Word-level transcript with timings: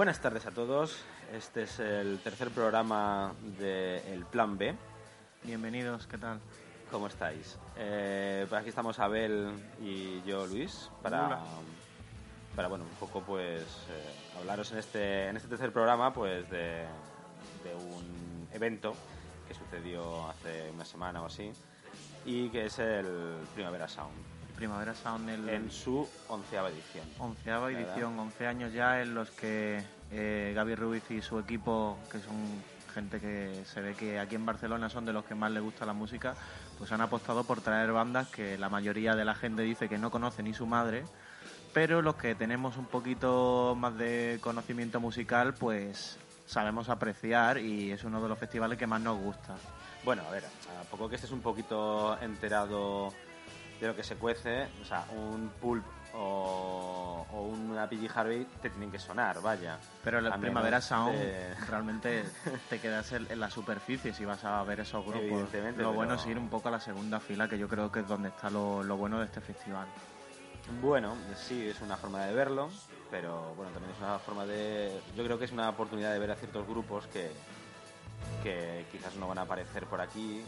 Buenas 0.00 0.22
tardes 0.22 0.46
a 0.46 0.50
todos. 0.50 0.96
Este 1.30 1.64
es 1.64 1.78
el 1.78 2.20
tercer 2.20 2.48
programa 2.52 3.34
de 3.58 3.98
El 4.14 4.24
Plan 4.24 4.56
B. 4.56 4.74
Bienvenidos, 5.42 6.06
¿qué 6.06 6.16
tal? 6.16 6.40
¿Cómo 6.90 7.06
estáis? 7.06 7.58
Eh, 7.76 8.46
pues 8.48 8.62
aquí 8.62 8.70
estamos 8.70 8.98
Abel 8.98 9.50
y 9.78 10.22
yo, 10.22 10.46
Luis, 10.46 10.90
para, 11.02 11.26
Hola. 11.26 11.40
para 12.56 12.68
bueno, 12.68 12.84
un 12.84 12.96
poco 12.96 13.20
pues 13.20 13.60
eh, 13.60 14.38
hablaros 14.38 14.72
en 14.72 14.78
este, 14.78 15.28
en 15.28 15.36
este 15.36 15.50
tercer 15.50 15.70
programa 15.70 16.14
pues 16.14 16.48
de, 16.48 16.86
de 17.62 17.74
un 17.74 18.48
evento 18.54 18.94
que 19.46 19.52
sucedió 19.52 20.30
hace 20.30 20.70
una 20.70 20.86
semana 20.86 21.20
o 21.20 21.26
así 21.26 21.52
y 22.24 22.48
que 22.48 22.64
es 22.64 22.78
el 22.78 23.36
Primavera 23.54 23.86
Sound 23.86 24.29
Primavera 24.60 24.94
Sound, 24.94 25.26
el 25.30 25.48
en 25.48 25.70
su 25.70 26.06
onceava 26.28 26.68
edición. 26.68 27.06
onceava 27.18 27.68
¿verdad? 27.68 27.80
edición, 27.80 28.18
11 28.18 28.46
años 28.46 28.72
ya 28.74 29.00
en 29.00 29.14
los 29.14 29.30
que 29.30 29.82
eh, 30.12 30.52
Gaby 30.54 30.74
Ruiz 30.74 31.10
y 31.10 31.22
su 31.22 31.38
equipo, 31.38 31.96
que 32.12 32.18
son 32.18 32.36
gente 32.92 33.20
que 33.20 33.64
se 33.64 33.80
ve 33.80 33.94
que 33.94 34.20
aquí 34.20 34.34
en 34.34 34.44
Barcelona 34.44 34.90
son 34.90 35.06
de 35.06 35.14
los 35.14 35.24
que 35.24 35.34
más 35.34 35.50
les 35.50 35.62
gusta 35.62 35.86
la 35.86 35.94
música, 35.94 36.34
pues 36.76 36.92
han 36.92 37.00
apostado 37.00 37.44
por 37.44 37.62
traer 37.62 37.90
bandas 37.90 38.28
que 38.28 38.58
la 38.58 38.68
mayoría 38.68 39.14
de 39.14 39.24
la 39.24 39.34
gente 39.34 39.62
dice 39.62 39.88
que 39.88 39.96
no 39.96 40.10
conoce 40.10 40.42
ni 40.42 40.52
su 40.52 40.66
madre, 40.66 41.04
pero 41.72 42.02
los 42.02 42.16
que 42.16 42.34
tenemos 42.34 42.76
un 42.76 42.84
poquito 42.84 43.74
más 43.78 43.96
de 43.96 44.40
conocimiento 44.42 45.00
musical, 45.00 45.54
pues 45.54 46.18
sabemos 46.44 46.90
apreciar 46.90 47.56
y 47.56 47.92
es 47.92 48.04
uno 48.04 48.22
de 48.22 48.28
los 48.28 48.38
festivales 48.38 48.76
que 48.76 48.86
más 48.86 49.00
nos 49.00 49.18
gusta. 49.18 49.56
Bueno, 50.04 50.22
a 50.28 50.30
ver, 50.30 50.44
a 50.44 50.82
poco 50.90 51.08
que 51.08 51.14
estés 51.14 51.30
un 51.30 51.40
poquito 51.40 52.20
enterado 52.20 53.10
de 53.80 53.86
lo 53.86 53.96
que 53.96 54.02
se 54.02 54.16
cuece, 54.16 54.68
o 54.80 54.84
sea, 54.84 55.06
un 55.10 55.48
pulp 55.60 55.84
o, 56.12 57.26
o 57.32 57.42
una 57.46 57.88
PG 57.88 58.10
Harvey 58.14 58.46
te 58.60 58.68
tienen 58.70 58.90
que 58.90 58.98
sonar, 58.98 59.40
vaya. 59.40 59.78
Pero 60.04 60.20
la 60.20 60.36
Primavera 60.38 60.80
Sound 60.80 61.16
de- 61.18 61.54
realmente 61.68 62.24
te 62.68 62.78
quedas 62.80 63.10
en, 63.12 63.26
en 63.30 63.40
la 63.40 63.48
superficie 63.50 64.12
si 64.12 64.24
vas 64.24 64.44
a 64.44 64.62
ver 64.64 64.80
esos 64.80 65.02
grupos. 65.04 65.22
Evidentemente, 65.22 65.82
Lo 65.82 65.92
bueno 65.92 66.14
es 66.14 66.26
ir 66.26 66.38
un 66.38 66.48
poco 66.50 66.68
a 66.68 66.72
la 66.72 66.80
segunda 66.80 67.20
fila, 67.20 67.48
que 67.48 67.58
yo 67.58 67.68
creo 67.68 67.90
que 67.90 68.00
es 68.00 68.08
donde 68.08 68.28
está 68.28 68.50
lo, 68.50 68.82
lo 68.82 68.96
bueno 68.96 69.18
de 69.18 69.24
este 69.26 69.40
festival. 69.40 69.86
Bueno, 70.82 71.16
sí, 71.34 71.68
es 71.68 71.80
una 71.80 71.96
forma 71.96 72.24
de 72.26 72.34
verlo, 72.34 72.70
pero 73.10 73.54
bueno, 73.56 73.72
también 73.72 73.92
es 73.94 73.98
una 74.00 74.18
forma 74.18 74.44
de... 74.46 75.00
Yo 75.16 75.24
creo 75.24 75.38
que 75.38 75.46
es 75.46 75.52
una 75.52 75.68
oportunidad 75.70 76.12
de 76.12 76.18
ver 76.18 76.30
a 76.30 76.36
ciertos 76.36 76.66
grupos 76.66 77.06
que, 77.08 77.30
que 78.42 78.84
quizás 78.92 79.16
no 79.16 79.26
van 79.26 79.38
a 79.38 79.42
aparecer 79.42 79.86
por 79.86 80.00
aquí, 80.00 80.42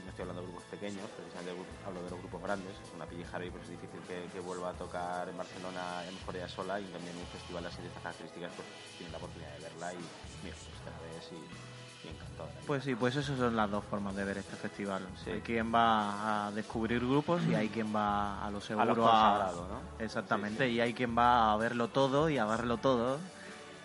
no 0.00 0.08
estoy 0.08 0.22
hablando 0.22 0.42
de 0.42 0.48
grupos 0.48 0.64
pequeños, 0.70 1.10
precisamente 1.16 1.52
hablo 1.86 2.02
de 2.02 2.10
los 2.10 2.18
grupos 2.18 2.42
grandes, 2.42 2.72
es 2.72 2.94
una 2.94 3.06
PG 3.06 3.34
Harvey, 3.34 3.50
pues 3.50 3.64
es 3.64 3.70
difícil 3.70 4.00
que, 4.06 4.28
que 4.32 4.40
vuelva 4.40 4.70
a 4.70 4.74
tocar 4.74 5.28
en 5.28 5.36
Barcelona 5.36 6.04
en 6.08 6.16
ella 6.34 6.48
sola, 6.48 6.80
y 6.80 6.84
también 6.84 7.16
un 7.16 7.26
festival 7.26 7.66
así 7.66 7.82
de 7.82 7.88
estas 7.88 8.02
características, 8.02 8.50
pues 8.56 8.68
tienes 8.96 9.12
la 9.12 9.18
oportunidad 9.18 9.52
de 9.52 9.60
verla 9.60 9.92
y, 9.92 9.98
mira, 10.42 10.56
pues 10.56 10.84
la 10.84 10.98
ves 11.14 11.30
y, 11.32 12.06
y 12.06 12.10
encantado. 12.10 12.48
Pues 12.66 12.84
sí, 12.84 12.94
pues 12.94 13.16
esas 13.16 13.38
son 13.38 13.54
las 13.54 13.70
dos 13.70 13.84
formas 13.84 14.16
de 14.16 14.24
ver 14.24 14.38
este 14.38 14.56
festival. 14.56 15.06
Sí. 15.22 15.30
Hay 15.30 15.40
quien 15.40 15.72
va 15.74 16.46
a 16.46 16.52
descubrir 16.52 17.00
grupos 17.00 17.42
y 17.46 17.54
hay 17.54 17.68
quien 17.68 17.94
va 17.94 18.44
a 18.44 18.50
lo 18.50 18.60
seguro. 18.60 18.94
consagrado, 18.94 19.68
¿no? 19.68 20.04
Exactamente, 20.04 20.64
Sí, 20.64 20.70
sí. 20.70 20.76
y 20.76 20.80
hay 20.80 20.94
quien 20.94 21.16
va 21.16 21.52
a 21.52 21.56
verlo 21.56 21.88
todo 21.88 22.30
y 22.30 22.38
a 22.38 22.46
verlo 22.46 22.78
todo, 22.78 23.20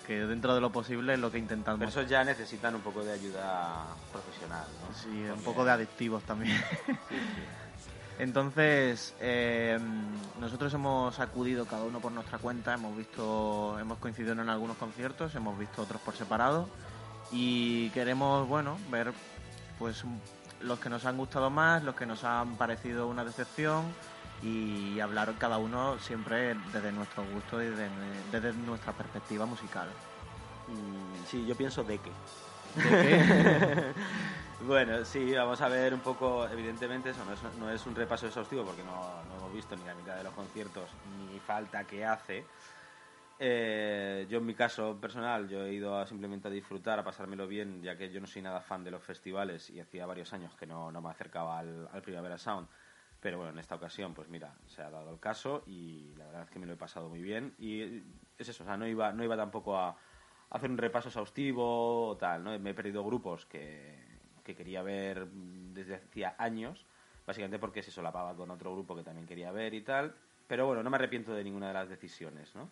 que 0.07 0.25
dentro 0.25 0.55
de 0.55 0.61
lo 0.61 0.71
posible 0.71 1.15
es 1.15 1.19
lo 1.19 1.29
que 1.29 1.37
intentamos. 1.37 1.79
Pero 1.79 1.89
esos 1.89 2.09
ya 2.09 2.23
necesitan 2.23 2.73
un 2.73 2.81
poco 2.81 3.03
de 3.03 3.11
ayuda 3.11 3.85
profesional, 4.11 4.65
¿no? 4.81 4.97
Sí, 4.97 5.29
un 5.29 5.43
poco 5.43 5.65
de 5.65 5.71
adictivos 5.71 6.23
también. 6.23 6.57
Sí, 6.85 6.93
sí. 7.09 7.41
Entonces, 8.19 9.13
eh, 9.19 9.77
nosotros 10.39 10.73
hemos 10.73 11.19
acudido 11.19 11.65
cada 11.65 11.83
uno 11.83 11.99
por 11.99 12.11
nuestra 12.11 12.39
cuenta, 12.39 12.73
hemos 12.73 12.97
visto, 12.97 13.77
hemos 13.79 13.99
coincidido 13.99 14.31
en 14.31 14.49
algunos 14.49 14.77
conciertos, 14.77 15.35
hemos 15.35 15.59
visto 15.59 15.83
otros 15.83 16.01
por 16.01 16.15
separado 16.15 16.67
y 17.31 17.89
queremos, 17.91 18.47
bueno, 18.47 18.79
ver 18.89 19.13
pues 19.77 20.03
los 20.61 20.79
que 20.79 20.89
nos 20.89 21.05
han 21.05 21.17
gustado 21.17 21.51
más, 21.51 21.83
los 21.83 21.95
que 21.95 22.07
nos 22.07 22.23
han 22.23 22.55
parecido 22.55 23.07
una 23.07 23.23
decepción 23.23 23.83
y 24.43 24.99
hablar 24.99 25.33
cada 25.39 25.57
uno 25.57 25.97
siempre 25.99 26.55
desde 26.71 26.91
nuestro 26.91 27.23
gusto 27.33 27.61
y 27.61 27.67
desde, 27.67 27.89
desde 28.31 28.53
nuestra 28.53 28.93
perspectiva 28.93 29.45
musical. 29.45 29.87
Mm, 30.67 31.25
sí, 31.25 31.45
yo 31.45 31.55
pienso 31.55 31.83
de 31.83 31.97
qué. 31.97 32.11
¿De 32.75 32.89
qué? 32.89 33.93
Bueno, 34.59 35.05
sí, 35.05 35.33
vamos 35.33 35.61
a 35.61 35.67
ver 35.67 35.93
un 35.93 35.99
poco, 35.99 36.47
evidentemente 36.47 37.11
eso 37.11 37.23
no 37.25 37.33
es, 37.33 37.43
no 37.59 37.69
es 37.69 37.85
un 37.85 37.93
repaso 37.93 38.25
exhaustivo 38.25 38.63
porque 38.63 38.83
no, 38.83 39.23
no 39.29 39.37
hemos 39.37 39.53
visto 39.53 39.75
ni 39.75 39.85
la 39.85 39.93
mitad 39.93 40.17
de 40.17 40.23
los 40.23 40.33
conciertos 40.33 40.89
ni 41.31 41.39
falta 41.39 41.83
que 41.83 42.03
hace. 42.03 42.43
Eh, 43.39 44.25
yo 44.27 44.39
en 44.39 44.45
mi 44.47 44.55
caso 44.55 44.97
personal, 44.99 45.47
yo 45.47 45.63
he 45.63 45.73
ido 45.73 45.95
a 45.95 46.07
simplemente 46.07 46.47
a 46.47 46.51
disfrutar, 46.51 46.97
a 46.97 47.03
pasármelo 47.03 47.47
bien, 47.47 47.83
ya 47.83 47.95
que 47.95 48.11
yo 48.11 48.19
no 48.19 48.25
soy 48.25 48.41
nada 48.41 48.59
fan 48.59 48.83
de 48.83 48.89
los 48.89 49.03
festivales 49.03 49.69
y 49.69 49.79
hacía 49.79 50.07
varios 50.07 50.33
años 50.33 50.55
que 50.55 50.65
no, 50.65 50.91
no 50.91 51.01
me 51.01 51.09
acercaba 51.11 51.59
al, 51.59 51.87
al 51.91 52.01
Primavera 52.01 52.39
Sound. 52.39 52.67
Pero 53.19 53.37
bueno, 53.37 53.51
en 53.53 53.59
esta 53.59 53.75
ocasión, 53.75 54.13
pues 54.13 54.29
mira, 54.29 54.55
se 54.67 54.81
ha 54.81 54.89
dado 54.89 55.11
el 55.11 55.19
caso 55.19 55.63
y 55.65 56.13
la 56.17 56.25
verdad 56.25 56.43
es 56.43 56.49
que 56.49 56.59
me 56.59 56.67
lo 56.67 56.73
he 56.73 56.77
pasado 56.77 57.09
muy 57.09 57.21
bien. 57.21 57.53
Y 57.57 57.81
es 58.37 58.49
eso, 58.49 58.63
o 58.63 58.65
sea, 58.65 58.77
no 58.77 58.87
iba, 58.87 59.11
no 59.11 59.23
iba 59.23 59.35
tampoco 59.35 59.77
a, 59.77 59.97
hacer 60.49 60.69
un 60.69 60.77
repaso 60.77 61.09
exhaustivo 61.09 62.09
o 62.09 62.17
tal, 62.17 62.43
¿no? 62.43 62.57
Me 62.59 62.69
he 62.69 62.73
perdido 62.73 63.03
grupos 63.03 63.45
que, 63.45 63.95
que 64.43 64.55
quería 64.55 64.81
ver 64.81 65.27
desde 65.27 65.95
hacía 65.95 66.35
años, 66.37 66.85
básicamente 67.25 67.59
porque 67.59 67.83
se 67.83 67.91
solapaba 67.91 68.35
con 68.35 68.51
otro 68.51 68.71
grupo 68.71 68.95
que 68.95 69.03
también 69.03 69.25
quería 69.25 69.51
ver 69.51 69.73
y 69.73 69.81
tal. 69.81 70.15
Pero 70.47 70.67
bueno, 70.67 70.83
no 70.83 70.89
me 70.89 70.95
arrepiento 70.95 71.33
de 71.33 71.43
ninguna 71.43 71.67
de 71.67 71.73
las 71.73 71.89
decisiones, 71.89 72.55
¿no? 72.55 72.69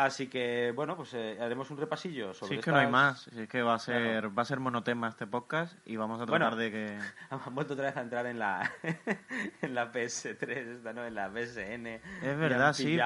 Así 0.00 0.28
que, 0.28 0.72
bueno, 0.76 0.94
pues 0.96 1.12
eh, 1.14 1.36
haremos 1.40 1.68
un 1.72 1.76
repasillo 1.76 2.32
sobre 2.32 2.50
Si 2.50 2.58
es 2.60 2.64
que 2.64 2.70
no 2.70 2.76
hay 2.78 2.86
más, 2.86 3.22
si 3.34 3.40
es 3.40 3.48
que 3.48 3.62
va 3.62 3.74
a 3.74 3.78
ser, 3.80 4.00
Claro. 4.20 4.32
va 4.32 4.42
a 4.42 4.44
ser 4.44 4.60
monotema 4.60 5.08
este 5.08 5.26
podcast 5.26 5.76
y 5.84 5.96
vamos 5.96 6.20
a 6.20 6.24
Bueno. 6.24 6.46
tratar 6.46 6.56
de 6.56 6.70
que... 6.70 6.98
Han 7.30 7.54
vuelto 7.54 7.74
otra 7.74 7.86
vez 7.86 7.96
a 7.96 8.02
entrar 8.02 8.26
en 8.26 8.38
la, 8.38 8.70
en 9.60 9.74
la 9.74 9.92
PS3, 9.92 10.48
esta, 10.76 10.92
¿no? 10.92 11.04
En 11.04 11.16
la 11.16 11.28
PSN. 11.30 11.86
Es 12.22 12.38
verdad, 12.38 12.58
Y 12.60 12.62
han 12.68 12.74
sí. 12.74 12.96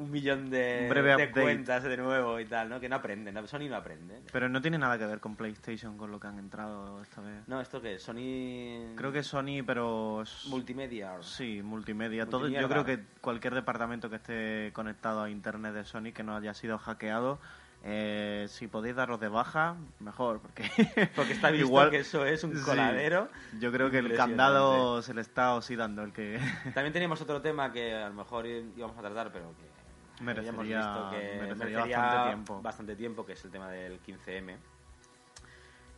Un 0.00 0.10
millón 0.10 0.50
de, 0.50 0.86
breve 0.88 1.16
de 1.16 1.30
cuentas 1.30 1.82
de 1.82 1.96
nuevo 1.96 2.40
y 2.40 2.46
tal, 2.46 2.68
¿no? 2.68 2.80
Que 2.80 2.88
no 2.88 2.96
aprenden. 2.96 3.46
Sony 3.46 3.68
no 3.68 3.76
aprende. 3.76 4.22
Pero 4.32 4.48
no 4.48 4.60
tiene 4.60 4.78
nada 4.78 4.98
que 4.98 5.06
ver 5.06 5.20
con 5.20 5.36
PlayStation, 5.36 5.96
con 5.96 6.10
lo 6.10 6.18
que 6.18 6.26
han 6.26 6.38
entrado 6.38 7.02
esta 7.02 7.20
vez. 7.20 7.46
No, 7.46 7.60
¿esto 7.60 7.80
qué? 7.80 7.98
Sony... 7.98 8.96
Creo 8.96 9.12
que 9.12 9.22
Sony, 9.22 9.62
pero... 9.66 10.24
Multimedia. 10.48 11.12
Sí, 11.20 11.62
multimedia. 11.62 12.26
Todo, 12.26 12.48
yo 12.48 12.68
creo 12.68 12.84
que 12.84 13.00
cualquier 13.20 13.54
departamento 13.54 14.08
que 14.08 14.16
esté 14.16 14.72
conectado 14.72 15.22
a 15.22 15.30
internet 15.30 15.74
de 15.74 15.84
Sony 15.84 16.12
que 16.14 16.22
no 16.22 16.36
haya 16.36 16.54
sido 16.54 16.78
hackeado, 16.78 17.38
eh, 17.82 18.46
si 18.48 18.66
podéis 18.66 18.94
daros 18.94 19.18
de 19.20 19.28
baja, 19.28 19.76
mejor, 20.00 20.40
porque 20.40 20.64
Porque 21.16 21.32
está 21.32 21.50
visto 21.50 21.66
igual 21.66 21.90
que 21.90 21.98
eso 22.00 22.26
es 22.26 22.44
un 22.44 22.54
sí. 22.54 22.62
coladero. 22.62 23.28
yo 23.58 23.72
creo 23.72 23.90
que 23.90 23.98
el 23.98 24.14
candado 24.14 25.00
se 25.00 25.14
le 25.14 25.22
está 25.22 25.54
oxidando, 25.54 26.02
el 26.02 26.12
que 26.12 26.38
También 26.74 26.92
teníamos 26.92 27.22
otro 27.22 27.40
tema 27.40 27.72
que 27.72 27.94
a 27.94 28.08
lo 28.08 28.14
mejor 28.14 28.46
íbamos 28.46 28.98
a 28.98 29.00
tratar, 29.00 29.32
pero 29.32 29.54
que 29.56 29.79
Merecería- 30.20 30.50
habíamos 30.50 30.66
visto 30.66 31.10
que 31.10 31.16
merecería 31.40 31.46
merecería 31.54 31.98
bastante 31.98 32.26
tiempo. 32.28 32.62
bastante 32.62 32.96
tiempo, 32.96 33.26
que 33.26 33.32
es 33.32 33.44
el 33.44 33.50
tema 33.50 33.70
del 33.70 34.00
15M 34.02 34.56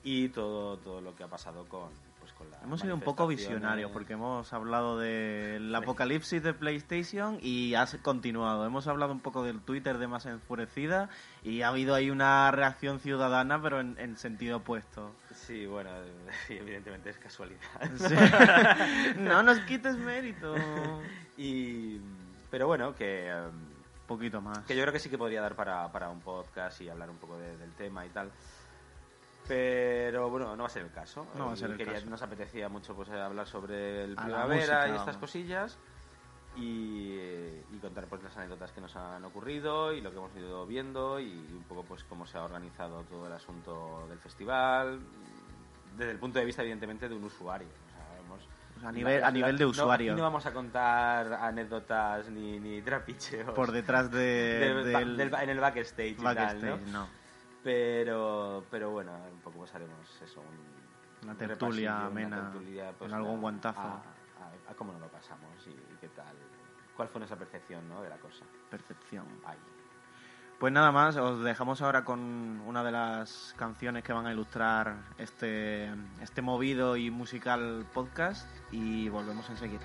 y 0.05 0.29
todo, 0.31 0.77
todo 0.79 1.01
lo 1.01 1.15
que 1.15 1.23
ha 1.23 1.29
pasado 1.29 1.65
con, 1.67 1.91
pues, 2.19 2.33
con 2.33 2.51
la 2.51 2.59
Hemos 2.63 2.81
sido 2.81 2.95
un 2.95 3.01
poco 3.01 3.27
visionarios 3.29 3.91
porque 3.93 4.15
hemos 4.15 4.53
hablado 4.53 4.99
del 4.99 5.73
apocalipsis 5.75 6.43
de 6.43 6.55
PlayStation 6.55 7.39
y 7.41 7.75
ha 7.75 7.87
continuado. 8.03 8.67
Hemos 8.67 8.89
hablado 8.89 9.13
un 9.13 9.21
poco 9.21 9.45
del 9.45 9.61
Twitter 9.61 9.99
de 9.99 10.09
más 10.09 10.27
enfurecida 10.27 11.09
y 11.45 11.63
ha 11.63 11.69
habido 11.69 11.95
ahí 11.95 12.11
una 12.11 12.51
reacción 12.51 12.99
ciudadana 12.99 13.63
pero 13.63 13.81
en, 13.81 13.97
en 13.99 14.17
sentido 14.17 14.59
opuesto. 14.59 15.13
Sí, 15.35 15.67
bueno, 15.67 15.91
evidentemente 16.49 17.11
es 17.11 17.19
casualidad. 17.19 17.61
Sí. 17.97 18.15
no 19.21 19.43
nos 19.45 19.59
quites 19.61 19.97
mérito. 19.99 20.55
y, 21.37 22.01
pero 22.51 22.67
bueno, 22.67 22.95
que, 22.97 23.33
Un 23.33 23.72
poquito 24.06 24.40
más. 24.40 24.58
que 24.66 24.75
yo 24.76 24.82
creo 24.82 24.93
que 24.93 24.99
sí 24.99 25.08
que 25.10 25.19
podría 25.19 25.40
dar 25.43 25.54
para, 25.54 25.90
para 25.93 26.08
un 26.10 26.20
podcast 26.20 26.81
y 26.81 26.88
hablar 26.88 27.08
un 27.10 27.16
poco 27.19 27.38
de- 27.38 27.56
del 27.56 27.72
tema 27.72 28.04
y 28.06 28.10
tal. 28.10 28.31
Pero 29.49 30.31
bueno, 30.31 30.54
no 30.56 30.62
va 30.62 30.66
a 30.66 30.70
ser 30.70 30.82
el 30.82 30.93
caso. 30.93 31.26
No 31.37 31.46
va 31.46 31.52
a 31.52 31.56
ser 31.56 31.70
el 31.70 31.76
Quería- 31.76 31.94
caso. 31.94 32.06
Nos 32.08 32.22
apetecía 32.22 32.69
mucho 32.69 32.94
pues, 32.94 33.08
hablar 33.10 33.46
sobre 33.46 34.04
el 34.04 34.12
A 34.12 34.22
la 34.22 34.25
primavera 34.25 34.54
música, 34.56 34.87
y 34.88 34.90
estas 34.90 35.06
vamos. 35.06 35.16
cosillas 35.20 35.78
y, 36.56 37.14
y 37.16 37.78
contar 37.81 38.06
pues 38.06 38.22
las 38.22 38.37
anécdotas 38.37 38.70
que 38.72 38.81
nos 38.81 38.94
han 38.94 39.25
ocurrido 39.25 39.93
y 39.93 40.00
lo 40.00 40.10
que 40.10 40.16
hemos 40.19 40.37
ido 40.37 40.66
viendo 40.66 41.19
y 41.19 41.32
un 41.32 41.64
poco 41.64 41.82
pues 41.82 42.04
cómo 42.04 42.26
se 42.26 42.38
ha 42.38 42.44
organizado 42.44 43.02
todo 43.04 43.26
el 43.26 43.32
asunto 43.32 44.06
del 44.08 44.19
festival 44.19 45.00
desde 45.96 46.12
el 46.12 46.19
punto 46.19 46.38
de 46.38 46.44
vista 46.44 46.62
evidentemente 46.62 47.08
de 47.08 47.14
un 47.14 47.25
usuario. 47.25 47.69
A 48.84 48.93
nivel- 48.93 49.23
a 49.25 49.31
nivel 49.31 49.56
de 49.58 49.64
no- 49.64 49.70
usuario. 49.70 50.12
aquí 50.12 50.19
No, 50.19 50.25
vamos 50.25 50.44
a 50.46 50.52
contar 50.52 51.32
anécdotas 51.34 52.29
ni, 52.31 52.58
ni 52.61 52.82
trapicheos 52.82 53.50
Por 53.55 53.70
detrás 53.73 54.11
de, 54.11 54.19
del 54.19 54.84
del, 54.84 55.17
del 55.17 55.34
en 55.34 55.50
el 55.50 55.61
backstage, 55.61 56.12
y 56.12 56.14
tal, 56.14 56.34
backstage, 56.37 56.81
¿no? 56.87 57.00
no. 57.00 57.08
Pero, 57.62 58.64
pero 58.70 58.90
bueno, 58.90 59.12
un 59.32 59.40
poco 59.40 59.58
pues 59.58 59.75
haremos 59.75 60.20
eso, 60.20 60.40
un, 60.40 61.23
Una 61.23 61.32
un 61.32 61.38
tertulia 61.38 61.90
repasillo, 61.90 62.06
amena, 62.11 62.37
una 62.40 62.50
tertulia, 62.50 62.93
pues, 62.99 63.11
con 63.11 63.14
algún 63.19 63.40
guantazo. 63.40 63.81
A, 63.81 63.93
a- 63.94 64.70
a 64.70 64.75
cómo 64.75 64.93
nos 64.93 65.00
lo 65.02 65.08
pasamos 65.08 65.49
y, 65.67 65.70
y 65.70 65.96
qué 66.00 66.08
tal, 66.08 66.35
cuál 66.96 67.08
fue 67.08 67.20
nuestra 67.20 67.38
percepción 67.38 67.88
¿no? 67.88 68.02
de 68.02 68.08
la 68.08 68.17
cosa. 68.17 68.44
Percepción. 68.70 69.26
Ahí. 69.44 69.58
Pues 70.62 70.73
nada 70.73 70.93
más, 70.93 71.17
os 71.17 71.43
dejamos 71.43 71.82
ahora 71.82 72.05
con 72.05 72.61
una 72.64 72.85
de 72.85 72.93
las 72.93 73.53
canciones 73.59 74.05
que 74.05 74.12
van 74.12 74.26
a 74.26 74.32
ilustrar 74.32 74.94
este, 75.19 75.91
este 76.23 76.41
movido 76.41 76.97
y 76.97 77.11
musical 77.11 77.85
podcast 77.93 78.49
y 78.70 79.09
volvemos 79.09 79.50
enseguida. 79.50 79.82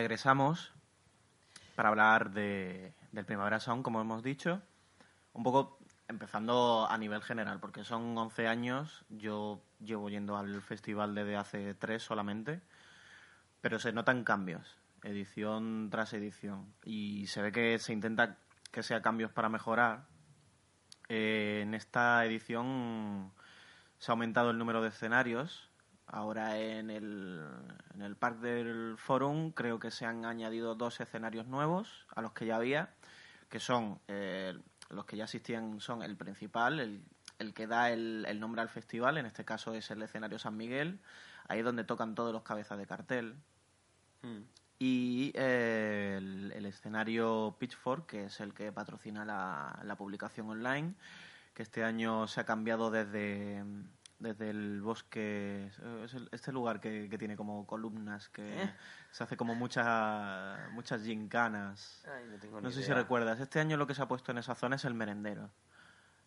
Regresamos 0.00 0.72
para 1.76 1.90
hablar 1.90 2.30
de, 2.30 2.94
del 3.12 3.26
Primavera 3.26 3.60
Sound, 3.60 3.82
como 3.82 4.00
hemos 4.00 4.22
dicho. 4.22 4.62
Un 5.34 5.42
poco 5.42 5.78
empezando 6.08 6.86
a 6.88 6.96
nivel 6.96 7.20
general, 7.20 7.60
porque 7.60 7.84
son 7.84 8.16
11 8.16 8.48
años. 8.48 9.04
Yo 9.10 9.62
llevo 9.78 10.08
yendo 10.08 10.38
al 10.38 10.62
festival 10.62 11.14
desde 11.14 11.36
hace 11.36 11.74
tres 11.74 12.02
solamente, 12.02 12.62
pero 13.60 13.78
se 13.78 13.92
notan 13.92 14.24
cambios, 14.24 14.78
edición 15.02 15.90
tras 15.90 16.14
edición. 16.14 16.72
Y 16.82 17.26
se 17.26 17.42
ve 17.42 17.52
que 17.52 17.78
se 17.78 17.92
intenta 17.92 18.38
que 18.72 18.82
sea 18.82 19.02
cambios 19.02 19.32
para 19.32 19.50
mejorar. 19.50 20.06
Eh, 21.10 21.60
en 21.62 21.74
esta 21.74 22.24
edición 22.24 23.32
se 23.98 24.10
ha 24.10 24.14
aumentado 24.14 24.50
el 24.50 24.56
número 24.56 24.80
de 24.80 24.88
escenarios. 24.88 25.69
Ahora 26.12 26.58
en 26.58 26.90
el, 26.90 27.40
en 27.94 28.02
el 28.02 28.16
Parque 28.16 28.48
del 28.48 28.96
Forum 28.98 29.52
creo 29.52 29.78
que 29.78 29.92
se 29.92 30.06
han 30.06 30.24
añadido 30.24 30.74
dos 30.74 31.00
escenarios 31.00 31.46
nuevos 31.46 32.06
a 32.16 32.20
los 32.20 32.32
que 32.32 32.46
ya 32.46 32.56
había, 32.56 32.90
que 33.48 33.60
son 33.60 34.00
eh, 34.08 34.58
los 34.88 35.04
que 35.04 35.16
ya 35.16 35.24
existían 35.24 35.80
son 35.80 36.02
el 36.02 36.16
principal, 36.16 36.80
el, 36.80 37.04
el 37.38 37.54
que 37.54 37.68
da 37.68 37.90
el, 37.90 38.24
el, 38.26 38.40
nombre 38.40 38.60
al 38.60 38.68
festival, 38.68 39.18
en 39.18 39.26
este 39.26 39.44
caso 39.44 39.72
es 39.72 39.88
el 39.92 40.02
escenario 40.02 40.40
San 40.40 40.56
Miguel, 40.56 40.98
ahí 41.46 41.60
es 41.60 41.64
donde 41.64 41.84
tocan 41.84 42.16
todos 42.16 42.32
los 42.32 42.42
cabezas 42.42 42.76
de 42.76 42.86
cartel. 42.86 43.36
Mm. 44.22 44.40
Y 44.80 45.30
eh, 45.34 46.16
el, 46.18 46.52
el, 46.56 46.66
escenario 46.66 47.54
Pitchfork, 47.58 48.06
que 48.06 48.24
es 48.24 48.40
el 48.40 48.52
que 48.52 48.72
patrocina 48.72 49.24
la, 49.24 49.78
la 49.84 49.94
publicación 49.94 50.48
online, 50.48 50.94
que 51.54 51.62
este 51.62 51.84
año 51.84 52.26
se 52.26 52.40
ha 52.40 52.44
cambiado 52.44 52.90
desde 52.90 53.62
desde 54.20 54.50
el 54.50 54.82
bosque, 54.82 55.70
este 56.30 56.52
lugar 56.52 56.80
que, 56.80 57.08
que, 57.08 57.18
tiene 57.18 57.36
como 57.36 57.66
columnas, 57.66 58.28
que 58.28 58.62
¿Eh? 58.62 58.70
se 59.10 59.24
hace 59.24 59.36
como 59.36 59.54
muchas 59.54 60.70
muchas 60.72 61.02
gincanas. 61.02 62.06
Ay, 62.06 62.26
no 62.30 62.38
tengo 62.38 62.60
No 62.60 62.68
ni 62.68 62.74
sé 62.74 62.82
si 62.82 62.92
recuerdas, 62.92 63.40
este 63.40 63.58
año 63.60 63.76
lo 63.76 63.86
que 63.86 63.94
se 63.94 64.02
ha 64.02 64.08
puesto 64.08 64.30
en 64.30 64.38
esa 64.38 64.54
zona 64.54 64.76
es 64.76 64.84
el 64.84 64.94
merendero. 64.94 65.50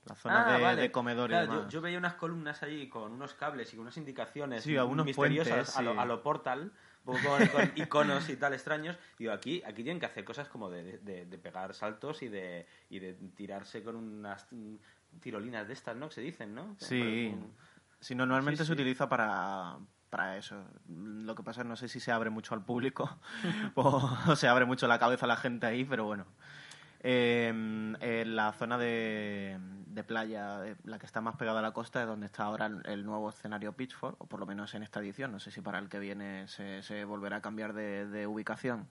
La 0.06 0.16
zona 0.16 0.42
Ah, 0.42 0.58
de, 0.58 0.62
vale. 0.62 0.82
de 0.82 0.92
comedor 0.92 1.30
y 1.32 1.34
Claro, 1.34 1.70
yo, 1.70 1.80
veía 1.80 1.98
unas 1.98 2.16
columnas 2.16 2.62
allí 2.62 2.90
con 2.90 3.14
unos 3.14 3.34
cables 3.36 3.72
y 3.72 3.78
con 3.78 3.84
unas 3.84 3.96
indicaciones 3.96 4.64
Sí, 4.64 4.76
algunos 4.76 5.06
misteriosas 5.06 5.72
puentes, 5.72 5.78
a, 5.78 5.82
lo, 5.82 5.98
a 5.98 6.06
lo 6.06 6.22
portal, 6.22 6.74
con, 7.06 7.22
con 7.22 7.72
iconos 7.78 8.28
y 8.28 8.36
tal 8.36 8.54
extraños. 8.54 8.98
Digo, 9.18 9.32
aquí, 9.32 9.64
aquí 9.66 9.84
tienen 9.84 10.02
que 10.02 10.08
hacer 10.08 10.26
cosas 10.26 10.50
como 10.50 10.70
de, 10.70 10.98
de- 10.98 11.26
de 11.26 11.38
pegar 11.38 11.74
saltos 11.74 12.22
y 12.22 12.28
de, 12.28 12.68
y 12.90 13.00
de 13.00 13.14
tirarse 13.14 13.82
con 13.82 13.96
unas 13.96 14.46
mm, 14.52 14.76
tirolinas 15.22 15.68
de 15.68 15.74
estas, 15.74 15.96
¿no? 15.96 16.10
Que 16.10 16.16
se 16.16 16.22
dicen, 16.22 16.54
¿no? 16.54 16.76
Sí, 16.80 17.34
sí, 18.03 18.15
normalmente 18.15 18.63
Sí, 18.63 18.67
se 18.67 18.74
utiliza 18.74 19.07
para, 19.10 19.77
para 20.10 20.38
eso. 20.38 20.63
Lo 20.88 21.36
que 21.36 21.43
pasa 21.43 21.62
es 21.62 21.67
no 21.67 21.75
sé 21.75 21.88
si 21.88 22.00
se 22.00 22.12
abre 22.12 22.29
mucho 22.29 22.53
al 22.53 22.63
público 22.63 23.17
o 23.75 24.36
se 24.36 24.48
abre 24.48 24.65
mucho 24.65 24.88
la 24.88 25.00
cabeza 25.00 25.25
a 25.25 25.29
la 25.29 25.38
gente 25.38 25.65
ahí, 25.65 25.86
pero 25.86 26.05
bueno. 26.05 26.25
Eh, 27.05 27.48
en 27.50 28.36
la 28.36 28.53
zona 28.53 28.77
de, 28.77 29.60
de 29.88 30.03
playa, 30.05 30.65
eh, 30.65 30.75
la 30.86 31.00
que 31.00 31.05
está 31.05 31.19
más 31.19 31.36
pegada 31.36 31.60
a 31.60 31.62
la 31.62 31.72
costa, 31.72 32.01
es 32.01 32.07
donde 32.07 32.27
está 32.27 32.43
ahora 32.43 32.67
el, 32.67 32.81
el 32.86 33.05
nuevo 33.05 33.29
escenario 33.29 33.74
Pitchfork, 33.74 34.22
o 34.22 34.25
por 34.25 34.39
lo 34.39 34.45
menos 34.45 34.74
en 34.74 34.83
esta 34.83 35.01
edición. 35.01 35.31
No 35.31 35.39
sé 35.39 35.51
si 35.51 35.62
para 35.62 35.79
el 35.79 35.89
que 35.89 36.00
viene 36.00 36.48
se, 36.48 36.81
se 36.81 37.03
volverá 37.03 37.38
a 37.38 37.41
cambiar 37.41 37.74
de, 37.74 38.05
de 38.07 38.25
ubicación. 38.27 38.88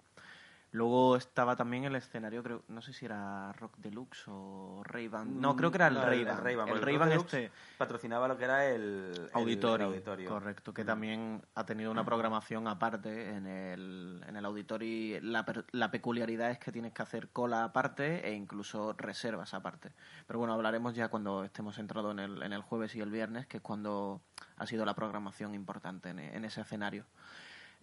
Luego 0.75 1.17
estaba 1.17 1.55
también 1.55 1.85
el 1.85 1.95
escenario, 1.97 2.43
creo, 2.43 2.63
no 2.69 2.81
sé 2.81 2.95
si 2.95 3.05
era 3.05 3.53
Rock 3.53 3.77
Deluxe 3.77 4.25
o 4.29 4.81
Ray-Ban. 4.85 5.39
No, 5.39 5.55
creo 5.55 5.71
que 5.71 5.77
era 5.77 5.89
el 5.89 5.95
No, 5.95 6.01
Ray-Ban. 6.07 6.69
El 6.71 6.81
Ray-Ban 6.81 7.13
este 7.13 7.51
patrocinaba 7.77 8.27
lo 8.27 8.39
que 8.39 8.45
era 8.45 8.65
el, 8.67 9.29
auditorio, 9.35 9.89
el 9.89 9.93
auditorio. 9.93 10.29
correcto, 10.31 10.73
que 10.73 10.83
Mm. 10.85 10.87
también 10.87 11.43
ha 11.55 11.67
tenido 11.67 11.91
una 11.91 12.05
programación 12.07 12.67
aparte 12.69 13.29
en 13.37 13.47
el, 13.47 14.25
en 14.27 14.35
el 14.35 14.45
auditorio. 14.47 15.21
La, 15.23 15.45
la 15.73 15.91
peculiaridad 15.91 16.51
es 16.51 16.59
que 16.59 16.73
tienes 16.73 16.95
que 16.95 17.03
hacer 17.03 17.29
cola 17.29 17.65
aparte 17.65 18.27
e 18.27 18.33
incluso 18.33 18.95
reservas 18.95 19.53
aparte. 19.53 19.93
Pero 20.27 20.39
bueno, 20.39 20.55
hablaremos 20.55 20.95
ya 20.95 21.09
cuando 21.09 21.45
estemos 21.45 21.79
entrados 21.79 22.13
en 22.13 22.19
el, 22.19 22.43
en 22.43 22.55
el 22.55 22.63
jueves 22.63 22.95
y 22.97 23.01
el 23.03 23.11
viernes, 23.11 23.47
que 23.47 23.59
es 23.59 23.63
cuando 23.63 24.23
ha 24.57 24.67
sido 24.67 24.87
la 24.87 24.95
programación 24.95 25.55
importante 25.55 26.09
en, 26.09 26.19
en 26.19 26.45
ese 26.47 26.63
escenario. 26.63 27.05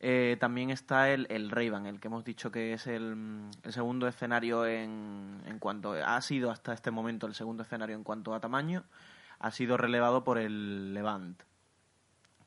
Eh, 0.02 0.38
también 0.40 0.70
está 0.70 1.10
el, 1.10 1.28
el 1.30 1.52
Ray-Ban, 1.52 1.86
el 1.86 2.00
que 2.00 2.08
hemos 2.08 2.24
dicho 2.24 2.52
que 2.52 2.72
es 2.74 2.88
el, 2.88 3.50
el 3.64 3.74
segundo 3.74 4.08
escenario 4.08 4.66
en, 4.66 5.42
en 5.46 5.60
cuanto 5.60 5.92
ha 5.94 6.22
sido 6.22 6.52
hasta 6.52 6.72
este 6.74 6.90
momento 6.90 7.28
el 7.28 7.34
segundo 7.36 7.64
escenario 7.64 7.96
en 7.98 8.04
cuanto 8.06 8.34
a 8.34 8.40
tamaño, 8.40 8.84
ha 9.40 9.52
sido 9.52 9.76
relevado 9.76 10.24
por 10.24 10.38
el 10.38 10.94
Levant, 10.94 11.42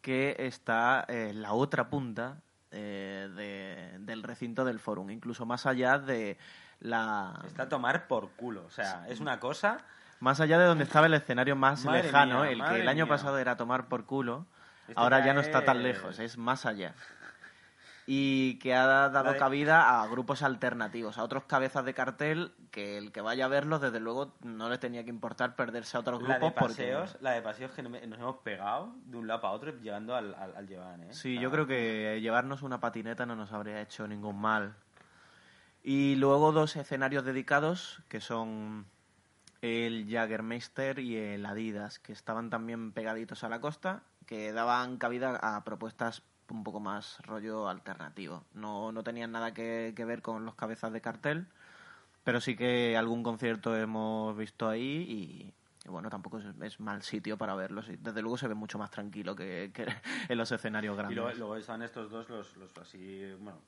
que 0.01 0.35
está 0.39 1.05
eh, 1.09 1.29
en 1.31 1.43
la 1.43 1.53
otra 1.53 1.89
punta 1.91 2.39
eh, 2.71 3.29
de- 3.37 3.99
del 3.99 4.23
recinto 4.23 4.65
del 4.65 4.81
Forum, 4.81 5.11
incluso 5.11 5.45
más 5.45 5.67
allá 5.67 5.99
de 5.99 6.39
la 6.81 7.39
Está 7.47 7.65
a 7.65 7.69
tomar 7.69 8.09
por 8.09 8.31
culo. 8.31 8.65
O 8.67 8.71
sea, 8.71 9.05
es 9.09 9.21
una 9.21 9.39
cosa... 9.41 9.79
más 10.21 10.41
allá 10.41 10.59
de 10.59 10.65
donde 10.65 10.85
estaba 10.85 11.05
el 11.07 11.15
escenario 11.15 11.55
más 11.55 11.85
Madre 11.85 12.05
lejano, 12.05 12.41
mía, 12.43 12.51
el 12.51 12.65
que 12.65 12.81
el 12.81 12.89
año 12.89 13.05
mía. 13.05 13.13
pasado 13.15 13.37
era 13.39 13.57
tomar 13.57 13.89
por 13.89 14.07
culo, 14.07 14.47
Esto 14.89 14.99
ahora 15.01 15.25
ya 15.25 15.35
no 15.35 15.41
está 15.43 15.65
tan 15.67 15.83
lejos, 15.83 16.19
es 16.19 16.39
más 16.39 16.65
allá. 16.67 16.95
Y 18.07 18.59
que 18.59 18.75
ha 18.75 18.87
dado 18.87 19.37
cabida 19.37 20.03
a 20.03 20.07
grupos 20.09 20.43
alternativos, 20.43 21.19
a 21.19 21.23
otros 21.23 21.45
cabezas 21.45 21.85
de 21.85 21.95
cartel 21.95 22.53
que 22.73 22.99
el 22.99 23.13
que 23.13 23.21
vaya 23.21 23.45
a 23.45 23.49
verlos, 23.49 23.81
desde 23.81 24.01
luego, 24.01 24.35
no 24.43 24.69
le 24.69 24.79
tenía 24.79 25.05
que 25.05 25.11
importar 25.11 25.55
perderse 25.55 25.97
a 25.97 26.01
otros 26.01 26.21
La 26.23 26.39
grupos 26.39 26.55
de 26.55 26.61
porque... 26.61 26.75
paseos, 26.75 27.17
la 27.21 27.31
de 27.31 27.43
paseos 27.43 27.71
que 27.73 27.83
nos 27.83 28.19
hemos 28.19 28.37
pegado 28.39 28.93
de 29.05 29.17
un 29.17 29.29
lado 29.29 29.41
para 29.41 29.55
otro 29.55 29.73
llegando 29.81 30.17
al, 30.17 30.35
al, 30.35 30.57
al 30.57 31.01
¿eh? 31.03 31.09
Sí, 31.11 31.39
yo 31.39 31.51
creo 31.53 31.67
que 31.67 32.19
llevarnos 32.21 32.63
una 32.63 32.81
patineta 32.81 33.25
no 33.25 33.37
nos 33.37 33.53
habría 33.53 33.81
hecho 33.81 34.09
ningún 34.09 34.41
mal. 34.41 34.75
Y 35.85 36.17
luego 36.17 36.53
dos 36.53 36.77
escenarios 36.77 37.25
dedicados, 37.25 38.03
que 38.09 38.21
son 38.21 38.87
el 39.61 40.09
Jagermeister 40.11 40.99
y 40.99 41.17
el 41.17 41.47
Adidas, 41.47 41.99
que 42.01 42.13
estaban 42.13 42.51
también 42.51 42.93
pegaditos 42.93 43.45
a 43.45 43.49
la 43.49 43.61
costa, 43.61 44.03
que 44.27 44.53
daban 44.53 44.97
cabida 44.97 45.37
a 45.37 45.63
propuestas 45.65 46.23
un 46.53 46.65
poco 46.65 46.81
más 46.81 47.19
rollo 47.27 47.69
alternativo. 47.69 48.45
No, 48.55 48.93
no 48.93 49.03
tenían 49.03 49.33
nada 49.33 49.53
que, 49.55 49.93
que 49.97 50.05
ver 50.05 50.23
con 50.23 50.45
los 50.45 50.55
cabezas 50.55 50.93
de 50.93 51.01
cartel, 51.01 51.47
pero 52.25 52.41
sí 52.41 52.57
que 52.57 52.97
algún 52.97 53.23
concierto 53.23 53.77
hemos 53.77 54.37
visto 54.37 54.69
ahí 54.69 55.07
y 55.09 55.55
bueno, 55.91 56.09
tampoco 56.11 56.39
es, 56.39 56.45
es 56.63 56.79
mal 56.79 57.03
sitio 57.03 57.37
para 57.37 57.55
verlos. 57.57 57.89
y 57.89 57.97
Desde 57.97 58.23
luego 58.23 58.37
se 58.39 58.47
ve 58.49 58.55
mucho 58.55 58.79
más 58.79 58.91
tranquilo 58.91 59.35
que, 59.35 59.73
que 59.75 59.87
en 60.29 60.39
los 60.39 60.53
escenarios 60.53 60.95
Y 60.95 60.97
grandes. 60.99 61.17
luego, 61.17 61.39
luego 61.39 61.57
están 61.57 61.83
estos 61.83 62.11
dos, 62.11 62.29
los, 62.29 62.57
los 62.57 62.77
así, 62.79 63.25
bueno, 63.41 63.59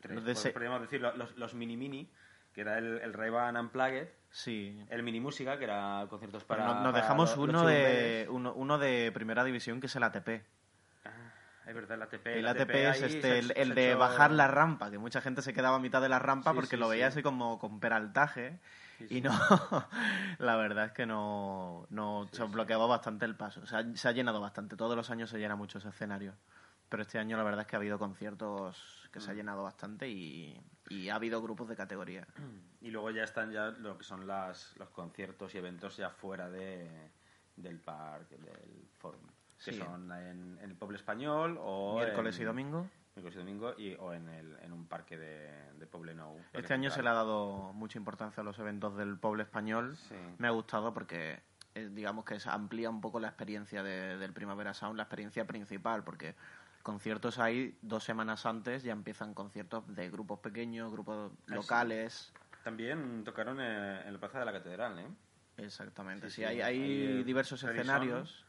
tres, 0.00 0.14
Los 0.16 0.24
de 0.24 0.32
pod- 0.34 0.36
se- 0.36 0.50
podríamos 0.50 0.80
decir, 0.82 1.00
los, 1.00 1.36
los 1.36 1.54
mini 1.54 1.76
mini, 1.76 2.08
que 2.52 2.60
era 2.60 2.78
el, 2.78 2.98
el 3.00 3.12
Ray-Ban 3.12 3.56
Unplugged, 3.56 4.08
Sí. 4.30 4.84
el 4.90 5.02
mini 5.02 5.18
música, 5.20 5.58
que 5.58 5.64
era 5.64 6.06
conciertos 6.10 6.44
Pero 6.44 6.60
para... 6.60 6.74
nos, 6.74 6.82
nos 6.82 6.92
para 6.92 7.02
dejamos 7.02 7.36
uno, 7.36 7.64
de, 7.66 8.28
uno 8.30 8.78
de 8.78 9.10
primera 9.12 9.42
división 9.44 9.80
que 9.80 9.86
es 9.86 9.96
el 9.96 10.02
ATP. 10.04 10.44
Es 11.66 11.74
verdad, 11.74 11.96
el 11.96 12.02
ATP. 12.02 12.26
El 12.26 12.46
ATP 12.46 12.70
es 12.74 13.02
este, 13.02 13.38
el, 13.38 13.74
de 13.74 13.90
hecho- 13.90 13.98
bajar 13.98 14.30
la 14.32 14.46
rampa, 14.48 14.90
que 14.90 14.98
mucha 14.98 15.20
gente 15.20 15.40
se 15.42 15.52
quedaba 15.54 15.76
a 15.76 15.80
mitad 15.80 16.02
de 16.02 16.08
la 16.10 16.18
rampa 16.18 16.50
Sí, 16.50 16.54
porque 16.56 16.70
sí, 16.70 16.76
lo 16.76 16.88
veía 16.88 17.06
sí. 17.10 17.14
así 17.18 17.22
como 17.22 17.58
con 17.58 17.80
peraltaje. 17.80 18.60
Y 19.10 19.20
no, 19.22 19.30
la 20.38 20.56
verdad 20.56 20.86
es 20.86 20.92
que 20.92 21.04
no, 21.06 21.86
no 21.90 22.28
se 22.32 22.44
bloqueaba 22.44 22.86
bastante 22.86 23.24
el 23.24 23.34
paso. 23.36 23.62
Se 23.66 24.08
ha 24.08 24.12
llenado 24.12 24.40
bastante. 24.40 24.76
Todos 24.76 24.96
los 24.96 25.10
años 25.10 25.30
se 25.30 25.38
llena 25.38 25.56
mucho 25.56 25.78
ese 25.78 25.88
escenario. 25.88 26.34
Pero 26.88 27.02
este 27.02 27.18
año 27.18 27.36
la 27.36 27.42
verdad 27.42 27.62
es 27.62 27.66
que 27.66 27.76
ha 27.76 27.78
habido 27.78 27.98
conciertos 27.98 29.08
que 29.12 29.18
se 29.20 29.28
Mm. 29.28 29.30
ha 29.30 29.34
llenado 29.34 29.62
bastante 29.64 30.08
y, 30.08 30.60
y 30.90 31.08
ha 31.08 31.16
habido 31.16 31.40
grupos 31.42 31.68
de 31.68 31.76
categoría. 31.76 32.26
Y 32.82 32.90
luego 32.90 33.10
ya 33.10 33.24
están 33.24 33.50
ya 33.50 33.70
lo 33.70 33.96
que 33.98 34.04
son 34.04 34.26
las, 34.26 34.76
los 34.76 34.90
conciertos 34.90 35.54
y 35.54 35.58
eventos 35.58 35.96
ya 35.96 36.10
fuera 36.10 36.48
de, 36.50 37.10
del 37.56 37.80
parque, 37.80 38.36
del 38.36 38.86
forum. 38.98 39.22
Que 39.64 39.72
son 39.72 40.12
en, 40.12 40.58
en 40.60 40.70
el 40.70 40.76
pueblo 40.76 40.96
español 40.96 41.58
o 41.60 41.94
Miércoles 41.96 42.36
en- 42.36 42.42
y 42.42 42.44
domingo. 42.44 42.86
miércoles 43.16 43.34
y 43.36 43.38
domingo 43.38 43.74
y, 43.78 43.94
o 43.94 44.12
en, 44.12 44.28
el, 44.28 44.56
en 44.60 44.72
un 44.72 44.86
parque 44.86 45.16
de, 45.16 45.72
de 45.78 45.86
Poblenou. 45.86 46.36
Parque 46.36 46.58
Este 46.58 46.74
año 46.74 46.90
se 46.90 47.02
le 47.02 47.08
ha 47.08 47.14
dado 47.14 47.72
mucha 47.72 47.98
importancia 47.98 48.40
a 48.42 48.44
los 48.44 48.58
eventos 48.58 48.96
del 48.96 49.16
pueblo 49.18 49.42
español. 49.42 49.96
Sí. 49.96 50.14
Me 50.38 50.48
ha 50.48 50.50
gustado 50.50 50.92
porque 50.92 51.40
eh, 51.74 51.88
digamos 51.92 52.24
que 52.24 52.38
amplía 52.46 52.90
un 52.90 53.00
poco 53.00 53.20
la 53.20 53.28
experiencia 53.28 53.82
de- 53.82 54.18
del 54.18 54.32
Primavera 54.32 54.74
Sound, 54.74 54.96
la 54.96 55.04
experiencia 55.04 55.46
principal, 55.46 56.04
porque 56.04 56.34
conciertos 56.82 57.38
hay 57.38 57.78
dos 57.80 58.04
semanas 58.04 58.44
antes, 58.44 58.82
ya 58.82 58.92
empiezan 58.92 59.32
conciertos 59.32 59.84
de 59.94 60.10
grupos 60.10 60.40
pequeños, 60.40 60.92
grupos 60.92 61.32
locales. 61.46 62.32
También 62.62 63.24
tocaron 63.24 63.58
eh, 63.60 64.02
en 64.06 64.12
la 64.12 64.18
Plaza 64.18 64.38
de 64.40 64.44
la 64.44 64.52
Catedral, 64.52 64.98
¿eh? 64.98 65.06
Exactamente, 65.56 66.28
Sí, 66.30 66.36
sí, 66.36 66.40
sí, 66.42 66.44
hay, 66.44 66.60
ahí, 66.62 66.82
hay 66.82 67.22
diversos 67.22 67.62
escenarios, 67.62 68.44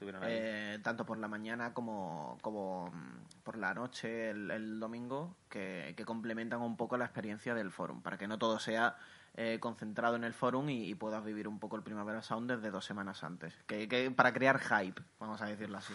Estuvieron 0.00 0.22
ahí. 0.22 0.30
eh, 0.32 0.78
tanto 0.82 1.04
por 1.04 1.18
la 1.18 1.28
mañana 1.28 1.74
como, 1.74 2.38
como 2.40 2.86
mm, 2.90 3.42
por 3.44 3.58
la 3.58 3.74
noche, 3.74 4.30
el, 4.30 4.50
el 4.50 4.80
domingo, 4.80 5.36
que, 5.50 5.92
que 5.94 6.06
complementan 6.06 6.62
un 6.62 6.78
poco 6.78 6.96
la 6.96 7.04
experiencia 7.04 7.54
del 7.54 7.70
forum, 7.70 8.00
para 8.00 8.16
que 8.16 8.26
no 8.26 8.38
todo 8.38 8.58
sea 8.58 8.96
eh, 9.36 9.58
concentrado 9.60 10.16
en 10.16 10.24
el 10.24 10.32
forum 10.32 10.70
y, 10.70 10.86
y 10.88 10.94
puedas 10.94 11.22
vivir 11.22 11.46
un 11.48 11.58
poco 11.58 11.76
el 11.76 11.82
Primavera 11.82 12.22
Sound 12.22 12.50
desde 12.50 12.70
dos 12.70 12.86
semanas 12.86 13.22
antes. 13.24 13.54
Que, 13.66 13.88
que- 13.88 14.10
para 14.10 14.32
crear 14.32 14.58
hype, 14.58 15.02
vamos 15.18 15.42
a 15.42 15.44
decirlo 15.46 15.76
así. 15.76 15.92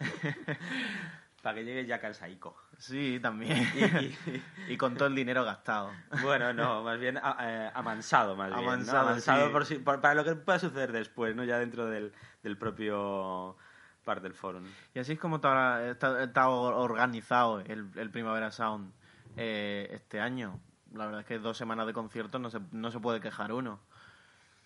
Para 1.42 1.54
que 1.54 1.64
llegue 1.64 1.86
ya 1.86 2.00
Calsaico. 2.00 2.56
Sí, 2.78 3.20
también. 3.22 3.56
Y- 4.66 4.72
y 4.72 4.76
con 4.76 4.96
todo 4.96 5.06
el 5.06 5.14
dinero 5.14 5.44
gastado. 5.44 5.92
Bueno, 6.22 6.52
no, 6.52 6.82
más 6.82 6.98
bien 6.98 7.16
a- 7.16 7.36
eh, 7.40 7.70
amansado, 7.74 8.34
más 8.34 8.48
bien. 8.50 8.60
¿no? 8.64 8.70
Amansado, 8.72 9.46
sí. 9.46 9.52
por 9.52 9.64
si- 9.64 9.78
por- 9.78 10.00
para 10.00 10.14
lo 10.14 10.24
que 10.24 10.34
pueda 10.34 10.58
suceder 10.58 10.90
después, 10.90 11.36
¿no? 11.36 11.44
Ya 11.44 11.58
dentro 11.60 11.86
del, 11.86 12.12
del 12.48 12.56
propio 12.56 13.56
par 14.04 14.20
del 14.22 14.32
forum. 14.34 14.64
Y 14.94 14.98
así 14.98 15.12
es 15.12 15.18
como 15.18 15.36
está, 15.36 15.86
está- 15.90 16.22
está 16.22 16.48
organizado 16.48 17.60
el, 17.60 17.90
el 17.94 18.10
Primavera 18.10 18.50
Sound 18.50 18.92
eh, 19.36 19.88
este 19.92 20.18
año. 20.20 20.58
La 20.94 21.04
verdad 21.04 21.20
es 21.20 21.26
que 21.26 21.38
dos 21.38 21.58
semanas 21.58 21.86
de 21.86 21.92
conciertos 21.92 22.40
no 22.40 22.48
se, 22.50 22.60
no 22.72 22.90
se 22.90 22.98
puede 23.00 23.20
quejar 23.20 23.52
uno. 23.52 23.80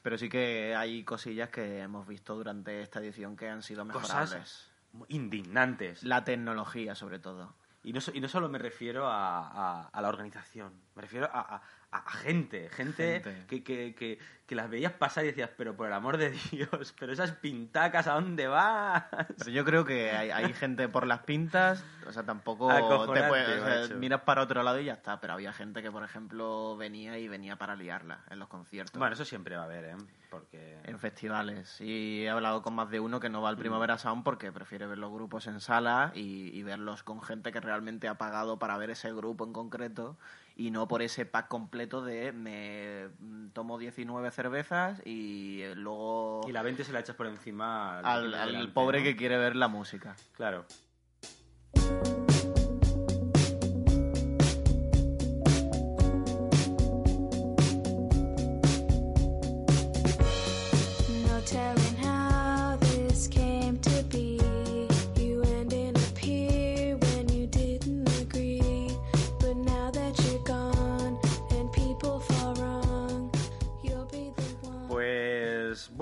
Pero 0.03 0.17
sí 0.19 0.29
que 0.29 0.75
hay 0.77 1.03
cosillas 1.05 1.49
que 1.51 1.81
hemos 1.81 2.07
visto 2.07 2.35
durante 2.37 2.81
esta 2.83 3.01
edición 3.01 3.37
que 3.37 3.49
han 3.49 3.63
sido 3.63 3.85
mejorables. 3.85 4.31
Cosas 4.31 4.71
indignantes. 5.09 6.03
La 6.05 6.25
tecnología, 6.25 6.95
sobre 6.95 7.19
todo. 7.19 7.55
Y 7.85 7.93
no, 7.93 8.01
y 8.13 8.21
no 8.21 8.29
solo 8.29 8.49
me 8.49 8.59
refiero 8.59 9.07
a, 9.09 9.49
a- 9.49 9.89
a 9.89 10.01
la 10.03 10.09
organización, 10.09 10.73
me 10.95 11.03
refiero 11.03 11.29
a, 11.33 11.57
a- 11.57 11.63
a 11.95 12.11
gente, 12.11 12.71
gente, 12.71 13.21
Gente. 13.23 13.47
Que, 13.49 13.63
que, 13.63 13.95
que, 13.95 14.19
que 14.47 14.55
las 14.55 14.71
veías 14.71 14.95
pasar 14.95 15.25
y 15.25 15.27
decías, 15.27 15.51
pero 15.59 15.77
por 15.77 15.89
el 15.89 15.93
amor 15.93 16.17
de 16.17 16.31
Dios, 16.51 16.95
pero 16.99 17.13
esas 17.13 17.33
pintacas, 17.33 18.07
¿a 18.07 18.15
dónde 18.15 18.47
vas? 18.47 19.05
Pero 19.37 19.51
yo 19.51 19.63
creo 19.63 19.85
que 19.85 20.11
hay, 20.11 20.31
hay 20.31 20.55
gente 20.55 20.89
por 20.89 21.07
las 21.07 21.19
pintas, 21.21 21.85
o 22.07 22.13
sea, 22.13 22.23
tampoco 22.23 22.69
te 23.13 23.23
puedes, 23.29 23.63
o 23.63 23.87
sea, 23.89 23.97
miras 23.97 24.23
para 24.23 24.41
otro 24.41 24.63
lado 24.63 24.81
y 24.81 24.87
ya 24.87 24.95
está. 24.95 25.21
Pero 25.21 25.35
había 25.35 25.53
gente 25.53 25.83
que, 25.83 25.91
por 25.91 26.03
ejemplo, 26.03 26.79
venía 26.79 27.19
y 27.19 27.29
venía 27.29 27.57
para 27.57 27.77
liarla 27.77 28.21
en 28.31 28.39
los 28.39 28.49
conciertos. 28.49 28.99
Bueno, 28.99 29.13
eso 29.13 29.27
siempre 29.27 29.57
va 29.57 29.63
a 29.63 29.67
haber, 29.67 29.85
¿eh? 29.85 29.97
Porque... 30.31 30.79
en 30.85 30.99
festivales. 30.99 31.79
Y 31.83 32.23
he 32.25 32.31
hablado 32.31 32.63
con 32.63 32.75
más 32.75 32.89
de 32.89 33.01
uno 33.01 33.21
que 33.21 33.29
no 33.29 33.43
va 33.43 33.51
al 33.51 33.59
Primavera 33.59 33.99
Sound 33.99 34.25
porque 34.25 34.51
prefiere 34.51 34.87
ver 34.87 34.97
los 34.97 35.13
grupos 35.13 35.47
en 35.47 35.61
sala 35.61 36.11
y, 36.15 36.49
y 36.59 36.63
verlos 36.63 37.03
con 37.03 37.21
gente 37.21 37.53
que 37.53 37.61
realmente 37.61 38.09
ha 38.09 38.15
pagado 38.17 38.59
para 38.59 38.79
ver 38.79 38.89
ese 38.89 39.13
grupo 39.13 39.45
en 39.45 39.53
concreto 39.53 40.17
y 40.57 40.71
no 40.71 40.89
por 40.89 41.03
ese 41.03 41.27
pack 41.27 41.49
completo 41.49 42.03
de 42.03 42.33
me 42.33 43.09
tomo 43.53 43.79
19 43.79 44.31
cervezas 44.31 45.01
y 45.05 45.63
eh, 45.63 45.75
luego 45.75 46.43
Y 46.49 46.53
la 46.53 46.63
20 46.63 46.85
se 46.85 46.93
la 46.93 47.01
echas 47.01 47.17
por 47.17 47.27
encima 47.27 47.99
al, 47.99 48.05
al, 48.05 48.35
al 48.35 48.47
delante, 48.49 48.73
pobre 48.73 48.99
¿no? 48.99 49.05
que 49.05 49.17
quiere 49.17 49.37
ver 49.39 49.57
la 49.57 49.69
música. 49.69 50.17
Claro. 50.37 50.67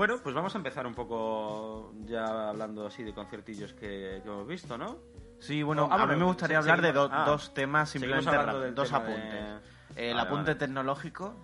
Bueno, 0.00 0.16
pues 0.22 0.34
vamos 0.34 0.54
a 0.54 0.56
empezar 0.56 0.86
un 0.86 0.94
poco 0.94 1.92
ya 2.06 2.48
hablando 2.48 2.86
así 2.86 3.02
de 3.02 3.12
conciertillos 3.12 3.74
que, 3.74 4.22
que 4.22 4.28
hemos 4.30 4.48
visto, 4.48 4.78
¿no? 4.78 4.96
Sí, 5.40 5.62
bueno, 5.62 5.90
Ah, 5.92 6.02
a 6.04 6.06
mí 6.06 6.16
me 6.16 6.24
gustaría 6.24 6.56
hablar 6.56 6.80
de 6.80 6.90
do- 6.90 7.10
ah, 7.12 7.24
dos 7.26 7.52
temas, 7.52 7.90
simplemente 7.90 8.30
del 8.30 8.74
dos 8.74 8.88
tema 8.88 9.00
de- 9.04 9.12
apuntes. 9.12 9.62
El 9.96 10.14
Vale, 10.14 10.26
apunte 10.26 10.50
vale. 10.52 10.54
tecnológico, 10.54 11.34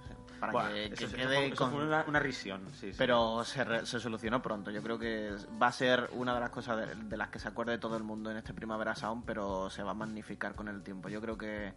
para 0.40 0.72
que, 0.72 0.86
eso, 0.86 0.94
que 0.96 1.04
eso 1.04 1.16
quede 1.16 1.26
fue, 1.36 1.46
eso 1.48 1.56
con- 1.56 1.70
fue 1.72 1.84
una, 1.86 2.04
una 2.08 2.18
risión, 2.18 2.62
sí, 2.72 2.92
sí. 2.92 2.94
Pero 2.96 3.44
se, 3.44 3.62
re- 3.62 3.84
se 3.84 4.00
solucionó 4.00 4.40
pronto. 4.40 4.70
Yo 4.70 4.82
creo 4.82 4.98
que 4.98 5.34
va 5.60 5.66
a 5.66 5.72
ser 5.72 6.08
una 6.14 6.32
de 6.32 6.40
las 6.40 6.48
cosas 6.48 6.78
de, 6.78 6.94
de 6.94 7.16
las 7.18 7.28
que 7.28 7.38
se 7.38 7.48
acuerde 7.48 7.76
todo 7.76 7.98
el 7.98 8.04
mundo 8.04 8.30
en 8.30 8.38
este 8.38 8.54
Primavera 8.54 8.94
Sound, 8.94 9.24
pero 9.26 9.68
se 9.68 9.82
va 9.82 9.90
a 9.90 9.94
magnificar 9.94 10.54
con 10.54 10.68
el 10.68 10.82
tiempo. 10.82 11.10
Yo 11.10 11.20
creo 11.20 11.36
que 11.36 11.74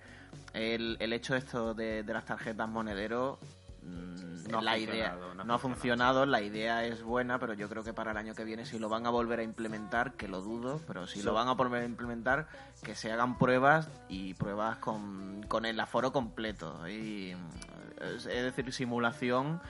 el, 0.53 0.95
el 1.01 1.12
hecho 1.12 1.36
esto 1.36 1.74
de, 1.74 2.03
de 2.03 2.13
las 2.13 2.24
tarjetas 2.24 2.69
monedero, 2.69 3.38
No 3.83 4.59
ha 4.59 4.62
la 4.63 4.71
funcionado, 4.74 4.77
idea 4.77 5.15
no 5.36 5.41
ha 5.41 5.45
no 5.45 5.53
ha 5.53 5.59
funcionado. 5.59 6.25
la 6.25 6.41
idea 6.41 6.83
es 6.83 7.03
buena, 7.03 7.38
pero 7.39 7.53
yo 7.53 7.69
creo 7.69 7.83
que 7.83 7.93
para 7.93 8.12
el 8.12 8.17
año 8.17 8.33
que 8.33 8.43
viene 8.43 8.65
si 8.65 8.79
lo 8.79 8.89
van 8.89 9.05
a 9.05 9.09
volver 9.12 9.39
a 9.39 9.43
implementar, 9.43 10.13
que 10.13 10.27
lo 10.27 10.41
dudo, 10.41 10.81
pero 10.88 11.05
si 11.07 11.19
Sí. 11.19 11.25
lo 11.25 11.33
van 11.33 11.48
a 11.48 11.53
volver 11.53 11.83
a 11.83 11.86
implementar, 11.86 12.48
que 12.83 12.95
se 12.95 13.12
hagan 13.12 13.38
pruebas 13.38 13.89
y 14.07 14.33
pruebas 14.33 14.77
con, 14.77 15.43
con 15.48 15.65
el 15.65 15.79
aforo 15.79 16.12
completo. 16.12 16.88
Y, 16.88 17.36
es 18.01 18.25
es 18.25 18.43
decir, 18.43 18.71
simulación 18.74 19.62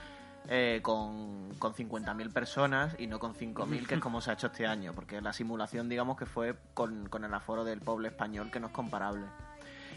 eh, 0.48 0.80
con, 0.82 1.54
con 1.60 1.74
50.000 1.74 2.32
personas 2.32 2.96
y 2.98 3.08
no 3.08 3.20
con 3.20 3.34
5.000, 3.36 3.86
que 3.86 3.96
es 3.96 4.02
como 4.02 4.22
se 4.22 4.32
ha 4.32 4.34
hecho 4.34 4.48
este 4.48 4.66
año, 4.66 4.94
porque 4.96 5.20
la 5.22 5.34
simulación, 5.34 5.90
digamos 5.90 6.18
que 6.18 6.26
fue 6.26 6.56
con, 6.74 7.10
con 7.10 7.26
el 7.26 7.34
aforo 7.34 7.64
del 7.66 7.82
pueblo 7.82 8.08
español, 8.08 8.50
que 8.50 8.60
no 8.60 8.68
es 8.68 8.74
comparable. 8.74 9.26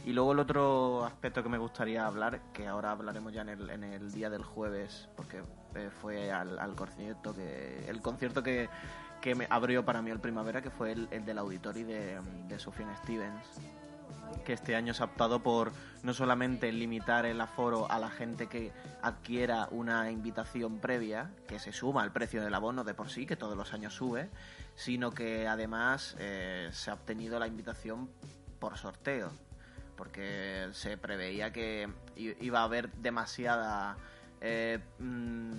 Y 0.04 0.12
luego 0.12 0.32
el 0.32 0.40
otro 0.40 1.04
aspecto 1.04 1.42
que 1.42 1.48
me 1.48 1.58
gustaría 1.58 2.06
hablar, 2.06 2.40
que 2.52 2.66
ahora 2.66 2.90
hablaremos 2.90 3.32
ya 3.32 3.42
en 3.42 3.50
el, 3.50 3.70
en 3.70 3.84
el 3.84 4.10
día 4.10 4.30
del 4.30 4.42
jueves, 4.42 5.08
porque 5.16 5.42
eh, 5.74 5.90
fue 6.00 6.32
al, 6.32 6.58
al 6.58 6.74
concierto 6.74 7.34
que 7.34 7.88
el 7.88 8.00
concierto 8.00 8.42
que, 8.42 8.68
que 9.20 9.34
me 9.34 9.46
abrió 9.48 9.84
para 9.84 10.02
mí 10.02 10.10
el 10.10 10.18
primavera, 10.18 10.60
que 10.60 10.70
fue 10.70 10.92
el, 10.92 11.08
el 11.12 11.24
del 11.24 11.38
auditorio 11.38 11.86
de, 11.86 12.20
de 12.48 12.58
Stevens 12.58 13.60
que 14.44 14.52
este 14.54 14.74
año 14.74 14.94
se 14.94 15.02
ha 15.02 15.06
optado 15.06 15.42
por 15.42 15.72
no 16.02 16.14
solamente 16.14 16.72
limitar 16.72 17.26
el 17.26 17.40
aforo 17.40 17.90
a 17.90 17.98
la 17.98 18.10
gente 18.10 18.46
que 18.46 18.72
adquiera 19.02 19.68
una 19.70 20.10
invitación 20.10 20.78
previa, 20.78 21.30
que 21.46 21.58
se 21.58 21.72
suma 21.72 22.02
al 22.02 22.12
precio 22.12 22.42
del 22.42 22.54
abono 22.54 22.84
de 22.84 22.94
por 22.94 23.10
sí, 23.10 23.26
que 23.26 23.36
todos 23.36 23.56
los 23.56 23.72
años 23.72 23.94
sube, 23.94 24.30
sino 24.74 25.10
que 25.12 25.46
además 25.46 26.16
eh, 26.18 26.70
se 26.72 26.90
ha 26.90 26.94
obtenido 26.94 27.38
la 27.38 27.46
invitación 27.46 28.10
por 28.58 28.78
sorteo, 28.78 29.30
porque 30.02 30.66
se 30.72 30.96
preveía 30.96 31.52
que 31.52 31.88
iba 32.16 32.58
a 32.58 32.64
haber 32.64 32.90
demasiada 32.94 33.96
eh, 34.40 34.80
mm, 34.98 35.52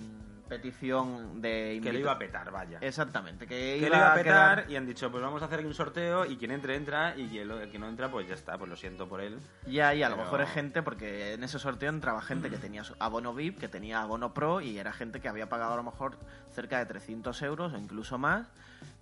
petición 0.50 1.40
de 1.40 1.48
Que 1.82 1.88
lo 1.88 1.88
invita- 1.88 1.98
iba 2.00 2.12
a 2.12 2.18
petar, 2.18 2.50
vaya. 2.50 2.76
Exactamente, 2.82 3.46
que, 3.46 3.54
que 3.56 3.78
iba 3.78 3.88
lo 3.88 3.96
iba 3.96 4.12
a 4.12 4.14
petar 4.14 4.58
quedar- 4.58 4.70
y 4.70 4.76
han 4.76 4.84
dicho, 4.86 5.10
pues 5.10 5.22
vamos 5.22 5.40
a 5.40 5.46
hacer 5.46 5.60
aquí 5.60 5.66
un 5.66 5.72
sorteo 5.72 6.26
y 6.26 6.36
quien 6.36 6.50
entre, 6.50 6.76
entra 6.76 7.16
y 7.16 7.38
el, 7.38 7.50
el 7.52 7.70
que 7.70 7.78
no 7.78 7.88
entra, 7.88 8.10
pues 8.10 8.28
ya 8.28 8.34
está, 8.34 8.58
pues 8.58 8.68
lo 8.68 8.76
siento 8.76 9.08
por 9.08 9.22
él. 9.22 9.38
Ya, 9.66 9.94
y 9.94 10.02
a 10.02 10.10
lo 10.10 10.18
mejor 10.18 10.42
es 10.42 10.50
gente, 10.50 10.82
porque 10.82 11.32
en 11.32 11.42
ese 11.42 11.58
sorteo 11.58 11.88
entraba 11.88 12.20
gente 12.20 12.50
que 12.50 12.58
tenía 12.58 12.82
abono 12.98 13.32
VIP, 13.32 13.58
que 13.58 13.68
tenía 13.68 14.02
abono 14.02 14.34
pro, 14.34 14.60
y 14.60 14.78
era 14.78 14.92
gente 14.92 15.20
que 15.20 15.28
había 15.30 15.48
pagado 15.48 15.72
a 15.72 15.76
lo 15.76 15.84
mejor 15.84 16.18
cerca 16.52 16.78
de 16.78 16.84
300 16.84 17.40
euros 17.40 17.72
o 17.72 17.78
incluso 17.78 18.18
más 18.18 18.46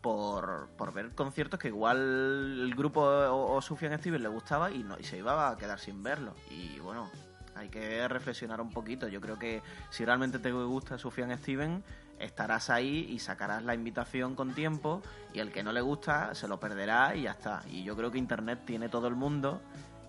por, 0.02 0.68
por 0.76 0.92
ver 0.92 1.14
conciertos 1.14 1.58
que 1.58 1.68
igual 1.68 1.98
el 1.98 2.74
grupo 2.74 3.02
o, 3.02 3.54
o 3.54 3.62
Sufjan 3.62 3.96
Stevens 3.98 4.22
le 4.22 4.28
gustaba 4.28 4.70
y, 4.70 4.82
no, 4.82 4.98
y 4.98 5.04
se 5.04 5.18
iba 5.18 5.48
a 5.48 5.56
quedar 5.56 5.78
sin 5.78 6.02
verlo. 6.02 6.34
Y 6.50 6.78
bueno, 6.80 7.10
hay 7.54 7.68
que 7.68 8.06
reflexionar 8.08 8.60
un 8.60 8.70
poquito. 8.70 9.08
Yo 9.08 9.20
creo 9.20 9.38
que 9.38 9.62
si 9.90 10.04
realmente 10.04 10.38
te 10.38 10.52
gusta 10.52 10.98
Sufjan 10.98 11.36
Stevens, 11.38 11.84
estarás 12.18 12.70
ahí 12.70 13.06
y 13.10 13.18
sacarás 13.18 13.64
la 13.64 13.74
invitación 13.74 14.34
con 14.34 14.54
tiempo 14.54 15.02
y 15.32 15.40
el 15.40 15.50
que 15.50 15.62
no 15.62 15.72
le 15.72 15.80
gusta 15.80 16.34
se 16.34 16.48
lo 16.48 16.60
perderá 16.60 17.14
y 17.16 17.22
ya 17.22 17.32
está. 17.32 17.62
Y 17.68 17.84
yo 17.84 17.96
creo 17.96 18.10
que 18.10 18.18
Internet 18.18 18.60
tiene 18.64 18.88
todo 18.88 19.08
el 19.08 19.14
mundo 19.14 19.60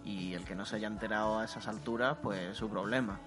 y 0.04 0.34
el 0.34 0.44
que 0.44 0.56
no 0.56 0.66
se 0.66 0.78
haya 0.78 0.88
enterado 0.88 1.40
a 1.40 1.46
esas 1.46 1.68
alturas, 1.68 2.18
pues 2.22 2.40
es 2.40 2.58
su 2.58 2.70
problema. 2.70 3.20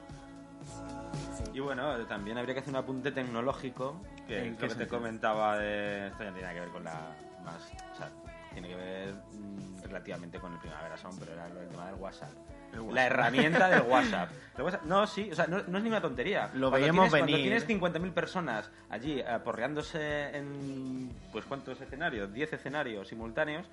Y 1.52 1.60
bueno, 1.60 1.96
también 2.06 2.36
habría 2.38 2.54
que 2.54 2.60
hacer 2.60 2.70
un 2.72 2.76
apunte 2.80 3.12
tecnológico, 3.12 4.00
que 4.26 4.46
¿En 4.46 4.54
es 4.54 4.60
lo 4.60 4.68
que 4.68 4.74
te 4.74 4.88
comentaba 4.88 5.58
de... 5.58 6.08
Esto 6.08 6.18
ya 6.24 6.30
no 6.30 6.32
tiene 6.36 6.42
nada 6.42 6.54
que 6.54 6.60
ver 6.60 6.68
con 6.70 6.84
la... 6.84 7.16
más 7.44 7.70
O 7.94 7.96
sea, 7.96 8.10
tiene 8.52 8.68
que 8.68 8.74
ver 8.76 9.14
mm, 9.14 9.82
relativamente 9.84 10.38
con 10.38 10.52
el 10.52 10.58
Primavera 10.58 10.96
Sound, 10.96 11.18
pero 11.18 11.32
era 11.32 11.48
del 11.48 11.68
tema 11.68 11.86
del 11.86 11.94
WhatsApp. 11.94 12.30
El 12.72 12.80
WhatsApp. 12.80 12.94
La 12.94 13.06
herramienta 13.06 13.68
del 13.70 13.82
WhatsApp. 13.90 14.30
El 14.58 14.64
WhatsApp- 14.64 14.82
No, 14.84 15.06
sí, 15.06 15.30
o 15.32 15.34
sea, 15.34 15.46
no, 15.46 15.62
no 15.66 15.78
es 15.78 15.84
ni 15.84 15.88
una 15.90 16.00
tontería. 16.02 16.50
Lo 16.54 16.68
Cuando 16.68 16.70
veíamos 16.72 17.10
tienes, 17.10 17.12
venir. 17.12 17.52
Cuando 17.68 17.96
tienes 17.96 18.04
50.000 18.08 18.12
personas 18.12 18.70
allí 18.90 19.20
eh, 19.20 19.24
porreándose 19.44 20.36
en... 20.36 21.10
Pues 21.32 21.44
¿cuántos 21.46 21.80
escenarios? 21.80 22.32
10 22.32 22.52
escenarios 22.52 23.08
simultáneos 23.08 23.66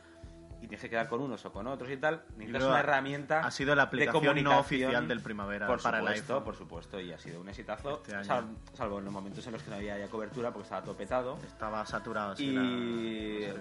y 0.64 0.68
tienes 0.68 0.82
que 0.82 0.90
quedar 0.90 1.10
con 1.10 1.20
unos 1.20 1.44
o 1.46 1.52
con 1.52 1.68
otros 1.68 1.92
y 1.92 1.98
tal, 1.98 2.24
necesitas 2.38 2.64
una 2.64 2.80
herramienta 2.80 3.42
ha 3.46 3.52
sido 3.52 3.76
la 3.76 3.82
de 3.84 3.88
aplicación 3.88 4.14
no 4.24 4.30
comunicación 4.30 4.60
oficial 4.60 5.08
del 5.10 5.20
Primavera 5.22 5.68
por 5.68 5.82
para 5.82 5.98
el 6.00 6.04
supuesto, 6.06 6.34
iPhone. 6.34 6.44
por 6.46 6.56
supuesto, 6.56 7.00
y 7.02 7.12
ha 7.12 7.18
sido 7.20 7.42
un 7.42 7.50
exitazo, 7.50 8.02
Este 8.08 8.24
sal- 8.24 8.46
salvo 8.74 9.00
en 9.00 9.06
los 9.06 9.14
momentos 9.14 9.46
en 9.46 9.52
los 9.54 9.62
que 9.64 9.70
no 9.72 9.76
había 9.76 9.98
ya 9.98 10.08
cobertura 10.08 10.52
porque 10.52 10.64
estaba 10.64 10.82
todo 10.84 10.96
petado. 10.96 11.38
Estaba 11.46 11.86
saturado. 11.86 12.36
sí, 12.38 12.46
Y... 12.46 12.52
la- 12.54 12.62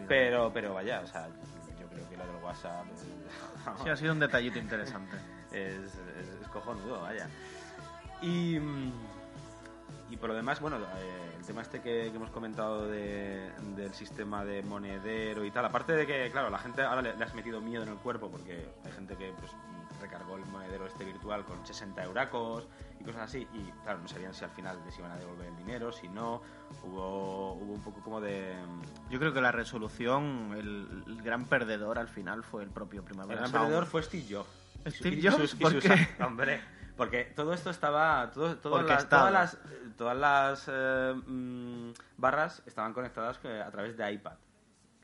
el. 0.00 0.06
Pero, 0.06 0.52
pero 0.54 0.74
vaya, 0.74 1.00
o 1.00 1.06
sea, 1.08 1.26
yo 1.26 1.88
creo 1.88 2.08
que 2.08 2.16
lo 2.16 2.24
del 2.24 2.36
WhatsApp 2.36 2.84
Sí, 3.82 3.88
ha 3.90 3.96
sido 3.96 4.12
un 4.12 4.20
detallito 4.20 4.60
interesante. 4.60 5.16
es, 5.50 5.74
es- 5.76 6.40
es 6.42 6.48
cojonudo, 6.52 7.00
vaya. 7.00 7.28
Y, 8.20 8.60
mm, 8.60 8.92
y 10.12 10.16
por 10.18 10.28
lo 10.28 10.34
demás, 10.34 10.60
bueno, 10.60 10.76
eh, 10.76 11.34
el 11.38 11.44
tema 11.46 11.62
este 11.62 11.80
que, 11.80 12.08
que 12.10 12.16
hemos 12.16 12.30
comentado 12.30 12.86
de- 12.86 13.50
del 13.76 13.94
sistema 13.94 14.44
de 14.44 14.62
monedero 14.62 15.44
y 15.44 15.50
tal, 15.50 15.64
aparte 15.64 15.92
de 15.94 16.06
que, 16.06 16.30
claro, 16.30 16.50
la 16.50 16.58
gente 16.58 16.82
ahora 16.82 17.00
le, 17.02 17.16
le 17.16 17.24
has 17.24 17.34
metido 17.34 17.60
miedo 17.60 17.82
en 17.82 17.88
el 17.88 17.96
cuerpo 17.96 18.30
porque 18.30 18.68
hay 18.84 18.92
gente 18.92 19.16
que 19.16 19.32
pues, 19.38 19.50
recargó 20.00 20.36
el 20.36 20.44
monedero 20.46 20.86
este 20.86 21.04
virtual 21.04 21.44
con 21.44 21.64
60 21.64 22.02
euracos 22.04 22.66
y 23.00 23.04
cosas 23.04 23.22
así, 23.22 23.46
y 23.54 23.70
claro, 23.84 24.00
no 24.00 24.08
sabían 24.08 24.34
si 24.34 24.44
al 24.44 24.50
final 24.50 24.78
les 24.84 24.98
iban 24.98 25.10
a 25.12 25.16
devolver 25.16 25.46
el 25.48 25.56
dinero, 25.56 25.90
si 25.92 26.08
no, 26.08 26.42
hubo, 26.84 27.54
hubo 27.54 27.72
un 27.72 27.80
poco 27.82 28.00
como 28.02 28.20
de... 28.20 28.52
Yo 29.10 29.18
creo 29.18 29.32
que 29.32 29.40
la 29.40 29.50
resolución, 29.52 30.54
el, 30.56 31.04
el 31.06 31.22
gran 31.22 31.46
perdedor 31.46 31.98
al 31.98 32.08
final 32.08 32.42
fue 32.44 32.62
el 32.64 32.70
propio 32.70 33.00
El 33.00 33.06
Primavera 33.06 33.40
gran 33.40 33.50
Sound. 33.50 33.64
perdedor 33.64 33.86
fue 33.86 34.02
Steve 34.02 34.24
Jobs. 34.28 34.48
¿Steve 34.88 35.20
Jobs? 35.30 35.54
y 35.54 35.56
¿Por 35.56 35.72
sus- 35.72 35.84
qué? 35.84 36.08
Hombre, 36.22 36.60
porque 36.96 37.24
todo 37.24 37.52
esto 37.52 37.70
estaba... 37.70 38.30
Todo, 38.32 38.56
todas, 38.58 38.84
las, 38.86 39.08
todas 39.08 39.32
las, 39.32 39.58
todas 39.96 40.16
las 40.16 40.64
eh, 40.72 41.14
mm, 41.26 41.92
barras 42.16 42.62
estaban 42.66 42.92
conectadas 42.92 43.38
a 43.44 43.70
través 43.70 43.96
de 43.96 44.12
iPad. 44.12 44.36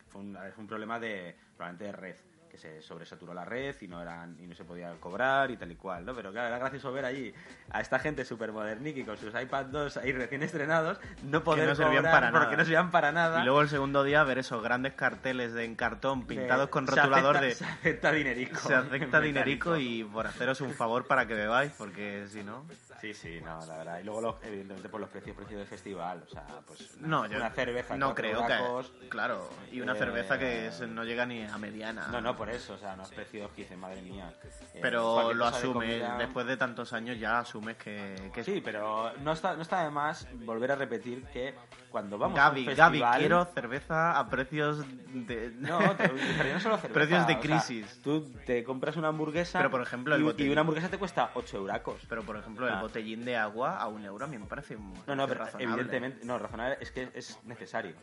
Fue 0.08 0.20
un, 0.20 0.36
fue 0.54 0.62
un 0.62 0.66
problema 0.66 0.98
de, 0.98 1.36
probablemente 1.56 1.84
de 1.84 1.92
red, 1.92 2.16
que 2.58 2.80
se 2.80 2.82
sobresaturó 2.82 3.32
la 3.34 3.44
red 3.44 3.74
y 3.80 3.88
no, 3.88 4.02
eran, 4.02 4.36
y 4.40 4.46
no 4.46 4.54
se 4.54 4.64
podía 4.64 4.92
cobrar 5.00 5.50
y 5.50 5.56
tal 5.56 5.70
y 5.70 5.76
cual, 5.76 6.04
¿no? 6.04 6.14
Pero 6.14 6.32
claro, 6.32 6.48
era 6.48 6.58
gracioso 6.58 6.92
ver 6.92 7.04
allí 7.04 7.32
a 7.70 7.80
esta 7.80 7.98
gente 7.98 8.24
súper 8.24 8.52
moderniqui 8.52 9.04
con 9.04 9.16
sus 9.16 9.32
iPad 9.40 9.66
2 9.66 9.96
ahí 9.98 10.12
recién 10.12 10.42
estrenados 10.42 10.98
no 11.22 11.44
poder 11.44 11.68
no 11.68 11.74
servían 11.74 11.96
cobrar 12.04 12.12
para 12.12 12.30
porque 12.32 12.44
nada. 12.46 12.56
no 12.56 12.64
servían 12.64 12.90
para 12.90 13.12
nada. 13.12 13.40
Y 13.40 13.44
luego 13.44 13.60
el 13.62 13.68
segundo 13.68 14.02
día 14.02 14.24
ver 14.24 14.38
esos 14.38 14.62
grandes 14.62 14.94
carteles 14.94 15.52
de 15.52 15.64
en 15.64 15.76
cartón 15.76 16.26
pintados 16.26 16.66
De- 16.66 16.70
con 16.70 16.86
se 16.86 16.94
rotulador 16.96 17.36
acepta- 17.36 17.40
de 17.46 17.54
Se 17.54 17.64
acepta 17.64 18.12
dinerico. 18.12 18.60
se 18.60 18.74
acepta 18.74 19.20
dinerico 19.20 19.76
y 19.76 20.04
por 20.04 20.26
haceros 20.26 20.60
un 20.60 20.72
favor 20.74 21.06
para 21.06 21.26
que 21.26 21.34
bebáis, 21.34 21.72
porque 21.78 22.26
si 22.28 22.42
no... 22.42 22.66
Sí, 23.00 23.14
sí, 23.14 23.40
no, 23.44 23.64
la 23.66 23.76
verdad. 23.78 24.00
Y 24.00 24.04
luego, 24.04 24.20
los- 24.20 24.34
evidentemente, 24.42 24.88
por 24.88 25.00
los 25.00 25.08
precios, 25.08 25.36
precios 25.36 25.58
del 25.60 25.68
festival. 25.68 26.20
O 26.26 26.30
sea, 26.30 26.44
pues 26.66 26.96
una, 26.98 27.06
No, 27.06 27.26
yo 27.26 27.36
una 27.36 27.50
cerveza. 27.50 27.96
no 27.96 28.12
creo 28.12 28.40
euracos. 28.42 28.90
que... 29.00 29.08
Claro, 29.08 29.48
y 29.70 29.80
una 29.80 29.92
Eh, 29.92 29.98
cerveza 29.98 30.36
que 30.36 30.66
es- 30.66 30.80
no 30.80 31.04
llega 31.04 31.24
ni 31.24 31.44
a 31.44 31.56
mediana. 31.58 32.08
No, 32.10 32.20
no, 32.20 32.36
por 32.36 32.47
eso. 32.50 32.74
O 32.74 32.78
sea, 32.78 32.94
unos 32.94 33.10
precios 33.10 33.50
que 33.52 33.62
dices, 33.62 33.76
madre 33.78 34.02
mía. 34.02 34.32
Eh, 34.74 34.78
Pero 34.82 35.32
lo 35.32 35.44
cosa 35.44 35.50
de 35.50 35.56
asumes, 35.66 35.88
comida- 36.02 36.16
después 36.18 36.46
de 36.46 36.56
tantos 36.56 36.92
años 36.92 37.18
ya 37.18 37.38
asumes 37.40 37.76
que... 37.76 38.30
que 38.32 38.44
Sí, 38.44 38.60
pero 38.64 39.12
no 39.18 39.32
está, 39.32 39.54
no 39.56 39.62
está 39.62 39.84
de 39.84 39.90
más 39.90 40.26
volver 40.44 40.72
a 40.72 40.76
repetir 40.76 41.24
que 41.32 41.54
cuando 41.90 42.18
vamos 42.18 42.36
Gaby, 42.36 42.66
a 42.66 42.70
un 42.70 42.76
Gaby, 42.76 43.02
quiero 43.18 43.44
cerveza 43.46 44.18
a 44.18 44.28
precios 44.28 44.84
de... 45.12 45.52
No, 45.56 45.78
te- 45.96 46.08
pero 46.38 46.52
no 46.54 46.60
solo 46.60 46.76
cerveza. 46.78 46.94
Precios 46.94 47.26
de 47.26 47.32
o 47.34 47.36
sea, 47.36 47.40
crisis. 47.40 48.00
tú 48.02 48.30
te 48.46 48.62
compras 48.64 48.96
una 48.96 49.08
hamburguesa 49.08 49.58
Pero, 49.58 49.70
por 49.70 49.82
ejemplo, 49.82 50.14
el 50.14 50.34
y, 50.38 50.48
una 50.50 50.60
hamburguesa 50.60 50.88
te 50.90 50.98
cuesta 50.98 51.30
8 51.34 51.56
euracos. 51.56 52.00
Pero, 52.08 52.22
por 52.22 52.36
ejemplo, 52.36 52.66
el 52.68 52.74
Ah. 52.74 52.80
botellín 52.82 53.24
de 53.24 53.36
agua 53.36 53.78
a 53.78 53.88
un 53.88 54.04
euro 54.04 54.24
a 54.24 54.28
mí 54.28 54.36
me 54.38 54.46
parece 54.46 54.76
un 54.76 54.92
No, 55.06 55.16
no, 55.16 55.26
pero 55.26 55.40
razonable. 55.44 55.64
evidentemente, 55.64 56.24
no, 56.26 56.38
razonable 56.38 56.76
es 56.80 56.90
que 56.92 57.10
es 57.14 57.38
necesario. 57.44 57.94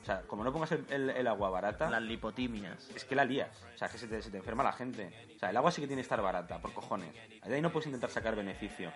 O 0.00 0.04
sea, 0.04 0.22
como 0.22 0.42
no 0.44 0.52
pongas 0.52 0.72
el, 0.72 0.84
el- 0.90 1.10
el 1.10 1.26
agua 1.26 1.50
barata, 1.50 1.88
Las 1.90 2.02
lipotimias. 2.02 2.90
es 2.94 3.04
que 3.04 3.14
la 3.14 3.24
lías. 3.24 3.50
O 3.74 3.78
sea, 3.78 3.88
que 3.88 3.98
se 3.98 4.08
te, 4.08 4.20
se 4.22 4.30
te 4.30 4.38
enferma 4.38 4.62
la 4.64 4.72
gente. 4.72 5.12
O 5.36 5.38
sea, 5.38 5.50
el 5.50 5.56
agua 5.56 5.70
sí 5.70 5.80
que 5.80 5.86
tiene 5.86 6.00
que 6.02 6.06
estar 6.06 6.20
barata, 6.22 6.58
por 6.58 6.72
cojones. 6.72 7.12
De 7.46 7.54
ahí 7.54 7.60
no 7.60 7.70
puedes 7.70 7.86
intentar 7.86 8.10
sacar 8.10 8.34
beneficio. 8.36 8.90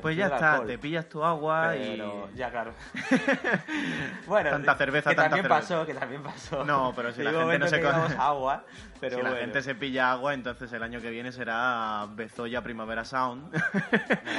Pues 0.00 0.16
ya 0.16 0.26
está, 0.26 0.52
alcohol. 0.52 0.66
te 0.68 0.78
pillas 0.78 1.08
tu 1.08 1.22
agua 1.22 1.70
Pero, 1.72 2.28
y... 2.32 2.36
ya, 2.38 2.50
claro. 2.50 2.72
bueno, 4.26 4.50
Tanta 4.50 4.74
cerveza, 4.76 5.10
que 5.10 5.16
tanta 5.16 5.30
también 5.30 5.44
cerveza. 5.46 5.60
pasó, 5.60 5.86
que 5.86 5.94
también 5.94 6.22
pasó. 6.22 6.64
No, 6.64 6.92
pero 6.94 7.10
si 7.12 7.18
Que 7.18 7.24
la 7.24 7.32
gente 7.32 7.58
no 7.58 7.66
se 7.68 7.76
que 7.76 7.82
llevamos 7.82 8.12
agua, 8.12 8.64
pero 9.00 9.16
si 9.16 9.22
la 9.22 9.28
bueno. 9.30 9.44
gente 9.44 9.62
se 9.62 9.74
pilla 9.74 10.12
agua, 10.12 10.34
entonces 10.34 10.72
el 10.72 10.82
año 10.82 11.00
que 11.00 11.10
viene 11.10 11.32
será 11.32 12.06
Bezoya 12.10 12.62
Primavera 12.62 13.04
Sound. 13.04 13.52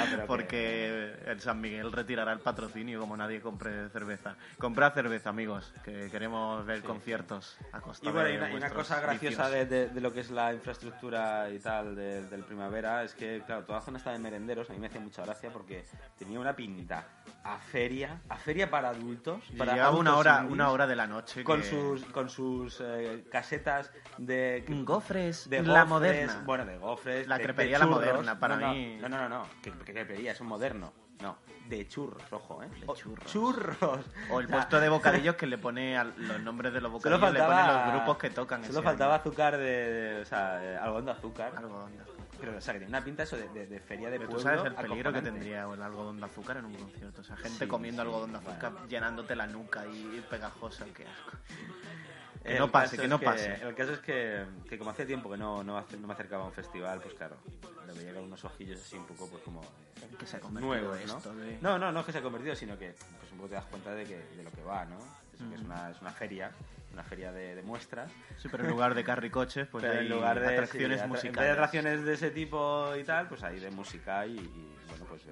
pero 0.09 0.25
porque 0.25 1.15
el 1.25 1.39
San 1.39 1.61
Miguel 1.61 1.91
retirará 1.91 2.33
el 2.33 2.39
patrocinio 2.39 2.99
como 2.99 3.15
nadie 3.17 3.41
compre 3.41 3.89
cerveza. 3.89 4.35
Comprad 4.57 4.93
cerveza, 4.93 5.29
amigos, 5.29 5.73
que 5.83 6.09
queremos 6.09 6.65
ver 6.65 6.81
conciertos 6.81 7.57
a 7.71 7.81
costa 7.81 8.07
Y 8.07 8.11
bueno, 8.11 8.27
de 8.29 8.33
y 8.33 8.37
una, 8.37 8.53
una 8.55 8.69
cosa 8.69 8.99
graciosa 8.99 9.49
de, 9.49 9.65
de- 9.65 9.89
de 9.89 10.01
lo 10.01 10.11
que 10.13 10.21
es 10.21 10.31
la 10.31 10.53
infraestructura 10.53 11.49
y 11.49 11.59
tal 11.59 11.95
de- 11.95 12.23
del 12.27 12.43
primavera 12.43 13.03
es 13.03 13.13
que, 13.13 13.41
claro, 13.45 13.63
toda 13.63 13.79
la 13.79 13.85
zona 13.85 13.97
está 13.97 14.11
de 14.11 14.19
merenderos. 14.19 14.69
A 14.69 14.73
mí 14.73 14.79
me 14.79 14.87
hacía 14.87 15.01
mucha 15.01 15.23
gracia 15.23 15.42
porque 15.51 15.85
tenía 16.17 16.39
una 16.39 16.55
pinta 16.55 17.05
a 17.43 17.57
feria, 17.57 18.21
a 18.29 18.37
feria 18.37 18.69
para 18.69 18.89
adultos. 18.89 19.41
Y 19.51 19.57
Para 19.57 19.73
llegaba 19.73 19.97
una 19.97 20.15
hora, 20.17 20.35
indies, 20.37 20.53
una 20.53 20.71
hora 20.71 20.87
de 20.87 20.95
la 20.95 21.07
noche 21.07 21.43
con 21.43 21.61
que- 21.61 21.69
sus 21.69 22.05
con 22.05 22.29
sus 22.29 22.79
eh, 22.81 23.25
casetas 23.31 23.91
de 24.17 24.63
Gofres, 24.83 25.49
de 25.49 25.61
la 25.61 25.83
gofres, 25.83 25.87
moderna. 25.89 26.41
bueno 26.45 26.65
de 26.65 26.77
gofres 26.77 27.27
La 27.27 27.37
de- 27.37 27.43
crepería 27.43 27.77
de 27.79 27.85
la 27.85 27.89
moderna, 27.91 28.39
para 28.39 28.55
No, 28.57 28.67
no, 28.67 28.73
mí. 28.73 28.97
no 29.01 29.09
no 29.09 29.17
no 29.17 29.29
no 29.29 29.47
que, 29.61 29.71
que 29.71 29.93
crepería 29.93 30.31
es 30.31 30.41
un 30.41 30.47
moderno 30.47 30.93
no 31.21 31.37
de 31.67 31.87
churros 31.87 32.21
ojo 32.31 32.61
eh 32.63 32.67
De 32.79 32.83
O- 32.87 32.95
churros. 32.95 33.31
churros 33.31 34.05
O 34.29 34.39
el 34.41 34.47
puesto 34.49 34.79
de 34.79 34.89
bocadillos 34.89 35.35
que 35.35 35.47
le 35.47 35.57
pone 35.57 35.97
al- 35.97 36.13
los 36.17 36.39
nombres 36.41 36.73
de 36.73 36.81
los 36.81 36.91
bocadillos, 36.91 37.31
le 37.33 37.39
pone 37.41 37.67
los 37.67 37.91
grupos 37.93 38.17
que 38.17 38.29
tocan. 38.29 38.61
Solo 38.65 38.79
ese 38.79 38.83
faltaba 38.83 39.13
año. 39.15 39.21
azúcar 39.21 39.57
de, 39.57 39.63
de- 39.63 40.21
o 40.21 40.25
sea, 40.25 40.61
eh, 40.63 40.77
algodón 40.77 41.05
de 41.05 41.11
azúcar. 41.11 41.53
Algodón 41.55 41.95
de 41.95 42.01
azúcar. 42.03 42.22
Pero, 42.39 42.57
o 42.57 42.61
sea, 42.61 42.73
que 42.73 42.79
tiene 42.81 42.89
una 42.89 43.03
pinta 43.03 43.23
eso 43.23 43.37
de, 43.37 43.47
de- 43.49 43.67
de 43.67 43.79
feria 43.79 44.09
de 44.09 44.17
Pero 44.17 44.29
pueblo. 44.31 44.43
tú 44.51 44.57
sabes 44.57 44.65
el 44.65 44.75
peligro 44.75 45.13
que 45.13 45.21
tendría 45.21 45.63
el 45.63 45.81
algodón 45.81 46.19
de 46.19 46.25
azúcar 46.25 46.57
en 46.57 46.65
un 46.65 46.73
concierto. 46.75 47.21
O 47.21 47.23
sea, 47.23 47.37
gente 47.37 47.59
Sí, 47.65 47.67
comiendo 47.67 48.01
sí, 48.01 48.07
algodón 48.07 48.31
de 48.33 48.37
azúcar 48.39 48.71
bueno. 48.73 48.87
llenándote 48.87 49.35
la 49.35 49.47
nuca 49.47 49.85
y 49.87 50.23
pegajosa, 50.29 50.85
qué 50.95 51.05
asco. 51.07 51.37
Que 52.43 52.53
El 52.55 52.59
no 52.59 52.69
pase, 52.69 52.97
que 52.97 53.03
es 53.03 53.09
no 53.09 53.21
pase. 53.21 53.53
El 53.53 53.73
caso 53.73 53.93
es 53.93 53.99
que, 53.99 54.43
que 54.67 54.77
como 54.77 54.89
hacía 54.91 55.05
tiempo 55.07 55.31
que 55.31 55.37
no, 55.37 55.63
no, 55.63 55.79
no 55.97 56.07
me 56.07 56.13
acercaba 56.13 56.43
a 56.43 56.47
un 56.47 56.51
festival, 56.51 56.99
pues 56.99 57.13
claro, 57.13 57.37
le 57.87 57.93
veía 57.93 58.13
con 58.13 58.23
unos 58.25 58.43
ojillos 58.43 58.81
así 58.81 58.97
un 58.97 59.05
poco, 59.05 59.29
pues 59.29 59.41
como 59.43 59.61
¿En 60.01 60.17
qué 60.17 60.25
se 60.27 60.35
ha 60.35 60.39
convertido 60.41 60.75
nuevos, 60.75 61.05
¿no? 61.07 61.17
esto 61.19 61.33
de- 61.35 61.57
No, 61.61 61.79
no, 61.79 61.93
no 61.93 62.01
es 62.01 62.05
que 62.05 62.11
se 62.11 62.17
ha 62.17 62.21
convertido, 62.21 62.53
sino 62.53 62.77
que 62.77 62.95
pues 63.17 63.31
un 63.31 63.37
poco 63.37 63.47
te 63.47 63.55
das 63.55 63.63
cuenta 63.67 63.91
de, 63.95 64.03
que, 64.03 64.17
de 64.35 64.43
lo 64.43 64.51
que 64.51 64.61
va, 64.61 64.83
¿no? 64.83 64.97
Eso 65.33 65.47
que 65.47 65.55
es, 65.55 65.61
Mm. 65.61 65.65
una, 65.67 65.89
es 65.91 66.01
una 66.01 66.11
feria, 66.11 66.51
una 66.93 67.03
feria 67.03 67.31
de, 67.31 67.55
de 67.55 67.61
muestras. 67.63 68.11
Sí, 68.37 68.47
pero 68.49 68.63
en 68.63 68.69
lugar 68.69 68.93
de 68.95 69.03
carricoches, 69.03 69.67
pues 69.67 69.81
pero 69.81 69.99
hay 69.99 70.05
en 70.05 70.09
lugar 70.13 70.39
de 70.39 70.47
atracciones 70.47 71.01
sí, 71.01 71.07
musicales. 71.07 71.29
En 71.29 71.35
vez 71.35 71.45
de 71.45 71.51
atracciones 71.51 72.03
de 72.05 72.13
ese 72.13 72.31
tipo 72.31 72.95
y 72.95 73.03
tal, 73.03 73.27
pues 73.27 73.43
hay 73.43 73.59
de 73.59 73.71
música 73.71 74.25
y, 74.25 74.37
y, 74.37 74.75
bueno, 74.89 75.05
pues, 75.09 75.23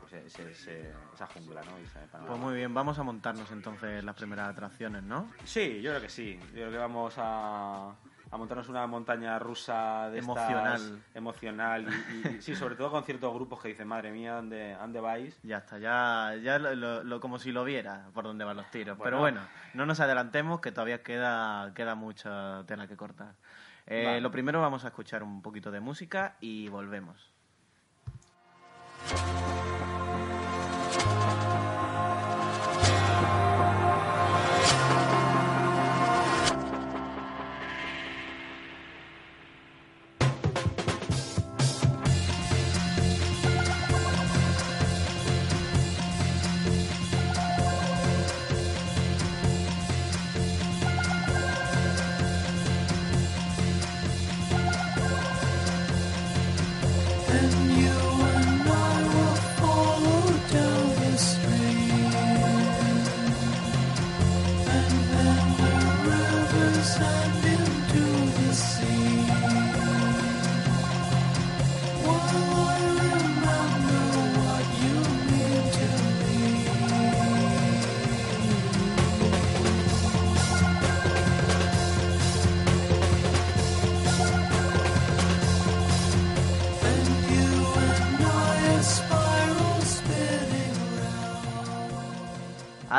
pues 0.00 0.12
ese- 0.24 0.50
ese- 0.50 0.92
esa 1.14 1.26
jungla, 1.26 1.62
¿no? 1.64 1.70
Pues 2.26 2.38
muy 2.38 2.54
bien, 2.54 2.72
vamos 2.72 2.98
a 2.98 3.02
montarnos 3.02 3.50
entonces 3.50 4.02
las 4.04 4.14
primeras 4.14 4.48
atracciones, 4.50 5.02
¿no? 5.02 5.30
Sí, 5.44 5.80
yo 5.82 5.90
creo 5.90 6.02
que 6.02 6.08
sí. 6.08 6.38
Yo 6.48 6.52
creo 6.52 6.70
que 6.70 6.78
vamos 6.78 7.14
a, 7.18 7.92
a 8.32 8.36
montarnos 8.36 8.68
una 8.68 8.86
montaña 8.86 9.38
rusa 9.40 10.08
de 10.10 10.20
estas- 10.20 10.36
Emocional. 10.50 11.02
emocional 11.14 11.86
y, 12.38 12.40
sí, 12.42 12.54
sobre 12.54 12.76
todo 12.76 12.90
con 12.90 13.02
ciertos 13.04 13.34
grupos 13.34 13.60
que 13.60 13.68
dicen, 13.68 13.88
madre 13.88 14.12
mía, 14.12 14.34
¿dónde, 14.34 14.74
¿a 14.74 14.78
dónde 14.78 15.00
vais? 15.00 15.36
Ya 15.42 15.58
está, 15.58 15.78
ya, 15.78 16.34
ya 16.42 16.58
lo, 16.60 16.74
lo- 16.76 17.02
lo- 17.02 17.20
como 17.20 17.38
si 17.40 17.50
lo 17.50 17.64
viera 17.64 18.06
por 18.14 18.24
dónde 18.24 18.44
van 18.44 18.56
los 18.56 18.70
tiros. 18.70 18.96
Bueno. 18.96 19.04
Pero 19.10 19.18
bueno, 19.18 19.40
no 19.74 19.84
nos 19.86 19.98
adelantemos 20.00 20.60
que 20.60 20.70
todavía 20.70 21.02
queda, 21.02 21.72
queda 21.74 21.94
mucha 21.96 22.64
tela 22.66 22.86
que 22.86 22.96
cortar. 22.96 23.34
Eh, 23.86 24.04
Vale. 24.06 24.20
Lo 24.20 24.30
primero 24.30 24.60
vamos 24.60 24.84
a 24.84 24.88
escuchar 24.88 25.22
un 25.24 25.42
poquito 25.42 25.72
de 25.72 25.80
música 25.80 26.36
y 26.40 26.68
volvemos. 26.68 27.32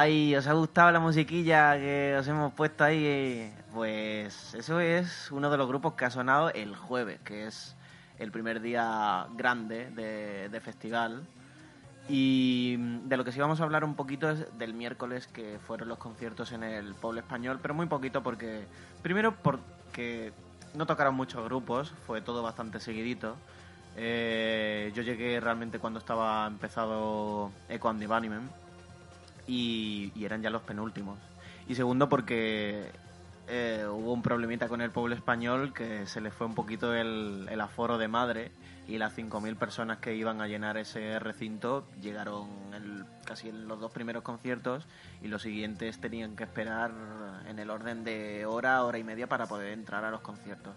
Ay, 0.03 0.35
¿os 0.35 0.47
ha 0.47 0.53
gustado 0.53 0.89
la 0.89 0.99
musiquilla 0.99 1.77
que 1.77 2.15
os 2.17 2.27
hemos 2.27 2.51
puesto 2.53 2.83
ahí? 2.83 3.53
Pues 3.71 4.55
eso 4.55 4.79
es 4.79 5.29
uno 5.29 5.51
de 5.51 5.57
los 5.57 5.67
grupos 5.67 5.93
que 5.93 6.05
ha 6.05 6.09
sonado 6.09 6.49
el 6.49 6.75
jueves, 6.75 7.19
que 7.21 7.45
es 7.45 7.75
el 8.17 8.31
primer 8.31 8.61
día 8.61 9.27
grande 9.35 9.91
de, 9.91 10.59
festival. 10.59 11.27
Y 12.09 12.77
de 12.77 13.15
lo 13.15 13.23
que 13.23 13.31
sí 13.31 13.39
vamos 13.39 13.61
a 13.61 13.63
hablar 13.63 13.83
un 13.83 13.93
poquito 13.93 14.27
es 14.31 14.57
del 14.57 14.73
miércoles 14.73 15.27
que 15.27 15.59
fueron 15.59 15.87
los 15.87 15.99
conciertos 15.99 16.51
en 16.51 16.63
el 16.63 16.95
pueblo 16.95 17.19
español, 17.19 17.59
pero 17.61 17.75
muy 17.75 17.85
poquito 17.85 18.23
porque, 18.23 18.65
primero 19.03 19.35
porque 19.35 20.33
no 20.73 20.87
tocaron 20.87 21.13
muchos 21.13 21.45
grupos, 21.45 21.93
fue 22.07 22.21
todo 22.21 22.41
bastante 22.41 22.79
seguidito. 22.79 23.35
Eh, 23.95 24.91
yo 24.95 25.03
llegué 25.03 25.39
realmente 25.39 25.77
cuando 25.77 25.99
estaba 25.99 26.47
empezado 26.47 27.51
Echo 27.69 27.89
and 27.89 28.07
Bunnymen 28.07 28.60
y, 29.51 30.13
y 30.15 30.23
eran 30.23 30.41
ya 30.41 30.49
los 30.49 30.61
penúltimos. 30.61 31.19
Y 31.67 31.75
segundo 31.75 32.07
porque 32.07 32.89
eh, 33.47 33.85
hubo 33.89 34.13
un 34.13 34.21
problemita 34.21 34.69
con 34.69 34.81
el 34.81 34.91
pueblo 34.91 35.13
español 35.13 35.73
que 35.73 36.05
se 36.07 36.21
le 36.21 36.31
fue 36.31 36.47
un 36.47 36.55
poquito 36.55 36.93
el, 36.95 37.47
el 37.51 37.59
aforo 37.61 37.97
de 37.97 38.07
madre 38.07 38.51
y 38.87 38.97
las 38.97 39.13
5.000 39.13 39.57
personas 39.57 39.99
que 39.99 40.15
iban 40.15 40.41
a 40.41 40.47
llenar 40.47 40.77
ese 40.77 41.19
recinto 41.19 41.85
llegaron 42.01 42.47
el- 42.73 43.03
casi 43.25 43.49
en 43.49 43.67
los 43.67 43.79
dos 43.79 43.91
primeros 43.91 44.23
conciertos 44.23 44.85
y 45.21 45.27
los 45.27 45.41
siguientes 45.41 45.99
tenían 45.99 46.35
que 46.35 46.45
esperar 46.45 46.91
en 47.47 47.59
el 47.59 47.69
orden 47.69 48.03
de 48.05 48.45
hora, 48.45 48.83
hora 48.83 48.97
y 48.99 49.03
media 49.03 49.27
para 49.27 49.47
poder 49.47 49.73
entrar 49.73 50.05
a 50.05 50.11
los 50.11 50.21
conciertos. 50.21 50.73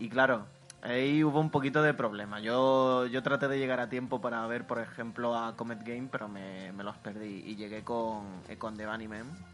Y 0.00 0.08
claro, 0.08 0.46
ahí 0.84 1.24
hubo 1.24 1.40
un 1.40 1.50
poquito 1.50 1.82
de 1.82 1.94
problema. 1.94 2.40
Yo, 2.40 3.06
yo 3.06 3.22
traté 3.22 3.48
de 3.48 3.58
llegar 3.58 3.80
a 3.80 3.88
tiempo 3.88 4.20
para 4.20 4.46
ver, 4.46 4.66
por 4.66 4.78
ejemplo, 4.78 5.34
a 5.36 5.56
Comet 5.56 5.82
Game, 5.82 6.08
pero 6.10 6.28
me, 6.28 6.72
me 6.72 6.84
los 6.84 6.96
perdí. 6.98 7.42
Y 7.46 7.56
llegué 7.56 7.82
con, 7.82 8.24
eh, 8.48 8.56
con 8.58 8.76
The 8.76 8.84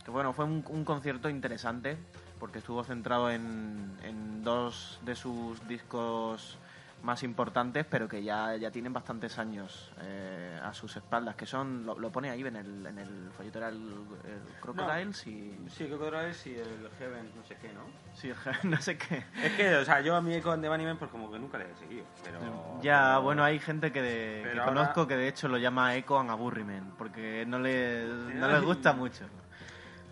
que 0.05 0.11
bueno, 0.11 0.33
fue 0.33 0.45
un, 0.45 0.65
un 0.69 0.85
concierto 0.85 1.29
interesante, 1.29 1.97
porque 2.39 2.59
estuvo 2.59 2.83
centrado 2.85 3.31
en, 3.31 3.97
en 4.03 4.43
dos 4.43 4.99
de 5.03 5.15
sus 5.15 5.67
discos 5.69 6.59
más 7.03 7.23
importantes, 7.23 7.87
pero 7.89 8.07
que 8.09 8.23
ya, 8.23 8.57
ya 8.57 8.71
tienen 8.71 8.93
bastantes 8.93 9.39
años 9.39 9.91
eh, 10.03 10.59
a 10.63 10.73
sus 10.75 10.97
espaldas, 10.97 11.35
que 11.35 11.47
son, 11.47 11.87
lo, 11.87 11.99
lo 11.99 12.11
pone 12.13 12.29
ahí 12.31 12.43
en 12.43 12.57
el, 12.57 12.87
en 12.87 12.99
el 12.99 13.31
folleto, 13.37 13.59
era 13.59 13.69
el, 13.69 13.77
el 14.25 14.61
Crocodiles 14.61 15.27
y... 15.27 15.57
Sí, 15.69 15.87
Crocodiles 15.87 16.47
y 16.47 16.57
el 16.57 16.91
Heaven, 16.99 17.31
no 17.35 17.45
sé 17.45 17.57
qué, 17.61 17.73
¿no? 17.73 17.81
Sí, 18.15 18.31
no 18.65 18.77
sé 18.81 18.99
qué. 18.99 19.25
Es 19.43 19.53
que, 19.55 19.77
o 19.77 19.85
sea, 19.85 20.01
yo 20.01 20.15
a 20.15 20.21
mí 20.21 20.41
con 20.41 20.61
The 20.61 20.69
Bunnymen 20.69 20.99
pues 20.99 21.11
como 21.11 21.31
que 21.33 21.39
nunca 21.39 21.59
le 21.59 21.71
he 21.71 21.75
seguido, 21.77 22.05
pero... 22.23 22.39
Ya, 22.83 23.09
pero- 23.13 23.23
bueno, 23.23 23.45
hay 23.45 23.59
gente 23.59 23.93
que, 23.93 24.03
de- 24.03 24.43
que 24.43 24.51
ahora- 24.61 24.65
conozco 24.67 25.07
que 25.07 25.17
de 25.17 25.29
hecho 25.29 25.49
lo 25.49 25.57
llama 25.59 25.95
Echo 25.97 26.19
and 26.19 26.31
Aburriment, 26.31 26.95
porque 26.97 27.45
no 27.47 27.59
les, 27.59 28.07
no 28.09 28.49
les 28.49 28.63
gusta 28.63 28.93
mucho. 28.93 29.25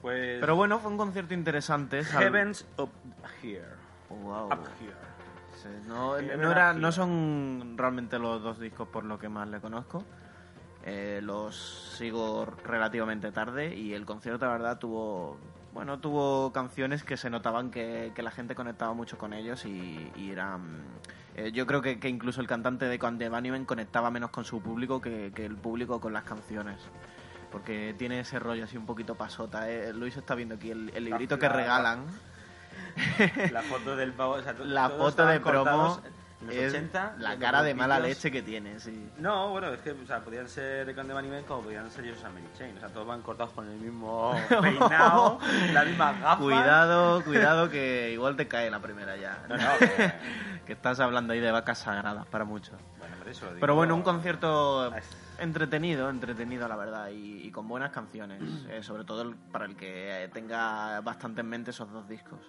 Pues... 0.00 0.38
Pero 0.40 0.54
bueno, 0.56 0.78
fue 0.78 0.90
un 0.92 0.96
concierto 0.96 1.34
interesante. 1.34 2.04
Heavens 2.04 2.64
Up 2.78 2.90
Here. 3.42 3.64
Wow. 4.08 4.46
Up 4.46 4.64
Here. 4.80 4.94
No, 5.86 6.20
no, 6.20 6.50
era, 6.50 6.72
no 6.74 6.92
son 6.92 7.74
realmente 7.76 8.18
los 8.18 8.42
dos 8.42 8.58
discos 8.58 8.88
por 8.88 9.04
lo 9.04 9.18
que 9.18 9.28
más 9.28 9.48
le 9.48 9.60
conozco. 9.60 10.04
Eh, 10.84 11.20
los 11.22 11.56
sigo 11.98 12.46
relativamente 12.64 13.30
tarde 13.32 13.74
y 13.74 13.94
el 13.94 14.06
concierto, 14.06 14.46
la 14.46 14.52
verdad, 14.52 14.78
tuvo 14.78 15.36
bueno 15.72 15.98
tuvo 16.00 16.50
canciones 16.52 17.04
que 17.04 17.16
se 17.16 17.28
notaban 17.30 17.70
que, 17.70 18.12
que 18.14 18.22
la 18.22 18.30
gente 18.30 18.54
conectaba 18.54 18.94
mucho 18.94 19.18
con 19.18 19.32
ellos 19.32 19.64
y, 19.66 20.10
y 20.16 20.30
eran... 20.30 20.82
eh, 21.36 21.52
yo 21.52 21.66
creo 21.66 21.82
que, 21.82 22.00
que 22.00 22.08
incluso 22.08 22.40
el 22.40 22.46
cantante 22.46 22.86
de 22.86 22.98
Con 22.98 23.18
The 23.18 23.28
Bunnymen 23.28 23.64
conectaba 23.66 24.10
menos 24.10 24.30
con 24.30 24.44
su 24.44 24.60
público 24.62 25.00
que, 25.00 25.30
que 25.34 25.44
el 25.44 25.56
público 25.56 26.00
con 26.00 26.12
las 26.12 26.24
canciones. 26.24 26.80
Porque 27.52 27.94
tiene 27.96 28.20
ese 28.20 28.38
rollo 28.38 28.64
así 28.64 28.76
un 28.76 28.86
poquito 28.86 29.14
pasota. 29.14 29.70
¿eh? 29.70 29.92
Luis 29.92 30.16
está 30.16 30.34
viendo 30.34 30.54
aquí 30.56 30.70
el, 30.70 30.90
el 30.94 31.04
librito 31.04 31.38
que 31.38 31.48
la- 31.48 31.54
regalan. 31.56 32.06
La 33.52 33.62
foto 33.62 33.96
del 33.96 34.12
pavo... 34.12 34.34
o 34.34 34.42
sea, 34.42 34.54
La 34.64 34.88
foto 34.90 35.26
de 35.26 35.40
promo 35.40 35.64
cortados 35.64 36.00
en 36.40 36.46
los 36.46 36.54
es 36.54 36.72
80, 36.72 37.14
la 37.18 37.36
cara 37.36 37.62
de 37.64 37.74
mala 37.74 37.98
leche 37.98 38.30
que 38.30 38.42
tiene, 38.42 38.78
sí. 38.78 39.10
No, 39.18 39.50
bueno, 39.50 39.68
es 39.68 39.80
que 39.80 39.90
o 39.90 40.06
sea, 40.06 40.20
podían 40.20 40.48
ser 40.48 40.86
de 40.86 40.94
Con 40.94 41.08
The 41.08 41.12
Bunnymen 41.12 41.42
como 41.44 41.62
podían 41.62 41.90
ser 41.90 42.04
a 42.24 42.28
Mary 42.30 42.46
Chain. 42.56 42.76
O 42.76 42.80
sea, 42.80 42.88
todos 42.90 43.06
van 43.08 43.22
cortados 43.22 43.52
con 43.54 43.68
el 43.68 43.76
mismo 43.78 44.32
peinado, 44.62 45.38
las 45.72 45.84
mismas 45.86 46.20
gafas. 46.20 46.38
Cuidado, 46.38 47.24
cuidado 47.24 47.70
que 47.70 48.10
igual 48.12 48.36
te 48.36 48.46
cae 48.46 48.70
la 48.70 48.78
primera 48.80 49.16
ya. 49.16 49.42
No, 49.48 49.56
no, 49.56 49.78
que- 49.80 50.12
que 50.66 50.72
estás 50.74 51.00
hablando 51.00 51.32
ahí 51.32 51.40
de 51.40 51.50
vacas 51.50 51.78
sagradas 51.78 52.26
para 52.26 52.44
muchos. 52.44 52.74
Bueno, 52.98 53.14
hombre, 53.16 53.32
eso 53.32 53.44
lo 53.46 53.50
digo. 53.52 53.60
Pero 53.60 53.74
bueno, 53.74 53.94
un 53.96 54.02
concierto 54.02 54.94
Es- 54.94 55.16
entretenido, 55.38 56.10
entretenido 56.10 56.66
la 56.68 56.76
verdad, 56.76 57.10
y, 57.10 57.42
y 57.46 57.50
con 57.50 57.68
buenas 57.68 57.90
canciones, 57.92 58.42
eh, 58.68 58.82
sobre 58.82 59.04
todo 59.04 59.22
el- 59.22 59.34
para 59.36 59.64
el 59.66 59.76
que 59.76 60.24
eh, 60.24 60.28
tenga 60.28 61.00
bastante 61.00 61.40
en 61.42 61.48
mente 61.48 61.70
esos 61.70 61.90
dos 61.92 62.08
discos. 62.08 62.40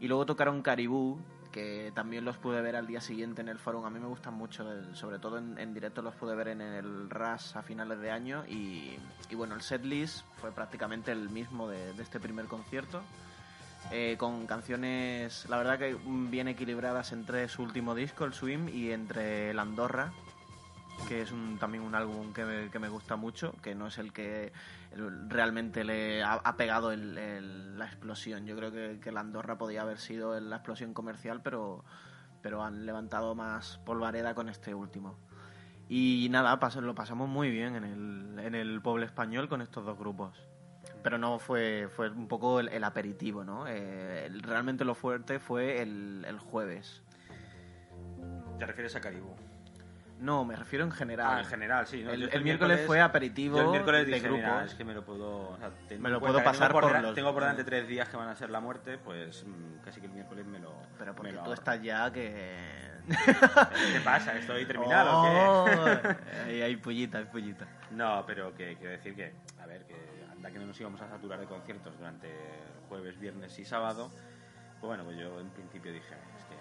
Y 0.00 0.08
luego 0.08 0.26
tocaron 0.26 0.62
Caribú, 0.62 1.18
que 1.52 1.92
también 1.94 2.24
los 2.24 2.38
pude 2.38 2.60
ver 2.62 2.76
al 2.76 2.86
día 2.86 3.00
siguiente 3.00 3.40
en 3.42 3.48
el 3.48 3.58
forum. 3.58 3.84
A 3.84 3.90
mí 3.90 4.00
me 4.00 4.06
gustan 4.06 4.34
mucho, 4.34 4.64
sobre 4.94 5.18
todo 5.18 5.38
en, 5.38 5.58
en 5.58 5.74
directo 5.74 6.00
los 6.02 6.14
pude 6.14 6.34
ver 6.34 6.48
en 6.48 6.60
el 6.62 7.08
RAS 7.10 7.54
a 7.56 7.62
finales 7.62 8.00
de 8.00 8.10
año. 8.10 8.44
Y, 8.48 8.96
y 9.30 9.34
bueno, 9.34 9.54
el 9.54 9.60
setlist 9.60 10.24
fue 10.40 10.50
prácticamente 10.50 11.12
el 11.12 11.28
mismo 11.28 11.68
de, 11.68 11.92
de 11.92 12.02
este 12.02 12.18
primer 12.18 12.46
concierto. 12.46 13.02
eh, 13.90 14.16
con 14.18 14.46
canciones, 14.46 15.44
la 15.48 15.58
verdad 15.58 15.78
que 15.78 15.94
mm, 15.94 16.30
bien 16.30 16.48
equilibradas 16.48 17.12
entre 17.12 17.48
su 17.48 17.62
último 17.62 17.94
disco, 17.94 18.24
el 18.24 18.32
Swim, 18.32 18.68
y 18.68 18.90
entre 18.92 19.50
el 19.50 19.58
Andorra, 19.58 20.10
que 21.08 21.22
es 21.22 21.32
un, 21.32 21.58
también 21.58 21.82
un 21.82 21.94
álbum 21.94 22.32
que 22.32 22.44
me, 22.44 22.88
gusta 22.88 23.16
mucho, 23.16 23.52
que 23.62 23.74
no 23.74 23.86
es 23.88 23.98
el 23.98 24.12
que 24.12 24.52
realmente 25.28 25.84
le 25.84 26.22
ha, 26.22 26.56
pegado 26.56 26.92
el- 26.92 27.78
la 27.78 27.86
explosión. 27.86 28.46
Yo 28.46 28.56
creo 28.56 29.00
que, 29.00 29.12
la 29.12 29.20
Andorra 29.20 29.58
podía 29.58 29.82
haber 29.82 29.98
sido 29.98 30.38
la 30.40 30.56
explosión 30.56 30.94
comercial, 30.94 31.40
pero, 31.42 31.84
pero 32.42 32.62
han 32.62 32.86
levantado 32.86 33.34
más 33.34 33.78
polvareda 33.84 34.34
con 34.34 34.48
este 34.48 34.74
último. 34.74 35.16
Y 35.88 36.28
nada, 36.30 36.58
pas- 36.58 36.80
lo 36.80 36.94
pasamos 36.94 37.28
muy 37.28 37.50
bien 37.50 37.76
en 37.76 37.84
el, 37.84 38.38
en 38.38 38.54
el 38.54 38.80
pueblo 38.80 39.04
español 39.04 39.48
con 39.48 39.60
estos 39.62 39.84
dos 39.84 39.98
grupos. 39.98 40.40
Pero 41.02 41.18
no 41.18 41.38
fue, 41.38 41.88
fue 41.94 42.10
un 42.10 42.28
poco 42.28 42.60
el, 42.60 42.84
aperitivo, 42.84 43.44
¿no? 43.44 43.66
Eh, 43.66 44.30
realmente 44.42 44.84
lo 44.84 44.94
fuerte 44.94 45.40
fue 45.40 45.82
el, 45.82 46.24
el 46.26 46.38
jueves. 46.38 47.02
Te 48.58 48.66
refieres 48.66 48.94
a 48.94 49.00
Caribú. 49.00 49.34
No, 50.22 50.44
me 50.44 50.54
refiero 50.54 50.84
en 50.84 50.92
general. 50.92 51.26
Ah, 51.28 51.40
en 51.40 51.46
general, 51.46 51.86
sí. 51.86 52.02
¿no? 52.04 52.12
El- 52.12 52.42
miércoles 52.44 52.82
fue 52.86 53.00
aperitivo 53.00 53.56
yo 53.56 53.64
el 53.64 53.70
miércoles 53.70 54.06
de 54.06 54.12
dije. 54.14 54.28
"Mira, 54.30 54.64
es 54.64 54.74
que 54.74 54.84
me 54.84 54.94
lo 54.94 55.04
puedo... 55.04 55.50
o 55.50 55.58
sea, 55.58 55.70
Me 55.98 56.10
lo 56.10 56.20
puedo 56.20 56.42
pasar 56.44 56.68
tengo 56.68 56.80
por 56.80 57.02
los- 57.02 57.14
Tengo 57.14 57.32
por 57.34 57.42
delante 57.42 57.64
tres 57.64 57.88
días 57.88 58.08
que 58.08 58.16
van 58.16 58.28
a 58.28 58.36
ser 58.36 58.48
la 58.50 58.60
muerte, 58.60 58.98
pues 58.98 59.44
mm, 59.44 59.78
casi 59.84 60.00
que 60.00 60.06
el 60.06 60.12
miércoles 60.12 60.46
me 60.46 60.60
lo 60.60 60.72
Pero 60.96 61.14
porque 61.14 61.32
me 61.32 61.36
lo 61.38 61.42
tú 61.42 61.52
estás 61.52 61.82
ya 61.82 62.12
que... 62.12 62.92
¿Qué 63.08 64.00
pasa? 64.04 64.36
¿Estoy 64.38 64.64
terminado 64.64 65.20
o 65.20 65.24
qué? 65.24 66.08
Oh, 66.08 66.46
ahí 66.46 66.62
hay 66.62 66.76
pullita, 66.76 67.18
hay 67.18 67.24
pullita. 67.24 67.66
No, 67.90 68.22
pero 68.24 68.54
que 68.54 68.76
quiero 68.76 68.92
decir 68.92 69.16
que, 69.16 69.34
a 69.60 69.66
ver, 69.66 69.84
que 69.86 69.96
anda 70.30 70.52
que 70.52 70.58
no 70.60 70.66
nos 70.66 70.80
íbamos 70.80 71.00
a 71.02 71.08
saturar 71.08 71.40
de 71.40 71.46
conciertos 71.46 71.98
durante 71.98 72.30
jueves, 72.88 73.18
viernes 73.18 73.58
y 73.58 73.64
sábado. 73.64 74.08
Pues 74.80 74.88
bueno, 74.88 75.02
pues 75.02 75.16
yo 75.18 75.40
en 75.40 75.50
principio 75.50 75.92
dije, 75.92 76.14
es 76.38 76.44
que. 76.44 76.54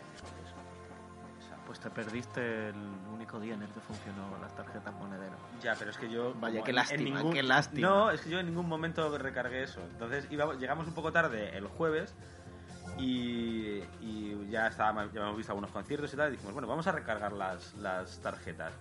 Pues 1.71 1.79
te 1.79 1.89
perdiste 1.89 2.67
el 2.67 2.75
único 3.13 3.39
día 3.39 3.53
en 3.53 3.61
el 3.61 3.69
que 3.69 3.79
funcionó 3.79 4.37
las 4.41 4.53
tarjetas 4.53 4.93
monedero. 4.95 5.37
Ya, 5.61 5.73
pero 5.79 5.91
es 5.91 5.97
que 5.97 6.09
yo... 6.09 6.33
Vaya, 6.37 6.61
qué 6.65 6.73
lástima, 6.73 7.19
ningún- 7.21 7.31
qué 7.31 7.41
lástima. 7.43 7.87
No, 7.87 8.11
es 8.11 8.19
que 8.19 8.29
yo 8.29 8.39
en 8.41 8.47
ningún 8.47 8.67
momento 8.67 9.17
recargué 9.17 9.63
eso. 9.63 9.79
Entonces 9.93 10.27
íbamos, 10.29 10.59
llegamos 10.59 10.85
un 10.85 10.93
poco 10.93 11.13
tarde 11.13 11.55
el 11.57 11.67
jueves 11.67 12.13
y, 12.97 13.81
y 14.01 14.47
ya, 14.49 14.67
estábamos, 14.67 15.05
ya 15.13 15.21
habíamos 15.21 15.37
visto 15.37 15.53
algunos 15.53 15.71
conciertos 15.71 16.13
y 16.13 16.17
tal. 16.17 16.27
Y 16.27 16.31
dijimos, 16.33 16.51
bueno, 16.51 16.67
vamos 16.67 16.87
a 16.87 16.91
recargar 16.91 17.31
las, 17.31 17.73
las 17.75 18.19
tarjetas. 18.19 18.73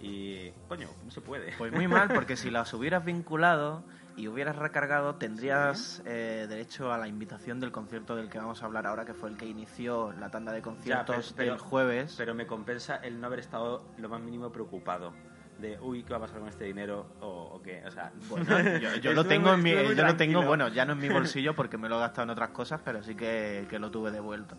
Y, 0.00 0.50
coño, 0.66 0.88
no 1.04 1.12
se 1.12 1.20
puede. 1.20 1.52
Pues 1.58 1.70
muy 1.72 1.86
mal, 1.86 2.08
porque 2.12 2.36
si 2.36 2.50
las 2.50 2.74
hubieras 2.74 3.04
vinculado 3.04 3.84
y 4.16 4.28
hubieras 4.28 4.56
recargado, 4.56 5.14
tendrías 5.16 6.02
eh, 6.04 6.46
derecho 6.48 6.92
a 6.92 6.98
la 6.98 7.08
invitación 7.08 7.60
del 7.60 7.72
concierto 7.72 8.14
del 8.16 8.28
que 8.28 8.38
vamos 8.38 8.62
a 8.62 8.66
hablar 8.66 8.86
ahora, 8.86 9.04
que 9.04 9.14
fue 9.14 9.30
el 9.30 9.36
que 9.36 9.46
inició 9.46 10.12
la 10.12 10.30
tanda 10.30 10.52
de 10.52 10.62
conciertos 10.62 11.32
pero- 11.36 11.52
del 11.52 11.60
jueves. 11.60 12.14
Pero 12.18 12.34
me 12.34 12.46
compensa 12.46 12.96
el 12.96 13.20
no 13.20 13.26
haber 13.26 13.38
estado 13.40 13.84
lo 13.98 14.08
más 14.08 14.20
mínimo 14.20 14.50
preocupado. 14.52 15.12
De, 15.58 15.78
uy, 15.80 16.02
¿qué 16.02 16.10
va 16.10 16.16
a 16.16 16.20
pasar 16.22 16.40
con 16.40 16.48
este 16.48 16.64
dinero? 16.64 17.06
O, 17.20 17.26
o 17.54 17.62
qué, 17.62 17.82
o 17.86 17.90
sea... 17.90 18.10
Bueno, 18.28 18.78
yo, 18.78 18.96
yo 18.96 19.12
lo 19.12 19.24
tengo 19.24 19.52
en 19.54 19.62
mi, 19.62 19.70
yo 19.70 20.04
lo 20.04 20.16
tengo, 20.16 20.42
bueno, 20.42 20.66
ya 20.68 20.84
no 20.84 20.94
en 20.94 20.98
mi 20.98 21.08
bolsillo 21.10 21.54
porque 21.54 21.78
me 21.78 21.88
lo 21.88 21.96
he 21.96 22.00
gastado 22.00 22.24
en 22.24 22.30
otras 22.30 22.50
cosas, 22.50 22.80
pero 22.84 23.02
sí 23.02 23.14
que, 23.14 23.66
que 23.70 23.78
lo 23.78 23.90
tuve 23.90 24.10
devuelto. 24.10 24.56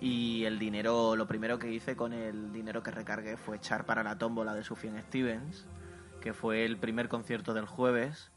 Y 0.00 0.44
el 0.44 0.58
dinero, 0.58 1.16
lo 1.16 1.26
primero 1.26 1.58
que 1.58 1.70
hice 1.70 1.96
con 1.96 2.12
el 2.14 2.52
dinero 2.52 2.82
que 2.82 2.90
recargué 2.90 3.36
fue 3.36 3.56
echar 3.56 3.84
para 3.84 4.02
la 4.02 4.16
tómbola 4.16 4.54
de 4.54 4.62
Sufjan 4.64 4.98
Stevens, 5.08 5.66
que 6.22 6.32
fue 6.32 6.64
el 6.64 6.78
primer 6.78 7.08
concierto 7.08 7.52
del 7.52 7.66
jueves, 7.66 8.30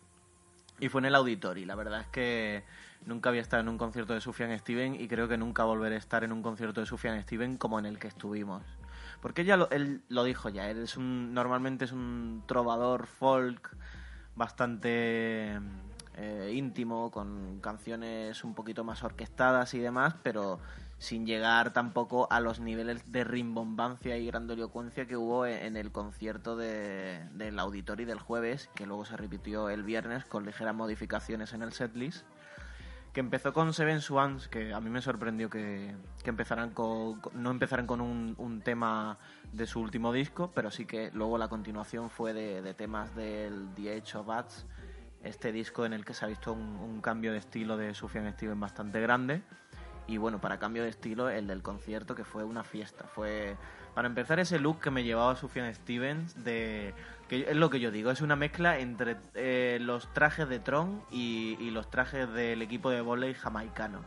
y 0.81 0.89
fue 0.89 0.99
en 0.99 1.05
el 1.05 1.15
Auditorio. 1.15 1.65
La 1.65 1.75
verdad 1.75 2.01
es 2.01 2.07
que 2.07 2.63
nunca 3.05 3.29
había 3.29 3.41
estado 3.41 3.61
en 3.61 3.69
un 3.69 3.77
concierto 3.77 4.13
de 4.13 4.19
Sufjan 4.19 4.57
Stevens 4.59 4.99
y 4.99 5.07
creo 5.07 5.29
que 5.29 5.37
nunca 5.37 5.63
volveré 5.63 5.95
a 5.95 5.99
estar 5.99 6.23
en 6.23 6.31
un 6.31 6.41
concierto 6.41 6.81
de 6.81 6.87
Sufjan 6.87 7.21
Stevens 7.21 7.59
como 7.59 7.79
en 7.79 7.85
el 7.85 7.99
que 7.99 8.07
estuvimos. 8.07 8.63
Porque 9.21 9.43
ella 9.43 9.57
lo, 9.57 9.69
él 9.69 10.01
lo 10.09 10.23
dijo 10.23 10.49
ya, 10.49 10.69
él 10.69 10.79
es 10.79 10.97
un, 10.97 11.35
normalmente 11.35 11.85
es 11.85 11.91
un 11.91 12.43
trovador 12.47 13.05
folk 13.05 13.77
bastante 14.35 15.59
eh, 16.15 16.51
íntimo, 16.55 17.11
con 17.11 17.59
canciones 17.61 18.43
un 18.43 18.55
poquito 18.55 18.83
más 18.83 19.03
orquestadas 19.03 19.75
y 19.75 19.79
demás, 19.79 20.15
pero 20.23 20.59
sin 21.01 21.25
llegar 21.25 21.73
tampoco 21.73 22.27
a 22.29 22.39
los 22.39 22.59
niveles 22.59 23.11
de 23.11 23.23
rimbombancia 23.23 24.17
y 24.17 24.27
grandilocuencia 24.27 25.07
que 25.07 25.17
hubo 25.17 25.47
en, 25.47 25.75
el 25.75 25.91
concierto 25.91 26.55
de, 26.55 27.27
del 27.33 27.57
auditorio 27.57 28.05
del 28.05 28.19
jueves, 28.19 28.69
que 28.75 28.85
luego 28.85 29.03
se 29.03 29.17
repitió 29.17 29.71
el 29.71 29.81
viernes 29.81 30.25
con 30.25 30.45
ligeras 30.45 30.75
modificaciones 30.75 31.53
en 31.53 31.63
el 31.63 31.73
setlist 31.73 32.23
que 33.13 33.19
empezó 33.19 33.51
con 33.51 33.73
Seven 33.73 33.99
Swans, 33.99 34.47
que 34.47 34.75
a 34.75 34.79
mí 34.79 34.91
me 34.91 35.01
sorprendió 35.01 35.49
que, 35.49 35.95
que 36.23 36.29
empezaran 36.29 36.69
con, 36.69 37.19
no 37.33 37.49
empezaran 37.49 37.87
con 37.87 37.99
un, 37.99 38.35
un 38.37 38.61
tema 38.61 39.17
de 39.51 39.65
su 39.65 39.81
último 39.81 40.13
disco, 40.13 40.51
pero 40.53 40.69
sí 40.69 40.85
que 40.85 41.09
luego 41.15 41.39
la 41.39 41.47
continuación 41.47 42.11
fue 42.11 42.33
de, 42.33 42.61
de 42.61 42.75
temas 42.75 43.15
del 43.15 43.69
The 43.75 43.97
Age 43.97 44.19
of 44.19 44.27
Bats, 44.27 44.67
este 45.23 45.51
disco 45.51 45.83
en 45.83 45.93
el 45.93 46.05
que 46.05 46.13
se 46.13 46.25
ha 46.25 46.27
visto 46.27 46.53
un, 46.53 46.77
un 46.77 47.01
cambio 47.01 47.31
de 47.31 47.39
estilo 47.39 47.75
de 47.75 47.95
Sufjan 47.95 48.31
Stevens 48.33 48.59
bastante 48.59 49.01
grande. 49.01 49.41
Y 50.11 50.17
bueno, 50.17 50.41
para 50.41 50.59
cambio 50.59 50.83
de 50.83 50.89
estilo, 50.89 51.29
el 51.29 51.47
del 51.47 51.61
concierto, 51.61 52.15
que 52.15 52.25
fue 52.25 52.43
una 52.43 52.65
fiesta. 52.65 53.05
Fue, 53.05 53.55
para 53.95 54.09
empezar, 54.09 54.41
ese 54.41 54.59
look 54.59 54.81
que 54.81 54.91
me 54.91 55.05
llevaba 55.05 55.37
Sufjan 55.37 55.73
Stevens, 55.73 56.43
de, 56.43 56.93
que 57.29 57.49
es 57.49 57.55
lo 57.55 57.69
que 57.69 57.79
yo 57.79 57.91
digo, 57.91 58.11
es 58.11 58.19
una 58.19 58.35
mezcla 58.35 58.77
entre 58.77 59.15
eh, 59.35 59.77
los 59.79 60.11
trajes 60.11 60.49
de 60.49 60.59
Tron 60.59 61.01
y, 61.11 61.55
y 61.61 61.71
los 61.71 61.89
trajes 61.89 62.29
del 62.33 62.61
equipo 62.61 62.89
de 62.89 62.99
volei 62.99 63.33
jamaicano. 63.33 64.01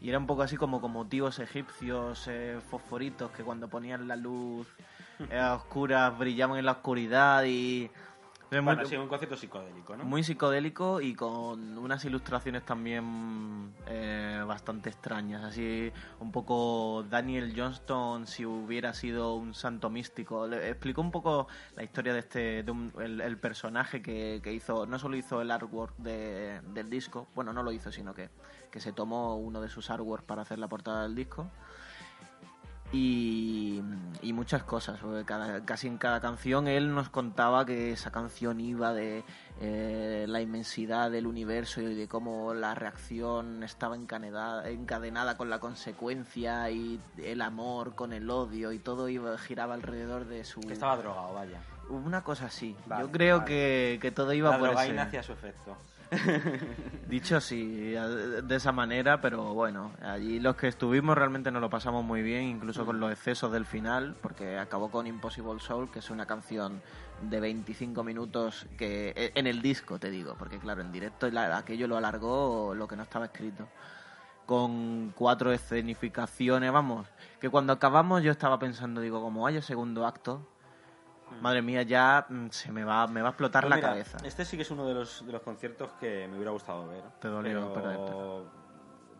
Y 0.00 0.08
era 0.08 0.18
un 0.18 0.28
poco 0.28 0.42
así 0.42 0.56
como 0.56 0.80
con 0.80 0.92
motivos 0.92 1.40
egipcios, 1.40 2.28
eh, 2.28 2.60
fosforitos, 2.70 3.32
que 3.32 3.42
cuando 3.42 3.66
ponían 3.66 4.06
la 4.06 4.14
luz 4.14 4.68
eh, 5.30 5.36
a 5.36 5.54
oscuras 5.54 6.16
brillaban 6.16 6.60
en 6.60 6.66
la 6.66 6.72
oscuridad 6.72 7.42
y... 7.44 7.90
muy- 8.60 8.74
Bueno, 8.74 8.88
sí, 8.88 8.96
un 8.96 9.08
concierto 9.08 9.36
psicodélico, 9.36 9.96
¿no? 9.96 10.04
muy 10.04 10.22
psicodélico 10.22 11.00
y 11.00 11.14
con 11.14 11.78
unas 11.78 12.04
ilustraciones 12.04 12.64
también 12.64 13.72
eh, 13.86 14.42
bastante 14.46 14.90
extrañas. 14.90 15.42
Así, 15.44 15.90
un 16.20 16.32
poco 16.32 17.04
Daniel 17.08 17.52
Johnston 17.56 18.26
si 18.26 18.44
hubiera 18.44 18.92
sido 18.94 19.34
un 19.34 19.54
santo 19.54 19.88
místico. 19.90 20.46
Le 20.46 20.68
explicó 20.70 21.00
un 21.00 21.10
poco 21.10 21.48
la 21.76 21.82
historia 21.82 22.12
de 22.12 22.18
este, 22.20 22.62
de 22.62 22.70
un- 22.70 22.92
el, 23.00 23.20
el 23.20 23.38
personaje 23.38 24.02
que, 24.02 24.40
que 24.42 24.52
hizo, 24.52 24.86
no 24.86 24.98
solo 24.98 25.16
hizo 25.16 25.40
el 25.40 25.50
artwork 25.50 25.96
de- 25.98 26.60
del 26.74 26.90
disco, 26.90 27.28
bueno, 27.34 27.52
no 27.52 27.62
lo 27.62 27.72
hizo, 27.72 27.90
sino 27.92 28.14
que, 28.14 28.28
que 28.70 28.80
se 28.80 28.92
tomó 28.92 29.36
uno 29.36 29.60
de 29.60 29.68
sus 29.68 29.88
artworks 29.90 30.24
para 30.24 30.42
hacer 30.42 30.58
la 30.58 30.68
portada 30.68 31.02
del 31.04 31.14
disco 31.14 31.48
y, 32.92 33.80
y 34.20 34.32
muchas 34.32 34.62
cosas. 34.64 34.98
porque 35.00 35.24
cada- 35.24 35.64
casi 35.64 35.88
en 35.88 35.98
cada 35.98 36.20
canción 36.20 36.68
él 36.68 36.94
nos 36.94 37.08
contaba 37.08 37.64
que 37.64 37.92
esa 37.92 38.10
canción 38.12 38.60
iba 38.60 38.92
de 38.92 39.24
eh, 39.60 40.26
la 40.28 40.40
inmensidad 40.40 41.10
del 41.10 41.26
universo 41.26 41.80
y 41.80 41.94
de 41.94 42.06
cómo 42.08 42.54
la 42.54 42.74
reacción 42.74 43.62
estaba 43.62 43.96
encadenada, 43.96 44.68
encadenada 44.68 45.36
con 45.36 45.50
la 45.50 45.58
consecuencia 45.58 46.70
y 46.70 47.00
el 47.18 47.40
amor 47.42 47.94
con 47.94 48.12
el 48.12 48.28
odio 48.30 48.72
y 48.72 48.78
todo 48.78 49.08
iba, 49.08 49.36
giraba 49.38 49.74
alrededor 49.74 50.26
de 50.26 50.44
su... 50.44 50.60
Que 50.60 50.74
estaba 50.74 50.96
drogado, 50.96 51.34
vaya. 51.34 51.60
Una 51.88 52.22
cosa 52.22 52.46
así. 52.46 52.76
Vale, 52.86 53.02
Yo 53.04 53.10
creo 53.10 53.38
vale. 53.38 53.48
que, 53.48 53.98
que 54.00 54.10
todo 54.12 54.32
iba 54.32 54.50
La 54.50 54.58
por 54.58 54.68
hacía 54.76 55.22
su 55.22 55.32
efecto. 55.32 55.76
Dicho 57.08 57.36
así, 57.36 57.92
de 57.92 58.56
esa 58.56 58.72
manera, 58.72 59.20
pero 59.20 59.54
bueno, 59.54 59.92
allí 60.02 60.40
los 60.40 60.56
que 60.56 60.68
estuvimos 60.68 61.16
realmente 61.16 61.50
nos 61.50 61.60
lo 61.60 61.70
pasamos 61.70 62.04
muy 62.04 62.22
bien, 62.22 62.44
incluso 62.44 62.84
con 62.84 63.00
los 63.00 63.10
excesos 63.10 63.52
del 63.52 63.64
final, 63.64 64.16
porque 64.20 64.58
acabó 64.58 64.90
con 64.90 65.06
Impossible 65.06 65.60
Soul, 65.60 65.90
que 65.90 66.00
es 66.00 66.10
una 66.10 66.26
canción 66.26 66.82
de 67.22 67.40
25 67.40 68.04
minutos 68.04 68.66
que 68.76 69.12
e, 69.16 69.32
en 69.34 69.46
el 69.46 69.62
disco, 69.62 69.98
te 69.98 70.10
digo, 70.10 70.36
porque 70.38 70.58
claro, 70.58 70.82
en 70.82 70.92
directo 70.92 71.28
aquello 71.54 71.86
lo 71.86 71.96
alargó 71.96 72.74
lo 72.74 72.86
que 72.86 72.96
no 72.96 73.04
estaba 73.04 73.26
escrito. 73.26 73.68
Con 74.44 75.12
cuatro 75.16 75.52
escenificaciones, 75.52 76.72
vamos, 76.72 77.06
que 77.40 77.48
cuando 77.48 77.72
acabamos 77.72 78.22
yo 78.22 78.32
estaba 78.32 78.58
pensando, 78.58 79.00
digo, 79.00 79.22
como 79.22 79.46
haya 79.46 79.62
segundo 79.62 80.06
acto, 80.06 80.46
madre 81.40 81.62
mía, 81.62 81.82
ya 81.82 82.26
mm, 82.28 82.48
se 82.50 82.70
me 82.72 82.84
va, 82.84 83.06
me 83.06 83.22
va 83.22 83.28
a 83.28 83.30
explotar 83.30 83.62
Pues 83.62 83.70
la 83.70 83.76
mira, 83.76 83.88
cabeza. 83.88 84.18
Este 84.24 84.44
sí 84.44 84.56
que 84.56 84.62
es 84.62 84.70
uno 84.70 84.86
de 84.86 84.94
los, 84.94 85.24
de 85.26 85.32
los 85.32 85.42
conciertos 85.42 85.90
que 86.00 86.26
me 86.28 86.36
hubiera 86.36 86.50
gustado 86.50 86.86
ver. 86.88 87.02
Te 87.20 87.28
dolió 87.28 87.72
pero... 87.74 88.62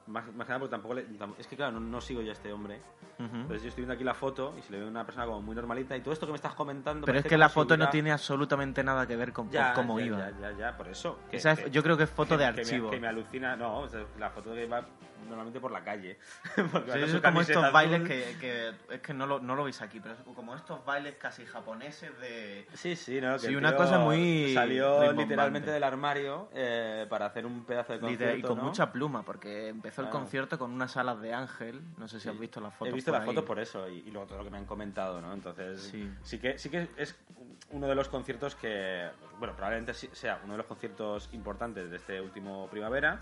Más, 0.05 0.25
más 0.35 0.47
que 0.47 0.51
nada 0.51 0.59
porque 0.59 0.71
tampoco 0.73 0.95
le- 0.95 1.07
Es 1.39 1.47
que 1.47 1.55
claro, 1.57 1.73
no, 1.73 1.81
no 1.81 2.01
sigo 2.01 2.21
ya 2.23 2.31
a 2.31 2.33
este 2.33 2.53
hombre. 2.53 2.81
Ujú. 3.21 3.37
Entonces 3.37 3.63
yo 3.63 3.69
estoy 3.69 3.83
viendo 3.83 3.95
aquí 3.95 4.03
la 4.03 4.15
foto 4.15 4.53
y 4.59 4.63
se 4.63 4.73
le 4.73 4.81
ve 4.81 4.87
una 4.89 5.05
persona 5.07 5.27
como 5.27 5.41
muy 5.41 5.55
normalita 5.55 5.97
y 5.97 6.01
todo 6.01 6.13
esto 6.13 6.27
que 6.27 6.33
me 6.33 6.37
estás 6.37 6.55
comentando... 6.55 7.07
Pero 7.07 7.21
es 7.21 7.25
que 7.25 7.39
la 7.39 7.49
foto 7.49 7.77
no 7.77 7.89
tiene 7.89 8.11
absolutamente 8.11 8.83
nada 8.83 9.07
que 9.07 9.15
ver 9.17 9.33
con 9.33 9.49
Ya, 9.51 9.73
cómo 9.75 10.01
ya, 10.01 10.07
iba. 10.07 10.19
Ya, 10.19 10.31
ya, 10.41 10.53
ya, 10.59 10.77
por 10.77 10.89
eso. 10.89 11.21
que- 11.31 11.37
Esa 11.37 11.53
es- 11.53 11.61
que- 11.61 11.71
yo 11.71 11.83
creo 11.85 11.97
que 11.97 12.03
es 12.03 12.11
foto 12.11 12.37
que- 12.37 12.45
de 12.45 12.51
que 12.51 12.53
me- 12.57 12.61
archivo. 12.63 12.91
Que 12.91 13.01
me, 13.01 13.07
alucina, 13.07 13.55
no, 13.57 13.79
o 13.79 13.89
sea, 13.89 14.05
la 14.19 14.29
foto 14.31 14.53
que 14.53 14.67
va 14.67 14.85
normalmente 15.29 15.61
por 15.61 15.71
la 15.73 15.83
calle. 15.85 16.19
Porque 16.73 16.93
Sí, 16.93 16.99
eso 17.01 17.17
es 17.17 17.23
como 17.23 17.41
estos 17.41 17.73
bailes 17.73 18.03
que, 18.03 18.37
que- 18.39 18.95
es 18.95 19.01
que 19.01 19.15
no 19.15 19.27
lo, 19.27 19.41
no 19.41 19.55
lo 19.55 19.65
veis 19.65 19.81
aquí, 19.83 20.01
pero 20.01 20.15
es 20.15 20.21
como 20.35 20.55
estos 20.55 20.85
bailes 20.85 21.15
casi 21.17 21.45
japoneses 21.47 22.19
de 22.21 22.67
Sí, 22.75 22.97
sí, 22.97 23.21
¿no? 23.21 23.33
Que 23.35 23.39
Sí, 23.49 23.55
una 23.57 23.75
cosa 23.77 23.99
muy 23.99 24.53
Salió 24.55 25.13
literalmente 25.13 25.71
del 25.71 25.85
armario 25.85 26.49
eh, 26.53 27.07
para 27.09 27.27
hacer 27.27 27.47
un 27.47 27.65
pedazo 27.65 27.93
de 27.95 28.01
concierto, 28.01 28.37
y 28.39 28.43
con 28.43 28.57
¿no? 28.59 28.65
mucha 28.65 28.93
pluma, 28.93 29.25
porque 29.25 29.69
empezó 29.69 30.03
el 30.03 30.09
Claro. 30.09 30.21
concierto 30.21 30.59
con 30.59 30.71
unas 30.73 30.97
alas 30.97 31.21
de 31.21 31.33
ángel. 31.35 31.81
No 31.99 32.09
sé 32.09 32.21
si 32.21 32.29
has 32.29 32.39
visto 32.39 32.61
las 32.61 32.75
fotos. 32.75 32.89
He 32.89 32.95
visto 32.95 33.11
por 33.11 33.21
las 33.21 33.29
ahí. 33.29 33.35
fotos 33.35 33.45
por 33.47 33.59
eso 33.59 33.89
y, 33.89 33.99
y 34.01 34.11
luego 34.11 34.27
todo 34.27 34.39
lo 34.39 34.45
que 34.45 34.51
me 34.51 34.59
han 34.59 34.67
comentado, 34.67 35.21
¿no? 35.21 35.33
Entonces, 35.33 35.81
Sí. 35.83 36.11
sí, 36.23 36.39
que, 36.39 36.59
sí 36.59 36.69
que 36.71 36.89
es 36.97 37.15
uno 37.71 37.87
de 37.89 37.95
los 37.95 38.09
conciertos 38.09 38.55
que, 38.55 39.09
bueno, 39.39 39.55
probablemente 39.55 39.95
sea 39.95 40.41
uno 40.45 40.53
de 40.55 40.59
los 40.59 40.67
conciertos 40.67 41.29
importantes 41.33 41.91
de 41.91 41.97
este 41.97 42.21
último 42.21 42.69
primavera 42.71 43.21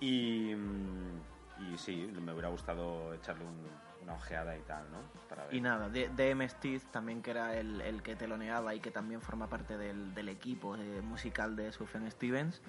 y, 0.00 0.54
mm, 0.54 1.72
y 1.72 1.78
sí, 1.78 2.10
me 2.20 2.32
hubiera 2.32 2.48
gustado 2.48 3.12
echarle 3.14 3.44
un- 3.44 3.80
una 4.02 4.14
ojeada 4.14 4.56
y 4.56 4.60
tal, 4.62 4.82
¿no? 4.90 4.98
Para 5.28 5.44
ver. 5.44 5.54
Y 5.54 5.60
nada, 5.60 5.88
DM 5.90 6.48
Steve 6.48 6.80
también 6.90 7.20
que 7.22 7.32
era 7.32 7.56
el, 7.58 7.80
el 7.82 8.02
que 8.02 8.16
teloneaba 8.16 8.74
y 8.74 8.80
que 8.80 8.90
también 8.90 9.20
forma 9.20 9.46
parte 9.48 9.76
del, 9.76 10.14
del 10.14 10.30
equipo 10.30 10.74
eh, 10.76 11.02
musical 11.02 11.54
de 11.54 11.70
Sufjan 11.70 12.10
Stevens, 12.10 12.62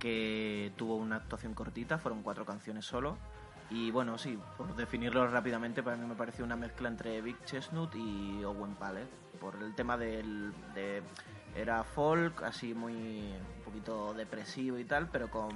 que 0.00 0.72
tuvo 0.76 0.96
una 0.96 1.16
actuación 1.16 1.54
cortita, 1.54 1.98
fueron 1.98 2.22
cuatro 2.22 2.44
canciones 2.44 2.84
solo, 2.84 3.16
Y 3.70 3.90
bueno, 3.92 4.18
sí, 4.18 4.38
por 4.58 4.74
definirlo 4.74 5.26
rápidamente, 5.28 5.82
para 5.82 5.96
mí 5.96 6.04
me 6.06 6.14
pareció 6.16 6.44
una 6.44 6.56
mezcla 6.56 6.88
entre 6.88 7.22
Big 7.22 7.42
Chestnut 7.46 7.94
y 7.94 8.42
Owen 8.44 8.74
Pallet. 8.74 9.08
Por 9.40 9.54
el 9.62 9.74
tema 9.74 9.96
del. 9.96 10.52
De, 10.74 11.02
era 11.54 11.84
folk, 11.84 12.42
así 12.42 12.74
muy. 12.74 12.94
un 12.96 13.62
poquito 13.64 14.14
depresivo 14.14 14.78
y 14.78 14.84
tal, 14.84 15.08
pero 15.08 15.28
con 15.30 15.50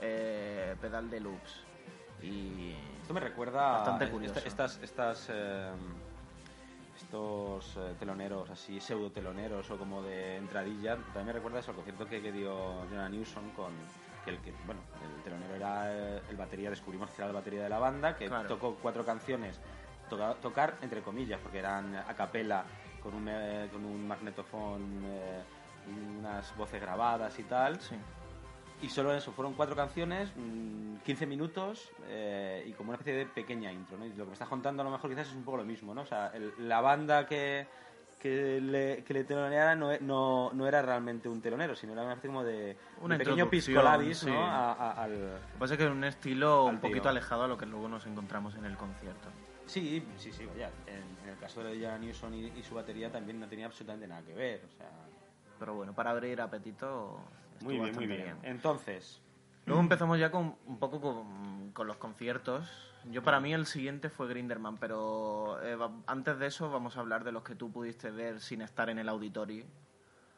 eh, 0.00 0.76
pedal 0.80 1.08
de 1.10 1.20
loops. 1.20 1.64
Y. 2.22 2.74
Esto 3.02 3.14
me 3.14 3.20
recuerda 3.20 3.72
Bastante 3.72 4.10
curioso. 4.10 4.34
esta- 4.38 4.48
estas, 4.48 4.82
estas 4.82 5.26
eh, 5.30 5.70
estos 6.96 7.76
eh, 7.76 7.94
teloneros 7.98 8.50
así 8.50 8.80
pseudo 8.80 9.10
teloneros 9.10 9.70
o 9.70 9.78
como 9.78 10.02
de 10.02 10.36
entradilla. 10.36 10.96
También 10.96 11.26
me 11.26 11.32
recuerda 11.32 11.60
eso 11.60 11.70
al 11.70 11.76
concierto 11.76 12.06
que, 12.06 12.20
que 12.20 12.32
dio 12.32 12.84
Jonah 12.90 13.08
Newsom 13.08 13.50
con 13.50 13.72
que 14.24 14.30
el 14.32 14.38
que 14.40 14.52
bueno 14.66 14.80
el 15.16 15.22
telonero 15.22 15.54
era 15.54 15.92
eh, 15.92 16.22
el 16.28 16.36
batería. 16.36 16.70
Descubrimos 16.70 17.10
que 17.10 17.22
era 17.22 17.28
el 17.28 17.34
batería 17.34 17.62
de 17.62 17.68
la 17.68 17.78
banda 17.78 18.16
que 18.16 18.26
Claro. 18.26 18.48
tocó 18.48 18.74
cuatro 18.74 19.04
canciones 19.04 19.58
toca- 20.10 20.34
tocar 20.34 20.74
entre 20.82 21.00
comillas 21.02 21.38
porque 21.40 21.60
eran 21.60 21.94
a 21.94 22.14
capela 22.14 22.64
con 23.02 23.14
un 23.14 23.28
eh, 23.28 23.68
con 23.72 23.84
un 23.84 24.06
magnetofón 24.06 24.82
eh, 25.04 25.42
unas 26.20 26.54
voces 26.56 26.80
grabadas 26.80 27.38
y 27.38 27.44
tal 27.44 27.80
Sí. 27.80 27.96
y 28.82 28.88
solo 28.88 29.14
eso, 29.14 29.32
fueron 29.32 29.54
cuatro 29.54 29.74
canciones, 29.74 30.30
mm, 30.36 30.96
15 31.04 31.26
minutos 31.26 31.90
eh, 32.08 32.64
y 32.66 32.72
como 32.72 32.90
una 32.90 32.96
especie 32.98 33.14
de 33.18 33.26
pequeña 33.26 33.72
intro, 33.72 33.96
¿no? 33.98 34.04
Y 34.06 34.10
lo 34.10 34.24
que 34.24 34.26
me 34.28 34.32
estás 34.34 34.48
contando 34.48 34.82
a 34.82 34.84
lo 34.84 34.90
mejor 34.90 35.10
quizás 35.10 35.28
es 35.28 35.34
un 35.34 35.44
poco 35.44 35.56
lo 35.58 35.64
mismo, 35.64 35.94
¿no? 35.94 36.02
O 36.02 36.06
sea, 36.06 36.30
el- 36.34 36.52
la 36.68 36.80
banda 36.80 37.26
que, 37.26 37.66
que 38.20 38.60
le, 38.60 39.04
que 39.04 39.14
le 39.14 39.24
teloneara 39.24 39.74
no, 39.76 39.90
no, 40.00 40.50
no 40.52 40.66
era 40.66 40.82
realmente 40.82 41.28
un 41.28 41.40
telonero, 41.40 41.74
sino 41.76 41.92
era 41.94 42.02
una 42.02 42.12
especie 42.14 42.28
como 42.28 42.44
de 42.44 42.76
un 43.00 43.08
pequeño 43.10 43.44
introducción, 43.44 43.50
pisco 43.50 43.82
labis, 43.82 44.18
sí. 44.18 44.26
¿no? 44.30 44.44
A- 44.44 44.72
a- 44.72 45.02
al... 45.04 45.12
Lo 45.12 45.36
que 45.52 45.58
pasa 45.58 45.74
es 45.74 45.78
que 45.78 45.84
es 45.86 45.90
un 45.90 46.04
estilo 46.04 46.64
un 46.64 46.80
tío. 46.80 46.90
poquito 46.90 47.08
alejado 47.08 47.44
a 47.44 47.48
lo 47.48 47.56
que 47.56 47.66
luego 47.66 47.88
nos 47.88 48.06
encontramos 48.06 48.54
en 48.56 48.64
el 48.66 48.76
concierto. 48.76 49.28
Sí, 49.68 50.04
sí, 50.16 50.32
sí, 50.32 50.44
vaya. 50.46 50.70
En, 50.86 51.04
en 51.22 51.28
el 51.30 51.38
caso 51.38 51.62
de 51.62 51.80
Jan 51.80 52.00
Newson 52.00 52.34
y, 52.34 52.46
y 52.46 52.62
su 52.62 52.74
batería 52.74 53.10
también 53.12 53.38
no 53.38 53.46
tenía 53.48 53.66
absolutamente 53.66 54.08
nada 54.08 54.22
que 54.22 54.34
ver, 54.34 54.64
o 54.64 54.76
sea... 54.76 54.90
Pero 55.58 55.74
bueno, 55.74 55.94
para 55.94 56.10
abrir 56.10 56.40
apetito. 56.40 57.20
Muy 57.62 57.78
bien, 57.78 57.94
muy 57.94 58.06
bien. 58.06 58.36
Entonces, 58.42 59.20
Luego 59.66 59.82
empezamos 59.82 60.18
ya 60.18 60.30
con 60.30 60.56
un 60.66 60.78
poco 60.78 60.98
con, 61.00 61.72
con 61.72 61.86
los 61.86 61.96
conciertos. 61.98 62.66
Yo 63.10 63.22
para 63.22 63.38
mí 63.38 63.52
el 63.52 63.66
siguiente 63.66 64.08
fue 64.08 64.26
Grinderman, 64.28 64.78
pero 64.78 65.58
eh, 65.62 65.76
antes 66.06 66.38
de 66.38 66.46
eso 66.46 66.70
vamos 66.70 66.96
a 66.96 67.00
hablar 67.00 67.22
de 67.22 67.32
los 67.32 67.42
que 67.42 67.54
tú 67.54 67.70
pudiste 67.70 68.10
ver 68.10 68.40
sin 68.40 68.62
estar 68.62 68.88
en 68.88 68.98
el 68.98 69.08
auditorio, 69.10 69.66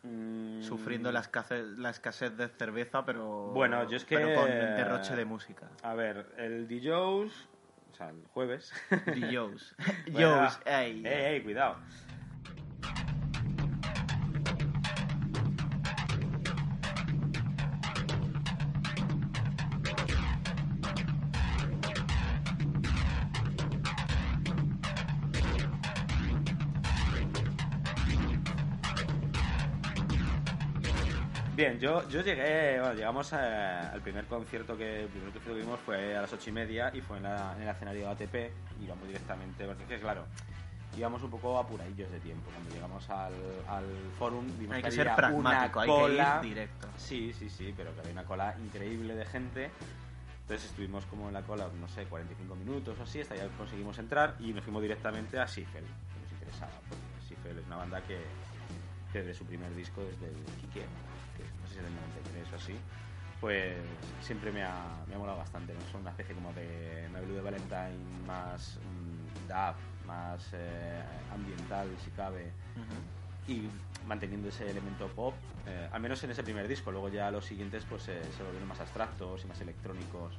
mm, 0.03 0.63
sufriendo 0.63 1.13
la 1.13 1.21
escasez, 1.21 1.65
la 1.79 1.91
escasez 1.91 2.37
de 2.37 2.49
cerveza, 2.49 3.05
pero 3.05 3.53
Bueno, 3.55 3.89
yo 3.89 3.99
es 3.99 4.05
que- 4.05 4.17
pero 4.17 4.35
con 4.35 4.51
derroche 4.75 5.15
de 5.15 5.25
música. 5.25 5.71
A 5.83 5.95
ver, 5.95 6.35
el 6.37 6.67
DJs, 6.67 7.49
sea, 8.01 8.11
el 8.11 8.27
jueves. 8.29 8.73
The 8.89 9.37
Joes. 9.37 9.75
Joes, 10.13 10.59
ey. 10.65 11.03
ey, 11.05 11.35
ey, 11.35 11.43
cuidado. 11.43 11.77
Yo, 31.81 32.09
yo 32.09 32.21
llegué, 32.23 32.79
bueno, 32.79 32.95
llegamos 32.95 33.33
a- 33.33 33.91
al 33.93 34.01
primer 34.03 34.27
concierto 34.27 34.77
que 34.77 35.03
el 35.03 35.09
primer 35.09 35.33
concierto 35.33 35.55
que 35.55 35.61
vimos 35.61 35.81
fue 35.81 36.17
a 36.17 36.21
las 36.23 36.33
ocho 36.33 36.51
y 36.51 36.53
media 36.53 36.91
y 36.95 37.01
fue 37.01 37.17
en, 37.17 37.25
la- 37.25 37.55
en 37.57 37.63
el 37.63 37.69
escenario 37.69 38.07
de 38.07 38.13
ATP 38.13 38.53
y 38.81 38.85
íbamos 38.85 39.07
directamente, 39.07 39.67
porque 39.67 39.83
es 39.85 39.89
que 39.89 39.99
claro, 40.01 40.27
íbamos 40.97 41.23
un 41.23 41.31
poco 41.31 41.59
apuradillos 41.59 42.11
de 42.11 42.21
tiempo. 42.21 42.51
Cuando 42.51 42.71
llegamos 42.71 43.09
al, 43.11 43.33
al 43.69 43.85
forum 44.19 44.47
vimos 44.59 44.77
Hay 44.77 44.83
que 44.83 44.89
que 44.91 44.95
ser 44.97 45.07
había 45.09 45.17
pragmático, 45.17 45.81
una 45.81 45.83
hay 45.83 45.89
que 45.89 45.97
cola, 46.03 46.41
ir 46.43 46.49
directo. 46.51 46.87
Sí, 46.97 47.33
sí, 47.33 47.49
sí, 47.49 47.73
pero 47.77 47.95
que 47.95 48.01
había 48.01 48.13
una 48.13 48.25
cola 48.25 48.55
increíble 48.63 49.15
de 49.15 49.25
gente. 49.25 49.71
Entonces 50.43 50.69
estuvimos 50.71 51.07
como 51.07 51.29
en 51.29 51.35
la 51.35 51.43
cola, 51.43 51.69
no 51.81 51.87
sé, 51.89 52.05
45 52.07 52.57
minutos 52.57 52.99
o 52.99 53.03
así, 53.05 53.21
hasta 53.21 53.37
ya 53.37 53.49
conseguimos 53.57 53.97
entrar 54.01 54.35
y 54.41 54.53
nos 54.53 54.65
fuimos 54.65 54.83
directamente 54.83 55.39
a 55.39 55.47
Sifel, 55.47 55.85
que 55.85 56.21
nos 56.21 56.33
interesaba, 56.33 56.73
porque 56.89 57.29
Sifel 57.29 57.59
es 57.59 57.67
una 57.67 57.77
banda 57.77 58.03
que, 58.03 58.19
desde 59.13 59.33
su 59.33 59.45
primer 59.47 59.73
disco, 59.77 60.03
desde 60.03 60.27
el 60.27 60.35
del 61.83 61.95
93 61.95 62.53
o 62.53 62.57
así, 62.57 62.77
pues 63.41 63.75
siempre 64.21 64.53
me 64.53 64.63
ha, 64.63 64.97
me 65.09 65.15
ha 65.15 65.19
molado 65.19 65.39
bastante. 65.39 65.73
¿no? 65.75 65.81
Son 65.91 66.03
una 66.03 66.11
especie 66.11 66.35
como 66.35 66.53
de 66.53 67.09
Blue 67.25 67.35
de 67.35 67.41
Valentine 67.41 67.99
más 68.27 68.79
dub, 69.49 70.07
más 70.07 70.49
eh, 70.53 71.03
ambiental 71.33 71.89
si 72.05 72.11
cabe 72.11 72.53
Ujú. 72.77 73.53
y 73.53 73.69
manteniendo 74.07 74.49
ese 74.49 74.71
elemento 74.71 75.09
pop, 75.09 75.35
eh, 75.67 75.89
al 75.93 76.01
menos 76.01 76.23
en 76.25 76.31
ese 76.31 76.43
primer 76.43 76.67
disco. 76.69 76.91
Luego 76.91 77.09
ya 77.09 77.31
los 77.31 77.45
siguientes 77.45 77.85
pues 77.89 78.09
eh, 78.09 78.21
se 78.37 78.43
volvieron 78.43 78.69
más 78.69 78.81
abstractos 78.81 79.45
y 79.45 79.49
más 79.49 79.61
electrónicos 79.61 80.33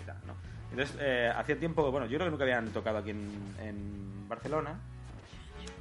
y 0.00 0.06
tal, 0.06 0.16
¿no? 0.26 0.34
Entonces, 0.70 0.96
eh, 1.00 1.32
hacía 1.34 1.58
tiempo, 1.58 1.90
bueno, 1.90 2.06
yo 2.06 2.16
creo 2.16 2.26
que 2.26 2.30
nunca 2.30 2.44
habían 2.44 2.68
tocado 2.70 2.98
aquí 2.98 3.10
en, 3.10 3.54
en 3.60 4.28
Barcelona 4.28 4.78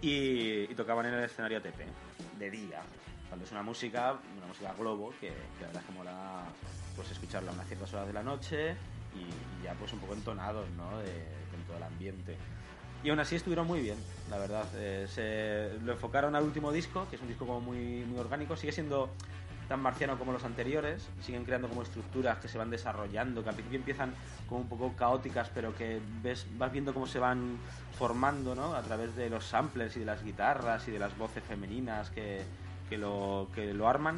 y, 0.02 0.63
y 0.63 0.76
tocaban 0.76 1.06
en 1.06 1.13
el 1.13 1.24
escenario 1.26 1.60
ATP, 1.60 1.80
de 2.39 2.50
día, 2.50 2.82
cuando 3.29 3.45
es 3.45 3.51
una 3.51 3.63
música, 3.63 4.17
una 4.37 4.47
música 4.47 4.73
globo, 4.77 5.13
que, 5.21 5.27
que 5.27 5.61
la 5.61 5.67
verdad 5.67 5.83
es 5.83 5.87
que 5.87 5.93
mola 5.93 6.43
pues, 6.95 7.11
escucharla 7.11 7.51
a 7.51 7.53
unas 7.53 7.67
ciertas 7.67 7.93
horas 7.93 8.07
de 8.07 8.13
la 8.13 8.23
noche 8.23 8.75
y, 9.15 9.63
ya 9.63 9.73
pues 9.73 9.93
un 9.93 9.99
poco 9.99 10.13
entonados, 10.13 10.67
¿no? 10.71 10.97
De, 10.99 11.13
con 11.51 11.61
todo 11.67 11.77
el 11.77 11.83
ambiente. 11.83 12.35
Y 13.03 13.09
aún 13.09 13.19
así 13.19 13.35
estuvieron 13.35 13.65
muy 13.67 13.79
bien, 13.79 13.97
la 14.29 14.37
verdad. 14.37 14.65
Eh, 14.75 15.07
se 15.07 15.79
lo 15.85 15.93
enfocaron 15.93 16.35
al 16.35 16.43
último 16.43 16.71
disco, 16.71 17.07
que 17.09 17.15
es 17.15 17.21
un 17.21 17.29
disco 17.29 17.45
como 17.45 17.61
muy, 17.61 18.03
muy 18.05 18.19
orgánico. 18.19 18.57
Sigue 18.57 18.73
siendo 18.73 19.09
tan 19.69 19.79
marciano 19.81 20.17
como 20.17 20.33
los 20.33 20.43
anteriores. 20.43 21.07
Siguen 21.21 21.45
creando 21.45 21.69
como 21.69 21.83
estructuras 21.83 22.39
que 22.39 22.49
se 22.49 22.57
van 22.57 22.69
desarrollando, 22.69 23.43
que 23.43 23.49
al 23.49 23.55
principio 23.55 23.79
empiezan 23.79 24.13
como 24.49 24.61
un 24.61 24.67
poco 24.67 24.93
caóticas, 24.97 25.49
pero 25.53 25.73
que 25.75 26.01
ves, 26.21 26.45
vas 26.57 26.71
viendo 26.71 26.93
cómo 26.93 27.07
se 27.07 27.19
van 27.19 27.57
formando, 27.97 28.55
¿no? 28.55 28.75
A 28.75 28.81
través 28.81 29.15
de 29.15 29.29
los 29.29 29.45
samplers 29.45 29.95
y 29.95 29.99
de 29.99 30.05
las 30.05 30.21
guitarras 30.23 30.85
y 30.89 30.91
de 30.91 30.99
las 30.99 31.17
voces 31.17 31.43
femeninas 31.43 32.09
que, 32.09 32.43
que, 32.89 32.97
lo, 32.97 33.49
que 33.54 33.73
lo 33.73 33.88
arman. 33.88 34.17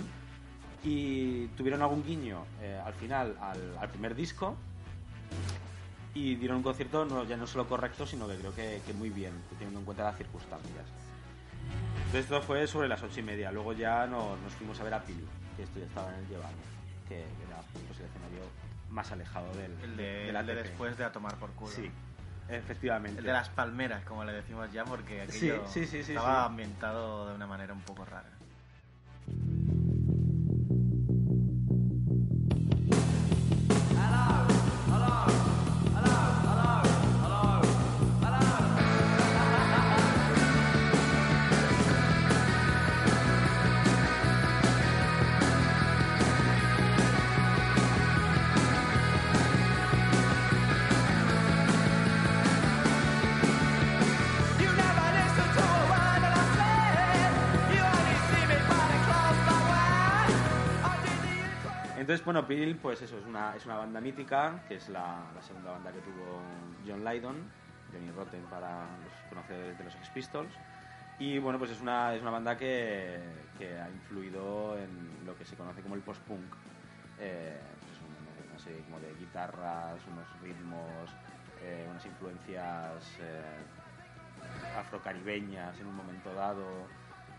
Y 0.84 1.46
tuvieron 1.50 1.82
algún 1.84 2.04
guiño 2.04 2.44
eh, 2.62 2.82
al 2.84 2.94
final 2.94 3.38
al, 3.40 3.78
al 3.80 3.90
primer 3.90 4.16
disco, 4.16 4.56
y 6.14 6.36
dieron 6.36 6.58
un 6.58 6.64
concierto 6.64 7.06
no, 7.06 7.24
ya 7.24 7.38
no 7.38 7.46
solo 7.48 7.68
correcto, 7.68 8.06
sino 8.06 8.28
que 8.28 8.36
creo 8.36 8.54
que, 8.56 8.82
que 8.86 8.94
muy 8.94 9.10
bien, 9.12 9.32
teniendo 9.58 9.80
en 9.80 9.86
cuenta 9.86 10.04
las 10.04 10.18
circunstancias. 10.18 10.86
Entonces 11.98 12.22
esto 12.26 12.42
fue 12.42 12.66
sobre 12.68 12.88
las 12.90 13.02
ocho 13.04 13.20
y 13.20 13.24
media. 13.24 13.52
Luego 13.52 13.74
ya 13.74 14.08
no- 14.08 14.36
nos 14.38 14.54
fuimos 14.54 14.80
a 14.82 14.84
ver 14.84 14.94
a 14.96 15.02
Pili, 15.04 15.24
que 15.56 15.64
esto 15.64 15.80
ya 15.80 15.86
estaba 15.86 16.10
en 16.10 16.16
el 16.16 16.28
Llevano, 16.28 16.58
que 17.08 17.20
era 17.20 17.62
pues, 17.88 18.00
el 18.00 18.06
escenario 18.08 18.42
más 18.90 19.10
alejado 19.12 19.54
del, 19.54 19.72
El 19.84 19.96
de, 19.98 20.04
del 20.26 20.36
el 20.36 20.46
de 20.48 20.56
después 20.56 20.98
de 20.98 21.06
a 21.06 21.12
tomar 21.14 21.36
por 21.36 21.52
culo. 21.52 21.72
Sí, 21.72 21.90
efectivamente. 22.50 23.20
El 23.20 23.26
de 23.26 23.32
las 23.32 23.48
palmeras, 23.50 24.04
como 24.04 24.26
le 24.26 24.34
decimos 24.34 24.70
ya, 24.74 24.84
porque 24.84 25.22
aquello 25.22 25.64
sí, 25.68 25.86
sí, 25.86 26.04
sí, 26.04 26.12
estaba 26.14 26.44
ambientado 26.46 27.30
de 27.30 27.36
una 27.36 27.48
manera 27.48 27.72
un 27.74 27.82
poco 27.82 28.04
rara. 28.04 28.30
Entonces, 62.12 62.26
bueno, 62.26 62.46
Pil, 62.46 62.76
pues 62.76 63.02
eso, 63.02 63.18
es 63.18 63.26
una, 63.26 63.56
es 63.56 63.66
una 63.66 63.78
banda 63.78 64.02
mítica, 64.02 64.60
que 64.68 64.76
es 64.76 64.90
la, 64.90 65.24
segunda 65.40 65.72
banda 65.72 65.94
que 65.94 66.02
tuvo 66.02 66.44
John 66.86 67.06
Lydon, 67.06 67.38
Johnny 67.90 68.12
Rotten 68.12 68.44
para 68.50 68.86
los 69.02 69.14
conocedores 69.30 69.78
de 69.78 69.84
los 69.86 69.94
Sex 69.94 70.10
Pistols. 70.10 70.54
Y 71.20 71.40
bueno, 71.40 71.58
pues 71.58 71.72
es 71.72 71.80
una, 71.80 72.14
es 72.14 72.22
una 72.22 72.32
banda 72.32 72.58
que, 72.58 73.48
que 73.58 73.80
ha 73.80 73.90
influido 73.90 74.78
en 74.78 74.92
lo 75.26 75.38
que 75.38 75.46
se 75.46 75.56
conoce 75.56 75.82
como 75.82 75.96
el 75.96 76.02
post-punk. 76.02 76.54
Eh, 77.18 77.58
pues 77.80 77.94
es 77.94 78.02
un- 78.02 78.50
una 78.50 78.60
serie 78.60 78.84
como 78.84 79.00
de 79.00 79.16
guitarras, 79.16 80.06
unos 80.06 80.28
ritmos, 80.42 81.10
eh, 81.62 81.88
unas 81.90 82.06
influencias 82.06 83.20
eh, 83.22 83.56
afrocaribeñas 84.76 85.80
en 85.80 85.88
un 85.88 85.96
momento 85.96 86.34
dado 86.34 86.90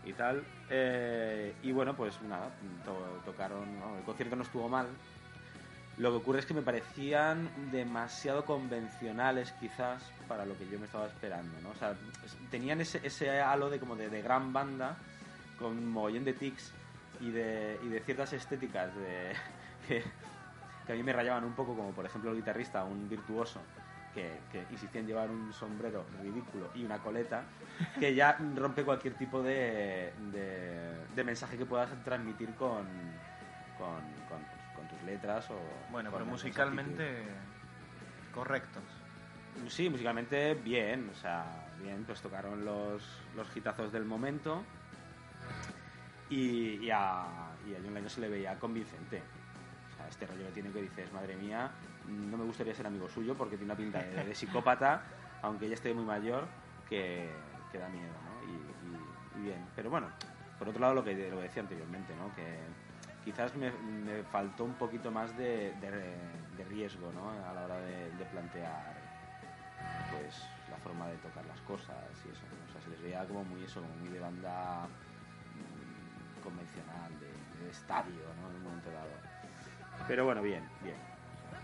y 0.03 0.13
tal. 0.13 0.43
Eh, 0.69 1.53
y 1.61 1.71
bueno, 1.71 1.95
pues 1.95 2.21
nada, 2.21 2.51
to- 2.83 3.21
tocaron, 3.25 3.67
el 3.97 4.03
concierto 4.03 4.35
no 4.35 4.43
estuvo 4.43 4.67
mal. 4.69 4.87
Lo 5.97 6.09
que 6.09 6.17
ocurre 6.17 6.39
es 6.39 6.45
que 6.47 6.55
me 6.55 6.63
parecían 6.63 7.49
demasiado 7.69 8.45
convencionales 8.45 9.51
quizás 9.59 10.11
para 10.27 10.43
lo 10.43 10.57
que 10.57 10.67
yo 10.67 10.79
me 10.79 10.85
estaba 10.85 11.05
esperando, 11.05 11.61
¿no? 11.61 11.69
O 11.69 11.75
sea, 11.75 11.95
tenían 12.49 12.81
ese, 12.81 12.99
ese 13.05 13.29
halo 13.39 13.69
de 13.69 13.79
como 13.79 13.95
de, 13.95 14.09
de 14.09 14.21
gran 14.23 14.51
banda 14.51 14.97
con 15.59 15.85
mogollón 15.87 16.25
de 16.25 16.33
tics 16.33 16.73
y 17.19 17.29
de, 17.29 17.79
y 17.83 17.89
de 17.89 17.99
ciertas 17.99 18.33
estéticas 18.33 18.95
de, 18.95 19.33
que, 19.87 20.03
que 20.87 20.93
a 20.93 20.95
mí 20.95 21.03
me 21.03 21.13
rayaban 21.13 21.43
un 21.43 21.53
poco, 21.53 21.75
como 21.75 21.91
por 21.91 22.05
ejemplo 22.07 22.31
el 22.31 22.37
guitarrista, 22.37 22.83
un 22.85 23.07
virtuoso, 23.07 23.61
que, 24.13 24.39
que 24.51 24.65
insistía 24.71 25.01
en 25.01 25.07
llevar 25.07 25.29
un 25.29 25.51
sombrero 25.53 26.05
ridículo 26.21 26.69
y 26.75 26.83
una 26.85 26.99
coleta, 26.99 27.43
que 27.99 28.13
ya 28.13 28.37
rompe 28.55 28.83
cualquier 28.83 29.15
tipo 29.15 29.41
de, 29.41 30.13
de, 30.31 31.05
de 31.15 31.23
mensaje 31.23 31.57
que 31.57 31.65
puedas 31.65 31.89
transmitir 32.03 32.53
con, 32.55 32.85
con, 33.77 34.01
con- 34.29 34.45
con 34.75 34.87
tus 34.87 35.01
letras 35.03 35.49
o... 35.51 35.59
Bueno, 35.91 36.11
pero 36.11 36.25
musicalmente 36.25 37.23
correctos. 38.33 38.83
Sí, 39.67 39.89
musicalmente 39.89 40.55
bien, 40.55 41.09
o 41.11 41.15
sea, 41.15 41.45
bien, 41.81 42.03
pues 42.05 42.21
tocaron 42.21 42.65
los, 42.65 43.19
los 43.35 43.55
hitazos 43.55 43.91
del 43.91 44.03
momento 44.05 44.63
y, 46.29 46.85
y 46.85 46.89
a, 46.91 47.25
y 47.67 47.73
a 47.75 47.77
John 47.83 47.93
Lennon 47.93 48.09
se 48.09 48.21
le 48.21 48.29
veía 48.29 48.57
convincente. 48.59 49.21
O 49.93 49.97
sea, 49.97 50.07
este 50.07 50.25
rollo 50.25 50.45
que 50.47 50.51
tiene 50.53 50.71
que 50.71 50.81
dices, 50.81 51.11
madre 51.13 51.35
mía, 51.35 51.69
no 52.07 52.37
me 52.37 52.43
gustaría 52.43 52.73
ser 52.73 52.85
amigo 52.87 53.07
suyo 53.09 53.35
porque 53.35 53.57
tiene 53.57 53.73
una 53.73 53.77
pinta 53.77 53.99
de, 54.03 54.35
psicópata, 54.35 55.03
aunque 55.41 55.67
ya 55.67 55.75
esté 55.75 55.93
muy 55.93 56.03
mayor, 56.05 56.47
que, 56.87 57.39
da 57.73 57.89
miedo, 57.89 58.13
¿no? 58.23 58.43
Y, 58.43 58.51
y- 58.85 59.39
y 59.39 59.41
bien. 59.41 59.65
Pero 59.75 59.89
bueno, 59.89 60.07
por 60.59 60.69
otro 60.69 60.79
lado 60.79 60.93
lo 60.93 61.03
que, 61.03 61.29
lo 61.29 61.39
decía 61.41 61.61
anteriormente, 61.61 62.15
¿no? 62.15 62.31
Que 62.35 62.59
quizás 63.23 63.55
me, 63.55 63.71
me 63.71 64.23
faltó 64.23 64.63
un 64.63 64.75
poquito 64.75 65.09
más 65.11 65.35
de, 65.35 65.73
de- 65.81 66.55
de 66.57 66.63
riesgo, 66.65 67.11
¿no? 67.11 67.29
A 67.31 67.53
la 67.53 67.61
hora 67.63 67.79
de, 67.79 68.11
plantear, 68.25 68.93
pues, 70.11 70.47
la 70.69 70.77
forma 70.77 71.07
de 71.09 71.17
tocar 71.17 71.45
las 71.45 71.59
cosas 71.61 71.97
y 72.25 72.29
eso. 72.29 72.43
O 72.69 72.71
sea, 72.71 72.81
se 72.81 72.89
les 72.91 73.01
veía 73.01 73.25
como 73.27 73.43
muy 73.43 73.63
eso, 73.63 73.81
como 73.81 73.95
muy 73.95 74.09
de 74.09 74.19
banda 74.19 74.87
mm, 74.87 76.41
convencional, 76.43 77.11
de 77.19 77.69
estadio, 77.69 78.27
¿no? 78.39 78.49
En 78.49 78.55
un 78.57 78.63
momento 78.63 78.91
dado. 78.91 79.17
Pero 80.07 80.25
bueno, 80.25 80.41
bien, 80.41 80.63
bien. 80.81 81.12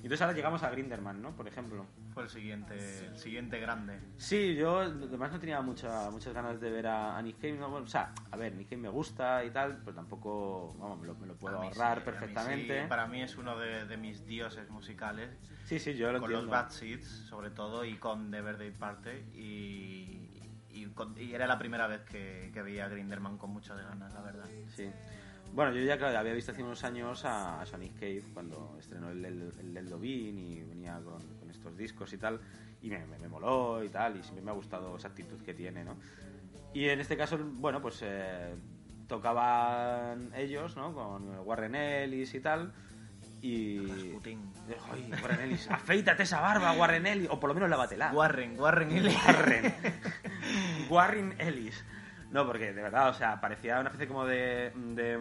Y 0.00 0.04
entonces 0.04 0.22
ahora 0.22 0.34
llegamos 0.34 0.62
a 0.62 0.70
Grinderman, 0.70 1.20
¿no? 1.20 1.36
Por 1.36 1.46
ejemplo. 1.46 1.84
Fue 2.14 2.22
el 2.22 2.30
siguiente, 2.30 2.74
el 3.06 3.18
siguiente 3.18 3.60
grande. 3.60 4.00
Sí, 4.16 4.54
yo 4.54 4.78
además 4.78 5.30
no 5.32 5.38
tenía 5.38 5.60
mucha, 5.60 6.10
muchas 6.10 6.32
ganas 6.32 6.58
de 6.58 6.70
ver 6.70 6.86
a, 6.86 7.18
a 7.18 7.22
Nick 7.22 7.36
Cave. 7.36 7.58
¿no? 7.58 7.68
Bueno, 7.68 7.84
o 7.84 7.88
sea, 7.88 8.12
a 8.30 8.36
ver, 8.38 8.54
Nick 8.54 8.70
Cave 8.70 8.80
me 8.80 8.88
gusta 8.88 9.44
y 9.44 9.50
tal, 9.50 9.76
pero 9.84 9.94
tampoco, 9.94 10.74
vamos, 10.78 11.00
me 11.00 11.06
lo, 11.06 11.14
me 11.16 11.26
lo 11.26 11.34
puedo 11.36 11.56
ahorrar 11.58 11.72
sí, 11.74 11.82
a 11.82 11.94
mí 11.96 12.00
perfectamente. 12.04 12.82
sí. 12.82 12.88
Para 12.88 13.06
mí 13.06 13.20
es 13.22 13.36
uno 13.36 13.58
de, 13.58 13.84
de 13.86 13.96
mis 13.98 14.24
dioses 14.26 14.70
musicales. 14.70 15.30
Sí, 15.66 15.78
sí, 15.78 15.94
yo 15.94 16.10
lo 16.12 16.18
con 16.18 16.30
entiendo. 16.30 16.50
los 16.50 16.50
Bad 16.50 16.70
Seeds, 16.70 17.06
sobre 17.28 17.50
todo, 17.50 17.84
y 17.84 17.96
con 17.98 18.30
The 18.30 18.40
Birthday 18.40 18.70
Party. 18.70 19.10
Y, 19.34 20.30
y, 20.70 20.86
con- 20.94 21.14
y 21.18 21.34
era 21.34 21.46
la 21.46 21.58
primera 21.58 21.86
vez 21.86 22.00
que, 22.04 22.50
que 22.54 22.62
veía 22.62 22.86
a 22.86 22.88
Grinderman 22.88 23.36
con 23.36 23.50
muchas 23.50 23.76
ganas, 23.76 24.12
la 24.14 24.20
verdad. 24.22 24.46
Sí. 24.74 24.90
Bueno, 25.52 25.72
yo 25.72 25.82
ya 25.82 25.98
claro, 25.98 26.18
había 26.18 26.32
visto 26.32 26.52
hace 26.52 26.62
unos 26.62 26.84
años 26.84 27.24
a, 27.24 27.60
a 27.60 27.66
Sonic 27.66 27.94
Cave 27.94 28.22
cuando 28.32 28.76
estrenó 28.78 29.10
el, 29.10 29.24
el, 29.24 29.76
el 29.76 30.04
y 30.04 30.62
venía 30.62 31.00
con, 31.04 31.20
con 31.38 31.50
estos 31.50 31.76
discos 31.76 32.12
y 32.12 32.18
tal, 32.18 32.40
y 32.82 32.88
me, 32.88 33.04
me, 33.06 33.18
me 33.18 33.28
moló 33.28 33.82
y 33.82 33.88
tal, 33.88 34.16
y 34.16 34.22
siempre 34.22 34.44
me 34.44 34.50
ha 34.50 34.54
gustado 34.54 34.96
esa 34.96 35.08
actitud 35.08 35.40
que 35.42 35.54
tiene, 35.54 35.84
¿no? 35.84 35.96
Y 36.72 36.88
en 36.88 37.00
este 37.00 37.16
caso, 37.16 37.38
bueno, 37.38 37.82
pues 37.82 38.00
eh, 38.02 38.54
tocaban 39.08 40.30
ellos, 40.36 40.76
¿no? 40.76 40.94
Con 40.94 41.40
Warren 41.40 41.74
Ellis 41.74 42.32
y 42.34 42.40
tal, 42.40 42.72
y... 43.42 43.86
Rasputin. 43.88 44.52
Ay, 44.92 45.10
Warren 45.20 45.40
Ellis, 45.40 45.70
afeítate 45.70 46.22
esa 46.22 46.40
barba, 46.40 46.72
Warren 46.72 47.06
Ellis, 47.06 47.28
o 47.30 47.40
por 47.40 47.48
lo 47.48 47.54
menos 47.54 47.68
lávatela. 47.70 48.12
Warren, 48.12 48.58
Warren 48.58 48.92
Ellis. 48.92 49.16
Warren. 49.26 49.74
Warren 50.90 51.34
Ellis. 51.38 51.84
No, 52.30 52.46
porque 52.46 52.72
de 52.72 52.82
verdad, 52.82 53.08
o 53.08 53.14
sea, 53.14 53.40
parecía 53.40 53.80
una 53.80 53.88
especie 53.88 54.06
como 54.08 54.24
de. 54.24 54.72
de, 54.74 55.18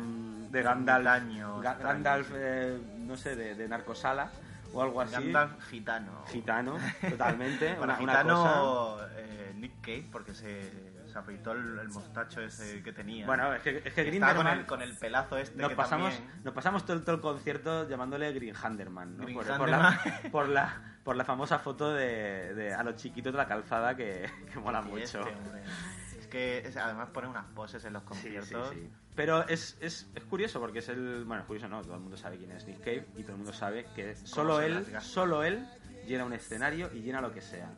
de 0.50 0.62
Gandalf. 0.62 1.06
Ga- 1.06 1.18
extraño, 1.18 1.62
Gandalf, 1.82 2.32
eh, 2.36 2.80
no 3.00 3.18
sé, 3.18 3.36
de, 3.36 3.56
de 3.56 3.68
narcosala 3.68 4.30
o 4.74 4.82
algo 4.84 5.02
así. 5.02 5.14
Gandalf 5.14 5.52
gitano. 5.70 6.24
Gitano, 6.28 6.78
totalmente. 7.10 7.74
Bueno, 7.76 7.94
una, 8.00 8.04
una 8.04 8.12
gitano 8.14 8.44
cosa. 8.44 9.08
eh, 9.18 9.54
Nick 9.56 9.82
Cave, 9.82 10.08
porque 10.12 10.36
se, 10.36 10.72
se 11.12 11.18
afeitó 11.18 11.54
el, 11.54 11.80
el 11.80 11.90
mostacho 11.90 12.42
ese 12.42 12.84
que 12.84 12.94
tenía. 12.94 13.26
Bueno, 13.26 13.54
es 13.56 13.62
que, 13.64 13.82
es 13.84 13.94
que 13.94 14.20
con 14.36 14.48
el, 14.48 14.66
con 14.68 14.82
el 14.84 14.96
pelazo 14.96 15.38
este 15.38 15.60
Nos 15.60 15.70
que 15.72 15.76
pasamos, 15.76 16.14
también... 16.16 16.42
nos 16.44 16.54
pasamos 16.54 16.86
todo, 16.86 16.96
el- 16.98 17.04
todo 17.04 17.16
el 17.16 17.22
concierto 17.22 17.90
llamándole 17.90 18.32
Green 18.34 18.56
Handerman, 18.56 19.18
¿no? 19.18 19.26
Por, 19.58 19.70
la, 19.70 20.02
por, 20.32 20.48
la, 20.50 20.82
por 21.04 21.16
la 21.16 21.26
famosa 21.26 21.58
foto 21.58 21.92
de, 21.92 22.54
de 22.54 22.74
a 22.76 22.84
los 22.84 22.96
chiquitos 22.98 23.34
de 23.34 23.38
la 23.38 23.48
calzada 23.48 23.96
que, 23.96 24.30
que 24.54 24.60
mola 24.60 24.82
mucho. 24.84 25.22
este 25.22 26.09
que 26.30 26.60
es- 26.60 26.78
además 26.78 27.10
pone 27.10 27.28
unas 27.28 27.46
poses 27.48 27.84
en 27.86 27.94
los 27.94 28.04
conciertos. 28.04 28.70
sí, 28.74 28.80
sí. 28.82 28.90
Pero 29.16 29.46
es, 29.50 29.78
es, 29.82 30.08
es 30.16 30.24
curioso 30.24 30.60
porque 30.62 30.80
es 30.80 30.88
el. 30.90 31.26
Bueno, 31.26 31.42
es 31.42 31.48
curioso 31.48 31.68
no, 31.68 31.82
todo 31.82 31.96
el 31.96 32.00
mundo 32.00 32.16
sabe 32.16 32.38
quién 32.38 32.52
es 32.52 32.66
Nick 32.66 32.80
Cave 32.80 33.06
y 33.18 33.24
todo 33.24 33.34
el 33.34 33.38
mundo 33.40 33.52
sabe 33.54 33.86
que 33.96 34.16
solo 34.16 34.62
él, 34.62 34.86
solo 35.02 35.44
él 35.44 35.68
llena 36.08 36.24
un 36.24 36.32
escenario 36.34 36.90
y 36.94 37.02
llena 37.02 37.20
lo 37.20 37.34
que 37.34 37.42
sea. 37.42 37.70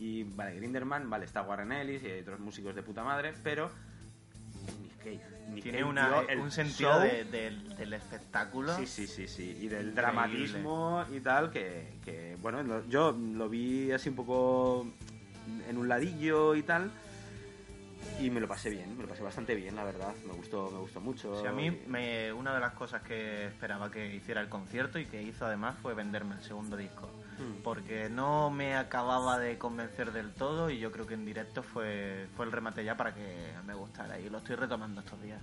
Y 0.00 0.24
vale, 0.24 0.56
Grinderman, 0.56 1.08
vale, 1.08 1.24
está 1.24 1.42
Warren 1.42 1.70
Ellis 1.72 2.02
y 2.02 2.06
hay 2.06 2.20
otros 2.20 2.40
músicos 2.40 2.74
de 2.74 2.82
puta 2.82 3.04
madre, 3.04 3.32
pero. 3.44 3.70
Nick 4.82 4.98
Cave. 4.98 5.20
Nick 5.50 5.62
Tiene 5.62 5.78
Cave 5.78 5.90
una, 5.90 6.20
eh, 6.22 6.26
el 6.30 6.38
un 6.40 6.50
sentido 6.50 6.98
de- 7.00 7.24
del- 7.24 7.92
espectáculo. 7.92 8.76
Sí, 8.76 8.86
sí, 8.86 9.06
sí, 9.06 9.28
sí. 9.28 9.42
Y 9.44 9.68
del 9.68 9.88
Increíble. 9.88 9.92
dramatismo 9.92 11.04
y 11.14 11.20
tal, 11.20 11.50
que, 11.50 11.94
que, 12.04 12.36
bueno, 12.40 12.82
yo 12.88 13.12
lo 13.12 13.48
vi 13.48 13.92
así 13.92 14.08
un 14.08 14.16
poco 14.16 14.86
en 15.68 15.78
un 15.78 15.88
ladillo 15.88 16.54
y 16.56 16.62
tal. 16.62 16.90
Y 18.20 18.30
me 18.30 18.40
lo 18.40 18.48
pasé 18.48 18.68
bien, 18.70 18.96
me 18.96 19.04
lo 19.04 19.08
pasé 19.08 19.22
bastante 19.22 19.54
bien, 19.54 19.76
la 19.76 19.84
verdad. 19.84 20.12
Me 20.26 20.32
gustó, 20.32 20.70
me 20.72 20.78
gustó 20.80 21.00
mucho. 21.00 21.40
Sí, 21.40 21.46
a 21.46 21.52
mí 21.52 21.70
me, 21.86 22.32
una 22.32 22.52
de 22.52 22.60
las 22.60 22.72
cosas 22.72 23.02
que 23.02 23.46
esperaba 23.46 23.90
que 23.92 24.12
hiciera 24.14 24.40
el 24.40 24.48
concierto 24.48 24.98
y 24.98 25.06
que 25.06 25.22
hizo 25.22 25.46
además 25.46 25.76
fue 25.80 25.94
venderme 25.94 26.34
el 26.34 26.42
segundo 26.42 26.76
disco. 26.76 27.08
Hmm. 27.38 27.62
Porque 27.62 28.08
no 28.10 28.50
me 28.50 28.74
acababa 28.74 29.38
de 29.38 29.56
convencer 29.56 30.10
del 30.12 30.32
todo 30.32 30.68
y 30.70 30.80
yo 30.80 30.90
creo 30.90 31.06
que 31.06 31.14
en 31.14 31.24
directo 31.24 31.62
fue, 31.62 32.26
fue 32.36 32.44
el 32.46 32.50
remate 32.50 32.82
ya 32.84 32.96
para 32.96 33.14
que 33.14 33.52
me 33.64 33.74
gustara 33.74 34.18
y 34.18 34.28
lo 34.28 34.38
estoy 34.38 34.56
retomando 34.56 35.00
estos 35.00 35.22
días. 35.22 35.40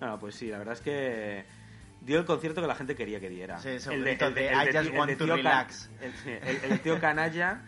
No, 0.00 0.06
no, 0.06 0.18
pues 0.18 0.34
sí, 0.34 0.48
la 0.48 0.56
verdad 0.58 0.74
es 0.74 0.80
que 0.80 1.44
dio 2.00 2.18
el 2.20 2.24
concierto 2.24 2.62
que 2.62 2.66
la 2.68 2.74
gente 2.76 2.94
quería 2.96 3.20
que 3.20 3.28
diera. 3.28 3.58
Sí, 3.60 3.68
el 3.90 4.04
de, 4.04 4.12
"I 4.12 4.72
just 4.74 4.88
tío- 4.90 4.98
want 4.98 5.10
to 5.12 5.24
tío 5.24 5.26
Can- 5.26 5.36
relax". 5.36 5.90
el, 6.00 6.12
sí, 6.14 6.30
el- 6.30 6.72
el 6.72 6.80
tío 6.80 6.98
canalla 7.00 7.60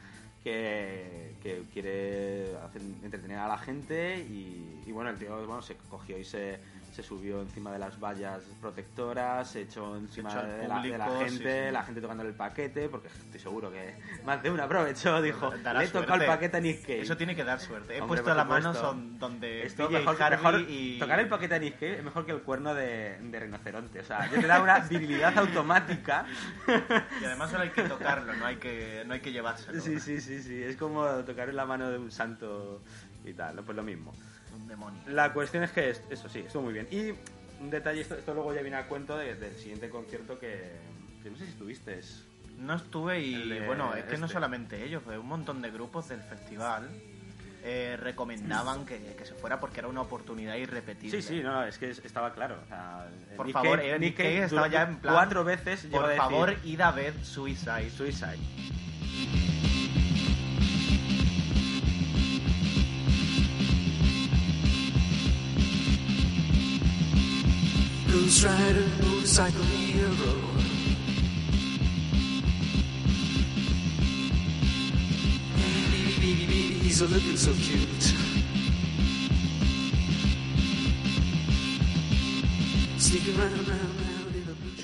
que, 0.42 1.29
que 1.40 1.64
quiere 1.72 2.56
hacer- 2.58 2.82
entretener 3.02 3.38
a 3.38 3.48
la 3.48 3.58
gente 3.58 4.18
y, 4.18 4.82
y 4.86 4.92
bueno, 4.92 5.10
el 5.10 5.18
tío 5.18 5.36
bueno, 5.46 5.62
se 5.62 5.76
cogió 5.76 6.18
y 6.18 6.24
se, 6.24 6.60
se 6.92 7.02
subió 7.02 7.40
encima 7.40 7.72
de 7.72 7.78
las 7.78 7.98
vallas 8.00 8.42
protectoras, 8.60 9.50
se 9.50 9.62
echó 9.62 9.96
encima 9.96 10.30
echó 10.30 10.42
de, 10.42 10.68
la, 10.68 10.82
de 10.82 10.98
la 10.98 11.06
público, 11.06 11.24
sí, 11.28 11.36
gente, 11.36 11.66
sí. 11.66 11.72
la 11.72 11.82
gente 11.84 12.00
tocando 12.00 12.22
el 12.24 12.34
paquete, 12.34 12.88
porque 12.88 13.08
estoy 13.08 13.40
seguro 13.40 13.70
que 13.70 13.94
más 14.24 14.42
de 14.42 14.50
uno 14.50 14.62
aprovechó, 14.62 15.20
dijo, 15.22 15.50
Dará 15.62 15.80
le 15.80 15.88
tocado 15.88 16.20
el 16.20 16.26
paquete 16.26 16.56
a 16.56 16.60
Nick 16.60 16.82
Cave. 16.82 17.00
Eso 17.00 17.16
tiene 17.16 17.34
que 17.36 17.44
dar 17.44 17.60
suerte. 17.60 17.96
He 17.96 18.00
Hombre, 18.00 18.22
puesto 18.22 18.44
manos 18.44 18.76
supuesto. 18.76 18.80
son- 18.80 19.18
donde 19.18 19.66
Esto 19.66 19.86
DJ 19.88 19.98
mejor, 20.00 20.22
Harvey 20.22 20.38
mejor 20.38 20.70
y... 20.70 20.98
tocar 20.98 21.20
el 21.20 21.28
paquete 21.28 21.54
a 21.54 21.58
Nick 21.58 21.74
Cave 21.74 21.98
es 21.98 22.04
mejor 22.04 22.26
que 22.26 22.32
el 22.32 22.42
cuerno 22.42 22.74
de, 22.74 23.18
de 23.20 23.40
rinoceronte. 23.40 24.00
O 24.00 24.04
sea, 24.04 24.30
yo 24.30 24.40
te 24.40 24.46
da 24.46 24.62
una 24.62 24.78
virilidad 24.80 25.36
automática. 25.38 26.24
Y 27.20 27.24
además 27.24 27.50
solo 27.50 27.62
hay 27.64 27.70
que 27.70 27.82
tocarlo, 27.82 28.32
no 28.34 28.46
hay 28.46 28.56
que, 28.56 29.04
no 29.06 29.14
hay 29.14 29.20
que 29.20 29.32
llevárselo. 29.32 29.80
Sí, 29.80 30.00
sí, 30.00 30.20
sí, 30.20 30.42
sí. 30.42 30.62
Es 30.62 30.76
como 30.76 31.04
tocar 31.24 31.48
en 31.48 31.56
la 31.56 31.66
mano 31.66 31.90
de 31.90 31.98
un 31.98 32.10
santo 32.10 32.82
y 33.24 33.32
tal. 33.34 33.62
Pues 33.64 33.76
lo 33.76 33.82
mismo. 33.82 34.12
Demonio. 34.70 35.02
La 35.08 35.32
cuestión 35.34 35.62
es 35.64 35.70
que 35.72 35.90
es- 35.90 36.02
eso 36.08 36.28
sí, 36.30 36.38
estuvo 36.40 36.62
muy 36.62 36.72
bien. 36.72 36.88
Y 36.90 37.12
un 37.62 37.68
detalle, 37.68 38.00
esto, 38.00 38.14
esto 38.14 38.32
luego 38.32 38.54
ya 38.54 38.62
viene 38.62 38.78
a 38.78 38.86
cuento 38.86 39.18
de- 39.18 39.34
del 39.34 39.54
siguiente 39.56 39.90
concierto 39.90 40.38
que, 40.38 40.72
que 41.22 41.30
no 41.30 41.36
sé 41.36 41.44
si 41.44 41.50
estuviste. 41.50 42.00
No 42.58 42.74
estuve 42.76 43.20
y 43.20 43.48
de 43.48 43.66
bueno, 43.66 43.94
es 43.94 44.04
que 44.04 44.16
no 44.18 44.26
este. 44.26 44.34
solamente 44.34 44.82
ellos, 44.84 45.02
fue 45.02 45.18
un 45.18 45.26
montón 45.26 45.60
de 45.62 45.70
grupos 45.70 46.08
del 46.08 46.20
festival 46.22 46.88
eh, 47.62 47.98
recomendaban 48.00 48.86
que, 48.86 49.14
que 49.18 49.26
se 49.26 49.34
fuera 49.34 49.60
porque 49.60 49.80
era 49.80 49.88
una 49.88 50.00
oportunidad 50.00 50.54
irrepetible. 50.56 51.20
Sí, 51.20 51.26
sí, 51.36 51.42
no, 51.42 51.52
no, 51.52 51.64
es 51.64 51.76
que 51.76 51.90
es- 51.90 52.02
estaba 52.04 52.32
claro. 52.32 52.58
o 52.64 52.66
sea, 52.68 53.06
Por 53.36 53.44
Nick 53.46 53.52
favor, 53.52 53.80
eh, 53.80 53.98
Nick 53.98 54.16
Cave 54.16 54.44
estaba 54.44 54.68
ya 54.68 54.82
en 54.84 54.96
plan, 54.96 55.14
Cuatro 55.14 55.44
veces 55.44 55.86
Por 55.90 56.14
favor, 56.16 56.56
id 56.64 56.80
a 56.80 56.90
ver 56.90 57.12
Suicide. 57.22 57.90
Suicide. 57.90 58.38
Ghost 68.12 68.44
Rider, 68.44 68.84
a. 69.38 69.50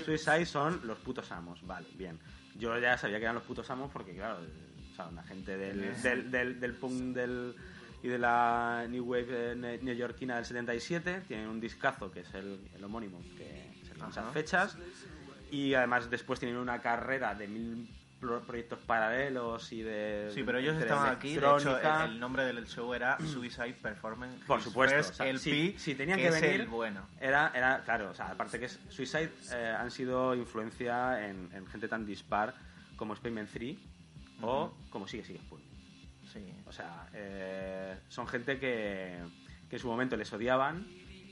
Suicide 0.05 0.47
son 0.47 0.81
los 0.85 0.99
putos 0.99 1.31
amos, 1.33 1.67
vale, 1.67 1.87
bien. 1.95 2.19
Yo 2.59 2.79
ya 2.79 2.97
sabía 2.97 3.19
que 3.19 3.25
eran 3.25 3.35
los 3.35 3.45
putos 3.45 3.69
amos 3.71 3.91
porque, 3.93 4.15
claro, 4.15 4.39
una 5.11 5.23
gente 5.25 5.59
del, 5.59 6.01
del, 6.03 6.31
del, 6.31 6.61
del 6.61 6.75
punk 6.75 7.15
del, 7.15 7.55
y 8.03 8.09
de 8.09 8.19
la 8.19 8.87
New 8.89 9.05
Wave 9.05 9.53
eh, 9.53 9.55
ne- 9.57 9.79
neoyorquina 9.79 10.37
del 10.37 10.45
77. 10.45 11.23
Tienen 11.27 11.49
un 11.49 11.61
discazo 11.61 12.11
que 12.11 12.21
es 12.21 12.35
el, 12.35 12.61
el 12.75 12.85
homónimo, 12.85 13.21
que 13.37 13.67
en 13.91 13.97
esas 13.97 14.19
Ajá. 14.19 14.31
fechas. 14.33 14.77
Y 15.51 15.75
además 15.75 16.11
después 16.11 16.39
tienen 16.41 16.59
una 16.59 16.81
carrera 16.81 17.35
de 17.35 17.47
mil 17.49 17.89
pro- 18.21 18.41
proyectos 18.43 18.79
paralelos 18.81 19.73
y 19.73 19.83
de... 19.83 20.31
Sí, 20.35 20.43
pero 20.45 20.59
ellos 20.59 20.77
estaban 20.77 21.09
aquí. 21.15 21.35
De 21.35 21.39
hecho, 21.39 21.79
el, 21.79 22.11
el 22.13 22.21
nombre 22.21 22.45
del 22.45 22.67
show 22.67 22.93
era 22.93 23.17
Suicide 23.21 23.75
Performance. 23.75 24.45
Por 24.45 24.61
supuesto, 24.61 24.99
o 24.99 25.03
sea, 25.03 25.27
LP, 25.29 25.39
si- 25.43 25.79
si 25.79 25.95
tenían 25.95 26.19
que 26.19 26.31
venir- 26.31 26.61
el 26.63 26.67
bueno. 26.67 27.07
Era, 27.21 27.53
era, 27.55 27.83
claro, 27.85 28.11
o 28.11 28.15
sea, 28.15 28.27
aparte 28.33 28.59
que 28.59 28.67
es 28.67 28.79
Suicide 28.89 29.31
eh, 29.53 29.75
han 29.79 29.91
sido 29.91 30.35
influencia 30.35 31.29
en, 31.29 31.49
en 31.53 31.67
gente 31.69 31.87
tan 31.89 32.05
dispar 32.05 32.55
como 32.97 33.15
Spaceman 33.15 33.49
3 33.53 33.77
o 34.43 34.75
como 34.91 35.07
Sigue 35.07 35.25
Sigue 35.25 35.39
Sputnik. 35.39 35.66
O 36.67 36.73
sea, 36.73 37.09
eh, 37.15 37.97
son 38.09 38.27
gente 38.27 38.59
que, 38.59 39.19
que 39.69 39.77
en 39.77 39.81
su 39.83 39.89
momento 39.89 40.17
les 40.17 40.33
odiaban. 40.33 40.87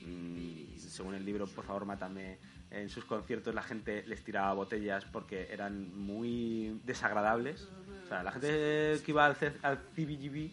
mm, 0.05 0.77
según 0.77 1.15
el 1.15 1.25
libro, 1.25 1.45
por 1.47 1.65
favor, 1.65 1.85
mátame. 1.85 2.37
En 2.71 2.89
sus 2.89 3.05
conciertos 3.05 3.53
la 3.55 3.61
gente 3.63 4.03
les 4.07 4.23
tiraba 4.23 4.53
botellas 4.53 5.05
porque 5.05 5.47
eran 5.51 5.95
muy 5.97 6.79
desagradables. 6.85 7.67
O 8.05 8.07
sea, 8.07 8.23
la 8.23 8.31
gente 8.31 9.01
que 9.03 9.11
iba 9.11 9.25
al, 9.25 9.35
C- 9.35 9.53
al 9.61 9.79
CBGB 9.95 10.51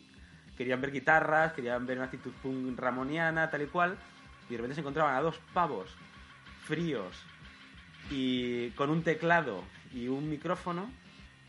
querían 0.56 0.80
ver 0.80 0.92
guitarras, 0.92 1.52
querían 1.52 1.86
ver 1.86 1.98
una 1.98 2.06
actitud 2.06 2.32
punk 2.42 2.78
ramoniana, 2.78 3.50
tal 3.50 3.62
y 3.62 3.66
cual. 3.66 3.96
Y 4.48 4.52
de 4.52 4.56
repente 4.58 4.74
se 4.74 4.80
encontraban 4.80 5.14
a 5.16 5.20
dos 5.20 5.38
pavos 5.54 5.94
fríos 6.64 7.16
y 8.10 8.70
con 8.70 8.90
un 8.90 9.02
teclado 9.02 9.62
y 9.94 10.08
un 10.08 10.28
micrófono 10.28 10.90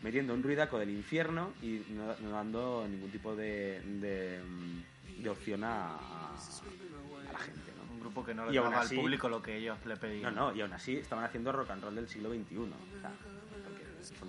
metiendo 0.04 0.34
un 0.34 0.42
ruidaco 0.42 0.78
del 0.78 0.90
infierno 0.90 1.52
y 1.62 1.82
no, 1.88 2.14
no 2.20 2.30
dando 2.30 2.86
ningún 2.86 3.10
tipo 3.10 3.34
de, 3.34 3.80
de, 3.80 4.40
mm, 4.44 5.22
de 5.22 5.30
opción 5.30 5.64
a, 5.64 5.96
a 5.96 7.32
la 7.32 7.38
gente, 7.38 7.72
¿no? 7.76 7.92
Un 7.94 8.00
grupo 8.00 8.22
que 8.24 8.34
no 8.34 8.44
le 8.46 8.54
daba 8.54 8.68
al 8.80 8.86
así- 8.86 8.96
público 8.96 9.28
lo 9.30 9.42
que 9.42 9.56
ellos 9.56 9.78
le 9.86 9.94
No, 9.94 10.00
pedían. 10.00 10.34
no, 10.34 10.54
y 10.54 10.60
aún 10.60 10.72
así 10.74 10.96
estaban 10.98 11.24
haciendo 11.24 11.50
rock 11.52 11.70
and 11.70 11.82
roll 11.82 11.94
del 11.94 12.06
siglo 12.08 12.28
XXI. 12.30 12.56
O 12.58 13.00
sea, 13.00 13.12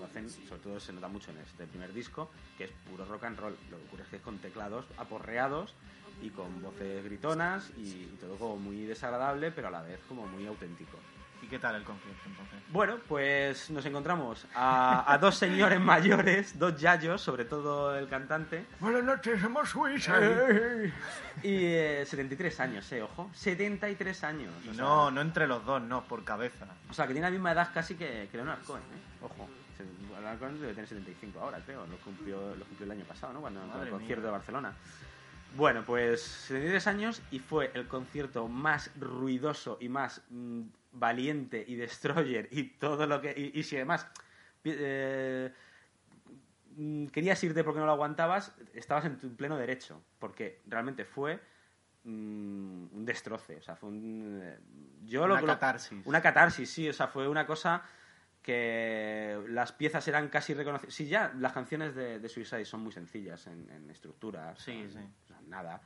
hacen, 0.05 0.30
sobre 0.30 0.61
todo 0.61 0.80
se 0.80 0.93
nota 0.93 1.09
mucho 1.09 1.32
en 1.32 1.38
este 1.39 1.67
primer 1.67 1.91
disco, 1.91 2.32
que 2.57 2.63
es 2.65 2.71
puro 2.89 3.03
rock 3.05 3.26
and 3.26 3.38
roll. 3.38 3.55
Lo 3.69 3.78
que 3.78 3.84
ocurre 3.88 4.03
es 4.03 4.09
que 4.09 4.15
es 4.15 4.21
con 4.21 4.38
teclados 4.38 4.86
aporreados 4.97 5.73
y 6.21 6.30
con 6.30 6.61
voces 6.61 7.03
gritonas 7.03 7.69
y, 7.78 7.82
y 7.82 8.17
todo 8.21 8.38
como 8.38 8.55
muy 8.55 8.86
desagradable, 8.86 9.51
pero 9.51 9.67
a 9.67 9.71
la 9.71 9.82
vez 9.82 9.99
como 10.07 10.26
muy 10.28 10.45
auténtico. 10.47 10.97
¿Y 11.42 11.48
qué 11.48 11.60
tal 11.60 11.76
el 11.76 11.84
concierto 11.84 12.22
entonces? 12.26 12.60
Bueno, 12.70 12.98
pues 13.08 13.70
nos 13.70 13.86
encontramos 13.86 14.46
a, 14.56 15.12
a 15.12 15.18
dos 15.20 15.36
señores 15.38 15.80
mayores, 15.80 16.58
dos 16.58 16.80
yayos, 16.80 17.22
sobre 17.22 17.46
todo 17.46 17.96
el 17.98 18.08
cantante, 18.08 18.66
Buenas 18.80 19.04
noches, 19.04 19.40
somos 19.42 19.74
y 21.44 21.66
eh, 21.66 22.04
73 22.06 22.60
años, 22.60 22.92
eh, 22.92 23.02
ojo, 23.04 23.30
73 23.34 24.24
años. 24.24 24.52
Y 24.64 24.74
sea, 24.74 24.84
no, 24.84 25.12
no 25.12 25.22
entre 25.22 25.46
los 25.48 25.64
dos, 25.66 25.82
no, 25.82 26.04
por 26.06 26.24
cabeza. 26.24 26.66
O 26.90 26.94
sea, 26.94 27.06
que 27.06 27.14
tiene 27.14 27.28
la 27.28 27.32
misma 27.32 27.52
edad 27.52 27.70
casi 27.74 27.96
que, 27.96 28.28
que 28.32 28.38
Leonard 28.38 28.64
Cohen, 28.64 28.82
¿eh? 28.84 29.24
Ojo. 29.24 29.48
Se- 29.78 29.84
Leonard 30.16 30.40
Cohen 30.40 30.60
debe 30.60 30.74
tener 30.74 30.88
75 30.88 31.40
ahora, 31.40 31.60
creo. 31.66 31.86
Lo 31.86 31.98
cumplió, 31.98 32.56
lo 32.56 32.66
cumplió 32.66 32.86
el 32.86 32.92
año 33.00 33.06
pasado, 33.06 33.34
¿no? 33.34 33.42
Cuando 33.42 33.60
Madre 33.68 33.84
el 33.86 33.90
concierto 33.92 34.22
mía. 34.22 34.26
de 34.26 34.38
Barcelona. 34.38 34.74
Bueno, 35.56 35.84
pues 35.86 36.22
73 36.22 36.88
años 36.88 37.22
y 37.32 37.40
fue 37.40 37.72
el 37.76 37.88
concierto 37.88 38.48
más 38.48 38.90
ruidoso 39.00 39.78
y 39.80 39.88
más 39.88 40.22
mm, 40.30 40.62
valiente 40.96 41.64
y 41.68 41.76
destroyer 41.76 42.48
y 42.52 42.70
todo 42.78 43.06
lo 43.06 43.22
que... 43.22 43.34
Y, 43.36 43.60
y 43.60 43.64
si 43.64 43.76
además 43.76 44.08
eh, 44.64 45.52
mm, 46.76 47.08
querías 47.08 47.43
irte 47.43 47.64
porque 47.64 47.80
no 47.80 47.86
lo 47.86 47.91
aguantabas, 47.91 48.56
estabas 48.74 49.06
en 49.06 49.18
tu 49.18 49.36
pleno 49.36 49.58
derecho. 49.58 50.02
Porque 50.20 50.62
realmente 50.66 51.06
fue 51.06 51.39
mm, 52.04 52.88
un 52.91 53.06
destroce. 53.06 53.58
O 53.58 53.62
sea, 53.62 53.76
fue 53.76 53.89
un... 53.89 54.39
eh, 54.43 54.58
Yo 55.04 55.24
Una 55.26 55.41
lo, 55.41 55.48
catarsis. 55.48 56.06
Una 56.06 56.22
catarsis, 56.22 56.70
sí. 56.70 56.89
O 56.89 56.93
sea, 56.93 57.08
fue 57.08 57.28
una 57.28 57.46
cosa 57.46 57.84
que 58.41 59.43
las 59.50 59.72
piezas 59.72 60.08
eran 60.08 60.30
casi 60.30 60.54
reconocidas. 60.54 60.93
Sí, 60.93 61.08
ya 61.08 61.34
las 61.39 61.52
canciones 61.52 61.96
de, 61.96 62.20
de 62.20 62.30
Suicide 62.30 62.66
son 62.66 62.82
muy 62.82 62.91
sencillas 62.91 63.48
en, 63.48 63.68
en 63.72 63.89
estructura. 63.89 64.56
Sí, 64.56 64.86
o 64.88 64.91
sea, 64.91 65.02
sí. 65.02 65.08
o 65.24 65.28
sea, 65.28 65.38
nada. 65.48 65.82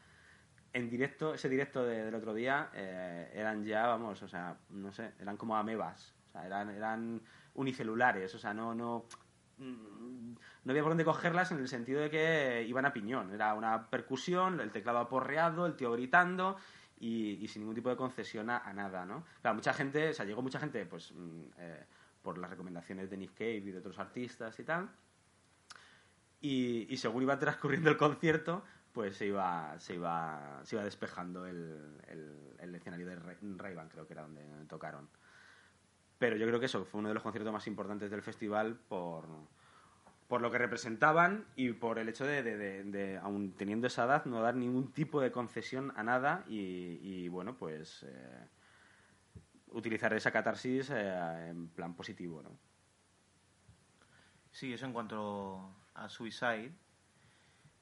En 0.73 0.89
directo, 0.89 1.33
ese 1.33 1.49
directo 1.49 1.83
de- 1.83 2.05
del 2.05 2.15
otro 2.15 2.33
día, 2.33 2.69
eh, 2.73 3.31
eran 3.33 3.65
ya, 3.65 3.87
vamos, 3.87 4.21
o 4.21 4.27
sea, 4.27 4.55
no 4.69 4.91
sé, 4.91 5.13
eran 5.19 5.35
como 5.37 5.55
amebas. 5.57 6.13
O 6.29 6.31
sea, 6.31 6.45
eran, 6.45 6.69
eran 6.69 7.21
unicelulares. 7.55 8.33
O 8.35 8.39
sea, 8.39 8.53
no, 8.53 8.75
no, 8.75 9.05
mm, 9.57 10.33
no 10.63 10.71
había 10.71 10.83
por 10.83 10.91
dónde 10.91 11.05
cogerlas 11.05 11.51
en 11.51 11.57
el 11.59 11.67
sentido 11.67 12.01
de 12.01 12.09
que 12.11 12.65
iban 12.67 12.85
a 12.85 12.93
piñón. 12.93 13.31
Era 13.33 13.53
una 13.55 13.89
percusión, 13.89 14.59
el 14.61 14.71
teclado 14.71 14.99
aporreado, 14.99 15.65
el 15.65 15.75
tío 15.75 15.91
gritando 15.91 16.57
y, 16.99 17.47
sin 17.47 17.61
ningún 17.63 17.75
tipo 17.75 17.89
de 17.89 17.95
concesión 17.95 18.49
a, 18.51 18.59
a 18.59 18.71
nada, 18.73 19.05
¿no? 19.05 19.25
Claro, 19.41 19.55
mucha 19.55 19.73
gente, 19.73 20.09
o 20.09 20.13
sea, 20.13 20.25
llegó 20.25 20.41
mucha 20.43 20.59
gente, 20.59 20.85
pues, 20.85 21.11
mm, 21.13 21.41
eh, 21.57 21.85
por 22.21 22.37
las 22.37 22.49
recomendaciones 22.49 23.09
de 23.09 23.17
Nick 23.17 23.33
Cave 23.33 23.55
y 23.55 23.71
de 23.71 23.79
otros 23.79 23.97
artistas 23.97 24.59
y 24.59 24.63
tal. 24.63 24.89
Y, 26.41 26.87
y 26.93 26.97
según 26.97 27.23
iba 27.23 27.37
transcurriendo 27.39 27.89
el 27.89 27.97
concierto, 27.97 28.63
pues 28.93 29.15
se 29.17 29.27
iba, 29.27 29.79
se 29.79 29.95
iba, 29.95 30.59
se 30.63 30.75
iba 30.75 30.83
despejando 30.83 31.45
el, 31.45 31.97
el, 32.07 32.55
el 32.59 32.75
escenario 32.75 33.05
de 33.05 33.15
Ray 33.15 33.37
creo 33.89 34.07
que 34.07 34.13
era 34.13 34.23
donde 34.23 34.43
tocaron. 34.67 35.09
Pero 36.17 36.35
yo 36.35 36.45
creo 36.47 36.59
que 36.59 36.65
eso 36.65 36.83
fue 36.85 36.99
uno 36.99 37.07
de 37.07 37.13
los 37.13 37.23
conciertos 37.23 37.53
más 37.53 37.65
importantes 37.67 38.11
del 38.11 38.21
festival 38.21 38.75
por, 38.75 39.25
por 40.27 40.41
lo 40.41 40.51
que 40.51 40.57
representaban 40.57 41.45
y 41.55 41.71
por 41.71 41.97
el 41.97 42.09
hecho 42.09 42.25
de, 42.25 42.43
de, 42.43 43.17
aun 43.17 43.53
teniendo 43.53 43.87
esa 43.87 44.05
edad, 44.05 44.25
no 44.25 44.41
dar 44.41 44.55
ningún 44.55 44.91
tipo 44.91 45.21
de 45.21 45.31
concesión 45.31 45.93
a 45.95 46.03
nada 46.03 46.43
y, 46.47 46.99
y, 47.01 47.29
bueno, 47.29 47.55
pues 47.57 48.03
eh, 48.03 48.47
utilizar 49.67 50.13
esa 50.13 50.31
catarsis 50.31 50.89
eh, 50.89 51.47
en 51.49 51.69
plan 51.69 51.95
positivo, 51.95 52.43
¿no? 52.43 52.51
Sí, 54.51 54.73
eso 54.73 54.85
en 54.85 54.93
cuanto 54.93 55.73
a 55.93 56.09
Suicide. 56.09 56.73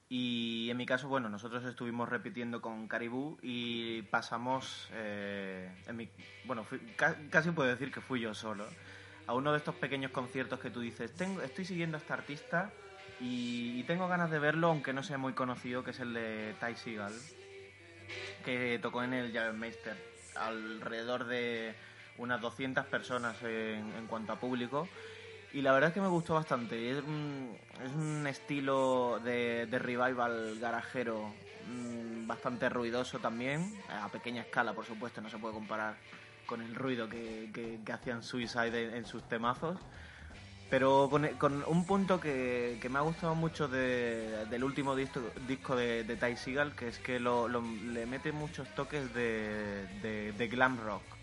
Y 0.09 0.69
en 0.69 0.77
mi 0.77 0.85
caso, 0.85 1.09
bueno, 1.09 1.27
nosotros 1.29 1.65
estuvimos 1.65 2.07
repitiendo 2.07 2.61
con 2.61 2.87
Caribou 2.87 3.37
y 3.41 4.03
pasamos, 4.03 4.87
eh, 4.93 5.69
en 5.85 5.97
mi- 5.97 6.09
bueno, 6.43 6.63
fui- 6.63 6.79
ca- 6.95 7.17
casi 7.29 7.51
puedo 7.51 7.69
decir 7.69 7.91
que 7.91 7.99
fui 7.99 8.21
yo 8.21 8.33
solo, 8.33 8.69
a 9.25 9.33
uno 9.33 9.51
de 9.51 9.57
estos 9.57 9.75
pequeños 9.75 10.11
conciertos 10.11 10.59
que 10.59 10.69
tú 10.71 10.79
dices, 10.79 11.13
tengo, 11.17 11.41
estoy 11.41 11.65
siguiendo 11.65 11.97
a 11.97 11.99
este 11.99 12.13
artista 12.13 12.73
y, 13.19 13.83
tengo 13.83 14.07
ganas 14.07 14.31
de 14.31 14.39
verlo, 14.39 14.67
aunque 14.67 14.93
no 14.93 15.03
sea 15.03 15.17
muy 15.17 15.33
conocido, 15.33 15.83
que 15.83 15.91
es 15.91 15.99
el 15.99 16.13
de 16.13 16.55
Ty 16.59 16.75
Seagal, 16.75 17.13
que 18.45 18.79
tocó 18.81 19.03
en 19.03 19.13
el 19.13 19.33
Jagermeister, 19.33 19.97
alrededor 20.35 21.25
de 21.25 21.75
unas 22.17 22.39
200 22.41 22.85
personas 22.85 23.41
en, 23.43 24.07
cuanto 24.07 24.33
a 24.33 24.39
público. 24.39 24.89
Y 25.53 25.61
la 25.61 25.71
verdad 25.71 25.89
es 25.89 25.93
que 25.93 26.01
me 26.01 26.07
gustó 26.07 26.33
bastante. 26.33 27.01
Es 27.83 27.91
un 27.93 28.25
estilo 28.27 29.19
de, 29.23 29.67
de 29.69 29.79
revival 29.79 30.57
garajero 30.59 31.33
mm, 31.65 32.27
bastante 32.27 32.69
ruidoso 32.69 33.19
también, 33.19 33.71
a 33.89 34.09
pequeña 34.09 34.41
escala, 34.41 34.73
por 34.73 34.85
supuesto, 34.85 35.21
no 35.21 35.29
se 35.29 35.37
puede 35.37 35.53
comparar 35.53 35.97
con 36.45 36.61
el 36.61 36.75
ruido 36.75 37.09
que, 37.09 37.49
que- 37.53 37.79
hacían 37.91 38.23
Suicide 38.23 38.97
en, 38.97 39.05
sus 39.05 39.23
temazos. 39.23 39.77
Pero 40.69 41.07
con, 41.09 41.25
con 41.37 41.63
un 41.65 41.85
punto 41.85 42.19
que, 42.19 42.77
que 42.81 42.89
me 42.89 42.99
ha 42.99 43.01
gustado 43.01 43.35
mucho 43.35 43.67
de- 43.69 44.45
del 44.49 44.63
último 44.63 44.95
disco, 44.95 45.31
disco 45.47 45.75
de, 45.75 46.03
de 46.03 46.17
Ty 46.17 46.35
Seagal, 46.35 46.75
que 46.75 46.89
es 46.89 46.99
que 46.99 47.19
lo, 47.19 47.47
lo- 47.47 47.61
le 47.61 48.05
mete 48.05 48.31
muchos 48.33 48.73
toques 48.75 49.13
de- 49.13 49.87
de 50.01 50.47
glam 50.49 50.77
rock. 50.77 51.16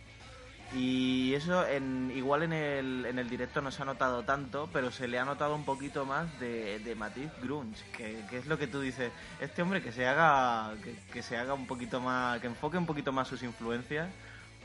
Y 0.72 1.34
eso 1.34 1.66
en, 1.66 2.10
igual 2.16 2.42
en 2.42 2.52
el, 2.52 3.06
en 3.06 3.18
el 3.18 3.28
directo 3.28 3.60
no 3.60 3.70
se 3.70 3.82
ha 3.82 3.84
notado 3.84 4.24
tanto, 4.24 4.68
pero 4.72 4.90
se 4.90 5.06
le 5.06 5.18
ha 5.18 5.24
notado 5.24 5.54
un 5.54 5.64
poquito 5.64 6.04
más 6.04 6.40
de, 6.40 6.80
de 6.80 6.94
matiz 6.96 7.30
grunge, 7.40 7.84
que, 7.96 8.24
que 8.28 8.38
es 8.38 8.46
lo 8.46 8.58
que 8.58 8.66
tú 8.66 8.80
dices, 8.80 9.12
este 9.40 9.62
hombre 9.62 9.82
que 9.82 9.92
se 9.92 10.06
haga 10.06 10.74
que, 10.82 10.96
que 11.12 11.22
se 11.22 11.36
haga 11.36 11.54
un 11.54 11.66
poquito 11.66 12.00
más, 12.00 12.40
que 12.40 12.48
enfoque 12.48 12.76
un 12.76 12.86
poquito 12.86 13.12
más 13.12 13.28
sus 13.28 13.42
influencias, 13.44 14.08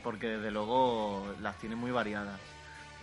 porque 0.02 0.26
desde 0.28 0.50
luego 0.50 1.32
las 1.42 1.56
tiene 1.58 1.76
muy 1.76 1.92
variadas, 1.92 2.40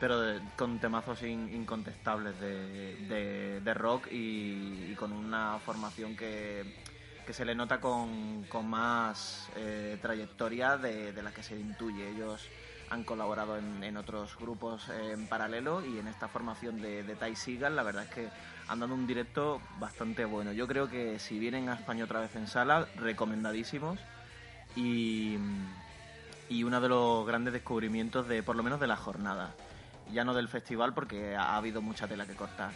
pero 0.02 0.20
de- 0.20 0.41
con 0.58 0.80
temazos 0.80 1.24
in- 1.24 1.54
incontestables 1.54 2.38
de, 2.41 3.62
de- 3.64 3.74
rock 3.74 4.08
y, 4.12 4.91
y 4.91 4.95
con 4.95 5.14
una 5.14 5.60
formación 5.66 6.16
que 6.16 6.66
que 7.26 7.34
se 7.34 7.43
le 7.43 7.54
nota 7.54 7.82
con, 7.82 8.45
con 8.45 8.70
más 8.70 9.50
eh, 9.58 9.98
trayectoria 10.02 10.78
de, 10.78 11.12
de 11.12 11.22
la 11.22 11.32
que 11.32 11.43
se 11.43 11.60
intuye. 11.60 12.08
Ellos 12.12 12.48
han 12.90 13.04
colaborado 13.04 13.58
en, 13.58 13.98
otros 13.98 14.38
grupos 14.38 14.90
en 14.90 15.28
paralelo 15.28 15.86
y 15.86 16.00
en 16.00 16.08
esta 16.08 16.28
formación 16.28 16.82
de, 16.82 17.04
de 17.04 17.16
Ty 17.16 17.36
Seagal 17.36 17.76
la 17.76 17.84
verdad 17.84 18.04
es 18.04 18.10
que 18.10 18.30
han 18.68 18.80
dado 18.80 18.94
un 18.94 19.08
directo 19.08 19.62
bastante 19.80 20.26
bueno. 20.26 20.52
Yo 20.52 20.68
creo 20.68 20.90
que 20.90 21.20
si 21.20 21.40
vienen 21.40 21.70
a 21.70 21.76
España 21.76 22.06
otra 22.06 22.20
vez 22.20 22.36
en 22.36 22.48
sala, 22.48 22.88
recomendadísimos 22.96 24.00
y, 24.76 25.38
y 26.50 26.64
uno 26.64 26.82
de 26.82 26.90
los 26.90 27.26
grandes 27.26 27.54
descubrimientos 27.54 28.28
de 28.28 28.44
por 28.44 28.56
lo 28.56 28.64
menos 28.64 28.80
de 28.80 28.88
la 28.88 28.98
jornada. 28.98 29.54
Ya 30.12 30.24
no 30.24 30.34
del 30.34 30.48
festival 30.48 30.94
porque 30.94 31.36
ha 31.36 31.58
habido 31.58 31.82
mucha 31.82 32.08
tela 32.08 32.26
que 32.26 32.36
cortar. 32.36 32.72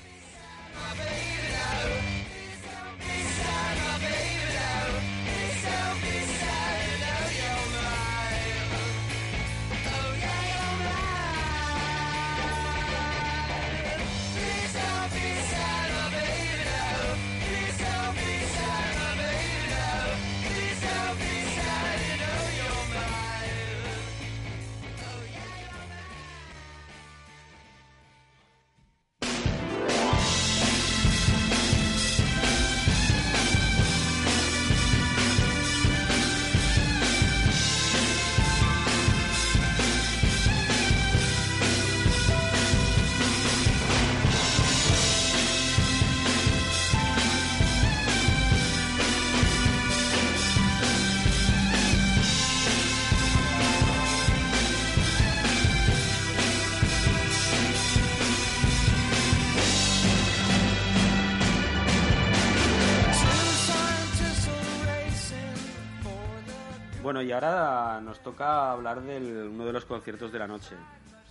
Bueno, 67.22 67.30
y 67.30 67.34
ahora 67.34 68.01
nos 68.01 68.19
toca 68.24 68.72
hablar 68.72 68.99
de 69.01 69.19
uno 69.47 69.63
de 69.63 69.72
los 69.74 69.86
conciertos 69.86 70.32
de 70.32 70.39
la 70.39 70.47
noche. 70.47 70.76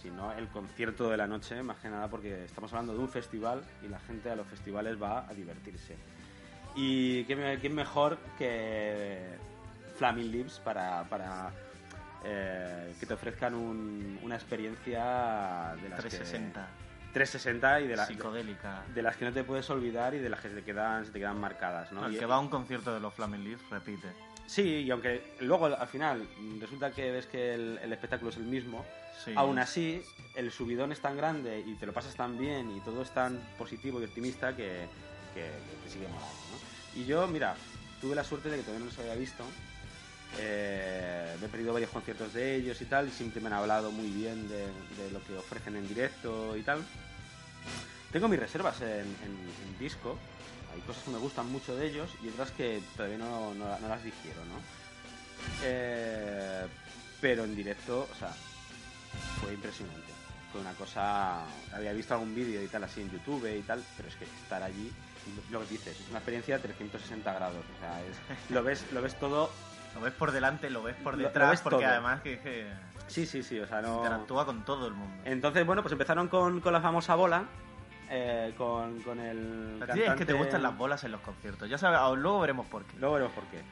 Si 0.01 0.09
no, 0.09 0.31
el 0.33 0.47
concierto 0.47 1.11
de 1.11 1.17
la 1.17 1.27
noche, 1.27 1.65
más 1.65 1.79
que 1.79 1.89
nada 1.89 2.07
porque 2.09 2.45
estamos 2.45 2.73
hablando 2.73 2.93
de 2.93 3.01
un 3.01 3.09
festival 3.09 3.61
y 3.83 3.89
la 3.89 3.99
gente 3.99 4.31
a 4.31 4.37
los 4.37 4.47
festivales 4.47 5.03
va 5.03 5.27
a 5.29 5.35
divertirse. 5.35 5.97
Y 6.77 7.25
qué, 7.25 7.59
quién 7.61 7.75
mejor 7.75 8.19
que 8.39 9.35
Flaming 9.97 10.31
Lips 10.31 10.61
para, 10.61 11.03
para 11.09 11.51
eh, 12.25 12.95
que 13.01 13.07
te 13.07 13.15
ofrezcan 13.15 13.55
un- 13.57 14.17
una 14.23 14.37
experiencia 14.37 15.75
de 15.83 15.89
las 15.89 16.05
que- 16.05 16.09
360, 16.11 16.69
360 17.13 17.81
y 17.81 17.89
de, 17.89 17.97
la- 17.97 18.07
psicodélica. 18.07 18.85
de 18.95 19.03
las 19.03 19.17
que 19.17 19.25
no 19.25 19.33
te 19.33 19.43
puedes 19.43 19.69
olvidar 19.71 20.15
y 20.15 20.19
de 20.19 20.29
las 20.29 20.39
que 20.39 20.51
se 20.51 20.55
te 20.55 20.63
quedan, 20.63 21.05
se 21.05 21.11
te 21.11 21.19
quedan 21.19 21.41
marcadas. 21.41 21.91
¿no? 21.91 22.07
El 22.07 22.15
Y- 22.15 22.19
que 22.21 22.27
va 22.27 22.37
a 22.37 22.39
un 22.39 22.49
concierto 22.49 22.95
de 22.95 23.01
los 23.01 23.13
Flaming 23.13 23.43
Lips 23.43 23.69
repite. 23.71 24.30
Sí, 24.51 24.63
y 24.83 24.91
aunque 24.91 25.23
luego 25.43 25.67
al 25.67 25.87
final 25.87 26.27
resulta 26.59 26.91
que 26.91 27.13
ves 27.13 27.27
que 27.27 27.55
el, 27.55 27.79
el 27.83 27.93
espectáculo 27.93 28.31
es 28.31 28.37
el 28.37 28.43
mismo, 28.45 28.85
Sí. 29.25 29.33
aún 29.37 29.59
así 29.61 30.03
el 30.35 30.51
subidón 30.51 30.91
es 30.91 30.99
tan 31.01 31.17
grande 31.17 31.63
y 31.65 31.75
te 31.75 31.87
lo 31.87 31.93
pasas 31.93 32.17
tan 32.17 32.37
bien 32.37 32.69
y 32.77 32.81
todo 32.81 33.03
es 33.03 33.11
tan 33.11 33.39
positivo 33.57 34.01
y 34.01 34.05
optimista 34.07 34.57
que, 34.57 34.87
que, 35.35 35.41
que 35.43 35.77
te 35.85 35.89
sigue 35.89 36.09
molando. 36.09 36.33
¿no? 36.51 37.01
Y 37.01 37.05
yo, 37.07 37.29
mira, 37.29 37.55
tuve 38.01 38.17
la 38.17 38.25
suerte 38.25 38.49
de 38.51 38.57
que 38.57 38.63
todavía 38.63 38.81
no 38.81 38.87
los 38.87 38.99
había 38.99 39.15
visto. 39.15 39.45
Eh, 40.39 41.37
me 41.41 41.47
he 41.47 41.49
perdido 41.49 41.73
varios 41.73 41.91
conciertos 41.91 42.33
de 42.35 42.57
ellos 42.57 42.81
y 42.81 42.87
tal, 42.87 43.07
y 43.09 43.11
siempre 43.13 43.41
me 43.41 43.49
han 43.49 43.53
hablado 43.55 43.93
muy 43.93 44.09
bien 44.09 44.49
de, 44.49 44.67
de 44.97 45.11
lo 45.13 45.23
que 45.25 45.37
ofrecen 45.37 45.77
en 45.77 45.87
directo 45.87 46.57
y 46.57 46.63
tal. 46.63 46.83
Tengo 48.13 48.27
mis 48.27 48.41
reservas 48.41 48.81
en, 48.81 48.89
en- 48.89 49.55
en 49.63 49.79
disco, 49.79 50.19
hay 50.75 50.81
cosas 50.83 51.03
que 51.05 51.11
me 51.11 51.19
gustan 51.19 51.51
mucho 51.51 51.75
de 51.77 51.87
ellos 51.87 52.11
y 52.23 52.29
otras 52.29 52.51
que 52.53 52.83
todavía 52.97 53.19
no, 53.19 53.55
no- 53.55 53.79
no 53.79 53.89
las 53.89 54.03
digiero, 54.05 54.41
¿no? 54.47 54.61
Eh, 55.63 56.67
pero 57.21 57.45
en 57.45 57.55
directo, 57.55 58.09
o 58.11 58.15
sea, 58.15 58.33
fue 59.41 59.55
impresionante. 59.55 60.01
Fue 60.53 60.61
una 60.61 60.73
cosa. 60.73 61.43
Había 61.75 61.93
visto 61.93 62.15
algún 62.15 62.35
vídeo 62.35 62.63
y 62.63 62.67
tal 62.69 62.85
así 62.85 63.01
en 63.03 63.11
YouTube 63.11 63.47
y 63.57 63.63
tal, 63.63 63.83
pero 63.97 64.09
es 64.09 64.17
que 64.17 64.25
estar 64.25 64.63
allí, 64.63 64.91
lo 65.51 65.61
que 65.61 65.67
dices, 65.67 65.99
es 66.01 66.09
una 66.09 66.19
experiencia 66.19 66.57
de 66.57 66.63
360 66.65 67.33
grados. 67.33 67.65
O 67.77 67.81
sea, 67.81 68.03
es- 68.05 68.19
lo, 68.51 68.63
ves, 68.63 68.87
lo 68.93 69.03
ves 69.03 69.19
todo. 69.19 69.51
Lo 69.95 70.01
ves 70.03 70.13
por 70.15 70.31
delante, 70.31 70.71
lo 70.71 70.85
ves 70.85 70.95
por 71.03 71.17
lo 71.19 71.25
detrás, 71.25 71.51
ves 71.51 71.61
porque 71.63 71.79
todo. 71.85 71.89
además 71.93 72.21
que, 72.23 72.39
que 72.41 72.69
Sí, 73.09 73.27
sí, 73.27 73.43
sí, 73.43 73.59
o 73.59 73.67
sea, 73.67 73.83
no. 73.83 73.97
interactúa 73.97 74.47
con 74.47 74.65
todo 74.65 74.87
el 74.87 74.95
mundo. 74.95 75.21
Entonces, 75.25 75.67
bueno, 75.67 75.83
pues 75.83 75.91
empezaron 75.91 76.29
con, 76.29 76.61
con 76.61 76.73
la 76.73 76.81
famosa 76.81 77.17
bola. 77.17 77.45
Eh, 78.11 78.53
con, 78.59 79.01
con 79.03 79.19
el. 79.21 79.79
Ti 79.79 79.85
es 79.85 79.89
que 79.89 79.95
te 79.95 80.05
cantante- 80.05 80.33
gustan 80.35 80.63
las 80.63 80.77
bolas 80.77 81.05
en 81.05 81.13
los 81.13 81.21
conciertos. 81.21 81.69
Ya 81.71 81.79
sabes, 81.79 81.99
luego 82.19 82.41
veremos 82.41 82.67
por 82.67 82.85
qué. 82.85 82.97
Luego 82.99 83.15
veremos 83.15 83.35
por 83.35 83.45
qué. 83.45 83.63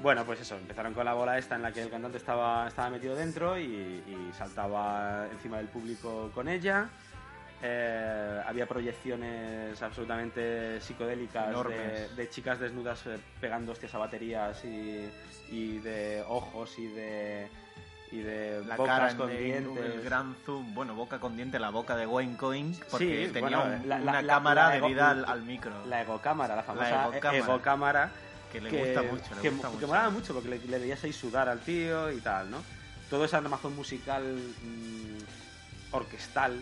Bueno, 0.00 0.24
pues 0.24 0.40
eso, 0.40 0.56
empezaron 0.56 0.94
con 0.94 1.04
la 1.04 1.14
bola 1.14 1.38
esta 1.38 1.56
en 1.56 1.62
la 1.62 1.72
que 1.72 1.82
el 1.82 1.90
cantante 1.90 2.18
estaba, 2.18 2.68
estaba 2.68 2.88
metido 2.90 3.16
dentro 3.16 3.58
y, 3.58 3.64
y 3.64 4.30
saltaba 4.36 5.26
encima 5.32 5.56
del 5.56 5.66
público 5.66 6.30
con 6.32 6.48
ella. 6.48 6.88
Eh, 7.60 8.40
había 8.46 8.66
proyecciones 8.66 9.82
absolutamente 9.82 10.80
psicodélicas 10.80 11.52
de, 11.66 12.08
de 12.14 12.30
chicas 12.30 12.60
desnudas 12.60 13.04
eh, 13.06 13.18
pegando 13.40 13.72
hostias 13.72 13.92
a 13.96 13.98
baterías 13.98 14.64
y, 14.64 15.10
y 15.50 15.78
de 15.78 16.22
ojos 16.28 16.78
y 16.78 16.86
de, 16.86 17.48
y 18.10 18.18
de 18.20 18.62
La 18.66 18.76
bocas 18.76 18.98
cara 18.98 19.16
con 19.16 19.30
en 19.30 19.38
dientes. 19.44 19.84
el 19.84 20.02
gran 20.02 20.34
zoom, 20.46 20.74
bueno, 20.74 20.94
boca 20.94 21.18
con 21.18 21.36
diente, 21.36 21.58
la 21.58 21.70
boca 21.70 21.94
de 21.96 22.06
Wayne 22.06 22.36
Coyne, 22.36 22.74
porque 22.90 23.26
Sí, 23.26 23.32
tenía 23.32 23.58
bueno, 23.58 23.76
un- 23.82 23.88
la- 23.88 23.96
una 23.96 24.22
la- 24.22 24.34
cámara 24.34 24.70
debida 24.70 25.10
al, 25.10 25.24
al 25.26 25.42
micro, 25.42 25.84
La 25.86 26.02
egocámara, 26.02 26.56
la 26.56 26.62
famosa 26.62 27.08
egocámara. 27.32 28.10
que 28.50 28.60
le 28.62 28.70
gusta 28.70 29.02
mucho, 29.02 29.34
le 29.34 29.40
que, 29.42 29.50
gusta 29.50 29.68
que 29.68 29.74
mucho. 29.74 29.86
molaba 29.86 30.10
mucho 30.10 30.32
porque 30.32 30.48
le, 30.48 30.58
le 30.58 30.78
veías 30.78 31.04
ahí 31.04 31.12
sudar 31.12 31.48
al 31.50 31.60
tío 31.60 32.10
y 32.10 32.20
tal, 32.20 32.50
¿no? 32.50 32.62
Todo 33.10 33.26
ese 33.26 33.36
armazón 33.36 33.76
musical 33.76 34.22
mm, 34.62 35.94
orquestal, 35.94 36.60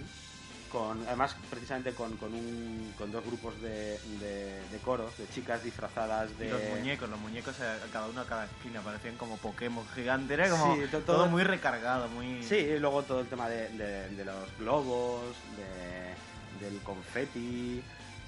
con 0.76 1.06
además 1.06 1.34
precisamente 1.48 1.94
con, 1.94 2.18
con, 2.18 2.34
un, 2.34 2.92
con 2.98 3.10
dos 3.10 3.24
grupos 3.24 3.58
de, 3.62 3.98
de, 4.20 4.68
de 4.68 4.78
coros, 4.80 5.16
de 5.16 5.26
chicas 5.26 5.62
disfrazadas 5.62 6.36
de... 6.36 6.44
Y 6.44 6.50
los 6.50 6.60
muñecos, 6.64 7.08
los 7.08 7.18
muñecos 7.18 7.58
a 7.60 7.78
cada 7.90 8.08
uno 8.08 8.20
a 8.20 8.26
cada 8.26 8.44
esquina 8.44 8.82
parecían 8.82 9.16
como 9.16 9.38
Pokémon 9.38 9.88
gigantes, 9.88 10.38
era 10.38 10.50
como 10.50 10.74
Sí, 10.74 10.82
to- 10.90 11.00
todo, 11.02 11.16
todo- 11.20 11.28
muy 11.30 11.44
recargado, 11.44 12.10
muy... 12.10 12.42
Sí, 12.42 12.56
y 12.56 12.78
luego 12.78 13.04
todo 13.04 13.20
el 13.20 13.26
tema 13.28 13.48
de, 13.48 13.70
los 14.22 14.58
globos, 14.58 15.38
de- 15.56 16.14
del 16.66 16.82
confeti, 16.82 17.82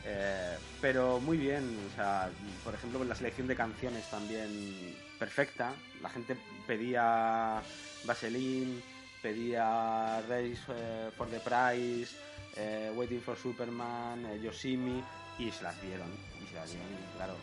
eh, 0.07 0.57
pero 0.81 1.21
muy 1.21 1.37
bien, 1.37 1.79
o 1.87 1.95
sea, 1.95 2.31
por 2.65 2.73
ejemplo, 2.75 3.05
la 3.05 3.15
selección 3.15 3.47
de 3.47 3.57
canciones 3.57 4.09
también 4.11 4.95
perfecta, 5.19 5.75
la 6.01 6.09
gente 6.09 6.35
pedía 6.67 7.61
Vaseline, 8.05 8.81
pedía 9.21 10.23
Race 10.23 10.63
eh, 10.71 11.11
for 11.15 11.29
the 11.29 11.41
Price, 11.41 12.17
eh, 12.59 12.93
Waiting 12.95 13.21
for 13.21 13.37
Superman, 13.37 14.27
eh, 14.27 14.41
Yoshimi, 14.43 15.03
y 15.39 15.51
se 15.51 15.63
las 15.63 15.81
dieron, 15.81 16.09
y 16.43 16.49
se 16.49 16.55
las 16.57 16.69
dieron, 16.69 16.89
y 16.89 17.17
claro, 17.17 17.35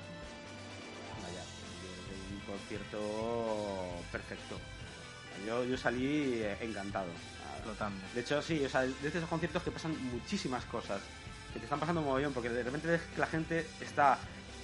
vaya, 1.23 1.43
un 2.33 2.39
concierto 2.51 4.03
perfecto. 4.11 4.59
Yo, 5.45 5.63
yo 5.63 5.77
salí 5.77 6.33
eh, 6.35 6.57
encantado. 6.61 7.07
Flotando. 7.63 7.99
De 8.13 8.21
hecho, 8.21 8.41
sí, 8.41 8.63
o 8.63 8.69
sea, 8.69 8.81
de 8.81 9.07
esos 9.07 9.27
conciertos 9.27 9.63
que 9.63 9.71
pasan 9.71 9.95
muchísimas 10.11 10.63
cosas. 10.65 11.01
Que 11.51 11.59
te 11.59 11.65
están 11.65 11.79
pasando 11.79 12.01
un 12.01 12.07
mogollón, 12.07 12.33
porque 12.33 12.49
de 12.49 12.63
repente 12.63 12.87
ves 12.87 13.01
que 13.13 13.19
la 13.19 13.27
gente 13.27 13.65
está 13.81 14.19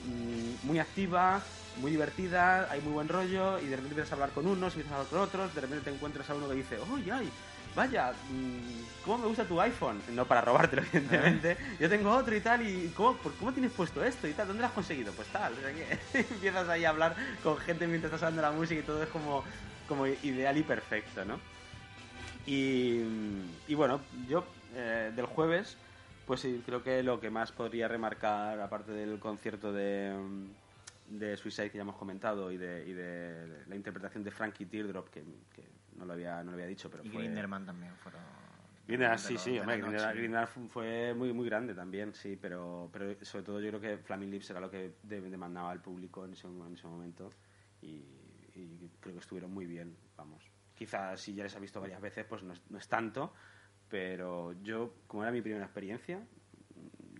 mm, 0.05 0.67
muy 0.67 0.77
activa, 0.77 1.41
muy 1.77 1.91
divertida, 1.91 2.69
hay 2.69 2.81
muy 2.81 2.93
buen 2.93 3.07
rollo, 3.07 3.59
y 3.59 3.65
de 3.65 3.77
repente 3.77 3.93
empiezas 3.93 4.11
a 4.11 4.15
hablar 4.15 4.29
con 4.31 4.45
unos, 4.45 4.73
empiezas 4.73 4.91
a 4.91 4.95
hablar 4.97 5.09
con 5.09 5.19
otros, 5.19 5.55
de 5.55 5.61
repente 5.61 5.85
te 5.89 5.95
encuentras 5.95 6.29
a 6.29 6.35
uno 6.35 6.49
que 6.49 6.55
dice, 6.55 6.77
¡Uy, 6.91 7.09
ay! 7.09 7.31
Vaya, 7.75 8.11
mm, 8.11 9.03
¿cómo 9.05 9.19
me 9.19 9.27
gusta 9.27 9.45
tu 9.45 9.59
iPhone? 9.61 10.01
No 10.13 10.25
para 10.25 10.41
robártelo, 10.41 10.81
evidentemente. 10.91 11.57
Yo 11.79 11.89
tengo 11.89 12.11
otro 12.11 12.35
y 12.35 12.41
tal, 12.41 12.67
y 12.67 12.89
¿cómo, 12.89 13.17
¿cómo 13.39 13.53
tienes 13.53 13.71
puesto 13.71 14.03
esto 14.03 14.27
y 14.27 14.33
tal? 14.33 14.47
¿Dónde 14.47 14.61
lo 14.61 14.67
has 14.67 14.73
conseguido? 14.73 15.13
Pues 15.13 15.27
tal, 15.29 15.53
o 15.53 15.61
sea 15.61 15.73
que 15.73 16.19
empiezas 16.33 16.67
ahí 16.67 16.85
a 16.85 16.89
hablar 16.89 17.15
con 17.43 17.57
gente 17.57 17.87
mientras 17.87 18.13
estás 18.13 18.27
hablando 18.27 18.41
la 18.41 18.51
música 18.51 18.81
y 18.81 18.83
todo 18.83 19.01
es 19.01 19.09
como, 19.09 19.43
como 19.87 20.05
ideal 20.05 20.57
y 20.57 20.63
perfecto, 20.63 21.23
¿no? 21.23 21.39
Y, 22.45 23.01
y 23.67 23.75
bueno, 23.75 24.01
yo 24.27 24.43
eh, 24.75 25.11
del 25.15 25.25
jueves, 25.25 25.77
pues 26.25 26.41
sí, 26.41 26.61
creo 26.65 26.83
que 26.83 27.03
lo 27.03 27.19
que 27.19 27.29
más 27.29 27.51
podría 27.51 27.87
remarcar, 27.87 28.59
aparte 28.59 28.91
del 28.91 29.19
concierto 29.19 29.71
de, 29.71 30.13
de 31.07 31.37
Suicide 31.37 31.69
que 31.69 31.77
ya 31.77 31.83
hemos 31.83 31.95
comentado 31.95 32.51
y 32.51 32.57
de, 32.57 32.85
y 32.87 32.93
de 32.93 33.63
la 33.67 33.75
interpretación 33.75 34.23
de 34.23 34.31
Frankie 34.31 34.65
Teardrop, 34.65 35.09
que, 35.09 35.21
que 35.53 35.63
no, 36.01 36.07
lo 36.07 36.13
había, 36.13 36.43
no 36.43 36.51
lo 36.51 36.53
había 36.53 36.67
dicho, 36.67 36.89
pero 36.89 37.03
Y 37.03 37.09
fue... 37.09 37.21
Grinderman 37.23 37.65
también 37.65 37.95
fueron... 37.97 38.21
Grindelar, 38.87 39.17
de 39.17 39.23
sí, 39.23 39.37
sí, 39.37 39.59
hombre, 39.59 39.81
fue 40.67 41.13
muy, 41.13 41.31
muy 41.31 41.45
grande 41.45 41.73
también, 41.73 42.13
sí, 42.13 42.37
pero, 42.41 42.89
pero 42.91 43.13
sobre 43.23 43.45
todo 43.45 43.61
yo 43.61 43.69
creo 43.69 43.79
que 43.79 43.97
Flaming 44.03 44.31
Lips 44.31 44.49
era 44.49 44.59
lo 44.59 44.69
que 44.69 44.95
de- 45.03 45.21
demandaba 45.21 45.71
el 45.71 45.79
público 45.79 46.25
en 46.25 46.33
ese, 46.33 46.47
en 46.47 46.73
ese 46.73 46.87
momento 46.87 47.29
y, 47.81 48.03
y 48.55 48.89
creo 48.99 49.13
que 49.13 49.19
estuvieron 49.19 49.53
muy 49.53 49.65
bien, 49.65 49.95
vamos. 50.17 50.43
Quizás 50.75 51.21
si 51.21 51.35
ya 51.35 51.43
les 51.43 51.55
ha 51.55 51.59
visto 51.59 51.79
varias 51.79 52.01
veces, 52.01 52.25
pues 52.25 52.43
no 52.43 52.53
es, 52.53 52.61
no 52.69 52.79
es 52.79 52.87
tanto, 52.87 53.33
pero 53.87 54.53
yo, 54.63 54.95
como 55.07 55.23
era 55.23 55.31
mi 55.31 55.41
primera 55.41 55.65
experiencia, 55.65 56.19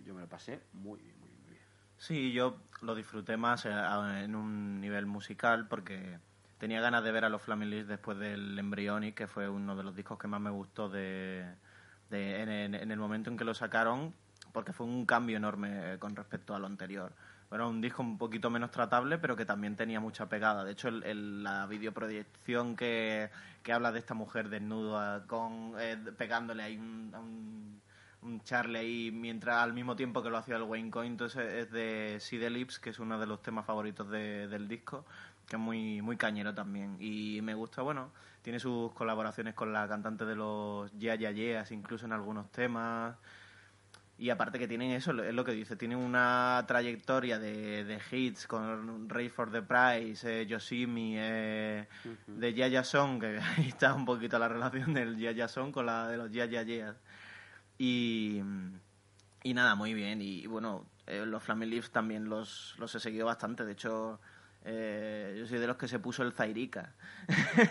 yo 0.04 0.14
me 0.14 0.20
lo 0.20 0.28
pasé 0.28 0.60
muy 0.72 1.00
bien, 1.00 1.18
muy, 1.20 1.28
bien. 1.48 1.62
Sí, 1.96 2.32
yo 2.32 2.56
lo 2.82 2.94
disfruté 2.94 3.36
más 3.36 3.64
eh, 3.66 3.70
en 4.24 4.34
un 4.34 4.80
nivel 4.80 5.06
musical 5.06 5.68
porque 5.68 6.18
tenía 6.62 6.80
ganas 6.80 7.02
de 7.02 7.10
ver 7.10 7.24
a 7.24 7.28
los 7.28 7.42
Flaming 7.42 7.70
Lips 7.70 7.88
después 7.88 8.16
del 8.20 8.56
Embryonic, 8.56 9.16
que 9.16 9.26
fue 9.26 9.48
uno 9.48 9.74
de 9.74 9.82
los 9.82 9.96
discos 9.96 10.16
que 10.16 10.28
más 10.28 10.40
me 10.40 10.50
gustó 10.50 10.88
de, 10.88 11.44
de- 12.08 12.40
en, 12.40 12.74
el 12.92 12.98
momento 13.00 13.30
en 13.30 13.36
que 13.36 13.42
lo 13.44 13.52
sacaron, 13.52 14.14
porque 14.52 14.72
fue 14.72 14.86
un 14.86 15.04
cambio 15.04 15.36
enorme 15.38 15.94
eh, 15.94 15.98
con 15.98 16.14
respecto 16.14 16.54
a 16.54 16.60
lo 16.60 16.66
anterior. 16.68 17.12
Era 17.50 17.66
un 17.66 17.80
disco 17.80 18.02
un 18.02 18.16
poquito 18.16 18.48
menos 18.48 18.70
tratable, 18.70 19.18
pero 19.18 19.34
que 19.34 19.44
también 19.44 19.74
tenía 19.74 19.98
mucha 19.98 20.28
pegada. 20.28 20.62
De 20.62 20.70
hecho, 20.70 20.86
el- 20.86 21.02
el- 21.02 21.42
la 21.42 21.66
videoproyección 21.66 22.76
que, 22.76 23.28
que 23.64 23.72
habla 23.72 23.90
de 23.90 23.98
esta 23.98 24.14
mujer 24.14 24.48
desnuda 24.48 25.26
con 25.26 25.74
eh, 25.80 25.96
pegándole 26.16 26.62
ahí 26.62 26.76
un, 26.78 27.10
a 27.12 27.18
un, 27.18 27.82
un 28.22 28.40
Charlie 28.44 28.78
ahí 28.78 29.10
mientras 29.10 29.56
al 29.56 29.72
mismo 29.72 29.96
tiempo 29.96 30.22
que 30.22 30.30
lo 30.30 30.38
hacía 30.38 30.54
el 30.54 30.62
Wayne 30.62 30.92
Coyne 30.92 31.08
entonces 31.10 31.52
es 31.54 31.72
de 31.72 32.18
Sid 32.20 32.46
Lips 32.50 32.78
que 32.78 32.90
es 32.90 33.00
uno 33.00 33.18
de 33.18 33.26
los 33.26 33.42
temas 33.42 33.66
favoritos 33.66 34.08
de- 34.10 34.46
del 34.46 34.68
disco 34.68 35.04
que 35.52 35.56
es 35.56 35.62
muy 35.62 36.00
muy 36.00 36.16
cañero 36.16 36.54
también 36.54 36.96
y 36.98 37.40
me 37.42 37.52
gusta 37.52 37.82
bueno 37.82 38.10
tiene 38.40 38.58
sus 38.58 38.90
colaboraciones 38.92 39.52
con 39.54 39.70
la 39.70 39.86
cantante 39.86 40.24
de 40.24 40.34
los 40.34 40.90
Yeah 40.98 41.16
Yeah 41.16 41.30
Yeahs 41.30 41.72
incluso 41.72 42.06
en 42.06 42.12
algunos 42.12 42.50
temas 42.50 43.16
y 44.18 44.30
aparte 44.30 44.56
que 44.56 44.68
tienen 44.68 44.92
eso, 44.92 45.10
es 45.20 45.34
lo 45.34 45.44
que 45.44 45.50
dice, 45.50 45.74
tienen 45.74 45.98
una 45.98 46.64
trayectoria 46.68 47.40
de, 47.40 47.82
de 47.82 48.00
hits 48.08 48.46
con 48.46 49.08
Ray 49.08 49.28
for 49.28 49.50
the 49.50 49.62
Price, 49.62 50.42
eh, 50.42 50.46
Yoshimi, 50.46 51.14
eh, 51.18 51.88
de 52.28 52.54
Yaya 52.54 52.84
Song, 52.84 53.20
que 53.20 53.40
ahí 53.58 53.68
está 53.68 53.92
un 53.94 54.04
poquito 54.04 54.38
la 54.38 54.46
relación 54.46 54.94
del 54.94 55.18
Yaya 55.18 55.48
Song 55.48 55.72
con 55.72 55.86
la 55.86 56.06
de 56.06 56.18
los 56.18 56.30
Yaya 56.30 56.62
Yeahs. 56.62 56.96
Y, 57.78 58.40
y 59.42 59.54
nada, 59.54 59.74
muy 59.74 59.92
bien. 59.92 60.22
Y, 60.22 60.46
bueno, 60.46 60.86
eh, 61.08 61.26
los 61.26 61.42
Flaming 61.42 61.70
Lips 61.70 61.90
también 61.90 62.28
los, 62.28 62.76
los 62.78 62.94
he 62.94 63.00
seguido 63.00 63.26
bastante. 63.26 63.64
De 63.64 63.72
hecho, 63.72 64.20
eh, 64.64 65.36
yo 65.38 65.46
soy 65.46 65.58
de 65.58 65.66
los 65.66 65.76
que 65.76 65.88
se 65.88 65.98
puso 65.98 66.22
el 66.22 66.32
Zairica. 66.32 66.92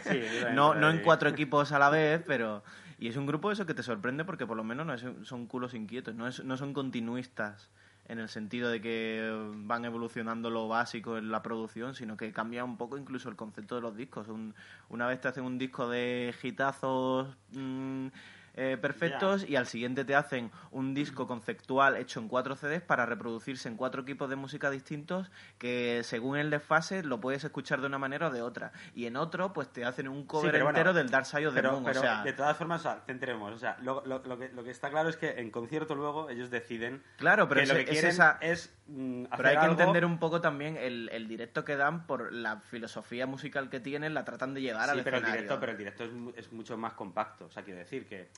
Sí, 0.04 0.22
no, 0.54 0.74
no 0.76 0.90
en 0.90 1.00
cuatro 1.02 1.30
equipos 1.30 1.72
a 1.72 1.80
la 1.80 1.90
vez, 1.90 2.22
pero... 2.26 2.64
Y 3.00 3.08
es 3.08 3.18
un 3.18 3.26
grupo 3.26 3.52
eso 3.52 3.66
que 3.66 3.74
te 3.74 3.82
sorprende 3.82 4.26
porque 4.26 4.46
por 4.46 4.56
lo 4.58 4.64
menos 4.64 4.86
no 4.86 4.94
es- 4.94 5.06
son 5.28 5.48
culos 5.48 5.74
inquietos, 5.74 6.14
no, 6.14 6.28
es- 6.28 6.44
no 6.44 6.56
son 6.56 6.72
continuistas 6.74 7.70
en 8.08 8.20
el 8.20 8.30
sentido 8.30 8.70
de 8.70 8.80
que 8.82 9.32
van 9.56 9.86
evolucionando 9.86 10.50
lo 10.50 10.68
básico 10.68 11.18
en 11.18 11.32
la 11.32 11.42
producción, 11.42 11.96
sino 11.96 12.18
que 12.18 12.32
cambia 12.32 12.64
un 12.64 12.78
poco 12.78 12.98
incluso 12.98 13.30
el 13.30 13.36
concepto 13.36 13.76
de 13.76 13.82
los 13.82 13.96
discos. 13.96 14.28
Un- 14.28 14.54
una 14.90 15.08
vez 15.08 15.20
te 15.22 15.30
hacen 15.30 15.46
un 15.46 15.58
disco 15.58 15.90
de 15.90 16.34
hitazos 16.44 17.36
mm, 17.54 18.08
eh, 18.56 18.78
perfectos 18.82 19.48
y 19.48 19.56
al 19.56 19.66
siguiente 19.68 20.04
te 20.06 20.16
hacen 20.16 20.52
un 20.72 20.94
disco 20.94 21.26
conceptual 21.28 21.96
hecho 21.98 22.20
en 22.20 22.28
cuatro 22.28 22.56
CDs 22.56 22.82
para 22.82 23.06
reproducirse 23.06 23.70
en 23.70 23.78
cuatro 23.78 24.02
equipos 24.02 24.30
de 24.30 24.36
música 24.36 24.70
distintos 24.70 25.32
que 25.58 26.02
según 26.04 26.38
el 26.38 26.50
desfase 26.50 27.04
lo 27.04 27.22
puedes 27.22 27.44
escuchar 27.44 27.80
de 27.82 27.88
una 27.88 27.98
manera 27.98 28.28
o 28.28 28.32
de 28.32 28.42
otra. 28.42 28.72
Y 28.94 29.06
en 29.06 29.16
otro 29.16 29.54
pues 29.54 29.70
te 29.70 29.86
hacen 29.86 30.08
un 30.08 30.26
cover 30.26 30.48
Sí, 30.50 30.52
pero 30.52 30.66
bueno, 30.66 30.78
entero 30.80 30.94
del 30.94 31.10
Dark 31.10 31.26
Side 31.26 31.48
of 31.48 31.54
the 31.54 31.62
Pero, 31.62 31.72
Moon. 31.74 31.84
pero 31.86 32.00
o 32.00 32.04
sea, 32.04 32.24
de 32.24 32.34
todas 32.34 32.58
formas, 32.58 32.82
o 32.82 32.84
sea, 32.84 33.02
centremos. 33.06 33.54
O 33.54 33.58
sea, 33.58 33.78
lo, 33.82 34.06
lo- 34.06 34.20
lo 34.24 34.38
que, 34.38 34.50
lo 34.50 34.64
que 34.64 34.72
está 34.72 34.90
claro 34.90 35.10
es 35.10 35.16
que 35.18 35.30
en 35.40 35.50
concierto 35.52 35.96
luego 35.96 36.30
ellos 36.30 36.50
deciden 36.50 37.04
Claro, 37.18 37.48
pero 37.48 37.62
que 37.62 37.68
lo 37.68 37.74
que 37.76 37.82
es 37.82 37.90
quieren 37.90 38.10
esa- 38.12 38.38
es 38.42 38.74
mm, 38.88 39.24
Pero 39.38 39.48
hay 39.50 39.56
que 39.56 39.62
algo- 39.62 39.72
entender 39.80 40.06
un 40.06 40.20
poco 40.20 40.42
también 40.42 40.78
el, 40.78 41.10
el 41.14 41.28
directo 41.28 41.64
que 41.64 41.76
dan 41.78 42.06
por 42.06 42.34
la 42.34 42.60
filosofía 42.60 43.26
musical 43.28 43.70
que 43.70 43.80
tienen, 43.80 44.14
la 44.14 44.26
tratan 44.26 44.54
de 44.54 44.62
llevar 44.62 44.90
Sí, 44.90 44.98
al 44.98 45.04
pero 45.04 45.18
el 45.18 45.26
directo, 45.26 45.60
pero 45.60 45.72
el 45.72 45.78
directo 45.78 46.04
es, 46.04 46.12
es 46.36 46.52
mucho 46.52 46.78
más 46.78 46.94
compacto. 46.94 47.46
O 47.46 47.50
sea, 47.50 47.64
quiero 47.64 47.80
decir 47.80 48.06
que, 48.08 48.30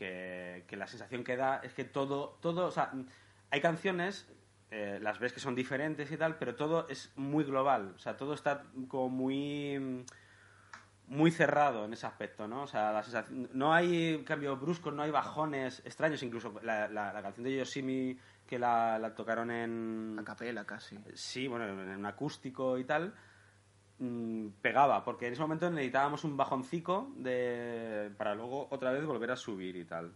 que, 0.00 0.64
que 0.66 0.76
la 0.78 0.86
sensación 0.86 1.22
que 1.22 1.36
da 1.36 1.60
es 1.62 1.74
que 1.74 1.84
todo, 1.84 2.38
todo, 2.40 2.64
o 2.64 2.70
sea, 2.70 2.90
hay 3.50 3.60
canciones, 3.60 4.26
eh, 4.70 4.98
las 5.02 5.18
ves 5.18 5.34
que 5.34 5.40
son 5.40 5.54
diferentes 5.54 6.10
y 6.10 6.16
tal, 6.16 6.38
pero 6.38 6.54
todo 6.54 6.88
es 6.88 7.12
muy 7.16 7.44
global. 7.44 7.92
O 7.96 7.98
sea, 7.98 8.16
todo 8.16 8.32
está 8.32 8.64
como 8.88 9.10
muy 9.10 10.06
muy 11.06 11.32
cerrado 11.32 11.84
en 11.84 11.92
ese 11.92 12.06
aspecto, 12.06 12.46
¿no? 12.48 12.62
O 12.62 12.66
sea, 12.66 12.92
la 12.92 13.02
sensación, 13.02 13.50
no 13.52 13.74
hay 13.74 14.22
cambios 14.24 14.58
bruscos, 14.58 14.94
no 14.94 15.02
hay 15.02 15.10
bajones 15.10 15.82
extraños, 15.84 16.22
incluso 16.22 16.54
la, 16.62 16.88
la, 16.88 17.12
la 17.12 17.20
canción 17.20 17.44
de 17.44 17.56
Yoshimi 17.56 18.16
que 18.46 18.58
la, 18.58 18.98
la 18.98 19.14
tocaron 19.14 19.50
en 19.50 20.16
A 20.18 20.24
capela 20.24 20.64
casi. 20.64 20.96
Sí, 21.14 21.46
bueno, 21.46 21.66
en 21.68 21.98
un 21.98 22.06
acústico 22.06 22.78
y 22.78 22.84
tal, 22.84 23.12
mm, 24.00 24.48
pegaba, 24.60 25.04
porque 25.04 25.28
en 25.28 25.34
ese 25.34 25.42
momento 25.42 25.70
necesitábamos 25.70 26.24
un 26.24 26.36
bajoncico 26.36 27.12
de, 27.16 28.10
para 28.16 28.34
luego 28.34 28.66
otra 28.70 28.90
vez 28.90 29.04
volver 29.06 29.30
a 29.30 29.36
subir 29.36 29.76
y 29.76 29.84
tal. 29.84 30.12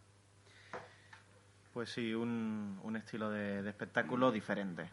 Pues 1.72 1.90
sí, 1.90 2.14
un, 2.14 2.80
un 2.82 2.96
estilo 2.96 3.30
de, 3.30 3.62
de 3.62 3.70
espectáculo 3.70 4.32
diferente. 4.32 4.90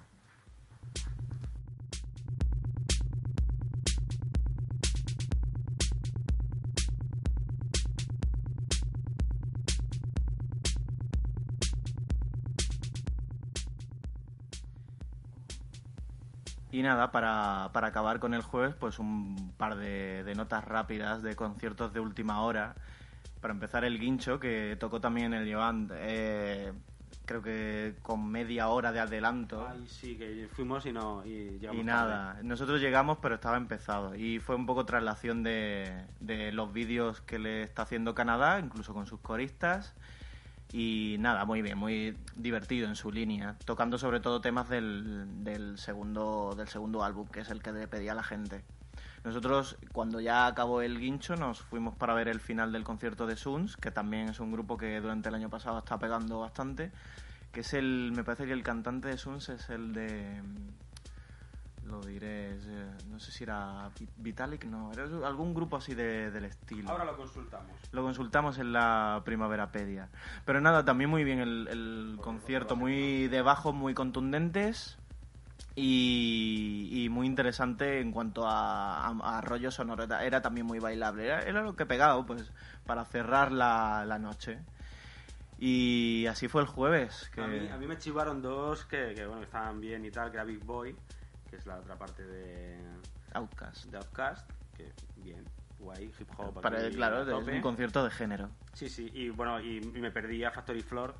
Y 16.72 16.82
nada, 16.84 17.12
para, 17.12 17.70
para 17.74 17.88
acabar 17.88 18.20
con 18.20 18.34
el 18.34 18.42
jueves, 18.42 18.76
pues 18.76 18.98
un 19.00 19.54
par 19.58 19.76
de, 19.76 20.24
de 20.24 20.36
notas 20.36 20.64
rápidas 20.64 21.22
de 21.22 21.36
conciertos 21.36 21.94
de 21.94 22.00
última 22.00 22.42
hora. 22.42 22.76
Para 23.42 23.54
empezar, 23.54 23.84
el 23.84 24.00
Guincho, 24.00 24.40
que 24.40 24.78
tocó 24.80 25.02
también 25.02 25.34
el 25.34 25.54
Joan, 25.54 25.90
eh, 25.94 26.72
creo 27.26 27.42
que 27.42 27.96
con 28.04 28.26
media 28.30 28.70
hora 28.70 28.92
de 28.92 29.00
adelanto. 29.00 29.68
Ay, 29.68 29.86
sí, 29.88 30.16
que 30.16 30.48
fuimos 30.54 30.86
y 30.86 30.94
no 30.94 31.26
y 31.26 31.58
Y 31.58 31.60
tarde. 31.60 31.84
nada, 31.84 32.38
nosotros 32.44 32.80
llegamos 32.80 33.18
pero 33.22 33.36
estaba 33.36 33.58
empezado 33.58 34.16
y 34.16 34.40
fue 34.40 34.56
un 34.56 34.66
poco 34.66 34.86
traslación 34.86 35.44
de, 35.44 36.06
de 36.20 36.52
los 36.52 36.72
vídeos 36.72 37.22
que 37.22 37.40
le 37.40 37.64
está 37.64 37.82
haciendo 37.84 38.16
Canadá, 38.16 38.60
incluso 38.60 38.94
con 38.94 39.08
sus 39.08 39.20
coristas 39.20 39.94
y 40.74 41.18
nada, 41.20 41.46
muy 41.46 41.62
bien, 41.62 41.78
muy 41.78 42.18
divertido 42.36 42.88
en 42.88 42.96
su 42.96 43.12
línea, 43.12 43.58
tocando 43.66 43.98
sobre 43.98 44.20
todo 44.20 44.42
temas 44.42 44.70
del, 44.70 45.44
del 45.44 45.78
segundo 45.78 46.54
del 46.56 46.68
segundo 46.68 47.04
álbum, 47.04 47.28
que 47.28 47.42
es 47.42 47.50
el 47.50 47.62
que 47.62 47.72
le 47.72 47.88
pedía 47.88 48.14
a 48.14 48.16
la 48.16 48.24
gente. 48.24 48.64
Nosotros, 49.24 49.78
cuando 49.92 50.20
ya 50.20 50.48
acabó 50.48 50.82
el 50.82 51.00
guincho, 51.00 51.36
nos 51.36 51.62
fuimos 51.62 51.96
para 51.96 52.14
ver 52.14 52.28
el 52.28 52.40
final 52.40 52.72
del 52.72 52.84
concierto 52.84 53.28
de 53.28 53.36
Suns, 53.36 53.78
que 53.78 53.92
también 53.92 54.30
es 54.30 54.40
un 54.40 54.52
grupo 54.52 54.78
que 54.78 55.00
durante 55.00 55.30
el 55.30 55.36
año 55.36 55.50
pasado 55.50 55.80
está 55.80 56.00
pegando 56.00 56.40
bastante, 56.40 56.92
que 57.52 57.60
es 57.60 57.74
el, 57.74 58.14
me 58.16 58.24
parece 58.24 58.48
que 58.48 58.54
el 58.54 58.64
cantante 58.64 59.10
de 59.10 59.18
Suns 59.18 59.50
es 59.50 59.70
el 59.70 59.94
de, 59.94 60.42
lo 61.86 62.00
diré, 62.02 62.56
es, 62.56 62.66
eh, 62.68 62.92
no 63.10 63.20
sé 63.20 63.32
si 63.32 63.44
era 63.44 63.90
Vi- 64.00 64.08
Vitalik, 64.18 64.66
no, 64.66 64.92
era 64.94 65.04
algún 65.28 65.54
grupo 65.54 65.78
así 65.78 65.96
de- 65.96 66.30
del 66.32 66.46
estilo. 66.46 66.90
Ahora 66.92 67.06
lo 67.06 67.18
consultamos. 67.18 67.72
Lo 67.92 68.04
consultamos 68.04 68.58
en 68.60 68.72
la 68.72 69.22
Primaverapedia. 69.26 70.10
Pero 70.46 70.62
nada, 70.62 70.86
también 70.86 71.10
muy 71.10 71.24
bien 71.24 71.40
el, 71.40 71.68
el 71.70 72.18
concierto, 72.22 72.76
muy 72.76 73.28
de 73.28 73.42
bajos, 73.42 73.74
muy 73.74 73.94
contundentes 73.96 74.98
y, 75.76 76.90
y 76.92 77.10
muy 77.10 77.26
interesante 77.28 78.00
en 78.00 78.12
cuanto 78.12 78.48
a, 78.48 79.08
a, 79.08 79.38
a 79.38 79.42
rollo 79.42 79.72
sonoro. 79.72 80.04
Era, 80.04 80.24
era 80.24 80.42
también 80.42 80.66
muy 80.68 80.80
bailable. 80.80 81.26
Era, 81.26 81.42
era 81.42 81.62
lo 81.64 81.76
que 81.76 81.86
pegado, 81.86 82.26
pues, 82.26 82.52
para 82.86 83.06
cerrar 83.06 83.52
la, 83.52 84.06
la 84.06 84.20
noche. 84.20 84.60
Y 85.58 86.26
así 86.28 86.48
fue 86.48 86.62
el 86.62 86.68
jueves. 86.68 87.30
Que... 87.34 87.42
A, 87.42 87.48
mí, 87.48 87.68
a 87.70 87.78
mí 87.78 87.88
me 87.88 87.98
chivaron 87.98 88.42
dos 88.42 88.86
que, 88.86 89.14
que, 89.16 89.26
bueno, 89.26 89.44
estaban 89.44 89.80
bien 89.80 90.04
y 90.06 90.12
tal, 90.12 90.30
que 90.32 90.38
era 90.38 90.44
Big 90.44 90.64
Boy, 90.64 90.96
que 91.52 91.58
es 91.58 91.66
la 91.66 91.78
otra 91.78 91.98
parte 91.98 92.26
de, 92.26 92.80
Outcast. 93.34 93.86
de 93.86 93.98
Outcast, 93.98 94.50
que 94.74 94.94
bien, 95.18 95.46
guay, 95.78 96.06
hip 96.18 96.30
hop. 96.38 96.62
Para, 96.62 96.80
aquí 96.80 96.96
claro, 96.96 97.22
es 97.22 97.48
un 97.48 97.62
concierto 97.62 98.04
de 98.06 98.10
género. 98.10 98.50
Sí, 98.74 98.88
sí, 98.88 99.12
y 99.14 99.30
bueno, 99.30 99.60
y, 99.60 99.78
y 99.78 100.02
me 100.02 100.12
perdí 100.12 100.46
a 100.46 100.52
Factory 100.52 100.82
Floor, 100.82 101.14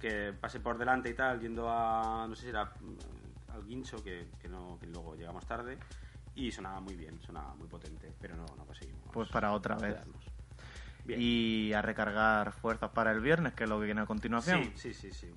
que 0.00 0.32
pasé 0.32 0.60
por 0.60 0.78
delante 0.78 1.10
y 1.10 1.14
tal, 1.14 1.38
yendo 1.38 1.68
a, 1.68 2.26
no 2.26 2.34
sé 2.34 2.44
si 2.44 2.48
era 2.48 2.64
mm, 2.64 3.52
al 3.52 3.64
Guincho, 3.66 4.02
que, 4.02 4.30
que, 4.40 4.48
no, 4.48 4.78
que 4.80 4.86
luego 4.86 5.14
llegamos 5.16 5.44
tarde, 5.44 5.78
y 6.34 6.50
sonaba 6.50 6.80
muy 6.80 6.96
bien, 6.96 7.20
sonaba 7.20 7.54
muy 7.54 7.68
potente, 7.68 8.10
pero 8.18 8.36
no, 8.36 8.46
no 8.56 8.64
conseguimos. 8.64 9.10
Pues 9.12 9.28
para 9.28 9.52
otra 9.52 9.76
vez. 9.76 9.96
Bien. 11.04 11.20
Y 11.20 11.74
a 11.74 11.82
recargar 11.82 12.52
fuerzas 12.52 12.90
para 12.92 13.12
el 13.12 13.20
viernes, 13.20 13.52
que 13.52 13.64
es 13.64 13.68
lo 13.68 13.78
que 13.78 13.84
viene 13.84 14.00
a 14.00 14.06
continuación. 14.06 14.72
Sí, 14.74 14.94
sí, 14.94 14.94
sí, 14.94 15.12
sí. 15.12 15.34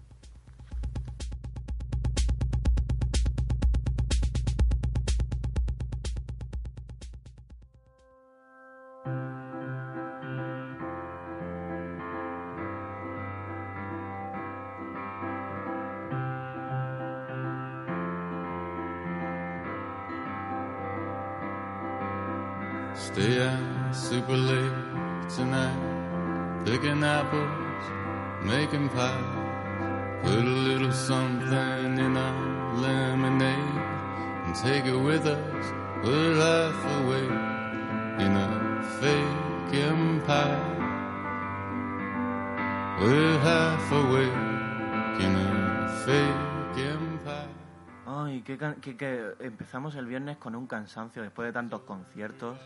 Empezamos 49.47 49.95
el 49.95 50.05
viernes 50.05 50.37
con 50.37 50.55
un 50.55 50.67
cansancio 50.67 51.21
después 51.21 51.47
de 51.47 51.53
tantos 51.53 51.81
conciertos 51.81 52.57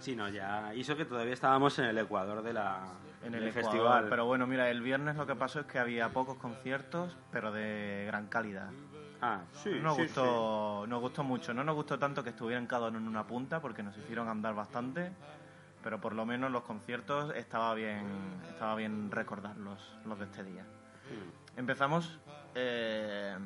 Sí, 0.00 0.16
no, 0.16 0.30
ya 0.30 0.74
hizo 0.74 0.96
que 0.96 1.04
todavía 1.04 1.34
estábamos 1.34 1.78
en 1.78 1.84
el 1.84 1.98
Ecuador 1.98 2.42
de 2.42 2.54
la, 2.54 2.80
en 3.22 3.32
del 3.32 3.42
el 3.42 3.48
Ecuador. 3.50 3.70
festival. 3.70 4.06
Pero 4.08 4.24
bueno, 4.24 4.46
mira, 4.46 4.70
el 4.70 4.80
viernes 4.80 5.16
lo 5.16 5.26
que 5.26 5.34
pasó 5.34 5.60
es 5.60 5.66
que 5.66 5.78
había 5.78 6.08
pocos 6.08 6.38
conciertos, 6.38 7.14
pero 7.30 7.52
de 7.52 8.04
gran 8.06 8.26
calidad. 8.28 8.70
Ah, 9.20 9.42
sí, 9.52 9.78
nos, 9.82 9.96
sí, 9.96 10.04
gustó, 10.04 10.86
nos 10.88 11.00
gustó 11.02 11.22
mucho. 11.22 11.52
No 11.52 11.64
nos 11.64 11.74
gustó 11.74 11.98
tanto 11.98 12.24
que 12.24 12.30
estuvieran 12.30 12.66
cada 12.66 12.88
uno 12.88 12.96
en 12.96 13.06
una 13.08 13.26
punta 13.26 13.60
porque 13.60 13.82
nos 13.82 13.94
hicieron 13.98 14.28
andar 14.28 14.54
bastante, 14.54 15.12
pero 15.82 16.00
por 16.00 16.14
lo 16.14 16.24
menos 16.24 16.50
los 16.50 16.62
conciertos 16.62 17.34
estaba 17.36 17.74
bien, 17.74 18.06
estaba 18.48 18.74
bien 18.76 19.10
recordarlos, 19.10 19.78
los 20.06 20.18
de 20.18 20.24
este 20.24 20.44
día. 20.44 20.64
sí. 21.10 21.16
Empezamos, 21.58 22.18
eh, 22.54 23.36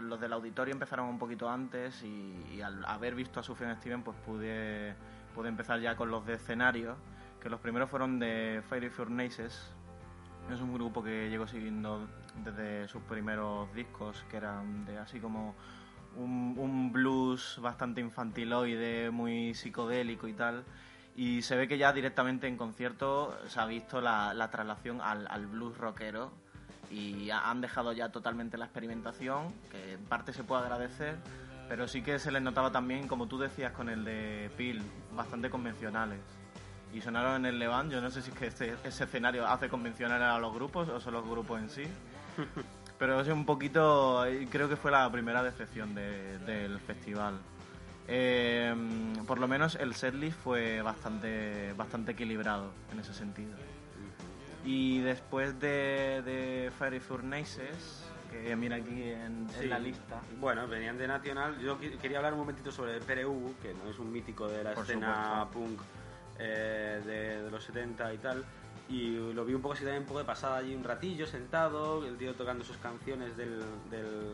los 0.00 0.20
del 0.20 0.32
auditorio 0.32 0.72
empezaron 0.72 1.08
un 1.08 1.18
poquito 1.18 1.48
antes 1.48 2.02
y, 2.02 2.60
al 2.60 2.84
haber 2.84 3.14
visto 3.14 3.40
a 3.40 3.42
Sufjan 3.42 3.76
Steven 3.76 4.02
pues 4.02 4.16
pude, 4.24 4.94
pude 5.34 5.48
empezar 5.48 5.80
ya 5.80 5.96
con 5.96 6.10
los 6.10 6.26
de 6.26 6.34
escenario, 6.34 6.96
que 7.40 7.48
los 7.48 7.60
primeros 7.60 7.90
fueron 7.90 8.18
de 8.18 8.62
Fairy 8.68 8.90
Furnaces. 8.90 9.72
Es 10.50 10.60
un 10.60 10.72
grupo 10.72 11.02
que 11.02 11.28
llego 11.28 11.46
siguiendo 11.46 12.08
desde 12.42 12.88
sus 12.88 13.02
primeros 13.02 13.72
discos, 13.74 14.24
que 14.30 14.38
eran 14.38 14.84
de 14.86 14.98
así 14.98 15.20
como 15.20 15.54
un, 16.16 16.90
blues 16.92 17.58
bastante 17.60 18.00
infantiloide, 18.00 19.10
muy 19.10 19.54
psicodélico 19.54 20.26
y 20.26 20.32
tal. 20.32 20.64
Y 21.14 21.42
se 21.42 21.56
ve 21.56 21.68
que 21.68 21.78
ya 21.78 21.92
directamente 21.92 22.46
en 22.46 22.56
concierto 22.56 23.36
se 23.46 23.60
ha 23.60 23.66
visto 23.66 24.00
la, 24.00 24.32
la 24.34 24.50
traslación 24.50 25.00
al 25.00 25.46
blues 25.46 25.76
rockero 25.76 26.32
y 26.90 27.30
ha- 27.30 27.50
han 27.50 27.60
dejado 27.60 27.92
ya 27.92 28.08
totalmente 28.10 28.56
la 28.58 28.64
experimentación, 28.66 29.52
que 29.70 29.94
en 29.94 30.04
parte 30.04 30.32
se 30.32 30.44
puede 30.44 30.62
agradecer, 30.62 31.16
pero 31.68 31.86
sí 31.86 32.02
que 32.02 32.18
se 32.18 32.30
les 32.30 32.40
notaba 32.42 32.70
también, 32.72 33.06
como 33.08 33.26
tú 33.28 33.38
decías 33.38 33.72
con 33.72 33.88
el 33.88 34.04
de 34.04 34.50
Peel, 34.56 34.80
bastante 35.14 35.50
convencionales. 35.50 36.18
Y 36.94 37.00
sonaron 37.02 37.36
en 37.36 37.46
el 37.46 37.58
Levant, 37.58 37.92
yo 37.92 38.00
no 38.00 38.10
sé 38.10 38.22
si 38.22 38.30
es 38.30 38.36
que 38.38 38.46
este- 38.46 38.74
ese 38.84 39.04
escenario 39.04 39.46
hace 39.46 39.68
convencionales 39.68 40.26
a 40.26 40.38
los 40.38 40.54
grupos 40.54 40.88
o 40.88 40.98
son 41.00 41.12
los 41.14 41.28
grupos 41.28 41.60
en 41.60 41.68
sí. 41.68 41.84
Pero 42.98 43.20
es 43.20 43.28
un 43.28 43.44
poquito, 43.44 44.24
creo 44.50 44.68
que 44.68 44.76
fue 44.76 44.90
la 44.90 45.08
primera 45.12 45.42
decepción 45.42 45.94
de- 45.94 46.38
del 46.40 46.80
festival. 46.80 47.38
Eh, 48.08 48.74
por 49.26 49.38
lo 49.38 49.46
menos 49.46 49.74
el 49.76 49.94
setlist 49.94 50.38
fue 50.40 50.80
bastante, 50.80 51.74
bastante 51.76 52.12
equilibrado 52.12 52.70
en 52.90 53.00
ese 53.00 53.12
sentido. 53.12 53.52
Y 54.68 55.00
después 55.00 55.58
de, 55.58 56.20
de 56.26 56.70
Fairy 56.78 57.00
Furnaces, 57.00 58.04
que 58.30 58.54
mira 58.54 58.76
aquí 58.76 59.02
en, 59.02 59.46
la 59.66 59.78
lista. 59.78 60.20
Bueno, 60.38 60.68
venían 60.68 60.98
de 60.98 61.08
Nacional. 61.08 61.58
Yo 61.58 61.78
quería 61.80 62.18
hablar 62.18 62.34
un 62.34 62.40
momentito 62.40 62.70
sobre 62.70 63.00
PRU, 63.00 63.54
que 63.62 63.72
no 63.72 63.88
es 63.90 63.98
un 63.98 64.12
mítico 64.12 64.46
de 64.46 64.62
la 64.62 64.74
Por 64.74 64.84
escena 64.84 65.46
supuesto. 65.46 65.58
punk 65.58 65.80
eh, 66.38 67.00
de, 67.02 67.42
de 67.44 67.50
los 67.50 67.64
70 67.64 68.12
y 68.12 68.18
tal. 68.18 68.44
Y 68.90 69.32
lo 69.32 69.42
vi 69.46 69.54
un 69.54 69.62
poco 69.62 69.72
así 69.72 69.84
también, 69.84 70.02
un 70.02 70.08
poco 70.08 70.18
de 70.18 70.26
pasada 70.26 70.58
allí 70.58 70.74
un 70.74 70.84
ratillo 70.84 71.26
sentado, 71.26 72.06
el 72.06 72.18
tío 72.18 72.34
tocando 72.34 72.62
sus 72.62 72.76
canciones 72.76 73.38
del, 73.38 73.60
del, 73.90 74.32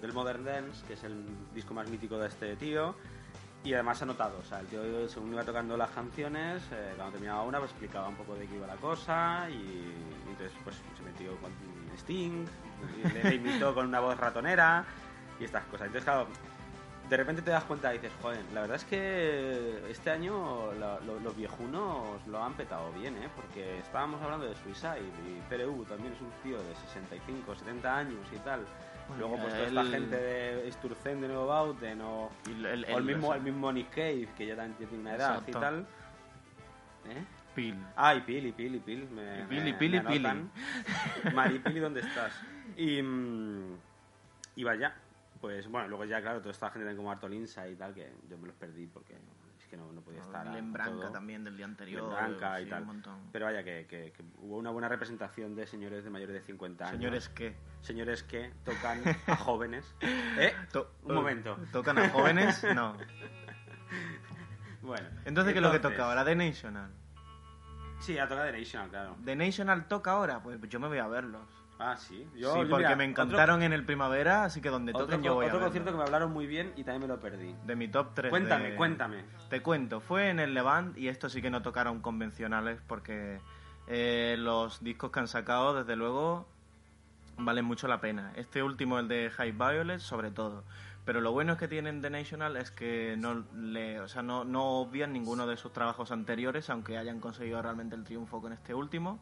del 0.00 0.12
Modern 0.12 0.44
Dance, 0.44 0.86
que 0.86 0.92
es 0.92 1.02
el 1.02 1.24
disco 1.52 1.74
más 1.74 1.90
mítico 1.90 2.16
de 2.16 2.28
este 2.28 2.54
tío. 2.54 2.94
Y 3.64 3.74
además 3.74 4.02
anotado, 4.02 4.38
o 4.40 4.44
sea, 4.44 4.58
el 4.58 4.66
tío 4.66 5.08
según 5.08 5.32
iba 5.32 5.44
tocando 5.44 5.76
las 5.76 5.90
canciones, 5.90 6.62
eh, 6.72 6.94
cuando 6.96 7.12
terminaba 7.12 7.44
una, 7.44 7.58
pues 7.58 7.70
explicaba 7.70 8.08
un 8.08 8.16
poco 8.16 8.34
de 8.34 8.46
qué 8.46 8.56
iba 8.56 8.66
la 8.66 8.76
cosa 8.76 9.48
y, 9.50 9.94
entonces 10.28 10.52
pues 10.64 10.76
se 10.96 11.02
metió 11.04 11.36
con 11.36 11.52
Sting, 11.96 12.44
le, 13.14 13.24
le 13.24 13.34
imitó 13.36 13.72
con 13.72 13.86
una 13.86 14.00
voz 14.00 14.16
ratonera 14.16 14.84
y 15.38 15.44
estas 15.44 15.64
cosas. 15.66 15.86
Entonces, 15.86 16.04
claro, 16.04 16.26
de 17.12 17.16
repente 17.18 17.42
te 17.42 17.50
das 17.50 17.64
cuenta 17.64 17.94
y 17.94 17.98
dices, 17.98 18.12
joder, 18.22 18.42
la 18.54 18.62
verdad 18.62 18.76
es 18.76 18.84
que 18.84 19.90
este 19.90 20.10
año 20.10 20.72
los 20.72 21.36
viejunos 21.36 22.26
lo 22.26 22.42
han 22.42 22.54
petado 22.54 22.90
bien, 22.92 23.16
¿eh? 23.18 23.28
Porque 23.36 23.80
estábamos 23.80 24.22
hablando 24.22 24.46
de 24.46 24.54
Suicide 24.54 25.02
y 25.26 25.42
PRU 25.46 25.84
también 25.84 26.14
es 26.14 26.20
un 26.22 26.30
tío 26.42 26.56
de 26.56 26.74
65, 26.74 27.54
70 27.54 27.96
años 27.96 28.26
y 28.34 28.38
tal. 28.38 28.64
Luego, 29.18 29.36
pues 29.36 29.52
toda 29.54 29.66
esta 29.68 29.84
gente 29.84 30.16
de 30.16 30.72
Sturzen 30.72 31.20
de 31.20 31.28
Nuevo 31.28 31.46
Bauten 31.46 32.00
o, 32.00 32.30
Y 32.48 32.64
el, 32.64 32.84
o 32.84 32.98
el, 32.98 33.04
mismo, 33.04 33.34
el 33.34 33.42
mismo 33.42 33.72
Nick 33.72 33.90
Cave, 33.90 34.28
que 34.36 34.46
ya 34.46 34.54
tiene 34.56 34.98
una 34.98 35.14
edad 35.14 35.30
Exacto. 35.38 35.50
y 35.50 35.60
tal. 35.60 35.86
¿Eh? 37.10 37.24
Peel. 37.54 37.76
Ah, 37.96 38.14
y 38.14 38.20
Pili, 38.22 38.52
Pili, 38.52 38.78
Pili. 38.78 39.06
Me, 39.06 39.40
Y 39.40 39.42
Pili, 39.44 39.72
me- 39.72 39.78
Pili, 39.78 40.00
me 40.00 40.08
anotan. 40.08 40.50
Mari, 41.34 41.58
Pili, 41.58 41.80
¿dónde 41.80 42.00
estás? 42.00 42.32
Y, 42.76 43.02
mm, 43.02 43.76
y 44.56 44.64
vaya, 44.64 44.94
pues 45.40 45.68
bueno, 45.68 45.88
luego 45.88 46.04
ya, 46.06 46.22
claro, 46.22 46.38
toda 46.40 46.52
esta 46.52 46.70
gente 46.70 46.96
como 46.96 47.10
Artolinsa 47.10 47.68
y 47.68 47.74
tal, 47.76 47.92
que 47.92 48.10
yo 48.30 48.38
me 48.38 48.46
los 48.46 48.56
perdí 48.56 48.86
porque 48.86 49.14
que 49.72 49.78
no, 49.78 49.90
no 49.90 50.02
podía 50.02 50.20
estar. 50.20 50.46
a 50.46 50.50
Glenn 50.50 50.70
Branca 50.70 50.90
todo. 51.00 51.12
también 51.12 51.42
del 51.44 51.56
día 51.56 51.64
anterior. 51.64 52.02
Glenn 52.02 52.14
Branca 52.14 52.60
y 52.60 52.64
sí, 52.64 52.70
tal. 52.70 52.82
un. 52.82 53.02
Pero 53.32 53.46
vaya, 53.46 53.64
que, 53.64 53.86
que- 53.86 54.12
que 54.12 54.22
hubo 54.36 54.58
una 54.58 54.68
buena 54.70 54.86
representación 54.86 55.54
de 55.54 55.66
señores 55.66 56.04
de 56.04 56.10
mayores 56.10 56.34
de 56.34 56.42
50 56.42 56.84
años. 56.84 56.96
Señores, 56.98 57.28
¿qué? 57.30 57.56
Señores 57.80 58.22
que 58.22 58.52
tocan 58.64 59.00
a 59.26 59.36
jóvenes. 59.36 59.94
¿Eh? 60.38 60.52
To- 60.72 60.92
Un 61.04 61.14
momento. 61.14 61.56
¿Tocan 61.72 61.98
a 61.98 62.10
jóvenes? 62.10 62.62
No. 62.74 62.96
Bueno. 64.82 65.08
Entonces, 65.24 65.52
¿qué 65.52 65.60
es 65.60 65.62
lo 65.62 65.70
que 65.70 65.78
toca 65.78 66.06
ahora? 66.06 66.24
The 66.24 66.34
National. 66.34 66.90
Sí, 68.00 68.18
a 68.18 68.26
tocar 68.26 68.46
de 68.52 68.58
National, 68.58 68.88
claro. 68.90 69.16
¿The 69.24 69.36
National 69.36 69.86
toca 69.86 70.10
ahora? 70.10 70.42
Pues 70.42 70.58
yo 70.68 70.80
me 70.80 70.88
voy 70.88 70.98
a 70.98 71.06
verlos. 71.06 71.48
Ah, 71.84 71.96
sí. 71.96 72.26
sí, 72.32 72.40
Yo, 72.40 72.62
yo, 72.62 72.68
porque 72.70 72.76
mira, 72.84 72.96
me 72.96 73.04
otro- 73.10 73.24
encantaron 73.24 73.62
en 73.62 73.72
el 73.72 73.84
primavera, 73.84 74.44
así 74.44 74.60
que 74.60 74.68
donde 74.70 74.92
Otro, 74.92 75.06
toquen 75.06 75.22
yo 75.22 75.34
voy 75.34 75.46
otro 75.46 75.58
a 75.58 75.62
concierto 75.62 75.90
que 75.90 75.96
me 75.96 76.02
hablaron 76.04 76.32
muy 76.32 76.46
bien 76.46 76.72
y 76.76 76.84
también 76.84 77.02
me 77.02 77.08
lo 77.08 77.20
perdí. 77.20 77.54
De 77.64 77.76
mi 77.76 77.88
top 77.88 78.10
3. 78.14 78.30
Cuéntame, 78.30 78.74
cuéntame. 78.76 79.24
Te 79.50 79.60
cuento, 79.62 80.00
fue 80.00 80.30
en 80.30 80.38
el 80.40 80.54
Levant 80.54 80.96
y 80.96 81.08
esto 81.08 81.28
sí 81.28 81.42
que 81.42 81.50
no 81.50 81.60
tocaron 81.62 82.00
convencionales 82.00 82.80
porque 82.86 83.40
eh, 83.88 84.36
los 84.38 84.82
discos 84.82 85.10
que 85.10 85.20
han 85.20 85.28
sacado, 85.28 85.74
desde 85.74 85.96
luego, 85.96 86.46
valen 87.36 87.64
mucho 87.64 87.88
la 87.88 88.00
pena. 88.00 88.32
Este 88.36 88.62
último, 88.62 88.98
el 88.98 89.08
de 89.08 89.30
High 89.30 89.52
Violet, 89.52 89.98
sobre 90.00 90.30
todo. 90.30 90.64
Pero 91.04 91.20
lo 91.20 91.32
bueno 91.32 91.56
que 91.56 91.66
tienen 91.66 92.00
The 92.00 92.10
National 92.10 92.56
es 92.56 92.70
que 92.70 93.16
no, 93.18 93.44
le, 93.56 93.98
o 94.00 94.06
sea, 94.08 94.22
no, 94.22 94.44
no 94.44 94.64
obvian 94.80 95.12
ninguno 95.12 95.48
de 95.48 95.56
sus 95.56 95.72
trabajos 95.72 96.12
anteriores, 96.12 96.70
aunque 96.70 96.96
hayan 96.96 97.18
conseguido 97.18 97.60
realmente 97.60 97.96
el 97.96 98.04
triunfo 98.04 98.40
con 98.40 98.52
este 98.52 98.72
último. 98.72 99.18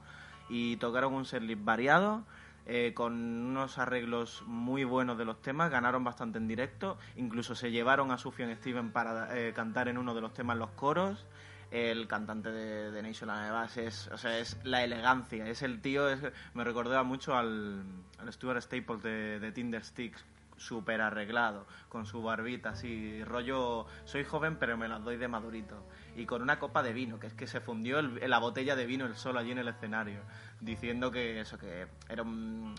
Y 0.51 0.77
tocaron 0.77 1.15
un 1.15 1.25
setlist 1.25 1.65
variado, 1.65 2.25
eh, 2.67 2.93
con 2.95 3.15
unos 3.15 3.79
arreglos 3.79 4.43
muy 4.47 4.85
buenos 4.85 5.19
de 5.19 5.25
los 5.25 5.41
temas, 5.43 5.71
ganaron 5.71 6.05
bastante 6.05 6.39
en 6.39 6.47
directo, 6.49 6.99
incluso 7.17 7.55
se 7.55 7.71
llevaron 7.71 8.11
a 8.11 8.19
Sufjan 8.19 8.55
Steven 8.57 8.93
para 8.93 9.37
eh, 9.39 9.53
cantar 9.53 9.89
en 9.89 9.99
uno 9.99 10.15
de 10.15 10.21
los 10.21 10.35
temas 10.35 10.57
los 10.57 10.71
coros. 10.71 11.27
El 11.71 12.09
cantante 12.09 12.51
de, 12.51 12.91
de 12.91 13.03
National 13.03 13.39
además 13.39 13.77
es, 13.77 14.09
o 14.09 14.19
sea, 14.19 14.39
es 14.41 14.59
la 14.65 14.83
elegancia, 14.83 15.47
es 15.47 15.63
el 15.63 15.81
tío, 15.81 16.05
me 16.53 16.65
recordaba 16.65 17.05
mucho 17.05 17.37
al, 17.37 17.85
al 18.19 18.33
Stuart 18.33 18.61
Staples 18.61 19.03
de, 19.05 19.39
de 19.39 19.53
Tinder 19.53 19.85
Sticks, 19.85 20.25
súper 20.61 21.01
arreglado, 21.01 21.67
con 21.89 22.07
su 22.07 22.23
barbita 22.23 22.71
así, 22.71 23.25
rollo, 23.25 23.87
soy 24.05 24.25
joven 24.25 24.57
pero 24.61 24.77
me 24.77 24.89
las 24.89 25.03
doy 25.03 25.17
de 25.17 25.27
madurito. 25.27 25.83
Y 26.17 26.27
con 26.27 26.43
una 26.43 26.59
copa 26.59 26.83
de 26.83 26.93
vino, 26.93 27.19
que 27.19 27.27
es 27.27 27.35
que 27.35 27.47
se 27.47 27.61
fundió 27.61 27.99
el- 27.99 28.21
la 28.29 28.39
botella 28.39 28.77
de 28.77 28.87
vino 28.87 29.07
el 29.07 29.17
solo 29.17 29.39
allí 29.41 29.53
en 29.53 29.59
el 29.59 29.69
escenario, 29.69 30.21
diciendo 30.61 31.11
que 31.11 31.41
eso, 31.41 31.59
que 31.59 31.87
era 32.09 32.23
un, 32.23 32.75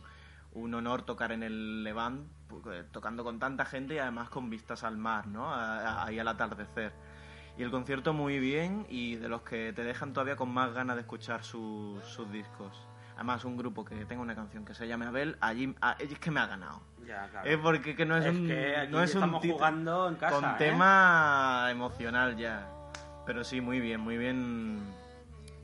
honor 0.54 1.02
tocar 1.04 1.32
en 1.32 1.44
el 1.44 1.84
Levant, 1.84 2.28
porque- 2.48 2.84
tocando 2.92 3.24
con 3.24 3.40
tanta 3.40 3.66
gente 3.66 3.96
y 3.96 3.98
además 3.98 4.30
con 4.30 4.50
vistas 4.50 4.84
al 4.84 4.98
mar, 4.98 5.28
¿no? 5.28 5.52
Ahí 5.54 6.20
al 6.20 6.28
atardecer. 6.28 6.94
Y 7.58 7.64
el 7.64 7.72
concierto 7.72 8.14
muy 8.14 8.40
bien 8.40 8.86
y 8.90 9.16
de 9.16 9.28
los 9.28 9.42
que 9.42 9.74
te 9.74 9.84
dejan 9.84 10.14
todavía 10.14 10.36
con 10.36 10.50
más 10.54 10.74
ganas 10.74 10.96
de 10.98 11.02
escuchar 11.02 11.44
sus, 11.44 12.04
sus 12.04 12.32
discos. 12.32 12.88
Además, 13.16 13.46
un 13.46 13.58
grupo 13.58 13.86
que 13.86 14.06
tenga 14.06 14.22
una 14.22 14.36
canción 14.36 14.66
que 14.66 14.74
se 14.74 14.88
llame 14.88 15.06
Abel, 15.06 15.38
allí 15.42 15.76
es 16.00 16.20
que 16.20 16.32
me 16.32 16.40
ha 16.40 16.48
ganado. 16.48 16.82
Ya, 17.06 17.28
claro. 17.30 17.50
Es 17.50 17.58
porque 17.58 17.96
que 17.96 18.06
no 18.06 18.18
es, 18.18 18.26
Es 18.26 18.32
un 18.34 18.48
que 18.48 18.76
aquí 18.76 18.92
no 18.92 19.04
es 19.04 19.16
un 19.16 19.24
estamos 19.24 19.42
título 19.42 19.58
jugando 19.58 20.10
en 20.10 20.16
casa, 20.16 20.36
con 20.36 20.46
¿eh? 20.46 20.56
tema 20.58 21.68
emocional 21.72 22.38
ya. 22.38 22.68
Pero 23.26 23.44
sí, 23.44 23.62
muy 23.62 23.80
bien, 23.80 24.00
muy 24.02 24.18
bien 24.18 24.80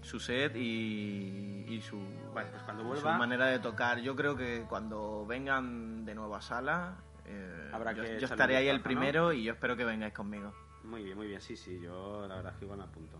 su 0.02 0.20
set 0.20 0.56
y, 0.56 1.66
y 1.68 1.82
su, 1.82 2.00
pues 2.34 2.46
cuando 2.66 2.96
su 2.96 3.08
manera 3.10 3.48
de 3.48 3.60
tocar. 3.60 4.00
Yo 4.00 4.16
creo 4.16 4.36
que 4.36 4.66
cuando 4.70 5.26
vengan 5.26 6.06
de 6.06 6.16
nuevo 6.16 6.36
a 6.36 6.42
sala, 6.42 6.96
eh, 7.26 7.70
Habrá 7.74 7.92
yo, 7.92 8.04
que 8.04 8.20
yo 8.20 8.26
estaré 8.26 8.54
un 8.54 8.60
ahí 8.60 8.70
el 8.70 8.82
primero 8.82 9.34
y 9.34 9.44
yo 9.44 9.54
espero 9.54 9.76
que 9.76 9.84
vengáis 9.84 10.14
conmigo. 10.14 10.54
Muy 10.84 11.04
bien, 11.04 11.18
muy 11.18 11.28
bien, 11.28 11.42
sí, 11.42 11.58
sí, 11.58 11.80
yo 11.82 12.26
la 12.28 12.36
verdad 12.36 12.54
es 12.54 12.60
que 12.60 12.66
igual 12.66 12.80
me 12.80 12.86
apunto. 12.86 13.20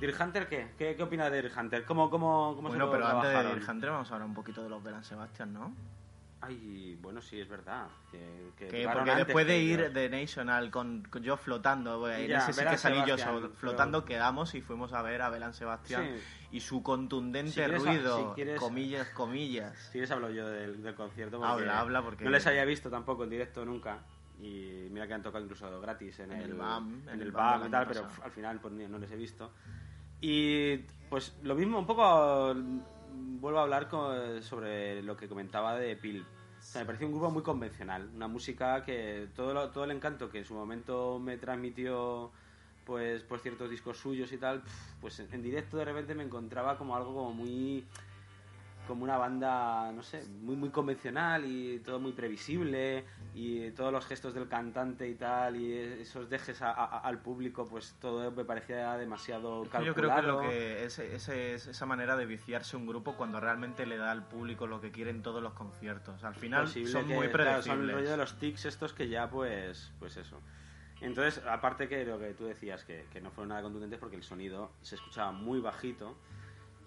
¿Deer 0.00 0.14
Hunter 0.18 0.48
qué? 0.48 0.70
¿Qué, 0.78 0.94
qué 0.96 1.02
opina 1.02 1.28
de 1.28 1.42
Deer 1.42 1.52
Hunter? 1.58 1.84
¿Cómo, 1.84 2.08
cómo, 2.08 2.54
cómo 2.54 2.68
Bueno, 2.68 2.86
se 2.86 2.92
pero 2.92 3.06
antes 3.06 3.30
de? 3.30 3.42
Deer 3.42 3.70
Hunter 3.70 3.90
vamos 3.90 4.10
a 4.10 4.14
hablar 4.14 4.28
un 4.28 4.34
poquito 4.34 4.62
de 4.62 4.70
los 4.70 4.82
Belan 4.82 5.04
Sebastian, 5.04 5.52
¿no? 5.52 5.74
Ay, 6.42 6.96
bueno, 7.02 7.20
sí, 7.20 7.38
es 7.38 7.48
verdad. 7.48 7.86
Que, 8.10 8.52
que 8.56 8.88
porque 8.92 9.14
después 9.14 9.46
de 9.46 9.58
ir 9.58 9.92
de 9.92 10.08
National 10.08 10.70
con, 10.70 11.02
con 11.10 11.22
yo 11.22 11.36
flotando, 11.36 12.10
en 12.10 12.28
Ya, 12.28 12.38
ese 12.38 12.54
sí 12.54 12.66
que 12.66 12.78
salí 12.78 12.98
yo 13.06 13.16
flotando, 13.56 14.04
quedamos 14.06 14.54
y 14.54 14.62
fuimos 14.62 14.94
a 14.94 15.02
ver 15.02 15.20
a 15.20 15.28
Belan 15.28 15.52
Sebastián 15.52 16.08
Sí. 16.16 16.56
y 16.56 16.60
su 16.60 16.82
contundente 16.82 17.50
Si 17.52 17.56
quieres- 17.60 17.82
ruido, 17.84 18.28
si 18.30 18.34
quieres- 18.36 18.58
comillas, 18.58 19.08
comillas. 19.10 19.78
Si 19.78 19.92
quieres 19.92 20.10
hablo 20.10 20.30
yo 20.30 20.48
del, 20.48 20.82
del 20.82 20.94
concierto. 20.94 21.38
porque 21.38 21.52
Habla, 21.52 21.80
habla, 21.80 22.02
porque- 22.02 22.24
No 22.24 22.30
les 22.30 22.46
había 22.46 22.64
visto 22.64 22.88
tampoco 22.88 23.24
en 23.24 23.30
directo 23.30 23.64
nunca. 23.66 23.98
Y 24.40 24.88
mira 24.90 25.06
que 25.06 25.12
han 25.12 25.22
tocado 25.22 25.44
incluso 25.44 25.78
gratis 25.82 26.20
en, 26.20 26.32
En 26.32 26.38
el, 26.38 26.50
el 26.52 26.54
BAM, 26.54 27.02
En 27.02 27.08
en 27.16 27.20
el 27.20 27.32
BAM 27.32 27.60
BAM 27.60 27.68
y 27.68 27.70
tal, 27.70 27.86
pero 27.86 28.08
al 28.24 28.30
final 28.30 28.58
pues, 28.60 28.72
no 28.72 28.98
les 28.98 29.10
he 29.10 29.16
visto. 29.16 29.52
Y 30.22 30.78
pues 31.10 31.36
lo 31.42 31.54
mismo, 31.54 31.78
un 31.78 31.86
poco 31.86 32.54
vuelvo 33.40 33.58
a 33.58 33.62
hablar 33.62 33.88
co- 33.88 34.40
sobre 34.42 35.02
lo 35.02 35.16
que 35.16 35.28
comentaba 35.28 35.76
de 35.76 35.96
Pil. 35.96 36.24
O 36.74 36.78
me 36.78 36.84
pareció 36.84 37.06
un 37.06 37.12
grupo 37.12 37.30
muy 37.30 37.42
convencional, 37.42 38.10
una 38.14 38.28
música 38.28 38.84
que 38.84 39.28
todo, 39.34 39.54
lo- 39.54 39.70
todo 39.70 39.84
el 39.84 39.90
encanto 39.92 40.30
que 40.30 40.38
en 40.38 40.44
su 40.44 40.54
momento 40.54 41.18
me 41.18 41.36
transmitió 41.38 42.30
pues 42.84 43.22
por 43.22 43.38
ciertos 43.38 43.70
discos 43.70 43.98
suyos 43.98 44.32
y 44.32 44.38
tal, 44.38 44.62
pues 45.00 45.20
en, 45.20 45.28
en 45.32 45.42
directo 45.42 45.76
de 45.76 45.84
repente 45.84 46.14
me 46.14 46.24
encontraba 46.24 46.76
como 46.76 46.96
algo 46.96 47.14
como 47.14 47.32
muy 47.32 47.86
como 48.86 49.04
una 49.04 49.16
banda, 49.16 49.92
no 49.92 50.02
sé, 50.02 50.24
muy 50.42 50.56
muy 50.56 50.70
convencional 50.70 51.44
y 51.44 51.78
todo 51.80 52.00
muy 52.00 52.12
previsible 52.12 53.04
y 53.34 53.70
todos 53.70 53.92
los 53.92 54.04
gestos 54.06 54.34
del 54.34 54.48
cantante 54.48 55.08
y 55.08 55.14
tal 55.14 55.54
y 55.56 55.72
esos 55.72 56.28
dejes 56.28 56.60
a- 56.62 56.72
a- 56.72 56.98
al 56.98 57.18
público, 57.18 57.68
pues 57.68 57.94
todo 58.00 58.32
me 58.32 58.44
parecía 58.44 58.96
demasiado 58.96 59.62
calculado. 59.70 59.84
Yo 59.84 59.94
creo 59.94 60.14
que 60.16 60.22
lo 60.22 60.40
que 60.40 60.84
ese, 60.84 61.14
ese 61.14 61.54
es 61.54 61.68
esa 61.68 61.86
manera 61.86 62.16
de 62.16 62.26
viciarse 62.26 62.76
un 62.76 62.86
grupo 62.86 63.16
cuando 63.16 63.38
realmente 63.38 63.86
le 63.86 63.96
da 63.96 64.10
al 64.10 64.26
público 64.26 64.66
lo 64.66 64.80
que 64.80 64.90
quiere 64.90 65.10
en 65.10 65.22
todos 65.22 65.40
los 65.42 65.52
conciertos. 65.52 66.24
Al 66.24 66.34
final 66.34 66.66
son 66.66 67.06
que, 67.06 67.14
muy 67.14 67.28
claro, 67.28 67.32
predecibles. 67.32 67.64
son 67.64 67.80
el 67.90 67.92
rollo 67.94 68.10
de 68.10 68.16
los 68.16 68.38
tics 68.38 68.64
estos 68.64 68.92
que 68.92 69.08
ya 69.08 69.30
pues 69.30 69.92
pues 70.00 70.16
eso. 70.16 70.40
Entonces, 71.00 71.42
aparte 71.46 71.88
que 71.88 72.04
lo 72.04 72.18
que 72.18 72.34
tú 72.34 72.44
decías, 72.44 72.84
que, 72.84 73.06
que 73.12 73.20
no 73.20 73.30
fueron 73.30 73.50
nada 73.50 73.62
contundentes 73.62 73.98
porque 73.98 74.16
el 74.16 74.22
sonido 74.22 74.72
se 74.82 74.96
escuchaba 74.96 75.30
muy 75.32 75.60
bajito. 75.60 76.16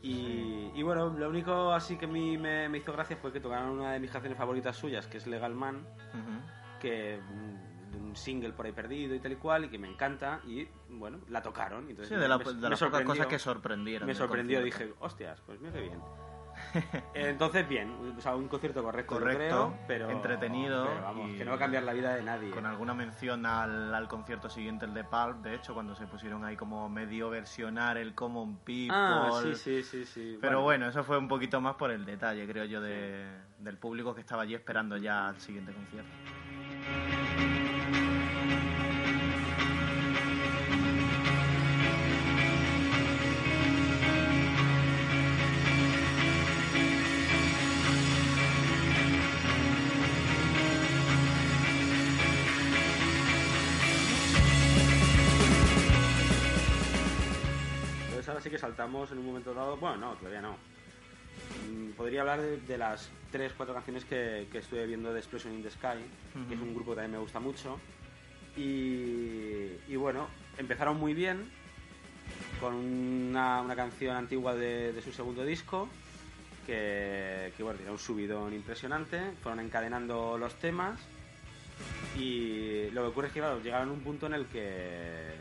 Y, 0.04 0.70
y 0.76 0.84
bueno, 0.84 1.10
lo 1.18 1.30
único 1.30 1.72
así 1.72 1.98
que 1.98 2.06
a 2.06 2.08
mí 2.10 2.38
me, 2.38 2.68
me 2.68 2.78
hizo 2.80 2.92
gracia 2.92 3.16
fue 3.16 3.32
que 3.32 3.40
tocaron 3.40 3.80
una 3.80 3.94
de 3.94 4.00
mis 4.02 4.12
canciones 4.12 4.38
favoritas 4.38 4.76
suyas, 4.76 5.08
que 5.08 5.18
es 5.18 5.26
Legal 5.28 5.56
Man, 5.56 5.78
Ujú. 5.78 6.80
que 6.82 7.20
mm, 7.22 7.96
un 8.06 8.16
single 8.16 8.52
por 8.52 8.66
ahí 8.66 8.74
perdido 8.74 9.16
y 9.16 9.20
tal 9.20 9.32
y 9.32 9.36
cual, 9.38 9.64
y 9.66 9.70
que 9.70 9.78
me 9.78 9.88
encanta, 9.88 10.42
y 10.46 10.68
bueno, 10.90 11.20
la 11.30 11.42
tocaron. 11.42 11.90
Entonces 11.90 12.10
Sí, 12.10 12.16
de, 12.16 12.28
la- 12.28 12.38
me- 12.38 12.44
de 12.44 12.54
me 12.54 12.70
las 12.72 12.80
pocas 12.82 13.04
cosas 13.04 13.28
que 13.28 13.40
sorprendieron. 13.40 14.06
Me 14.06 14.14
sorprendió, 14.14 14.60
concierto. 14.60 14.84
dije, 14.86 14.96
hostias, 15.00 15.42
pues 15.46 15.60
mira 15.62 15.72
qué 15.74 15.82
bien. 15.82 16.00
Entonces, 17.14 17.68
bien, 17.68 17.94
o 18.18 18.22
sea, 18.22 18.36
un 18.36 18.48
concierto 18.48 18.84
correcto, 18.84 19.16
Correcto, 19.16 19.38
creo, 19.38 19.78
pero 19.88 20.10
entretenido 20.10 20.86
pero 20.90 21.02
vamos, 21.04 21.30
y- 21.32 21.38
que 21.38 21.46
no 21.46 21.52
va 21.52 21.56
a 21.58 21.60
cambiar 21.60 21.84
la 21.84 21.94
vida 21.94 22.16
de 22.16 22.24
nadie. 22.24 22.50
Con 22.50 22.66
alguna 22.66 22.94
mención 22.94 23.46
al, 23.46 23.94
al 23.94 24.08
concierto 24.08 24.50
siguiente, 24.50 24.86
el 24.86 24.94
de 24.94 25.04
Pulp, 25.04 25.44
de 25.44 25.56
hecho, 25.56 25.74
cuando 25.74 25.96
se 25.96 26.08
pusieron 26.08 26.44
ahí 26.44 26.56
como 26.56 26.90
medio 26.90 27.30
versionar 27.30 27.98
el 27.98 28.16
Common 28.16 28.58
People. 28.58 28.92
Ah, 28.92 29.40
sí, 29.42 29.56
sí, 29.56 29.84
sí, 29.84 30.06
sí. 30.06 30.38
Pero 30.42 30.62
bueno, 30.62 30.88
eso 30.88 31.04
fue 31.04 31.18
un 31.18 31.28
poquito 31.28 31.62
más 31.62 31.76
por 31.76 31.92
el 31.92 32.06
detalle, 32.06 32.48
creo 32.48 32.66
yo, 32.66 32.82
de, 32.82 33.26
del 33.60 33.78
público 33.78 34.14
que 34.14 34.22
estaba 34.22 34.44
allí 34.44 34.56
esperando 34.56 34.98
ya 34.98 35.30
al 35.30 35.40
siguiente 35.40 35.72
concierto. 35.72 36.12
En 59.12 59.20
un 59.20 59.26
momento 59.26 59.54
dado. 59.54 59.78
Bueno, 59.78 59.98
no, 59.98 60.14
todavía 60.16 60.42
no. 60.42 60.56
Mm, 61.70 61.92
Podría 61.92 62.22
hablar 62.22 62.42
de, 62.42 62.58
de 62.62 62.78
las 62.78 63.10
tres, 63.32 63.54
cuatro 63.56 63.74
canciones 63.74 64.06
que, 64.06 64.48
que 64.52 64.60
estuve 64.60 64.86
viendo 64.86 65.12
de 65.14 65.20
Explosion 65.20 65.54
in 65.54 65.64
the 65.64 65.72
Sky, 65.72 65.98
que 66.48 66.54
es 66.56 66.60
un 66.62 66.74
grupo 66.74 66.92
que 66.92 66.96
también 66.98 67.12
me 67.14 67.18
gusta 67.18 67.40
mucho. 67.40 67.80
Y, 68.56 69.72
y 69.88 69.96
bueno, 69.96 70.28
empezaron 70.58 70.98
muy 71.00 71.14
bien 71.14 71.50
con 72.60 72.76
una, 72.76 73.62
una 73.62 73.76
canción 73.76 74.16
antigua 74.16 74.56
de, 74.56 74.94
de 74.94 75.02
su 75.02 75.12
segundo 75.12 75.44
disco, 75.44 75.90
que, 76.68 77.52
que 77.58 77.64
bueno, 77.64 77.78
tenía 77.78 77.92
un 77.92 78.00
subidón 78.00 78.54
impresionante. 78.54 79.20
Fueron 79.42 79.60
encadenando 79.60 80.38
los 80.38 80.54
temas 80.56 81.00
y 82.18 82.90
lo 82.92 83.02
que 83.02 83.08
ocurre 83.08 83.28
es 83.28 83.34
que 83.34 83.40
claro, 83.40 83.60
llegaron 83.62 83.90
a 83.90 83.92
un 83.92 84.02
punto 84.02 84.28
en 84.28 84.34
el 84.36 84.46
que 84.46 85.32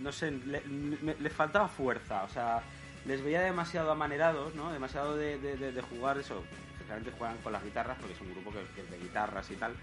no 0.00 0.12
sé, 0.12 0.30
le- 0.30 0.62
me- 0.62 1.30
faltaba 1.30 1.68
fuerza, 1.68 2.24
o 2.24 2.28
sea, 2.28 2.62
les 3.06 3.22
veía 3.22 3.40
demasiado 3.40 3.90
amanerados, 3.90 4.54
¿no? 4.54 4.72
Demasiado 4.72 5.16
de, 5.16 5.38
de- 5.38 5.56
de- 5.56 5.72
de 5.72 5.82
jugar 5.82 6.18
eso. 6.18 6.44
Generalmente 6.78 7.16
juegan 7.18 7.38
con 7.38 7.52
las 7.52 7.62
guitarras 7.64 7.96
porque 7.98 8.14
es 8.14 8.20
un 8.20 8.30
grupo 8.32 8.52
que, 8.52 8.64
que 8.74 8.80
es 8.82 8.90
de 8.90 8.98
guitarras 8.98 9.50
y 9.50 9.56
tal. 9.56 9.74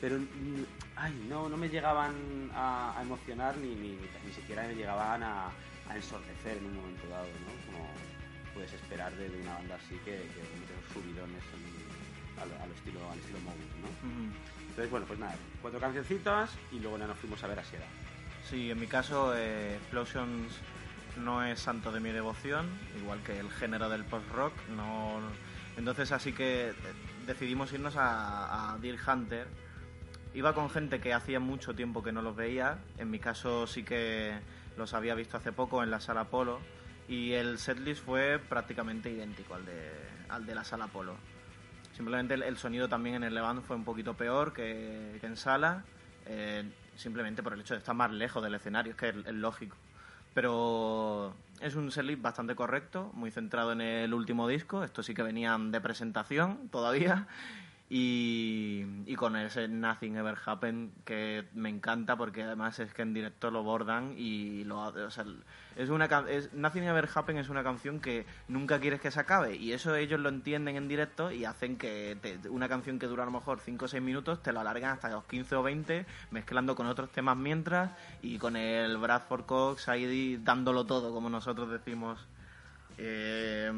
Pero, 0.00 0.18
mm, 0.18 0.64
ay, 0.96 1.26
no, 1.28 1.48
no 1.48 1.56
me 1.56 1.68
llegaban 1.68 2.50
a, 2.54 2.98
a 2.98 3.02
emocionar 3.02 3.56
ni, 3.56 3.74
ni, 3.74 3.98
ni 4.24 4.32
siquiera 4.32 4.66
me 4.66 4.74
llegaban 4.74 5.22
a, 5.22 5.46
a 5.88 5.96
ensordecer 5.96 6.58
en 6.58 6.66
un 6.66 6.76
momento 6.76 7.08
dado, 7.08 7.26
¿no? 7.26 7.72
Como 7.72 7.88
puedes 8.52 8.72
esperar 8.72 9.12
de, 9.16 9.28
de 9.28 9.40
una 9.40 9.54
banda 9.54 9.76
así 9.76 9.96
que, 10.04 10.12
que 10.12 10.92
subidones 10.92 11.42
en- 11.54 12.42
al, 12.42 12.50
al 12.62 12.70
estilo, 12.72 13.10
al 13.10 13.18
estilo 13.18 13.38
Mogus, 13.40 13.60
¿no? 13.80 13.88
Entonces, 14.68 14.90
bueno, 14.90 15.06
pues 15.06 15.18
nada, 15.18 15.34
cuatro 15.62 15.78
cancioncitas 15.80 16.50
y 16.72 16.80
luego 16.80 16.98
ya 16.98 17.06
nos 17.06 17.16
fuimos 17.18 17.42
a 17.44 17.46
ver 17.46 17.58
a 17.60 17.64
Sieda. 17.64 17.86
Sí, 18.48 18.70
en 18.70 18.78
mi 18.78 18.86
caso, 18.86 19.34
eh, 19.34 19.76
Explosions 19.76 20.52
no 21.16 21.42
es 21.44 21.60
santo 21.60 21.90
de 21.92 22.00
mi 22.00 22.10
devoción, 22.10 22.66
igual 23.00 23.20
que 23.22 23.38
el 23.38 23.50
género 23.50 23.88
del 23.88 24.04
post-rock. 24.04 24.52
No... 24.76 25.20
Entonces, 25.76 26.12
así 26.12 26.32
que 26.32 26.70
eh, 26.70 26.74
decidimos 27.26 27.72
irnos 27.72 27.96
a, 27.96 28.74
a 28.74 28.78
Deer 28.78 28.98
Hunter. 29.06 29.48
Iba 30.34 30.52
con 30.52 30.68
gente 30.68 31.00
que 31.00 31.14
hacía 31.14 31.40
mucho 31.40 31.74
tiempo 31.74 32.02
que 32.02 32.12
no 32.12 32.22
los 32.22 32.36
veía. 32.36 32.78
En 32.98 33.10
mi 33.10 33.18
caso, 33.18 33.66
sí 33.66 33.82
que 33.82 34.38
los 34.76 34.92
había 34.94 35.14
visto 35.14 35.36
hace 35.36 35.52
poco 35.52 35.82
en 35.82 35.90
la 35.90 36.00
sala 36.00 36.24
Polo. 36.24 36.60
Y 37.08 37.32
el 37.32 37.58
setlist 37.58 38.04
fue 38.04 38.38
prácticamente 38.38 39.10
idéntico 39.10 39.54
al 39.54 39.64
de, 39.64 39.90
al 40.28 40.46
de 40.46 40.54
la 40.54 40.64
sala 40.64 40.88
Polo. 40.88 41.16
Simplemente 41.96 42.34
el, 42.34 42.56
sonido 42.56 42.88
también 42.88 43.16
en 43.16 43.24
el 43.24 43.34
Levant 43.34 43.62
fue 43.62 43.76
un 43.76 43.84
poquito 43.84 44.14
peor 44.14 44.52
que, 44.52 45.16
que 45.20 45.26
en 45.26 45.36
sala, 45.36 45.84
eh, 46.26 46.64
simplemente 46.96 47.42
por 47.42 47.54
el 47.54 47.60
hecho 47.60 47.74
de 47.74 47.78
estar 47.78 47.94
más 47.94 48.10
lejos 48.12 48.42
del 48.42 48.54
escenario, 48.54 48.92
es 48.92 48.98
que 48.98 49.08
es, 49.08 49.34
lógico. 49.34 49.76
Pero 50.34 51.34
es 51.60 51.76
un 51.76 51.90
setlist 51.90 52.20
bastante 52.20 52.54
correcto, 52.54 53.10
muy 53.14 53.30
centrado 53.30 53.72
en 53.72 53.80
el 53.80 54.12
último 54.12 54.48
disco. 54.48 54.82
Estos 54.82 55.06
sí 55.06 55.14
que 55.14 55.22
venían 55.22 55.70
de 55.70 55.80
presentación 55.80 56.68
todavía. 56.70 57.28
Y, 57.88 59.14
con 59.16 59.36
ese 59.36 59.68
Nothing 59.68 60.16
Ever 60.16 60.36
Happened 60.44 60.90
que 61.04 61.44
me 61.54 61.68
encanta 61.68 62.16
porque 62.16 62.42
además 62.42 62.80
es 62.80 62.92
que 62.92 63.02
en 63.02 63.14
directo 63.14 63.50
lo 63.50 63.62
bordan 63.62 64.14
y 64.16 64.64
lo 64.64 64.80
o 64.80 65.10
sea, 65.10 65.24
es 65.76 65.90
una 65.90 66.06
es, 66.28 66.52
Nothing 66.52 66.84
Ever 66.84 67.08
Happened 67.14 67.40
es 67.40 67.48
una 67.48 67.62
canción 67.64 68.00
que 68.00 68.26
nunca 68.48 68.78
quieres 68.80 69.00
que 69.00 69.10
se 69.10 69.20
acabe 69.20 69.56
y 69.56 69.72
eso 69.72 69.94
ellos 69.96 70.20
lo 70.20 70.28
entienden 70.28 70.76
en 70.76 70.88
directo 70.88 71.30
y 71.32 71.44
hacen 71.44 71.76
que 71.76 72.16
te- 72.20 72.48
una 72.48 72.68
canción 72.68 72.98
que 72.98 73.06
dura 73.06 73.22
a 73.24 73.26
lo 73.26 73.32
mejor 73.32 73.60
5 73.60 73.86
o 73.86 73.88
6 73.88 74.02
minutos 74.02 74.42
te 74.42 74.52
lo 74.52 74.60
alargan 74.60 74.92
hasta 74.92 75.08
los 75.10 75.24
15 75.24 75.56
o 75.56 75.62
20 75.62 76.06
mezclando 76.30 76.74
con 76.76 76.86
otros 76.86 77.10
temas 77.10 77.36
mientras 77.36 77.90
y 78.22 78.38
con 78.38 78.56
el 78.56 78.96
Bradford 78.98 79.44
Cox 79.46 79.88
ahí 79.88 80.40
dándolo 80.42 80.84
todo 80.84 81.12
como 81.12 81.28
nosotros 81.28 81.70
decimos 81.70 82.24
eh, 82.98 83.72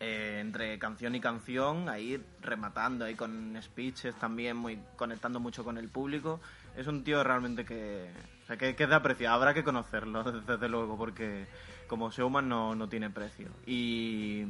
eh, 0.00 0.38
entre 0.40 0.78
canción 0.78 1.14
y 1.14 1.20
canción, 1.20 1.88
ahí 1.88 2.20
rematando, 2.40 3.04
ahí 3.04 3.14
con 3.14 3.56
speeches 3.62 4.14
también, 4.16 4.56
muy 4.56 4.78
conectando 4.96 5.38
mucho 5.38 5.62
con 5.62 5.78
el 5.78 5.88
público. 5.88 6.40
Es 6.76 6.88
un 6.88 7.04
tío 7.04 7.22
realmente 7.22 7.64
que, 7.64 8.10
sea, 8.52 8.56
que, 8.56 8.76
que 8.76 8.84
es 8.84 8.88
de 8.88 8.94
apreciar, 8.96 9.32
habrá 9.34 9.54
que 9.54 9.64
conocerlo, 9.64 10.22
desde 10.46 10.68
luego, 10.68 10.96
porque 10.96 11.46
como 11.88 12.10
showman 12.10 12.48
no, 12.48 12.74
no 12.74 12.88
tiene 12.88 13.10
precio. 13.10 13.48
Y, 13.66 14.44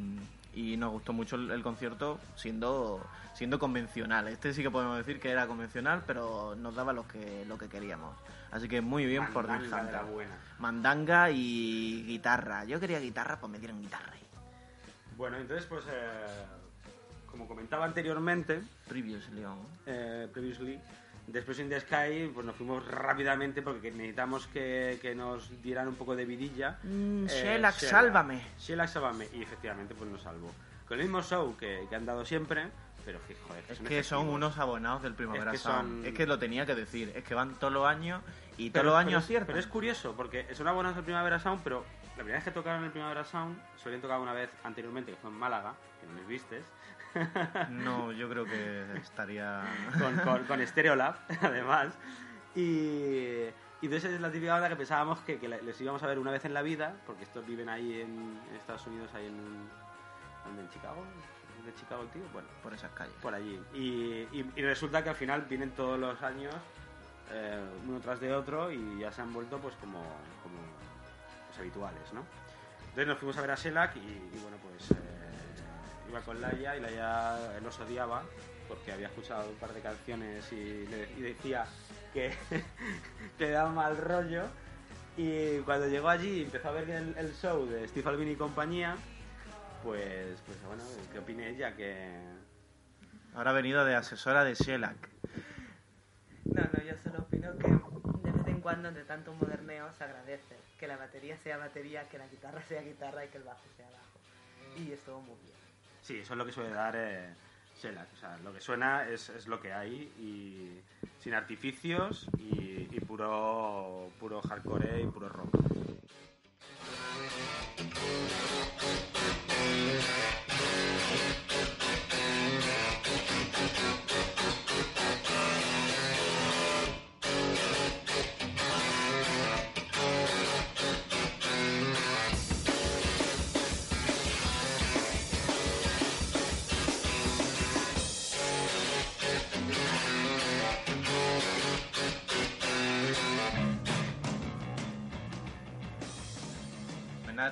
y 0.55 0.77
nos 0.77 0.93
gustó 0.93 1.13
mucho 1.13 1.37
el, 1.37 1.51
el 1.51 1.63
concierto 1.63 2.19
siendo 2.37 3.05
siendo 3.35 3.59
convencional. 3.59 4.29
Este 4.29 4.53
sí 4.53 4.63
que 4.63 4.71
podemos 4.71 4.99
decir 4.99 5.19
que 5.19 5.31
era 5.31 5.47
convencional, 5.47 6.03
pero 6.07 6.55
nos 6.55 6.75
daba 6.75 6.93
lo 6.93 7.09
que, 7.09 7.45
lo 7.47 7.57
que 7.57 7.69
queríamos. 7.69 8.15
Así 8.51 8.69
que 8.69 8.83
muy 8.83 9.07
bien 9.07 9.27
por 9.33 9.49
Mandanga 9.49 10.01
Hunter. 10.03 10.13
buena. 10.13 10.35
Mandanga 10.59 11.31
y 11.31 12.05
guitarra. 12.07 12.65
Yo 12.67 12.79
quería 12.79 13.01
guitarra, 13.01 13.41
pues 13.41 13.51
me 13.51 13.59
dieron 13.59 13.81
guitarra. 13.81 14.13
ahí. 14.13 14.21
Bueno, 15.17 15.39
entonces, 15.39 15.65
pues, 15.67 15.83
eh, 15.91 16.45
como 17.27 17.49
comentaba 17.49 17.87
anteriormente, 17.87 18.61
Previously 18.87 19.45
on. 19.45 19.59
eh, 19.87 20.29
previously, 20.31 20.79
de 21.27 21.39
Explosion 21.39 21.67
in 21.67 21.71
the 21.71 21.81
Sky, 21.81 22.31
pues 22.35 22.45
nos 22.45 22.57
fuimos 22.57 22.87
rápidamente 22.87 23.63
porque 23.63 23.91
necesitamos 23.91 24.47
que, 24.49 24.99
que 25.01 25.15
nos 25.15 25.63
dieran 25.63 25.89
un 25.89 25.95
poco 25.95 26.17
de 26.17 26.25
vidilla. 26.25 26.79
Mm, 26.83 27.25
Eh, 27.25 27.29
Shellac, 27.29 27.75
sálvame. 27.75 28.43
Shellac, 28.59 28.89
sálvame. 28.89 29.29
Y 29.33 29.43
efectivamente, 29.43 29.95
pues 29.95 30.11
nos 30.11 30.23
salvó. 30.23 30.51
Con 30.87 30.99
el 30.99 31.05
mismo 31.05 31.23
show 31.23 31.57
que, 31.57 31.87
que 31.89 31.97
han 31.97 32.05
dado 32.05 32.25
siempre, 32.25 32.69
pero 33.05 33.19
que, 33.27 33.35
joder, 33.47 33.65
Es 33.69 33.79
son 33.79 33.87
que 33.87 34.03
son 34.03 34.19
efectivos. 34.19 34.35
unos 34.35 34.59
abonados 34.59 35.03
del 35.03 35.15
Primavera 35.15 35.53
Es 35.53 35.61
que 35.63 35.69
Sound. 35.69 35.89
son- 36.03 36.07
Es 36.07 36.15
que 36.15 36.27
lo 36.27 36.39
tenía 36.39 36.67
que 36.67 36.75
decir. 36.75 37.13
Es 37.15 37.25
que 37.25 37.35
van 37.35 37.55
todos 37.55 37.73
los 37.73 37.87
años 37.87 38.21
y 38.59 38.71
Pero- 38.71 38.83
todos 38.91 38.95
los 38.97 39.07
años 39.07 39.25
aciertan. 39.25 39.47
Pero 39.47 39.59
es 39.61 39.67
curioso, 39.67 40.15
porque 40.17 40.53
son 40.55 40.67
abonados 40.69 40.97
del 40.97 41.05
Primavera 41.05 41.39
Sound, 41.39 41.61
pero 41.65 41.85
la 42.11 42.17
primera 42.17 42.37
vez 42.39 42.45
que 42.45 42.51
tocaron 42.51 42.85
el 42.85 42.91
Primavera 42.91 43.25
Sound, 43.25 43.59
se 43.81 43.89
habían 43.89 44.03
tocado 44.03 44.21
una 44.23 44.33
vez 44.35 44.51
anteriormente, 44.65 45.13
que 45.13 45.17
fue 45.19 45.31
en 45.31 45.37
Málaga, 45.39 45.73
que 46.01 46.07
no 46.09 46.15
les 46.15 46.27
vistes, 46.27 46.65
No, 47.71 48.13
yo 48.13 48.29
creo 48.29 48.45
que 48.45 48.87
estaría... 48.97 49.63
con, 49.99 50.17
con, 50.19 50.45
con 50.45 50.67
Stereolab, 50.67 51.17
además. 51.43 51.95
Y, 52.55 52.61
y 53.81 53.87
entonces 53.87 54.13
es 54.13 54.21
la 54.21 54.31
típica 54.31 54.53
banda 54.53 54.69
que 54.69 54.77
pensábamos 54.77 55.21
que, 55.21 55.39
que 55.39 55.49
les 55.49 55.81
íbamos 55.81 56.03
a 56.03 56.07
ver 56.07 56.19
una 56.19 56.31
vez 56.31 56.45
en 56.45 56.55
la 56.55 56.63
vida, 56.63 56.97
porque 57.07 57.25
estos 57.25 57.47
viven 57.47 57.69
ahí 57.69 58.01
en, 58.01 58.39
en 58.51 58.57
Estados 58.57 58.87
Unidos, 58.87 59.11
ahí 59.15 59.27
en, 59.27 59.37
¿dónde? 60.45 60.63
en 60.63 60.71
Chicago. 60.71 61.05
¿Es 61.61 61.67
¿De 61.67 61.75
Chicago 61.75 62.03
el 62.03 62.09
tío? 62.09 62.23
Bueno, 62.33 62.49
por 62.63 62.75
esas 62.75 62.91
calles. 62.93 63.15
por 63.23 63.35
allí. 63.35 63.61
Y, 63.73 64.27
y- 64.39 64.53
y 64.57 64.63
resulta 64.63 65.03
que 65.03 65.11
al 65.11 65.17
final 65.17 65.43
vienen 65.43 65.71
todos 65.71 65.99
los 65.99 66.21
años, 66.23 66.55
eh, 67.31 67.61
uno 67.89 68.01
tras 68.01 68.21
de 68.21 68.35
otro, 68.35 68.71
y 68.71 68.99
ya 68.99 69.11
se 69.13 69.23
han 69.23 69.33
vuelto 69.33 69.59
pues 69.59 69.75
como, 69.77 70.01
como 70.43 70.59
pues, 71.49 71.59
habituales, 71.59 72.13
¿no? 72.13 72.25
Entonces 72.81 73.07
nos 73.07 73.19
fuimos 73.19 73.37
a 73.39 73.41
ver 73.41 73.51
a 73.53 73.55
Shellac 73.55 73.97
y, 73.97 74.01
y, 74.01 74.39
bueno, 74.43 74.59
pues 74.59 74.91
eh, 74.91 75.22
iba 76.13 76.21
con 76.21 76.41
Laia 76.43 76.77
y 76.77 76.81
Laia 76.81 77.59
los 77.65 77.79
odiaba 77.81 78.23
porque 78.69 78.93
había 78.93 79.07
escuchado 79.07 79.49
un 79.49 79.57
par 79.57 79.73
de 79.73 79.81
canciones 79.81 80.51
y, 80.53 80.87
le- 80.87 81.11
y 81.17 81.23
decía 81.23 81.65
que, 82.13 82.33
que 83.39 83.51
daba 83.51 83.71
mal 83.71 83.97
rollo. 83.97 84.45
Y 85.17 85.59
cuando 85.61 85.89
llegó 85.89 86.09
allí 86.09 86.41
y 86.41 86.43
empezó 86.45 86.69
a 86.69 86.73
ver 86.73 86.89
el, 86.91 87.17
el 87.19 87.35
show 87.35 87.67
de 87.67 87.87
Steve 87.89 88.09
Albini 88.11 88.33
y 88.33 88.37
compañía, 88.37 88.97
pues, 89.83 90.39
pues 90.47 90.63
bueno, 90.67 90.83
¿qué 91.13 91.19
opine 91.19 91.49
ella? 91.51 91.75
Que, 91.75 92.11
Ahora 93.35 93.51
ha 93.51 93.55
venido 93.55 93.85
de 93.87 93.95
asesora 93.95 94.45
de 94.45 94.55
Shellac. 94.55 95.09
No, 96.45 96.63
no, 96.63 96.83
yo 96.85 96.95
solo 97.03 97.21
opino 97.21 97.57
que 97.59 97.69
de 97.69 98.33
vez 98.37 98.47
en 98.47 98.61
cuando, 98.61 98.89
entre 98.89 99.05
tanto 99.05 99.33
moderneo, 99.35 99.91
se 99.97 100.05
agradece 100.05 100.57
que 100.79 100.87
la 100.87 100.97
batería 100.99 101.37
sea 101.39 101.57
batería, 101.57 102.07
que 102.11 102.19
la 102.19 102.27
guitarra 102.29 102.61
sea 102.69 102.83
guitarra 102.83 103.25
y 103.25 103.29
que 103.29 103.39
el 103.39 103.45
bajo 103.45 103.63
sea 103.77 103.87
bajo. 103.87 104.79
Y 104.79 104.93
estuvo 104.93 105.21
muy 105.23 105.37
bien. 105.43 105.62
Sí, 106.03 106.19
eso 106.19 106.35
es 106.35 106.39
lo 106.39 106.45
que 106.45 106.53
suele 106.53 106.71
dar 106.71 106.95
eh, 106.97 107.35
Shellac. 107.81 108.13
O 108.13 108.17
sea, 108.17 108.37
lo 108.39 108.53
que 108.53 108.61
suena 108.61 109.09
es, 109.09 109.29
es 109.31 109.47
lo 109.47 109.61
que 109.61 109.73
hay 109.73 110.13
y 110.19 110.81
sin 111.21 111.35
artificios 111.35 112.27
y, 112.39 112.89
y 112.91 113.01
puro, 113.01 114.11
puro 114.19 114.43
hardcore 114.43 115.03
y 115.03 115.07
puro 115.07 115.29
rock. 115.29 115.63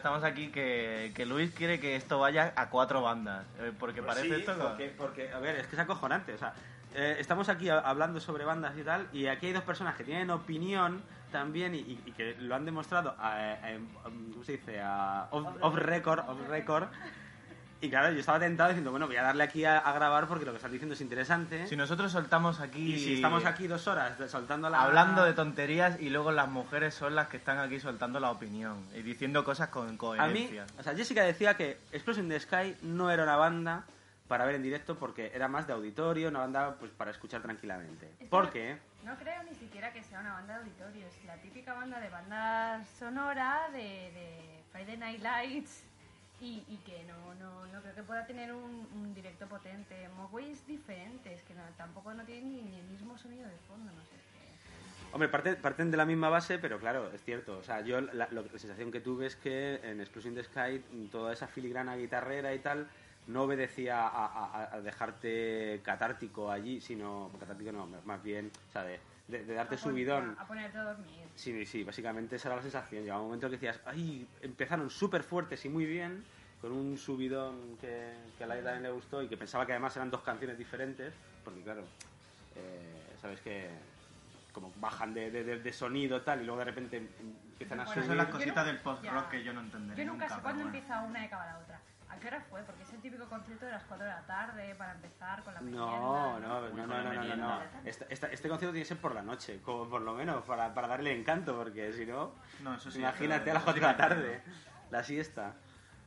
Estamos 0.01 0.25
aquí 0.25 0.49
que, 0.49 1.13
que 1.15 1.27
Luis 1.27 1.51
quiere 1.53 1.79
que 1.79 1.95
esto 1.95 2.19
vaya 2.19 2.53
a 2.57 2.71
cuatro 2.71 3.03
bandas. 3.03 3.47
eh, 3.59 3.71
Porque 3.79 4.03
Pues 4.03 4.15
parece 4.17 4.35
sí, 4.37 4.41
esto... 4.41 4.55
que- 4.55 4.65
Porque, 4.65 4.95
porque, 4.97 5.33
a 5.33 5.39
ver, 5.39 5.57
es 5.57 5.67
que 5.67 5.77
es 5.77 5.81
acojonante. 5.81 6.33
O 6.35 6.39
sea, 6.39 6.55
eh, 6.95 7.17
estamos 7.19 7.49
aquí 7.51 7.69
a- 7.69 7.81
hablando 7.81 8.19
sobre 8.19 8.45
bandas 8.47 8.77
y 8.79 8.83
tal, 8.83 9.09
y 9.13 9.27
aquí 9.27 9.47
hay 9.47 9.53
dos 9.53 9.63
personas 9.63 9.97
que 9.97 10.05
tienen 10.05 10.31
opinión 10.31 11.03
también 11.31 11.75
y, 11.75 11.81
y- 11.81 12.13
que 12.17 12.35
lo 12.41 12.55
han 12.55 12.65
demostrado, 12.65 13.15
a, 13.19 13.35
a- 13.35 13.71
en- 13.73 13.89
¿cómo 14.03 14.43
se 14.43 14.53
dice? 14.53 14.81
A, 14.81 15.29
off, 15.31 15.47
off 15.61 15.75
record, 15.77 16.21
off 16.27 16.49
record. 16.49 16.89
Y 17.83 17.89
claro, 17.89 18.13
yo 18.13 18.21
estaba 18.21 18.39
tentado 18.39 18.69
diciendo, 18.69 18.91
bueno, 18.91 19.07
voy 19.07 19.17
a 19.17 19.23
darle 19.23 19.43
aquí 19.43 19.65
a, 19.65 19.79
a 19.79 19.93
grabar 19.93 20.27
porque 20.29 20.45
lo 20.45 20.53
que 20.53 20.57
están 20.57 20.71
diciendo 20.71 20.95
es 20.95 21.01
interesante. 21.01 21.67
Si 21.67 21.77
nosotros 21.77 22.13
soltamos 22.13 22.61
aquí... 22.61 22.95
y 22.95 22.99
si 22.99 23.15
estamos 23.15 23.47
aquí 23.47 23.67
dos 23.67 23.87
horas 23.89 24.19
soltando 24.31 24.69
la... 24.69 24.83
Hablando 24.83 25.25
de 25.25 25.33
tonterías 25.33 25.99
y 25.99 26.11
luego 26.11 26.31
las 26.31 26.49
mujeres 26.49 26.93
son 26.93 27.15
las 27.15 27.29
que 27.29 27.39
están 27.39 27.59
aquí 27.59 27.81
soltando 27.81 28.21
la 28.21 28.31
opinión 28.31 28.85
y 28.95 29.01
diciendo 29.01 29.45
cosas 29.45 29.69
con 29.71 29.89
A 29.89 29.93
mí, 29.93 29.97
coherencia. 29.97 30.67
o 30.79 30.83
sea, 30.83 30.95
Jessica 30.95 31.23
decía 31.25 31.55
que 31.57 31.79
Explosion 31.93 32.29
the 32.29 32.39
Sky 32.39 32.77
no 32.83 33.11
era 33.11 33.23
una 33.23 33.37
banda 33.37 33.85
para 34.29 34.45
ver 34.45 34.57
en 34.57 34.63
directo 34.63 34.97
porque 34.97 35.33
era 35.35 35.49
más 35.49 35.67
de 35.67 35.73
auditorio, 35.73 36.29
una 36.29 36.41
banda 36.41 36.77
pues 36.79 36.93
para 36.93 37.11
escuchar 37.11 37.41
tranquilamente. 37.41 38.11
Es 38.21 38.29
¿Por 38.29 38.51
que 38.51 38.77
qué? 38.77 39.07
No 39.07 39.17
creo 39.17 39.43
ni 39.45 39.55
siquiera 39.55 39.91
que 39.93 40.05
sea 40.05 40.21
una 40.21 40.35
banda 40.35 40.55
de 40.59 40.61
auditorio, 40.61 41.07
es 41.07 41.25
la 41.25 41.37
típica 41.39 41.73
banda 41.73 41.99
de 41.99 42.11
banda 42.11 42.85
sonora 42.99 43.69
de, 43.73 43.79
de 43.79 44.63
Friday 44.71 44.99
Night 44.99 45.23
Lights 45.23 45.85
y, 46.41 46.65
y 46.69 46.77
que 46.85 47.05
no, 47.05 47.35
no, 47.35 47.67
no 47.67 47.83
creo 47.83 47.95
que 47.95 48.03
pueda 48.03 48.27
tener 48.27 48.53
un, 48.53 48.89
un 48.95 49.15
directo 49.15 49.47
potente. 49.47 50.09
Mogwai 50.17 50.51
es 50.53 51.43
que 51.43 51.55
tampoco 51.77 52.15
no 52.15 52.25
tiene 52.25 52.43
ni, 52.63 52.79
el 52.79 52.87
mismo 52.87 53.17
sonido 53.19 53.47
de 53.49 53.57
fondo, 53.69 53.93
no 53.93 54.03
sé. 54.05 54.11
Hombre, 55.13 55.29
parte- 55.29 55.57
parten 55.57 55.91
de 55.91 55.97
la 55.97 56.07
misma 56.07 56.29
base, 56.29 56.59
pero 56.59 56.79
claro, 56.79 57.11
es 57.13 57.23
cierto. 57.25 57.59
O 57.59 57.63
sea, 57.63 57.81
yo 57.81 58.01
la, 58.01 58.29
sensación 58.57 58.93
que 58.93 59.01
tuve 59.01 59.27
es 59.27 59.37
que 59.37 59.81
en 59.83 60.01
Explosion 60.01 60.35
the 60.35 60.45
Sky 60.45 61.09
toda 61.11 61.33
esa 61.33 61.49
filigrana 61.49 61.97
guitarrera 61.97 62.55
y 62.55 62.61
tal 62.61 62.89
no 63.27 63.43
obedecía 63.43 64.07
a, 64.07 64.27
a- 64.27 64.75
a 64.77 64.81
dejarte 64.81 65.81
catártico 65.85 66.51
allí, 66.51 66.81
sino 66.81 67.31
catártico 67.39 67.73
no, 67.73 67.87
más 68.05 68.23
bien, 68.23 68.51
o 68.69 68.73
sea, 68.73 68.85
de, 68.85 68.99
de- 69.31 69.45
de 69.45 69.55
darte 69.55 69.75
a 69.77 69.79
pon- 69.79 69.91
subidón. 69.91 70.37
A 70.39 70.47
ponerte 70.47 70.79
a 70.79 70.83
dormir. 70.83 71.21
Sí, 71.35 71.65
sí, 71.67 71.85
básicamente 71.85 72.37
esa 72.37 72.49
era 72.49 72.57
la 72.57 72.63
sensación. 72.63 73.03
Llegaba 73.03 73.21
un 73.21 73.27
momento 73.29 73.47
que 73.49 73.53
decías, 73.57 73.81
ay, 73.87 74.27
empezaron 74.43 74.91
súper 74.91 75.23
fuertes 75.23 75.65
y 75.65 75.69
muy 75.69 75.87
bien, 75.87 76.25
con 76.61 76.73
un 76.73 76.99
subidón 76.99 77.77
que, 77.81 78.13
que 78.37 78.45
a 78.45 78.47
la 78.47 78.57
también 78.57 78.83
le 78.83 78.91
gustó 78.91 79.23
y 79.23 79.29
que 79.29 79.37
pensaba 79.37 79.65
que 79.65 79.73
además 79.73 79.97
eran 79.97 80.11
dos 80.11 80.21
canciones 80.23 80.59
diferentes, 80.59 81.15
porque 81.45 81.63
claro, 81.63 81.83
eh, 82.57 83.15
sabes 83.21 83.41
que 83.41 83.69
como 84.53 84.73
bajan 84.77 85.15
de, 85.15 85.31
de- 85.31 85.45
de- 85.45 85.61
de 85.61 85.73
sonido 85.73 86.21
tal 86.23 86.43
y 86.43 86.45
luego 86.45 86.59
de 86.59 86.65
repente 86.67 86.97
empiezan 86.99 87.81
a 87.81 87.85
Bueno, 87.85 87.93
Esas 87.93 87.95
subir. 87.95 88.07
son 88.09 88.17
las 88.17 88.27
cositas 88.27 88.67
del 88.67 88.79
post-rock 88.81 89.29
que 89.31 89.45
yo 89.45 89.53
no 89.53 89.61
entenderé 89.61 90.05
Yo 90.05 90.11
nunca 90.11 90.25
nunca, 90.25 90.37
sé 90.37 90.43
cuándo 90.43 90.63
bueno. 90.65 90.77
empieza 90.79 91.03
una 91.03 91.23
y 91.23 91.25
acaba 91.27 91.47
la 91.47 91.59
otra. 91.59 91.81
¿A 92.11 92.17
qué 92.19 92.27
hora 92.29 92.41
fue? 92.51 92.61
Porque 92.63 92.83
es 92.83 92.93
el 92.93 93.01
típico 93.01 93.25
concierto 93.27 93.65
de 93.67 93.73
las 93.73 93.85
4 93.85 94.05
de 94.05 94.13
la 94.13 94.21
tarde 94.23 94.75
para 94.75 94.93
empezar 94.93 95.43
con 95.43 95.55
la 95.55 95.61
merienda. 95.61 95.87
No, 95.87 96.41
no, 96.41 96.61
no, 96.61 96.87
no, 96.87 96.87
no, 96.87 97.25
no, 97.25 97.37
no. 97.37 97.61
Este, 97.85 98.07
este 98.13 98.49
concierto 98.49 98.73
tiene 98.73 98.81
que 98.81 98.85
ser 98.85 98.99
por 98.99 99.15
la 99.15 99.23
noche, 99.23 99.61
como 99.63 99.89
por 99.89 100.03
lo 100.03 100.15
menos, 100.15 100.45
para, 100.45 100.75
para 100.75 100.89
darle 100.89 101.19
encanto, 101.19 101.57
porque 101.57 101.93
si 101.93 102.05
no, 102.07 102.33
No, 102.63 102.75
eso 102.75 102.91
sí, 102.91 102.99
imagínate 102.99 103.41
pero- 103.45 103.53
a 103.53 103.55
las 103.55 103.63
4 103.65 103.81
de 103.81 103.87
la 103.93 103.97
tarde, 103.97 104.43
la 104.91 105.05
siesta. 105.05 105.55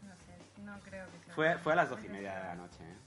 No 0.01 0.13
sé, 0.25 0.61
no 0.61 0.77
creo 0.81 1.05
que 1.09 1.25
sea. 1.25 1.33
Fue, 1.35 1.57
fue 1.59 1.73
a 1.73 1.75
las 1.77 1.89
12 1.89 2.05
y 2.05 2.09
media 2.09 2.35
de 2.35 2.43
la 2.43 2.55
noche, 2.55 2.83
¿eh? 2.83 2.97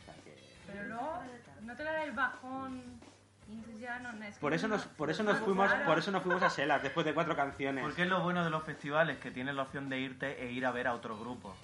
O 0.00 0.04
sea 0.04 0.14
que... 0.24 0.36
Pero 0.66 0.84
luego, 0.88 1.22
no 1.62 1.76
te 1.76 1.84
la 1.84 1.92
da 1.92 2.02
el 2.04 2.12
bajón. 2.12 3.00
No, 3.48 4.24
es 4.24 4.38
Por 4.38 4.52
eso 4.52 4.66
no- 4.66 4.74
nos, 4.76 4.86
por 4.86 5.08
eso 5.08 5.22
nos 5.22 5.38
fuimos, 5.38 5.72
por 5.72 5.98
eso 5.98 6.10
nos 6.10 6.22
fuimos 6.24 6.42
a 6.42 6.48
Shellac 6.48 6.82
después 6.82 7.06
de 7.06 7.14
cuatro 7.14 7.36
canciones. 7.36 7.84
Porque 7.84 8.02
es 8.02 8.08
lo 8.08 8.20
bueno 8.20 8.42
de 8.42 8.50
los 8.50 8.64
festivales, 8.64 9.18
que 9.18 9.30
tienes 9.30 9.54
la 9.54 9.62
opción 9.62 9.88
de 9.88 10.00
irte 10.00 10.42
e 10.44 10.50
ir 10.50 10.66
a 10.66 10.72
ver 10.72 10.88
a 10.88 10.94
otro 10.94 11.16
grupo. 11.16 11.54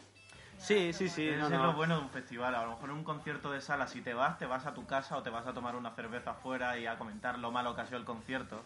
Sí, 0.63 0.93
sí, 0.93 1.09
sí, 1.09 1.29
Eso 1.29 1.39
no, 1.41 1.47
es 1.47 1.53
no. 1.53 1.67
lo 1.67 1.73
bueno 1.75 1.97
de 1.97 2.03
un 2.03 2.11
festival. 2.11 2.55
A 2.55 2.63
lo 2.63 2.71
mejor 2.71 2.91
en 2.91 2.97
un 2.97 3.05
concierto 3.05 3.51
de 3.51 3.61
sala, 3.61 3.89
si 3.89 4.01
te 4.01 4.15
vas, 4.15 4.39
te 4.39 4.47
vas 4.47 4.65
a 4.65 4.75
tu 4.75 4.87
casa 4.87 5.17
o 5.17 5.23
te 5.23 5.29
vas 5.31 5.47
a 5.47 5.53
tomar 5.53 5.75
una 5.75 5.91
cerveza 5.91 6.31
afuera 6.31 6.79
y 6.79 6.87
a 6.87 6.97
comentar 6.99 7.39
lo 7.39 7.51
malo 7.51 7.75
que 7.75 7.81
ha 7.81 7.87
sido 7.87 7.99
el 7.99 8.05
concierto. 8.05 8.63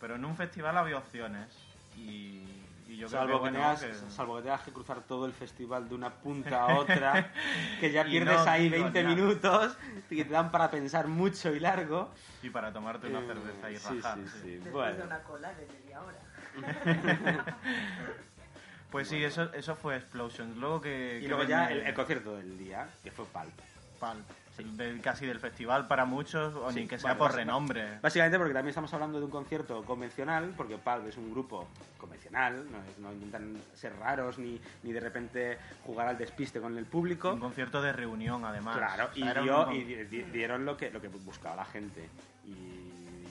Pero 0.00 0.16
en 0.16 0.24
un 0.24 0.36
festival 0.36 0.76
había 0.76 0.98
opciones. 0.98 1.46
Y, 1.96 2.42
y 2.88 2.96
yo 2.96 3.06
creo 3.06 3.20
Salvo 3.20 3.26
que, 3.26 3.32
que, 3.34 3.38
bueno, 3.40 3.58
tengas, 3.58 3.80
que- 3.84 4.10
salvo 4.10 4.36
que 4.36 4.42
tengas 4.42 4.62
que 4.62 4.72
cruzar 4.72 5.00
todo 5.02 5.26
el 5.26 5.32
festival 5.32 5.88
de 5.88 5.94
una 5.94 6.10
punta 6.10 6.62
a 6.64 6.74
otra, 6.78 7.32
que 7.80 7.92
ya 7.92 8.04
pierdes 8.04 8.44
no 8.44 8.50
ahí 8.50 8.68
digo 8.68 8.82
20 8.84 9.02
nada. 9.04 9.14
minutos 9.14 9.76
y 10.10 10.16
que 10.16 10.24
te 10.24 10.32
dan 10.32 10.50
para 10.50 10.70
pensar 10.70 11.06
mucho 11.08 11.54
y 11.54 11.60
largo. 11.60 12.10
Y 12.42 12.50
para 12.50 12.72
tomarte 12.72 13.06
una 13.08 13.20
Eh, 13.20 13.26
cerveza 13.26 13.70
y 13.70 13.76
rajar. 13.78 14.18
sí, 14.18 14.28
sí. 14.28 14.38
sí. 14.42 14.48
Después 14.54 14.72
Bueno. 14.72 14.96
de 14.96 15.02
una 15.04 15.22
cola 15.22 15.52
de 15.54 15.66
media 15.66 16.00
hora. 16.02 16.18
Pues 18.90 19.08
sí, 19.08 19.22
eso, 19.22 19.52
eso 19.54 19.76
fue 19.76 19.96
Explosions. 19.96 20.56
Luego 20.56 20.80
que... 20.80 21.18
Y 21.18 21.22
que 21.22 21.28
luego 21.28 21.44
ya 21.44 21.70
el, 21.70 21.80
el 21.80 21.94
concierto 21.94 22.36
del 22.36 22.58
día, 22.58 22.88
que 23.02 23.10
fue. 23.10 23.24
O 23.24 23.28
del- 24.76 25.00
casi 25.00 25.24
del 25.26 25.38
festival 25.40 25.86
para 25.88 26.04
muchos, 26.04 26.54
o 26.54 26.70
Sí, 26.70 26.80
ni 26.80 26.86
que 26.88 26.98
sea 26.98 27.14
bueno, 27.14 27.18
por 27.18 27.34
renombre. 27.34 27.98
Básicamente 28.02 28.36
porque 28.38 28.52
también 28.52 28.70
estamos 28.70 28.92
hablando 28.92 29.18
de 29.18 29.24
un 29.24 29.30
concierto 29.30 29.82
convencional, 29.84 30.52
porque 30.56 30.76
Palp 30.76 31.06
es 31.06 31.16
un 31.16 31.30
grupo 31.30 31.66
convencional, 31.98 32.66
no, 32.70 32.78
es- 32.78 32.98
no 32.98 33.12
intentan 33.12 33.56
ser 33.74 33.94
raros 33.96 34.38
ni, 34.38 34.60
ni 34.82 34.92
de 34.92 35.00
repente 35.00 35.58
jugar 35.86 36.08
al 36.08 36.18
despiste 36.18 36.60
con 36.60 36.76
el 36.76 36.84
público. 36.84 37.32
Un 37.32 37.40
concierto 37.40 37.80
de 37.80 37.92
reunión, 37.92 38.44
además. 38.44 38.76
Claro, 38.76 39.10
y, 39.14 39.22
un 39.22 39.42
dio- 39.44 39.72
y 39.72 39.84
dieron 40.30 40.64
lo 40.66 40.76
que, 40.76 40.90
lo 40.90 41.00
que 41.00 41.08
buscaba 41.08 41.56
la 41.56 41.64
gente. 41.64 42.08
Y 42.44 42.89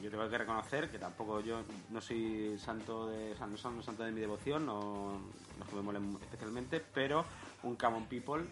yo 0.09 0.17
tengo 0.17 0.29
que 0.29 0.37
reconocer 0.39 0.89
que 0.89 0.97
tampoco 0.97 1.39
yo 1.41 1.61
no 1.89 2.01
soy 2.01 2.57
santo 2.57 3.07
de, 3.07 3.33
o 3.33 3.37
sea, 3.37 3.45
no 3.45 3.57
soy 3.57 3.83
santo 3.83 4.03
de 4.03 4.11
mi 4.11 4.19
devoción, 4.19 4.65
no, 4.65 5.19
no 5.19 5.65
que 5.69 5.75
me 5.75 5.81
molen 5.83 6.17
especialmente, 6.21 6.79
pero 6.93 7.25
un 7.63 7.75
Common 7.75 8.05
People 8.07 8.43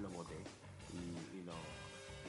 lo 0.00 0.08
voté 0.10 0.36
y, 0.92 1.38
y 1.38 1.42
lo, 1.42 1.52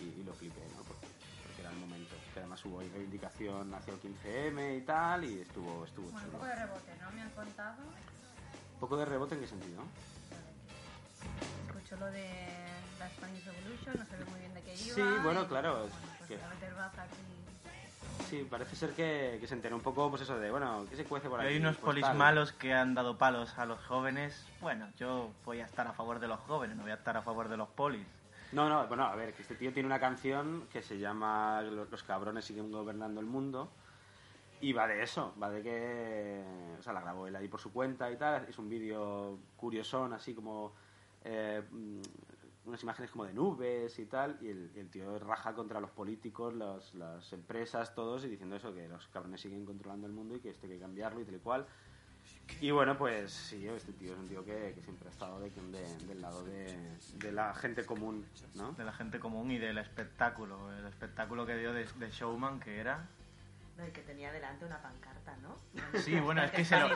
y, 0.02 0.20
y 0.20 0.24
lo 0.24 0.34
flipé, 0.34 0.62
¿no? 0.76 0.82
Porque, 0.84 1.06
porque 1.44 1.62
era 1.62 1.70
el 1.72 1.78
momento. 1.78 2.16
Que 2.34 2.40
además 2.40 2.66
hubo 2.66 2.80
reivindicación 2.80 3.74
hacia 3.74 3.94
el 3.94 4.02
15M 4.02 4.78
y 4.78 4.82
tal, 4.82 5.24
y 5.24 5.42
estuvo, 5.42 5.86
estuvo 5.86 6.10
Bueno, 6.10 6.26
un 6.28 6.34
poco 6.34 6.46
de 6.46 6.56
rebote, 6.56 6.92
¿no? 7.02 7.12
Me 7.12 7.22
han 7.22 7.30
contado. 7.32 7.84
¿Un 7.84 8.80
poco 8.80 8.98
de 8.98 9.06
rebote 9.06 9.36
en 9.36 9.42
qué 9.42 9.48
sentido? 9.48 9.82
Escucho 11.68 11.98
lo 11.98 12.08
de 12.08 12.28
la 13.00 13.10
Spanish 13.10 13.46
Revolution, 13.46 13.96
no 14.00 14.18
ve 14.18 14.26
muy 14.32 14.40
bien 14.40 14.54
de 14.56 14.62
qué 14.64 14.74
iba. 14.74 14.96
Sí, 14.96 15.04
bueno, 15.24 15.48
claro, 15.48 15.74
Bueno, 15.74 15.86
es 15.86 16.18
pues 16.18 16.30
que- 16.30 16.36
aquí. 16.36 16.44
Sí, 18.24 18.46
parece 18.50 18.76
ser 18.76 18.92
que, 18.94 19.38
que 19.40 19.48
se 19.48 19.54
enteró 19.54 19.76
un 19.76 19.82
poco, 19.82 20.10
pues 20.10 20.24
eso 20.24 20.38
de, 20.40 20.50
bueno, 20.50 20.86
¿qué 20.90 20.96
se 20.96 21.06
cuece 21.06 21.30
por 21.30 21.40
aquí? 21.40 21.50
hay 21.50 21.58
unos 21.58 21.78
Pues 21.78 21.86
polis 21.86 22.04
tal. 22.06 22.18
malos 22.18 22.52
que 22.54 22.74
han 22.74 22.96
dado 22.96 23.18
palos 23.18 23.58
a 23.58 23.66
los 23.66 23.80
jóvenes. 23.86 24.46
Bueno, 24.62 24.88
yo 24.98 25.32
voy 25.46 25.60
a 25.60 25.66
estar 25.66 25.88
a 25.88 25.94
favor 25.94 26.20
de 26.20 26.28
los 26.28 26.40
jóvenes, 26.42 26.76
no 26.76 26.84
voy 26.84 26.92
a 26.92 26.96
estar 26.96 27.16
a 27.18 27.22
favor 27.22 27.50
de 27.50 27.58
los 27.58 27.70
polis. 27.70 28.06
No, 28.52 28.70
no, 28.70 28.88
bueno, 28.88 29.04
a 29.06 29.16
ver, 29.16 29.34
que 29.34 29.42
este 29.42 29.56
tío 29.56 29.74
tiene 29.74 29.88
una 29.88 30.00
canción 30.00 30.68
que 30.72 30.82
se 30.82 30.98
llama 30.98 31.62
Los, 31.62 32.04
cabrones 32.04 32.46
siguen 32.46 32.72
gobernando 32.72 33.20
el 33.20 33.26
mundo 33.26 33.70
y 34.62 34.72
va 34.72 34.88
de 34.88 35.04
eso, 35.04 35.34
va 35.42 35.50
de 35.50 35.62
que, 35.62 36.44
o 36.80 36.82
sea, 36.82 36.94
la 36.94 37.02
grabó 37.02 37.28
él 37.28 37.36
ahí 37.36 37.48
por 37.48 37.60
su 37.60 37.74
cuenta 37.74 38.10
y 38.10 38.18
tal, 38.18 38.46
es 38.48 38.58
un 38.58 38.70
vídeo 38.70 39.38
curiosón, 39.58 40.14
así 40.14 40.34
como 40.34 40.74
eh, 41.24 41.64
unas 42.66 42.82
imágenes 42.84 43.12
como 43.12 43.26
de 43.26 43.34
nubes 43.34 43.98
y 44.00 44.06
tal, 44.06 44.38
y 44.42 44.48
el, 44.50 44.72
el 44.76 44.90
tío 44.90 45.20
raja 45.20 45.54
contra 45.54 45.80
los 45.80 45.92
políticos, 45.92 46.54
los- 46.54 46.94
las 46.96 47.32
empresas, 47.34 47.94
todos, 47.94 48.24
y 48.26 48.30
diciendo 48.30 48.56
eso, 48.56 48.74
que 48.74 48.88
los 48.88 49.08
cabrones 49.10 49.42
siguen 49.42 49.66
controlando 49.66 50.08
el 50.08 50.14
mundo 50.14 50.36
y 50.36 50.40
que 50.40 50.50
esto 50.50 50.66
hay 50.66 50.74
que 50.74 50.80
cambiarlo 50.80 51.22
y 51.22 51.26
tal 51.26 51.36
y 51.36 51.40
cual. 51.40 51.66
Y 52.60 52.72
bueno, 52.72 52.98
pues 52.98 53.32
sí, 53.32 53.68
este 53.68 53.94
tío 53.94 54.14
es 54.14 54.20
un 54.20 54.28
tío 54.28 54.44
que, 54.44 54.74
que 54.74 54.82
siempre 54.82 55.08
ha 55.08 55.12
estado 55.12 55.40
de- 55.40 55.50
de- 55.52 55.98
del 56.08 56.22
lado 56.22 56.44
de, 56.44 56.76
de 57.20 57.32
la 57.32 57.54
gente 57.54 57.86
común, 57.86 58.26
¿no? 58.56 58.72
De 58.74 58.84
la 58.84 58.94
gente 58.94 59.20
común 59.20 59.52
y 59.52 59.60
del 59.60 59.78
espectáculo. 59.78 60.74
El 60.76 60.86
espectáculo 60.88 61.46
que 61.46 61.56
dio 61.58 61.72
de 61.74 61.86
Showman, 62.12 62.60
que 62.60 62.80
era. 62.80 63.08
No, 63.78 63.84
el 63.84 63.92
que 63.92 64.02
tenía 64.04 64.32
delante 64.32 64.64
una 64.64 64.82
pancarta, 64.82 65.36
¿no? 65.42 65.58
Sí, 66.00 66.18
bueno, 66.22 66.42
es 66.44 66.52
que 66.52 66.64
se 66.64 66.80
lo. 66.80 66.88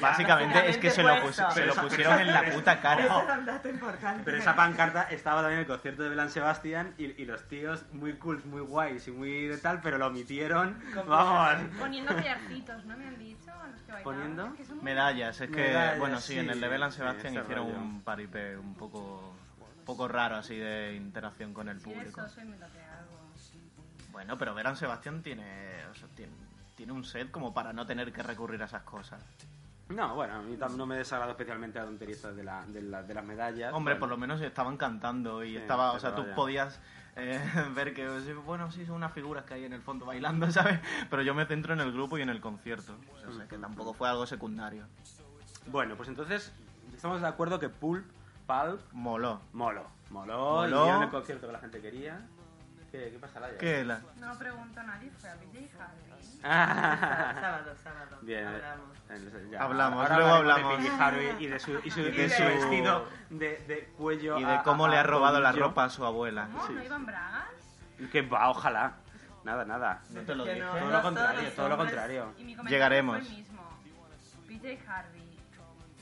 Básicamente 0.00 0.70
es 0.70 0.78
que 0.78 0.90
se 0.90 1.02
lo, 1.02 1.14
pus- 1.16 1.22
puesto. 1.36 1.50
se 1.50 1.66
lo 1.66 1.74
pusieron 1.74 2.20
en 2.20 2.32
la 2.32 2.44
puta 2.52 2.80
cara. 2.80 3.04
era 3.24 3.38
un 3.38 3.44
dato 3.46 3.68
importante. 3.68 4.22
Pero 4.24 4.36
esa 4.38 4.54
pancarta 4.54 5.02
estaba 5.10 5.40
también 5.40 5.58
en 5.58 5.64
el 5.64 5.66
concierto 5.66 6.04
de 6.04 6.10
Belán 6.10 6.30
Sebastián 6.30 6.94
y, 6.96 7.20
y 7.20 7.24
los 7.24 7.48
tíos 7.48 7.84
muy 7.92 8.12
cool, 8.14 8.40
muy 8.44 8.60
guays 8.60 9.08
y 9.08 9.10
muy 9.10 9.48
de 9.48 9.58
tal, 9.58 9.80
pero 9.80 9.98
lo 9.98 10.06
omitieron. 10.06 10.80
Vamos. 11.08 11.64
Poniendo 11.78 12.14
collarcitos, 12.14 12.84
¿no 12.84 12.96
me 12.96 13.06
han 13.08 13.18
dicho? 13.18 13.50
a 13.50 13.66
Los 13.66 13.82
que 13.82 13.92
bailaban. 13.92 14.04
¿Poniendo? 14.04 14.46
Es 14.46 14.52
que 14.54 14.64
son 14.64 14.76
muy- 14.76 14.84
Medallas, 14.84 15.40
es 15.40 15.50
que, 15.50 15.56
Medallas, 15.56 15.98
bueno, 15.98 16.20
sí, 16.20 16.38
en 16.38 16.50
el 16.50 16.60
de 16.60 16.68
Belan 16.68 16.92
sí, 16.92 16.98
Sebastián 16.98 17.32
ese 17.34 17.42
hicieron 17.42 17.66
rollo. 17.66 17.78
un 17.80 18.02
paripé 18.02 18.56
un 18.56 18.74
poco, 18.76 19.34
poco 19.84 20.06
raro 20.06 20.36
así 20.36 20.56
de 20.56 20.94
interacción 20.94 21.52
con 21.52 21.68
el 21.68 21.78
eres 21.78 21.84
público. 21.84 22.20
invéntate 22.40 22.78
algo. 22.80 22.85
Bueno, 24.16 24.38
pero 24.38 24.54
Belan 24.54 24.76
Sebastián 24.78 25.22
tiene, 25.22 25.84
o 25.90 25.94
sea, 25.94 26.08
tiene, 26.16 26.32
tiene 26.74 26.90
un 26.92 27.04
set 27.04 27.30
como 27.30 27.52
para 27.52 27.74
no 27.74 27.84
tener 27.84 28.14
que 28.14 28.22
recurrir 28.22 28.62
a 28.62 28.64
esas 28.64 28.80
cosas. 28.82 29.22
No, 29.90 30.14
bueno, 30.14 30.36
a 30.36 30.40
mí 30.40 30.56
no 30.74 30.86
me 30.86 30.96
desagrado 30.96 31.32
especialmente 31.32 31.78
la 31.78 31.84
tontería 31.84 32.14
esta 32.14 32.32
de, 32.32 32.42
la, 32.42 32.64
de, 32.64 32.80
la- 32.80 33.02
de 33.02 33.12
las 33.12 33.22
medallas. 33.26 33.74
Hombre, 33.74 33.92
Bueno, 33.92 34.00
por 34.00 34.08
lo 34.08 34.16
menos 34.16 34.40
estaban 34.40 34.78
cantando 34.78 35.44
y 35.44 35.50
Sí, 35.50 35.56
estaba, 35.58 35.92
o 35.92 36.00
sea, 36.00 36.14
tú 36.14 36.22
vaya. 36.22 36.34
podías 36.34 36.80
eh, 37.16 37.38
ver 37.74 37.92
que, 37.92 38.08
bueno, 38.46 38.70
sí, 38.72 38.86
son 38.86 38.94
unas 38.94 39.12
figuras 39.12 39.44
que 39.44 39.52
hay 39.52 39.64
en 39.66 39.74
el 39.74 39.82
fondo 39.82 40.06
bailando, 40.06 40.50
¿sabes? 40.50 40.80
Pero 41.10 41.20
yo 41.20 41.34
me 41.34 41.44
centro 41.44 41.74
en 41.74 41.80
el 41.80 41.92
grupo 41.92 42.16
y 42.16 42.22
en 42.22 42.30
el 42.30 42.40
concierto. 42.40 42.96
O 43.14 43.18
sea, 43.18 43.28
o 43.28 43.32
sea, 43.34 43.46
que 43.46 43.58
tampoco 43.58 43.92
fue 43.92 44.08
algo 44.08 44.24
secundario. 44.26 44.86
Bueno, 45.66 45.94
pues 45.94 46.08
entonces 46.08 46.54
estamos 46.94 47.20
de 47.20 47.26
acuerdo 47.28 47.60
que 47.60 47.68
Pulp, 47.68 48.06
Pulp, 48.46 48.80
Moló. 48.92 49.42
moló. 49.52 49.84
Moló, 50.08 50.38
Moló. 50.62 50.80
y 50.80 50.84
dieron 50.84 51.02
el 51.02 51.10
concierto 51.10 51.46
que 51.48 51.52
la 51.52 51.58
gente 51.58 51.82
quería. 51.82 52.26
¿Qué, 52.92 53.10
qué 53.12 53.18
pasa, 53.18 53.40
Laia? 53.40 53.58
¿Qué 53.58 53.84
la? 53.84 54.00
No 54.18 54.38
pregunto 54.38 54.80
a 54.80 54.82
nadie, 54.84 55.10
fue 55.18 55.28
a 55.30 55.34
BJ 55.36 55.68
Harvey. 55.78 56.40
Ah, 56.44 57.32
Sábado, 57.40 57.74
sábado. 57.82 58.18
Bien, 58.22 58.46
Hablamos. 58.46 58.96
eh, 59.10 59.48
ya, 59.50 59.62
Hablamos, 59.62 60.02
ahora 60.02 60.16
luego 60.16 60.32
hablamos. 60.34 60.70
De 60.70 60.76
Billie 60.76 60.92
Harvey 61.02 61.36
y 61.40 61.46
de 61.48 61.58
su, 61.58 61.80
y 61.84 61.90
su, 61.90 62.00
Y 62.00 62.02
de 62.04 62.10
de 62.12 62.30
su 62.30 62.42
vestido 62.44 63.08
de, 63.30 63.56
de 63.66 63.84
cuello 63.98 64.38
Y 64.38 64.44
de 64.44 64.52
a- 64.54 64.62
cómo 64.62 64.86
a- 64.86 64.88
le 64.90 64.96
ha 64.98 65.02
robado 65.02 65.40
la 65.40 65.52
ropa 65.52 65.84
a 65.84 65.90
su 65.90 66.04
abuela. 66.04 66.48
¿Cómo? 66.52 66.68
¿No 66.68 66.82
iban 66.84 67.06
bragas? 67.06 67.44
Que 68.12 68.22
va, 68.22 68.50
ojalá. 68.50 68.94
Nada, 69.44 69.64
nada. 69.64 70.02
No 70.10 70.20
te 70.22 70.34
lo 70.34 70.44
dije. 70.44 70.58
no, 70.60 70.70
Todo 70.72 70.80
no 70.80 70.90
lo 70.90 71.02
contrario, 71.02 71.52
todo 71.52 71.68
lo 71.68 71.76
contrario. 71.76 72.32
Y 72.38 72.44
mi 72.44 72.54
comentario 72.56 72.70
Llegaremos. 72.76 73.18
fue 73.18 73.26
el 73.28 73.36
mismo. 73.36 73.80
BJ 74.48 74.78
Harvey. 74.88 75.38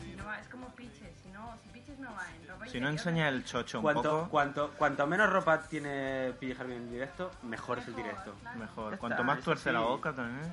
Si 0.02 0.16
no 0.16 0.24
va, 0.26 0.38
es 0.40 0.48
como 0.48 0.68
Pitches. 0.74 1.16
Si, 1.22 1.28
no, 1.30 1.54
si 1.62 1.68
Pitches 1.70 1.98
no 1.98 2.12
va 2.14 2.24
en 2.30 2.40
ropa 2.42 2.43
Si 2.66 2.80
no 2.80 2.88
enseña 2.88 3.28
el 3.28 3.44
chocho 3.44 3.78
un 3.78 3.82
Cuanto, 3.82 4.02
poco, 4.02 4.28
cuanto, 4.30 4.70
cuanto 4.76 5.06
menos 5.06 5.30
ropa 5.30 5.60
tiene 5.62 6.32
Pille 6.40 6.56
Harvey 6.58 6.76
en 6.76 6.90
directo, 6.90 7.30
mejor 7.42 7.78
es 7.78 7.88
el 7.88 7.96
directo. 7.96 8.34
claro. 8.40 8.58
mejor. 8.58 8.98
Cuanto 8.98 9.22
más 9.24 9.36
eso 9.38 9.44
tuerce 9.46 9.72
la 9.72 9.80
boca 9.80 10.12
también. 10.12 10.52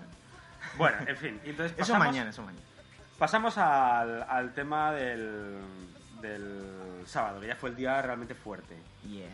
Bueno, 0.78 0.98
en 1.08 1.18
fin. 1.18 1.42
Entonces 1.44 1.72
Eso 1.78 1.94
pasamos- 1.94 2.00
mañana, 2.08 2.30
eso 2.30 2.42
mañana. 2.44 2.64
Pasamos 3.18 3.58
al, 3.58 4.24
al 4.24 4.54
tema 4.54 4.92
del, 4.92 5.60
del 6.22 7.04
sábado, 7.06 7.40
que 7.40 7.48
ya 7.48 7.56
fue 7.56 7.70
el 7.70 7.76
día 7.76 8.02
realmente 8.02 8.34
fuerte. 8.36 8.76
Yeah. 9.08 9.28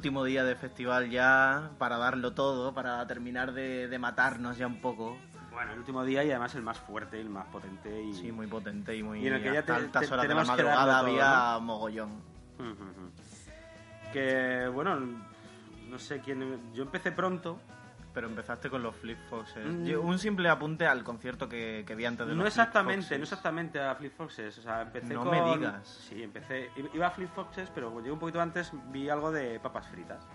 Último 0.00 0.24
día 0.24 0.44
de 0.44 0.56
festival 0.56 1.10
ya, 1.10 1.72
para 1.76 1.98
darlo 1.98 2.32
todo, 2.32 2.72
para 2.72 3.06
terminar 3.06 3.52
de, 3.52 3.86
de 3.86 3.98
matarnos 3.98 4.56
ya 4.56 4.66
un 4.66 4.76
poco. 4.80 5.18
Bueno, 5.52 5.72
el 5.74 5.78
último 5.80 6.02
día 6.04 6.24
y 6.24 6.30
además 6.30 6.54
el 6.54 6.62
más 6.62 6.78
fuerte, 6.78 7.20
el 7.20 7.28
más 7.28 7.46
potente 7.48 8.02
y... 8.02 8.14
Sí, 8.14 8.32
muy 8.32 8.46
potente 8.46 8.96
y 8.96 9.02
muy 9.02 9.22
Y 9.22 9.26
en 9.26 9.34
el 9.34 9.42
que 9.42 9.52
ya 9.52 9.62
te- 9.62 9.72
altas 9.72 10.08
te- 10.08 10.14
horas 10.14 10.26
de 10.26 10.34
la 10.34 10.42
madrugada 10.44 11.00
todo, 11.00 11.06
había 11.10 11.58
mogollón. 11.58 12.12
Ujú, 12.58 12.70
ujú. 12.70 13.10
Que, 14.10 14.70
bueno, 14.72 14.98
no 15.90 15.98
sé 15.98 16.20
quién... 16.22 16.72
Yo 16.72 16.84
empecé 16.84 17.12
pronto, 17.12 17.60
Pero 18.12 18.26
empezaste 18.26 18.68
con 18.68 18.82
los 18.82 18.96
Flip 18.96 19.18
Foxes. 19.28 19.64
Mm. 19.64 19.94
Un 20.04 20.18
simple 20.18 20.48
apunte 20.48 20.84
al 20.86 21.04
concierto 21.04 21.48
que, 21.48 21.84
que 21.86 21.94
vi 21.94 22.04
antes 22.06 22.26
de 22.26 22.32
no 22.34 22.40
los 22.42 22.48
exactamente, 22.48 23.16
no 23.16 23.22
exactamente 23.22 23.80
a 23.80 23.94
Flip 23.94 24.12
Foxes, 24.16 24.58
o 24.58 24.62
sea, 24.62 24.82
empecé 24.82 25.14
No 25.14 25.22
con... 25.24 25.30
me 25.30 25.56
digas. 25.56 25.86
Sí, 26.08 26.20
empecé... 26.22 26.70
Iba 26.92 27.06
a 27.06 27.10
Flip 27.12 27.30
Foxes, 27.32 27.70
pero 27.72 27.96
llegué 28.00 28.10
un 28.10 28.18
poquito 28.18 28.40
antes, 28.40 28.72
vi 28.90 29.08
algo 29.08 29.30
de 29.30 29.60
Papas 29.60 29.86
Fritas. 29.88 30.26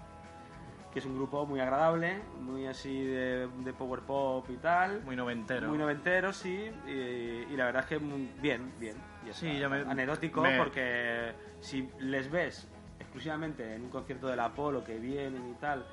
Que 0.94 1.00
es 1.00 1.06
un 1.06 1.16
grupo 1.16 1.46
muy 1.46 1.60
agradable, 1.60 2.22
muy 2.40 2.66
así 2.68 3.04
de, 3.04 3.50
de 3.50 3.74
power 3.74 4.00
pop 4.04 4.50
y 4.50 4.56
tal. 4.56 5.02
Muy 5.04 5.18
noventero. 5.18 5.68
Muy 5.68 5.78
noventero, 5.78 6.32
sí. 6.32 6.72
Y, 6.88 6.92
y 6.92 7.58
la 7.58 7.66
verdad 7.66 7.82
es 7.84 7.90
que 7.90 8.00
muy- 8.00 8.32
bien, 8.42 8.72
bien. 8.80 8.96
ya 9.26 9.34
Sí, 9.34 9.48
está. 9.48 9.60
ya 9.60 9.68
me- 9.68 9.82
Anecdótico, 9.92 10.42
me- 10.42 10.58
porque 10.58 11.34
si 11.60 11.90
les 12.00 12.32
ves 12.32 12.70
exclusivamente 12.98 13.76
en 13.76 13.82
un 13.84 13.90
concierto 13.90 14.28
del 14.28 14.40
Apolo 14.40 14.86
que 14.86 14.98
vienen 14.98 15.50
y 15.50 15.54
tal, 15.56 15.86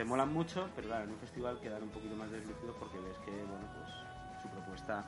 te 0.00 0.04
molan 0.06 0.32
mucho, 0.32 0.70
pero 0.74 0.88
claro, 0.88 1.04
en 1.04 1.10
un 1.10 1.18
festival 1.18 1.58
quedan 1.60 1.82
un 1.82 1.90
poquito 1.90 2.16
más 2.16 2.30
deslucidos 2.30 2.74
porque 2.78 2.98
ves 3.00 3.18
que, 3.18 3.44
bueno, 3.44 3.66
pues 3.74 3.86
su 4.40 4.48
propuesta 4.48 5.04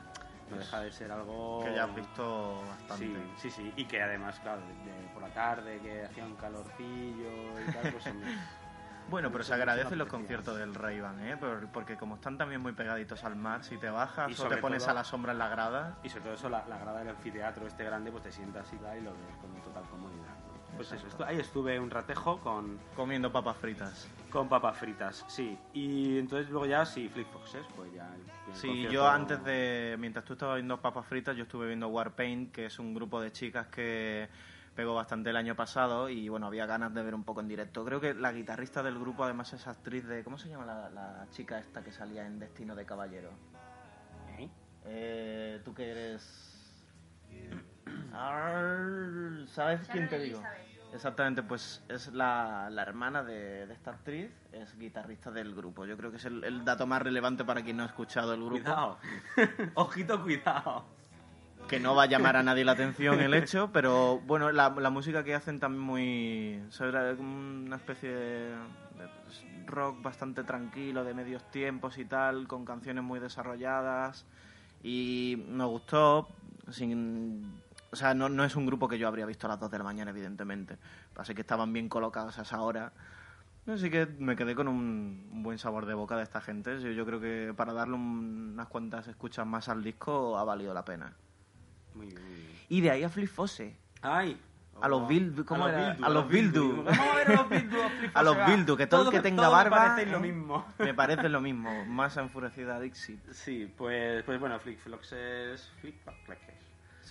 no 0.51 0.59
deja 0.59 0.81
de 0.81 0.93
ser 0.93 1.11
algo... 1.11 1.63
Que 1.65 1.75
ya 1.75 1.85
has 1.85 1.95
visto 1.95 2.63
bastante. 2.69 3.07
Sí, 3.39 3.51
sí, 3.51 3.51
sí. 3.51 3.73
Y 3.77 3.87
que 3.87 4.03
además, 4.03 4.39
claro, 4.41 4.61
de- 4.61 4.93
de- 4.93 5.09
por 5.15 5.23
la 5.23 5.31
tarde, 5.31 5.81
que 5.81 6.05
hacía 6.05 6.27
un 6.27 6.37
calorcillo 6.37 7.59
y 7.59 7.73
tal, 7.73 7.91
pues 7.91 8.05
Bueno, 9.09 9.33
pero 9.33 9.43
se 9.45 9.55
agradecen 9.55 9.97
los 9.97 10.09
conciertos 10.09 10.59
del 10.59 10.75
Ray-Ban, 10.75 11.27
¿eh? 11.27 11.37
Por- 11.39 11.69
porque 11.69 11.97
como 11.97 12.17
están 12.17 12.37
también 12.37 12.61
muy 12.61 12.73
pegaditos 12.73 13.25
al 13.25 13.35
mar, 13.35 13.65
si 13.65 13.79
te 13.79 13.89
bajas 13.89 14.39
o 14.39 14.47
te 14.49 14.59
pones 14.59 14.83
todo- 14.83 14.91
a 14.91 14.95
la 14.95 15.05
sombra 15.05 15.33
en 15.33 15.39
la 15.39 15.49
grada, 15.49 15.97
Y 16.03 16.11
sobre 16.11 16.25
todo 16.25 16.35
eso, 16.35 16.51
la, 16.51 16.67
la 16.69 16.77
grada 16.77 16.99
del 16.99 17.09
anfiteatro 17.09 17.67
este 17.67 17.83
grande, 17.85 18.11
pues 18.11 18.25
te 18.25 18.31
sientas 18.33 18.71
y 18.75 18.77
tal 18.77 18.99
y 18.99 19.01
lo 19.01 19.13
ves 19.13 19.37
con 19.41 19.51
total 19.63 19.85
comodidad. 19.91 20.29
¿no? 20.29 20.77
Pues 20.77 20.93
eso, 20.93 21.05
Exacto. 21.07 21.25
ahí 21.25 21.39
estuve 21.41 21.81
un 21.81 21.91
ratejo 21.91 22.39
con, 22.41 22.79
comiendo 22.95 23.33
papas 23.33 23.57
fritas. 23.57 24.07
Con 24.33 24.49
papas 24.49 24.79
fritas, 24.79 25.25
sí. 25.29 25.59
Y 25.75 26.19
entonces 26.19 26.49
luego 26.51 26.65
ya, 26.67 26.87
sí, 26.87 27.09
Foxes, 27.09 27.67
pues 27.77 27.93
ya... 27.93 28.07
el- 28.15 28.23
el 28.23 28.55
Sí, 28.57 28.67
concierto- 28.69 28.93
yo 28.93 29.09
antes 29.09 29.45
de, 29.45 29.97
mientras 29.99 30.25
tú 30.25 30.33
estabas 30.33 30.57
viendo 30.57 30.81
papas 30.81 31.07
fritas, 31.07 31.37
yo 31.37 31.43
estuve 31.45 31.67
viendo 31.69 31.89
Warpaint, 31.89 32.51
que 32.53 32.67
es 32.67 32.79
un 32.79 32.95
grupo 32.95 33.21
de 33.21 33.31
chicas 33.31 33.67
que 33.69 34.29
pegó 34.75 34.95
bastante 34.95 35.29
el 35.31 35.37
año 35.37 35.55
pasado 35.55 36.09
y 36.09 36.29
bueno, 36.31 36.47
había 36.47 36.65
ganas 36.65 36.95
de 36.95 37.03
ver 37.03 37.15
un 37.15 37.25
poco 37.25 37.41
en 37.41 37.49
directo. 37.49 37.85
Creo 37.85 38.01
que 38.01 38.15
la 38.15 38.33
guitarrista 38.33 38.83
del 38.83 38.99
grupo 38.99 39.23
además 39.25 39.53
es 39.53 39.67
actriz 39.67 40.07
de, 40.07 40.25
¿cómo 40.25 40.39
se 40.39 40.49
llama 40.49 40.65
la, 40.65 40.89
la 40.91 41.27
chica 41.31 41.59
esta 41.59 41.83
que 41.85 41.93
salía 41.93 42.27
en 42.27 42.39
Destino 42.39 42.75
de 42.75 42.87
Caballero? 42.87 43.31
¿Eh? 44.39 44.49
Eh, 44.87 45.61
tú 45.65 45.75
que 45.75 45.91
eres... 45.91 46.49
Arr, 48.15 49.47
¿Sabes 49.49 49.87
quién 49.89 50.09
te 50.09 50.19
digo? 50.19 50.39
Elizabeth. 50.39 50.72
Exactamente, 50.95 51.43
pues 51.43 51.83
es 51.89 52.13
la, 52.13 52.69
la 52.71 52.83
hermana 52.83 53.23
de, 53.23 53.67
de 53.67 53.73
esta 53.73 53.93
actriz, 53.93 54.31
es 54.53 54.79
guitarrista 54.79 55.31
del 55.31 55.55
grupo. 55.55 55.87
Yo 55.87 55.97
creo 55.97 56.11
que 56.11 56.19
es 56.19 56.25
el, 56.27 56.45
el 56.45 56.65
dato 56.65 56.87
más 56.87 57.01
relevante 57.01 57.45
para 57.45 57.63
quien 57.63 57.79
no 57.79 57.85
ha 57.85 57.87
escuchado 57.87 58.35
el 58.35 58.41
grupo. 58.41 58.63
Cuidado. 58.63 58.99
Ojito, 59.75 60.23
cuidado. 60.23 60.85
Que 61.69 61.81
no 61.81 61.95
va 61.95 62.03
a 62.03 62.07
llamar 62.07 62.37
a 62.37 62.43
nadie 62.43 62.65
la 62.65 62.73
atención 62.73 63.21
el 63.21 63.33
hecho, 63.35 63.71
pero 63.73 64.19
bueno, 64.27 64.53
la, 64.53 64.69
la 64.71 64.91
música 64.91 65.25
que 65.25 65.35
hacen 65.35 65.61
también 65.61 65.83
muy... 65.83 66.63
Como 67.17 67.31
una 67.31 67.77
especie 67.77 68.11
de, 68.11 68.49
de, 68.49 69.67
rock 69.67 70.03
bastante 70.03 70.45
tranquilo, 70.45 71.05
de 71.05 71.15
medios 71.15 71.49
tiempos 71.51 71.97
y 71.99 72.05
tal, 72.05 72.47
con 72.49 72.65
canciones 72.67 73.05
muy 73.05 73.21
desarrolladas. 73.21 74.27
Y 74.83 75.43
me 75.49 75.65
gustó, 75.65 76.29
sin... 76.71 77.62
O 77.93 77.97
sea, 77.97 78.15
no, 78.15 78.29
no 78.31 78.43
es 78.45 78.57
un 78.57 78.65
grupo 78.67 78.89
que 78.89 78.99
yo 78.99 79.07
habría 79.07 79.27
visto 79.27 79.47
a 79.47 79.51
las 79.51 79.61
2 79.61 79.71
de 79.71 79.79
la 79.79 79.85
mañana, 79.85 80.11
evidentemente. 80.11 80.79
Así 81.17 81.35
que 81.35 81.43
estaban 81.43 81.73
bien 81.73 81.89
colocados 81.91 82.39
a 82.39 82.43
esa 82.43 82.61
hora. 82.63 82.93
Así 83.67 83.91
que 83.91 84.07
me 84.19 84.35
quedé 84.35 84.55
con 84.55 84.67
un, 84.67 85.29
un 85.31 85.43
buen 85.43 85.59
sabor 85.59 85.87
de 85.87 85.95
boca 85.95 86.17
de 86.17 86.23
esta 86.25 86.41
gente. 86.41 86.81
Yo, 86.81 86.91
yo 86.91 87.05
creo 87.07 87.21
que 87.21 87.53
para 87.57 87.73
darle 87.73 87.95
un- 87.95 88.53
unas 88.55 88.67
cuantas 88.69 89.07
escuchas 89.09 89.47
más 89.47 89.69
al 89.69 89.85
disco 89.85 90.37
ha 90.39 90.45
valido 90.45 90.73
la 90.75 90.85
pena. 90.85 91.13
Muy 91.95 92.07
bien, 92.07 92.23
muy 92.25 92.35
bien. 92.35 92.49
Y 92.71 92.81
de 92.81 92.91
ahí 92.91 93.05
a 93.05 93.09
Flip 93.11 93.29
Fosse. 93.29 93.77
Ay. 94.01 94.41
A 94.81 94.89
los 94.89 95.07
Bildu, 95.07 95.45
¿cómo 95.45 95.67
A 95.67 95.69
los 95.69 95.77
era? 95.79 95.93
Bildu, 95.93 96.05
A 96.05 96.09
los 96.09 96.29
Bildu. 96.29 96.83
Vamos 96.85 96.99
a 96.99 97.15
ver 97.15 97.29
a 97.29 97.35
los 97.35 97.49
Bildu. 97.51 97.83
a 97.83 97.89
Flip 97.91 98.11
A 98.17 98.23
los. 98.23 98.37
Bildu, 98.47 98.77
que 98.77 98.87
todo 98.87 99.05
el 99.05 99.11
que 99.11 99.21
tenga 99.21 99.49
barba, 99.51 99.77
parecen 99.77 100.11
lo 100.13 100.19
¿eh? 100.19 100.21
mismo. 100.23 100.67
Me 100.79 100.95
parece 100.95 101.29
lo 101.29 101.41
mismo. 101.43 101.85
Más 101.87 102.17
enfurecida 102.17 102.81
Dixie. 102.81 103.19
Sí, 103.33 103.73
pues, 103.77 104.25
pues 104.25 104.41
bueno, 104.41 104.59
Flick 104.59 104.79
Floxes... 104.79 105.71
Floxes. 106.25 106.52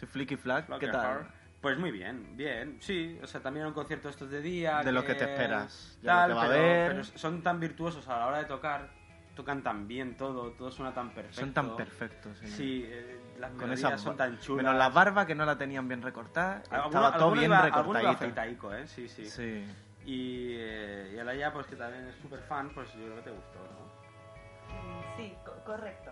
Sí, 0.01 0.05
Flicky 0.07 0.35
Flag, 0.35 0.65
¿qué 0.79 0.87
tal? 0.87 1.01
Heart. 1.19 1.31
Pues 1.61 1.77
muy 1.77 1.91
bien, 1.91 2.35
bien, 2.35 2.77
sí. 2.81 3.19
O 3.21 3.27
sea, 3.27 3.39
también 3.39 3.67
un 3.67 3.73
concierto 3.73 4.09
estos 4.09 4.31
de 4.31 4.41
día. 4.41 4.81
De 4.83 4.91
lo 4.91 5.05
que 5.05 5.13
te 5.13 5.25
esperas, 5.25 5.97
de 6.01 6.07
Tal, 6.07 6.29
lo 6.31 6.35
que 6.35 6.39
va 6.39 6.45
a 6.45 6.49
pero, 6.49 6.63
haber. 6.63 6.91
pero 6.91 7.03
son 7.03 7.43
tan 7.43 7.59
virtuosos 7.59 8.07
a 8.07 8.17
la 8.17 8.25
hora 8.27 8.37
de 8.39 8.45
tocar, 8.45 8.89
tocan 9.35 9.61
tan 9.61 9.87
bien 9.87 10.17
todo, 10.17 10.53
todo 10.53 10.71
suena 10.71 10.91
tan 10.93 11.11
perfecto. 11.11 11.39
Son 11.41 11.53
tan 11.53 11.75
perfectos. 11.75 12.35
Sí, 12.39 12.47
Sí, 12.47 12.85
eh, 12.87 13.21
las 13.37 13.51
Con 13.51 13.59
melodías 13.59 13.93
esa 13.93 13.97
son 13.99 14.17
tan 14.17 14.39
chulas. 14.39 14.63
Menos 14.65 14.77
la 14.79 14.89
barba 14.89 15.27
que 15.27 15.35
no 15.35 15.45
la 15.45 15.55
tenían 15.55 15.87
bien 15.87 16.01
recortada. 16.01 16.63
Alguno- 16.71 16.85
Estaba 16.87 17.11
todo 17.13 17.23
alguno 17.25 17.39
bien 17.41 17.51
iba- 17.51 17.59
alguno 17.59 18.01
iba 18.01 18.11
recortadito. 18.13 18.73
¿eh? 18.75 18.87
Sí, 18.87 19.07
sí. 19.07 19.25
Sí. 19.27 19.65
Y, 20.03 20.55
eh, 20.57 21.13
y 21.15 21.19
a 21.19 21.23
la 21.23 21.35
ya, 21.35 21.53
pues 21.53 21.67
que 21.67 21.75
también 21.75 22.07
es 22.07 22.15
súper 22.15 22.39
fan, 22.39 22.71
pues 22.73 22.91
yo 22.95 23.03
creo 23.03 23.15
que 23.17 23.21
te 23.21 23.29
gustó, 23.29 23.59
¿no? 23.59 25.15
Sí, 25.15 25.31
co- 25.45 25.63
correcto. 25.63 26.11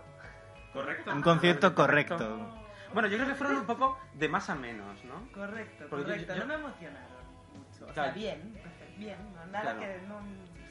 Correcto. 0.74 1.11
Un 1.11 1.22
concierto 1.24 1.74
correcto. 1.74 2.59
Bueno, 2.94 3.07
yo 3.07 3.18
creo 3.18 3.30
que 3.30 3.36
fueron 3.36 3.57
un 3.57 3.66
poco 3.66 3.99
de 4.14 4.28
más 4.30 4.49
a 4.49 4.56
menos, 4.56 5.03
¿no? 5.06 5.32
Correcto, 5.32 5.86
Porque 5.90 6.06
correcto. 6.06 6.34
yo- 6.36 6.40
No 6.41 6.45
me 6.48 6.53
emocionaron 6.56 7.07
mucho. 7.53 7.86
O 7.86 7.94
Claro. 7.94 7.94
sea, 7.94 8.11
bien, 8.11 8.53
bien. 8.98 9.18
No, 9.36 9.45
nada 9.48 9.61
Claro. 9.76 9.80
que 9.80 10.02
no 10.07 10.20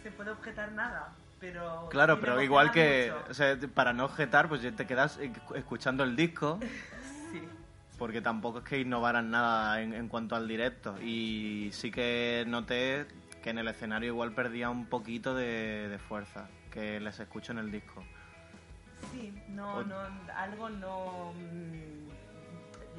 se 0.03 0.11
puede 0.11 0.31
objetar 0.31 0.73
nada. 0.73 1.13
Pero 1.41 1.89
Claro, 1.91 2.17
sí 2.17 2.21
pero 2.23 2.43
igual 2.43 2.73
que, 2.73 3.13
o 3.31 3.35
sea, 3.35 3.57
para 3.73 3.93
no 3.93 4.07
objetar, 4.07 4.49
pues 4.49 4.61
te 4.75 4.87
quedas 4.87 5.21
escuchando 5.55 6.03
el 6.03 6.17
disco, 6.17 6.59
Sí. 7.33 7.41
porque 7.97 8.21
tampoco 8.21 8.59
es 8.59 8.65
que 8.65 8.81
innovaran 8.81 9.31
nada 9.31 9.81
en, 9.81 9.95
en 9.95 10.09
cuanto 10.09 10.35
al 10.35 10.49
directo. 10.49 11.01
Y 11.01 11.71
sí 11.73 11.93
que 11.93 12.43
noté 12.49 13.07
que 13.43 13.51
en 13.51 13.59
el 13.59 13.69
escenario 13.69 14.09
igual 14.09 14.33
perdía 14.33 14.69
un 14.69 14.87
poquito 14.87 15.37
de, 15.37 15.89
de 15.89 15.99
fuerza, 16.01 16.49
que 16.73 16.99
les 16.99 17.21
escucho 17.21 17.53
en 17.53 17.59
el 17.59 17.71
disco. 17.71 18.03
Sí, 19.13 19.33
no, 19.51 19.77
O- 19.77 19.85
no, 19.85 19.97
algo 20.35 20.69
no... 20.71 21.33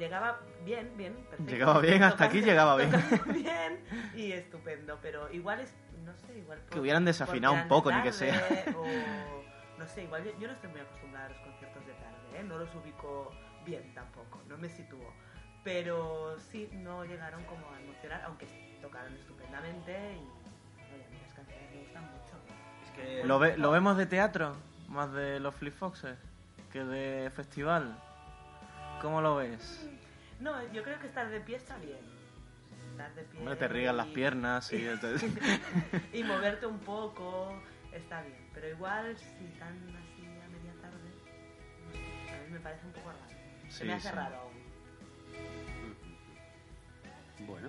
Llegaba 0.00 0.40
bien, 0.64 0.90
bien, 0.96 1.14
perfecto. 1.28 1.52
Llegaba 1.52 1.80
bien, 1.80 2.02
hasta 2.02 2.24
aquí 2.24 2.40
llegaba 2.40 2.74
bien. 2.76 2.90
bien 3.34 3.84
y 4.16 4.32
estupendo, 4.32 4.98
pero 5.02 5.30
igual 5.32 5.60
es, 5.60 5.72
no 6.04 6.12
sé, 6.16 6.38
igual... 6.38 6.58
por- 6.60 6.70
Que 6.70 6.80
hubieran 6.80 7.04
desafinado 7.04 7.54
un 7.54 7.68
poco, 7.68 7.90
eran 7.90 8.02
ni 8.02 8.08
que 8.08 8.12
sea. 8.14 8.40
tarde, 8.40 8.64
O, 8.76 9.44
no 9.78 9.86
sé, 9.86 10.04
igual 10.04 10.24
yo, 10.24 10.30
yo 10.38 10.48
no 10.48 10.54
estoy 10.54 10.70
muy 10.70 10.80
acostumbrada 10.80 11.26
a 11.26 11.28
los 11.28 11.38
conciertos 11.40 11.86
de 11.86 11.92
tarde, 11.92 12.38
¿eh? 12.38 12.42
no 12.42 12.56
los 12.58 12.74
ubico 12.74 13.32
bien 13.66 13.82
tampoco, 13.94 14.40
no 14.48 14.56
me 14.56 14.68
sitúo. 14.70 15.12
Pero 15.62 16.38
sí, 16.50 16.70
no 16.72 17.04
llegaron 17.04 17.44
como 17.44 17.70
a 17.70 17.78
emocionar, 17.78 18.22
aunque 18.24 18.46
tocaron 18.80 19.14
estupendamente 19.14 19.92
y 19.92 20.16
oye, 20.94 21.04
a 21.04 21.10
mí 21.10 21.18
las 21.22 21.34
canciones 21.34 21.70
me 21.74 21.80
gustan 21.80 22.04
mucho. 22.04 22.36
Es 22.84 22.90
que... 22.92 23.24
¿Lo, 23.26 23.38
ve- 23.38 23.58
¿Lo 23.58 23.70
vemos 23.70 23.98
de 23.98 24.06
teatro? 24.06 24.56
Más 24.88 25.12
de 25.12 25.38
los 25.40 25.54
Flip 25.54 25.74
Foxes 25.74 26.16
que 26.72 26.82
de 26.84 27.30
festival. 27.30 27.94
¿Cómo 29.00 29.20
lo 29.20 29.36
ves? 29.36 29.88
No, 30.40 30.60
yo 30.72 30.82
creo 30.82 30.98
que 31.00 31.06
estar 31.06 31.28
de 31.28 31.40
pie 31.40 31.56
está 31.56 31.76
bien. 31.78 31.98
Estar 32.92 33.14
de 33.14 33.22
pie. 33.24 33.40
Hombre, 33.40 33.56
te 33.56 33.68
rígan 33.68 33.96
las 33.96 34.08
y- 34.08 34.12
piernas 34.12 34.72
y... 34.72 34.86
entonces- 34.86 35.30
y 36.12 36.22
moverte 36.24 36.66
un 36.66 36.78
poco 36.80 37.52
está 37.92 38.22
bien. 38.22 38.48
Pero 38.54 38.68
igual, 38.68 39.16
si 39.16 39.46
tan 39.58 39.72
así 39.96 40.24
a 40.26 40.48
media 40.48 40.72
tarde, 40.80 42.34
a 42.34 42.46
mí 42.46 42.52
me 42.52 42.60
parece 42.60 42.86
un 42.86 42.92
poco 42.92 43.10
raro. 43.10 43.20
Se 43.68 43.78
Sí, 43.78 43.84
me 43.84 43.94
hace 43.94 44.08
sí. 44.08 44.14
raro 44.14 44.36
aún. 44.36 44.50
Bueno. 47.46 47.68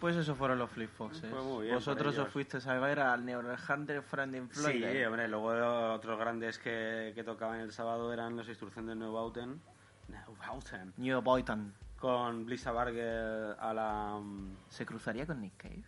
Pues 0.00 0.16
eso 0.16 0.34
fueron 0.34 0.58
los 0.58 0.70
Flip 0.70 0.90
Foxes. 0.90 1.22
Bien 1.62 1.74
Vosotros 1.74 2.18
os 2.18 2.28
fuisteis 2.28 2.66
a 2.66 2.78
ver 2.78 3.00
al 3.00 3.24
Neurohunter 3.24 4.02
Friend 4.02 4.50
Sí, 4.52 5.04
hombre, 5.04 5.28
luego 5.28 5.92
otros 5.94 6.18
grandes 6.18 6.58
que, 6.58 7.12
que 7.14 7.24
tocaban 7.24 7.60
el 7.60 7.72
sábado 7.72 8.12
eran 8.12 8.36
los 8.36 8.46
Instrucción 8.48 8.86
de 8.86 8.96
Neubauten. 8.96 9.62
Neubauten. 10.08 10.92
New 10.96 11.20
Boyton. 11.22 11.74
Con 11.98 12.44
Blissa 12.44 12.72
Bargel 12.72 13.54
a 13.58 13.72
la... 13.72 14.18
mm, 14.20 14.56
¿Se 14.68 14.84
cruzaría 14.84 15.26
con 15.26 15.40
Nick 15.40 15.56
Cave? 15.56 15.82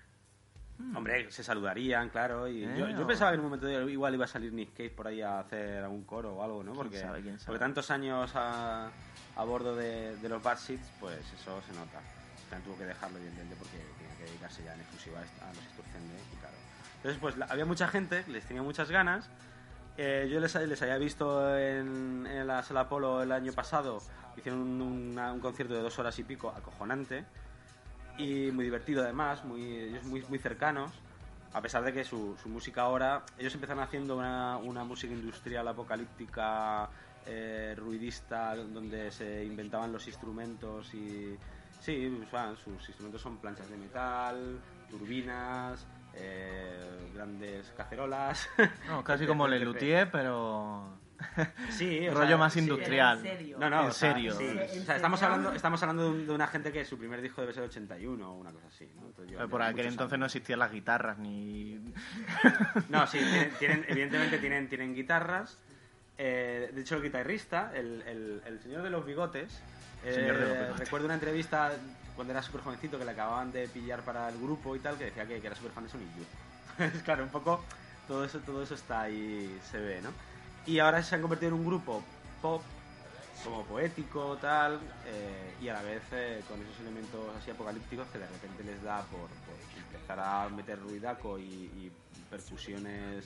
Hombre, 0.95 1.31
se 1.31 1.43
saludarían, 1.43 2.11
claro. 2.11 2.47
Y 2.49 2.61
yo, 2.61 2.87
Eh, 2.87 2.95
yo 2.99 3.05
o- 3.05 3.07
pensaba 3.07 3.31
que 3.31 3.35
en 3.37 3.41
un 3.41 3.47
momento 3.47 3.71
igual 3.89 4.15
iba 4.15 4.25
a 4.27 4.29
salir 4.29 4.53
Nick 4.53 4.75
Cave 4.77 4.91
por 4.91 5.07
ahí 5.07 5.23
a 5.23 5.41
hacer 5.41 5.83
algún 5.83 6.05
coro 6.05 6.35
o 6.35 6.43
algo, 6.43 6.63
¿no? 6.63 6.73
¿Quién 6.73 6.77
Porque, 6.85 7.01
sabe, 7.01 7.23
quién 7.23 7.39
sabe? 7.39 7.47
porque 7.47 7.59
tantos 7.61 7.91
años 7.91 8.31
a, 8.35 8.91
a 9.37 9.45
bordo 9.45 9.75
de, 9.75 10.17
de 10.19 10.29
los 10.29 10.43
Bad 10.43 10.59
Seeds, 10.59 10.87
pues 11.01 11.19
eso 11.33 11.63
se 11.63 11.73
nota. 11.73 12.01
También 12.51 12.65
tuvo 12.67 12.79
que 12.79 12.85
dejarlo, 12.85 13.17
evidentemente, 13.19 13.57
porque 13.57 13.79
tenía 13.99 14.17
que 14.19 14.25
dedicarse 14.25 14.63
ya 14.65 14.75
en 14.75 14.81
exclusiva 14.81 15.19
a 15.19 15.23
los 15.49 15.57
de 15.57 15.63
y 16.33 16.37
claro. 16.41 16.57
Entonces, 16.97 17.21
pues 17.21 17.37
la- 17.39 17.47
había 17.47 17.65
mucha 17.65 17.89
gente, 17.89 18.25
les 18.29 18.45
tenía 18.45 18.63
muchas 18.63 18.91
ganas. 18.91 19.29
Eh, 19.99 20.29
yo 20.31 20.41
les, 20.41 20.55
les 20.55 20.83
había 20.83 20.99
visto 20.99 21.57
en, 21.57 22.27
en 22.27 22.47
la 22.47 22.63
sala 22.63 22.89
Polo 22.89 23.23
el 23.23 23.33
año 23.33 23.53
pasado. 23.53 24.03
Hicieron 24.37 24.61
un, 24.61 24.83
una- 25.13 25.33
un 25.33 25.41
concierto 25.41 25.75
de 25.75 25.81
dos 25.81 25.99
horas 25.99 26.19
y 26.19 26.25
pico, 26.25 26.51
acojonante. 26.51 27.25
Y 28.19 28.51
muy 28.53 28.65
divertido 28.65 29.03
además, 29.03 29.45
muy, 29.45 29.63
ellos 29.65 30.05
muy, 30.05 30.23
muy 30.29 30.39
cercanos. 30.39 30.93
A 31.55 31.63
pesar 31.63 31.83
de 31.85 31.93
que 31.93 32.05
su, 32.05 32.37
su 32.43 32.49
música 32.49 32.83
ahora... 32.83 33.25
Ellos 33.39 33.55
empezaron 33.55 33.83
haciendo 33.83 34.17
una, 34.17 34.59
una 34.59 34.85
música 34.85 35.15
industrial 35.15 35.67
apocalíptica, 35.69 36.91
eh, 37.27 37.75
ruidista, 37.79 38.55
donde 38.57 39.11
se 39.11 39.45
inventaban 39.45 39.93
los 39.93 40.07
instrumentos 40.07 40.93
y... 40.95 41.39
Sí, 41.81 42.11
sus 42.65 42.89
instrumentos 42.89 43.21
son 43.23 43.37
planchas 43.37 43.69
de 43.71 43.77
metal, 43.77 44.59
turbinas, 44.91 45.87
eh, 46.17 47.11
grandes 47.15 47.67
cacerolas. 47.77 48.49
No, 48.89 49.03
casi 49.05 49.27
como 49.27 49.47
Le. 49.49 49.59
Luthier, 49.61 50.11
pero... 50.11 50.99
Sí, 51.71 52.07
o 52.09 52.13
Rollo 52.15 52.27
sea, 52.29 52.37
más 52.37 52.53
sí. 52.53 52.59
industrial. 52.61 53.19
En 53.19 53.23
serio. 53.25 53.57
No, 53.59 53.71
no, 53.71 53.81
En 53.83 53.87
o 53.87 53.91
sea, 53.93 54.13
serio. 54.13 54.35
sí. 54.37 54.45
¿En 54.45 54.83
O 54.83 54.85
sea, 54.85 54.97
estamos 54.97 55.23
hablando, 55.23 55.53
estamos 55.53 55.83
hablando 55.83 56.03
de, 56.05 56.11
un- 56.11 56.27
de 56.27 56.33
una 56.35 56.47
gente 56.47 56.71
que 56.73 56.85
su 56.85 56.99
primer 56.99 57.23
disco 57.23 57.41
debe 57.41 57.53
ser 57.55 57.63
81 57.65 58.31
o 58.31 58.35
una 58.37 58.51
cosa 58.53 58.67
así, 58.69 58.91
¿no? 58.95 59.07
Entonces, 59.07 59.39
Eh, 59.41 59.49
Por 59.49 59.63
aquel 59.63 59.87
entonces 59.87 60.13
años. 60.13 60.21
no 60.21 60.27
existían 60.27 60.59
las 60.59 60.71
guitarras 60.73 61.19
ni... 61.19 61.81
No, 62.91 63.07
sí, 63.07 63.19
tienen, 63.19 63.51
tienen- 63.59 63.85
evidentemente 63.89 64.39
tienen, 64.39 64.69
tienen 64.69 64.95
guitarras. 64.95 65.59
Eh, 66.19 66.71
de 66.73 66.81
hecho, 66.81 66.97
el 66.97 67.03
guitarrista, 67.03 67.73
el, 67.75 68.03
el- 68.07 68.43
el 68.47 68.61
señor 68.61 68.83
de 68.83 68.91
los 68.91 69.05
bigotes, 69.05 69.63
eh, 70.05 70.13
Señor 70.13 70.37
de 70.37 70.43
los 70.49 70.53
bigotes. 70.59 70.79
recuerdo 70.81 71.07
una 71.07 71.15
entrevista 71.15 71.73
cuando 72.17 72.33
era 72.33 72.43
súper 72.43 72.63
jovencito 72.63 72.99
que 72.99 73.05
le 73.05 73.11
acababan 73.13 73.53
de 73.53 73.69
pillar 73.69 74.03
para 74.03 74.29
el 74.31 74.39
grupo 74.39 74.75
y 74.75 74.81
tal, 74.81 74.97
que 74.97 75.05
decía 75.05 75.27
que, 75.27 75.37
era 75.37 75.55
súper 75.55 75.71
fan 75.71 75.85
de 75.85 75.91
Sonic 75.91 76.09
Youth. 76.17 76.27
Es 76.97 77.03
claro, 77.03 77.23
un 77.23 77.31
poco 77.31 77.63
todo 78.09 78.25
eso, 78.25 78.41
todo 78.41 78.63
eso 78.63 78.75
está 78.75 79.03
ahí, 79.03 79.59
se 79.71 79.79
ve, 79.79 80.01
¿no? 80.03 80.11
Y 80.67 80.79
ahora 80.79 81.03
se 81.03 81.15
han 81.15 81.21
convertido 81.21 81.55
en 81.55 81.61
un 81.61 81.67
grupo 81.67 82.03
pop, 82.43 82.63
como 83.45 83.65
poético, 83.65 84.37
tal, 84.41 84.81
eh, 85.07 85.55
y 85.61 85.69
a 85.69 85.75
la 85.75 85.83
vez 85.83 86.03
eh, 86.13 86.43
con 86.49 86.61
esos 86.63 86.81
elementos 86.81 87.21
así 87.37 87.51
apocalípticos 87.51 88.09
que 88.09 88.19
de 88.19 88.27
repente 88.27 88.65
les 88.65 88.83
da 88.83 89.03
por, 89.03 89.29
empezar 89.77 90.19
a 90.19 90.49
meter 90.49 90.81
ruidaco 90.81 91.39
y, 91.39 91.93
percusiones 92.31 93.25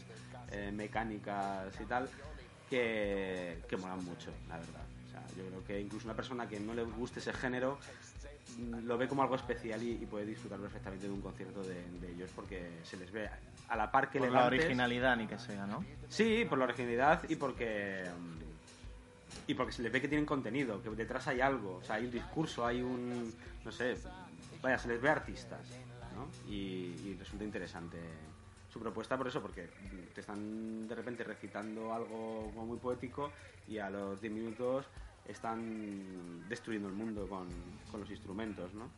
eh, 0.51 0.71
mecánicas 0.73 1.73
y 1.81 1.85
tal, 1.85 2.09
que, 2.69 3.63
que 3.67 3.77
molan 3.79 4.05
mucho, 4.05 4.31
la 4.47 4.59
verdad. 4.59 4.83
O 5.09 5.11
sea, 5.11 5.23
yo 5.37 5.49
creo 5.49 5.65
que 5.65 5.81
incluso 5.81 6.07
una 6.07 6.15
persona 6.15 6.47
que 6.47 6.61
no 6.61 6.75
le 6.75 6.83
guste 6.83 7.19
ese 7.19 7.33
género 7.33 7.79
lo 8.59 8.99
ve 8.99 9.09
como 9.09 9.23
algo 9.23 9.37
especial 9.37 9.83
y, 9.83 9.93
y 9.93 10.07
puede 10.07 10.27
disfrutar 10.27 10.59
perfectamente 10.59 11.07
de 11.07 11.13
un 11.13 11.21
concierto 11.21 11.63
de, 11.63 11.83
de 12.01 12.13
ellos 12.13 12.31
porque 12.35 12.81
se 12.83 12.97
les 12.97 13.11
ve 13.11 13.29
a 13.69 13.77
la 13.77 13.91
par 13.91 14.11
que 14.11 14.19
Por 14.19 14.31
la 14.31 14.47
originalidad 14.47 15.17
ni 15.17 15.27
que 15.27 15.39
sea, 15.39 15.67
¿no? 15.67 15.85
Sí, 16.09 16.45
por 16.49 16.59
la 16.59 16.65
originalidad 16.65 17.23
y 17.29 17.37
porque 17.37 18.05
y 19.47 19.55
porque 19.55 19.73
se 19.73 19.83
les 19.83 19.93
ve 19.93 20.01
que 20.01 20.09
tienen 20.09 20.27
contenido, 20.27 20.83
que 20.83 20.91
detrás 20.91 21.27
hay 21.29 21.41
algo, 21.41 21.77
o 21.77 21.83
sea, 21.83 21.97
hay 21.97 22.05
un 22.05 22.11
discurso, 22.11 22.67
hay 22.67 22.83
un 22.83 23.33
no 23.65 23.73
sé, 23.73 23.97
vaya, 24.63 24.79
se 24.79 24.89
les 24.89 25.01
ve 25.01 25.09
artistas, 25.09 25.61
¿no? 26.15 26.29
Y, 26.51 26.95
y 27.05 27.17
resulta 27.19 27.45
interesante 27.45 27.99
su 28.73 28.79
propuesta 28.79 29.17
por 29.17 29.27
eso, 29.27 29.41
porque 29.41 29.69
te 30.15 30.21
están 30.21 30.87
de 30.87 30.95
repente 30.95 31.25
recitando 31.25 31.93
algo 31.93 32.51
muy 32.55 32.79
poético 32.79 33.33
y 33.67 33.79
a 33.79 33.91
los 33.91 34.21
10 34.21 34.33
minutos 34.33 34.87
están 35.31 36.49
destruyendo 36.49 36.89
el 36.89 36.95
mundo 36.95 37.29
con, 37.29 37.49
con 37.91 38.01
los 38.01 38.11
instrumentos, 38.11 38.75
¿no? 38.75 38.91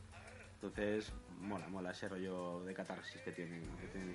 Entonces, 0.54 1.12
mola, 1.40 1.68
mola 1.68 1.90
ese 1.90 2.08
rollo 2.08 2.62
de 2.64 2.74
catarsis 2.74 3.20
que 3.22 3.32
tienen, 3.32 3.62
que 3.80 3.86
tienen. 3.88 4.14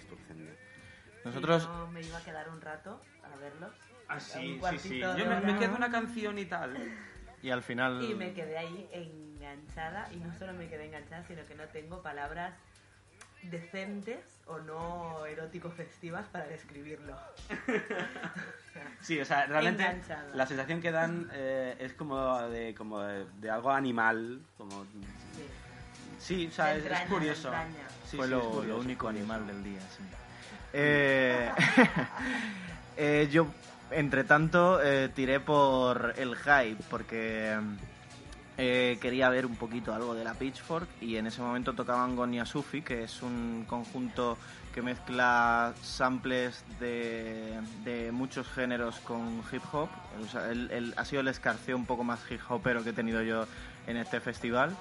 Nosotros, 1.26 1.64
Yo 1.64 1.88
me 1.88 2.02
iba 2.02 2.18
a 2.18 2.23
quedar 2.23 2.49
un 2.49 2.61
rato 2.61 3.02
a 3.23 3.35
verlos. 3.38 3.72
Ah, 4.07 4.15
Un 4.15 4.22
sí, 4.22 4.60
sí, 4.72 4.80
sí. 4.80 4.99
Yo 4.99 5.26
me, 5.26 5.41
me 5.41 5.60
quedo 5.60 5.76
una 5.76 5.91
canción 5.91 6.39
y 6.39 6.45
tal. 6.45 6.77
y 7.44 7.49
al 7.49 7.61
final... 7.64 8.02
Y 8.02 8.15
me 8.15 8.34
quedé 8.34 8.57
ahí 8.57 8.89
enganchada. 8.94 10.11
Y 10.14 10.18
no 10.18 10.34
solo 10.38 10.53
me 10.53 10.69
quedé 10.69 10.85
enganchada, 10.85 11.23
sino 11.23 11.44
que 11.45 11.56
no 11.56 11.65
tengo 11.65 12.02
palabras 12.02 12.53
decentes 13.44 14.39
o 14.48 14.60
no 14.60 15.26
erótico 15.26 15.69
festivas 15.69 16.26
para 16.27 16.48
describirlo. 16.48 17.18
Sí, 19.01 19.19
o 19.19 19.25
sea, 19.25 19.45
realmente 19.45 20.01
la 20.33 20.45
sensación 20.45 20.81
que 20.81 20.91
dan 20.91 21.29
eh, 21.33 21.75
es 21.79 21.93
como 21.93 22.41
de, 22.49 22.73
como 22.75 23.01
de, 23.01 23.25
de 23.39 23.49
algo 23.49 23.71
animal, 23.71 24.41
como... 24.57 24.83
Sí. 24.83 25.47
Sí, 26.19 26.47
o 26.47 26.51
sea, 26.51 26.75
es, 26.75 26.83
curioso. 27.07 27.51
Sí, 28.09 28.17
Fue 28.17 28.25
sí, 28.25 28.31
lo, 28.31 28.37
es 28.39 28.43
curioso, 28.43 28.63
lo 28.67 28.79
es 28.79 28.85
único 28.85 29.05
curioso. 29.05 29.33
animal 29.33 29.47
del 29.47 29.63
día, 29.63 29.79
sí. 29.79 30.03
Eh, 30.73 31.49
eh, 32.97 33.29
yo, 33.31 33.47
entre 33.91 34.23
tanto, 34.23 34.81
eh, 34.83 35.09
tiré 35.13 35.39
por 35.39 36.13
el 36.17 36.35
hype, 36.35 36.83
porque 36.89 37.57
eh, 38.57 38.97
quería 38.99 39.29
ver 39.29 39.45
un 39.45 39.55
poquito 39.55 39.93
algo 39.93 40.15
de 40.15 40.23
la 40.23 40.33
Pitchfork 40.33 40.87
y 41.01 41.17
en 41.17 41.27
ese 41.27 41.41
momento 41.41 41.73
tocaban 41.73 42.15
Gonia 42.15 42.45
Sufi, 42.45 42.81
que 42.81 43.03
es 43.03 43.21
un 43.21 43.65
conjunto 43.67 44.37
que 44.77 44.83
mezcla 44.83 45.73
samples 45.81 46.63
de, 46.79 47.59
de 47.83 48.11
muchos 48.11 48.47
géneros 48.47 48.99
con 48.99 49.41
hip 49.51 49.63
hop. 49.71 49.89
El- 50.51 50.93
ha 50.95 51.03
sido 51.03 51.21
el 51.21 51.29
escarceo 51.29 51.75
un 51.75 51.87
poco 51.87 52.03
más 52.03 52.19
hip 52.29 52.39
hopero 52.47 52.83
que 52.83 52.91
he 52.91 52.93
tenido 52.93 53.23
yo 53.23 53.47
en 53.87 53.97
este 53.97 54.19
festival. 54.19 54.77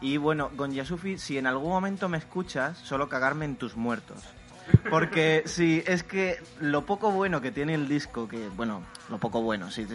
Y 0.00 0.18
bueno, 0.18 0.50
con 0.56 0.70
Yasufi, 0.72 1.18
si 1.18 1.36
en 1.36 1.48
algún 1.48 1.70
momento 1.70 2.08
me 2.08 2.18
escuchas, 2.18 2.78
solo 2.78 3.08
cagarme 3.08 3.44
en 3.44 3.56
tus 3.56 3.74
muertos. 3.76 4.22
Porque 4.88 5.42
sí, 5.46 5.82
es 5.86 6.02
que 6.02 6.42
lo 6.60 6.84
poco 6.84 7.10
bueno 7.10 7.40
que 7.40 7.52
tiene 7.52 7.74
el 7.74 7.88
disco, 7.88 8.28
que 8.28 8.48
bueno, 8.48 8.82
lo 9.08 9.18
poco 9.18 9.42
bueno, 9.42 9.70
sí, 9.70 9.86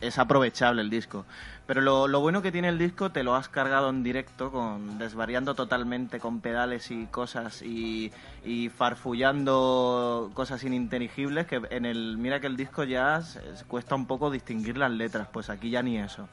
es, 0.00 0.18
aprovechable 0.18 0.82
el 0.82 0.90
disco, 0.90 1.24
pero 1.66 1.80
lo, 1.80 2.08
lo 2.08 2.20
bueno 2.20 2.42
que 2.42 2.52
tiene 2.52 2.68
el 2.68 2.78
disco 2.78 3.10
te 3.10 3.22
lo 3.22 3.34
has 3.34 3.48
cargado 3.48 3.90
en 3.90 4.02
directo, 4.02 4.50
con 4.50 4.98
desvariando 4.98 5.54
totalmente 5.54 6.20
con 6.20 6.40
pedales 6.40 6.90
y 6.90 7.06
cosas 7.06 7.62
y, 7.62 8.12
farfullando 8.76 10.30
cosas 10.34 10.62
ininteligibles, 10.64 11.46
que 11.46 11.60
en 11.70 11.86
el, 11.86 12.16
mira 12.18 12.40
que 12.40 12.46
el 12.46 12.56
disco 12.56 12.84
ya 12.84 13.22
cuesta 13.68 13.94
un 13.94 14.06
poco 14.06 14.30
distinguir 14.30 14.76
las 14.76 14.90
letras, 14.90 15.28
pues 15.32 15.50
aquí 15.50 15.70
ya 15.70 15.82
ni 15.82 15.98
eso 15.98 16.28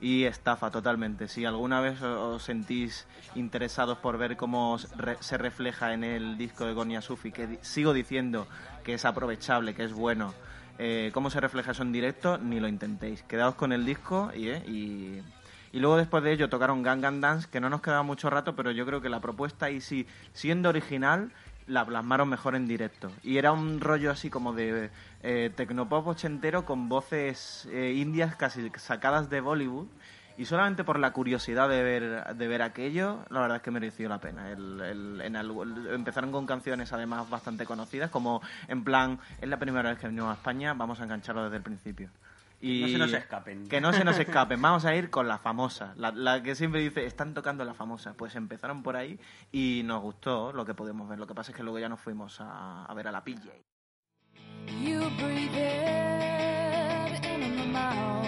y 0.00 0.24
estafa 0.24 0.70
totalmente. 0.70 1.28
Si 1.28 1.44
alguna 1.44 1.80
vez 1.80 2.02
os 2.02 2.42
sentís 2.42 3.06
interesados 3.34 3.98
por 3.98 4.18
ver 4.18 4.36
cómo 4.36 4.78
se 4.78 5.38
refleja 5.38 5.92
en 5.94 6.04
el 6.04 6.36
disco 6.36 6.66
de 6.66 6.74
Gonia 6.74 7.00
Sufi, 7.00 7.32
que 7.32 7.58
sigo 7.62 7.92
diciendo 7.92 8.46
que 8.84 8.94
es 8.94 9.04
aprovechable, 9.04 9.74
que 9.74 9.84
es 9.84 9.92
bueno, 9.92 10.34
eh, 10.78 11.10
cómo 11.14 11.30
se 11.30 11.40
refleja 11.40 11.72
eso 11.72 11.82
en 11.82 11.92
directo, 11.92 12.38
ni 12.38 12.60
lo 12.60 12.68
intentéis. 12.68 13.22
Quedaos 13.22 13.54
con 13.54 13.72
el 13.72 13.86
disco 13.86 14.30
y, 14.34 14.48
eh, 14.48 14.62
y, 14.66 15.22
y 15.72 15.80
luego 15.80 15.96
después 15.96 16.22
de 16.22 16.32
ello 16.32 16.48
tocaron 16.50 16.82
Gangan 16.82 17.20
Dance, 17.20 17.48
que 17.50 17.60
no 17.60 17.70
nos 17.70 17.80
quedaba 17.80 18.02
mucho 18.02 18.28
rato, 18.28 18.54
pero 18.54 18.70
yo 18.72 18.84
creo 18.84 19.00
que 19.00 19.08
la 19.08 19.20
propuesta 19.20 19.66
ahí 19.66 19.80
sí, 19.80 20.06
siendo 20.34 20.68
original, 20.68 21.32
la 21.66 21.84
plasmaron 21.84 22.28
mejor 22.28 22.54
en 22.54 22.66
directo. 22.66 23.10
Y 23.22 23.38
era 23.38 23.52
un 23.52 23.80
rollo 23.80 24.10
así 24.10 24.30
como 24.30 24.52
de 24.52 24.90
eh, 25.22 25.50
tecnopop 25.54 26.06
ochentero 26.06 26.64
con 26.64 26.88
voces 26.88 27.68
eh, 27.72 27.92
indias 27.96 28.36
casi 28.36 28.70
sacadas 28.76 29.28
de 29.30 29.40
Bollywood. 29.40 29.86
Y 30.38 30.44
solamente 30.44 30.84
por 30.84 30.98
la 30.98 31.12
curiosidad 31.12 31.66
de 31.66 31.82
ver, 31.82 32.36
de 32.36 32.46
ver 32.48 32.60
aquello, 32.60 33.24
la 33.30 33.40
verdad 33.40 33.56
es 33.56 33.62
que 33.62 33.70
mereció 33.70 34.06
la 34.08 34.18
pena. 34.20 34.50
El, 34.50 34.80
el- 34.82 35.20
en 35.22 35.34
el- 35.34 35.88
empezaron 35.94 36.30
con 36.30 36.44
canciones 36.44 36.92
además 36.92 37.30
bastante 37.30 37.64
conocidas, 37.64 38.10
como 38.10 38.42
en 38.68 38.84
plan, 38.84 39.18
es 39.40 39.48
la 39.48 39.58
primera 39.58 39.88
vez 39.88 39.98
que 39.98 40.08
venimos 40.08 40.30
a 40.30 40.34
España, 40.34 40.74
vamos 40.74 41.00
a 41.00 41.04
engancharlo 41.04 41.44
desde 41.44 41.56
el 41.56 41.62
principio. 41.62 42.10
Y 42.60 42.80
No 42.82 42.88
se 42.88 42.98
nos 42.98 43.12
escapen. 43.12 43.68
Que 43.68 43.80
no 43.80 43.92
se 43.92 44.04
nos 44.04 44.18
escapen, 44.20 44.60
vamos 44.60 44.84
a 44.84 44.94
ir 44.94 45.10
con 45.10 45.28
la 45.28 45.38
famosa, 45.38 45.92
la, 45.96 46.10
la 46.12 46.42
que 46.42 46.54
siempre 46.54 46.80
dice, 46.80 47.04
están 47.04 47.34
tocando 47.34 47.64
la 47.64 47.74
famosa. 47.74 48.14
Pues 48.14 48.34
empezaron 48.34 48.82
por 48.82 48.96
ahí 48.96 49.18
y 49.52 49.82
nos 49.84 50.00
gustó 50.02 50.52
lo 50.52 50.64
que 50.64 50.74
podemos 50.74 51.08
ver. 51.08 51.18
Lo 51.18 51.26
que 51.26 51.34
pasa 51.34 51.50
es 51.52 51.56
que 51.56 51.62
luego 51.62 51.78
ya 51.78 51.88
nos 51.88 52.00
fuimos 52.00 52.40
a, 52.40 52.84
a 52.86 52.94
ver 52.94 53.08
a 53.08 53.12
la 53.12 53.22
PJ. 53.22 53.48
You 54.82 55.00
breathe 55.18 55.54
it 55.54 57.24
in 57.24 57.42
in 57.42 57.56
my 57.56 57.66
mouth. 57.66 58.26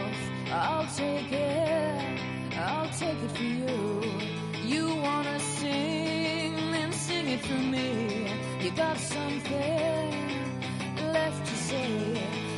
I'll 0.53 0.87
take 0.97 1.33
it, 1.33 2.57
I'll 2.57 2.89
take 2.91 3.19
it 3.25 3.31
for 3.33 3.43
you. 3.43 4.03
You 4.65 4.87
wanna 5.03 5.39
sing, 5.41 6.55
then 6.73 6.93
sing 6.93 7.29
it 7.29 7.41
for 7.41 7.59
me. 7.59 8.29
You 8.63 8.71
got 8.71 8.97
something 8.99 10.13
left 11.13 11.45
to 11.47 11.57
say. 11.57 12.58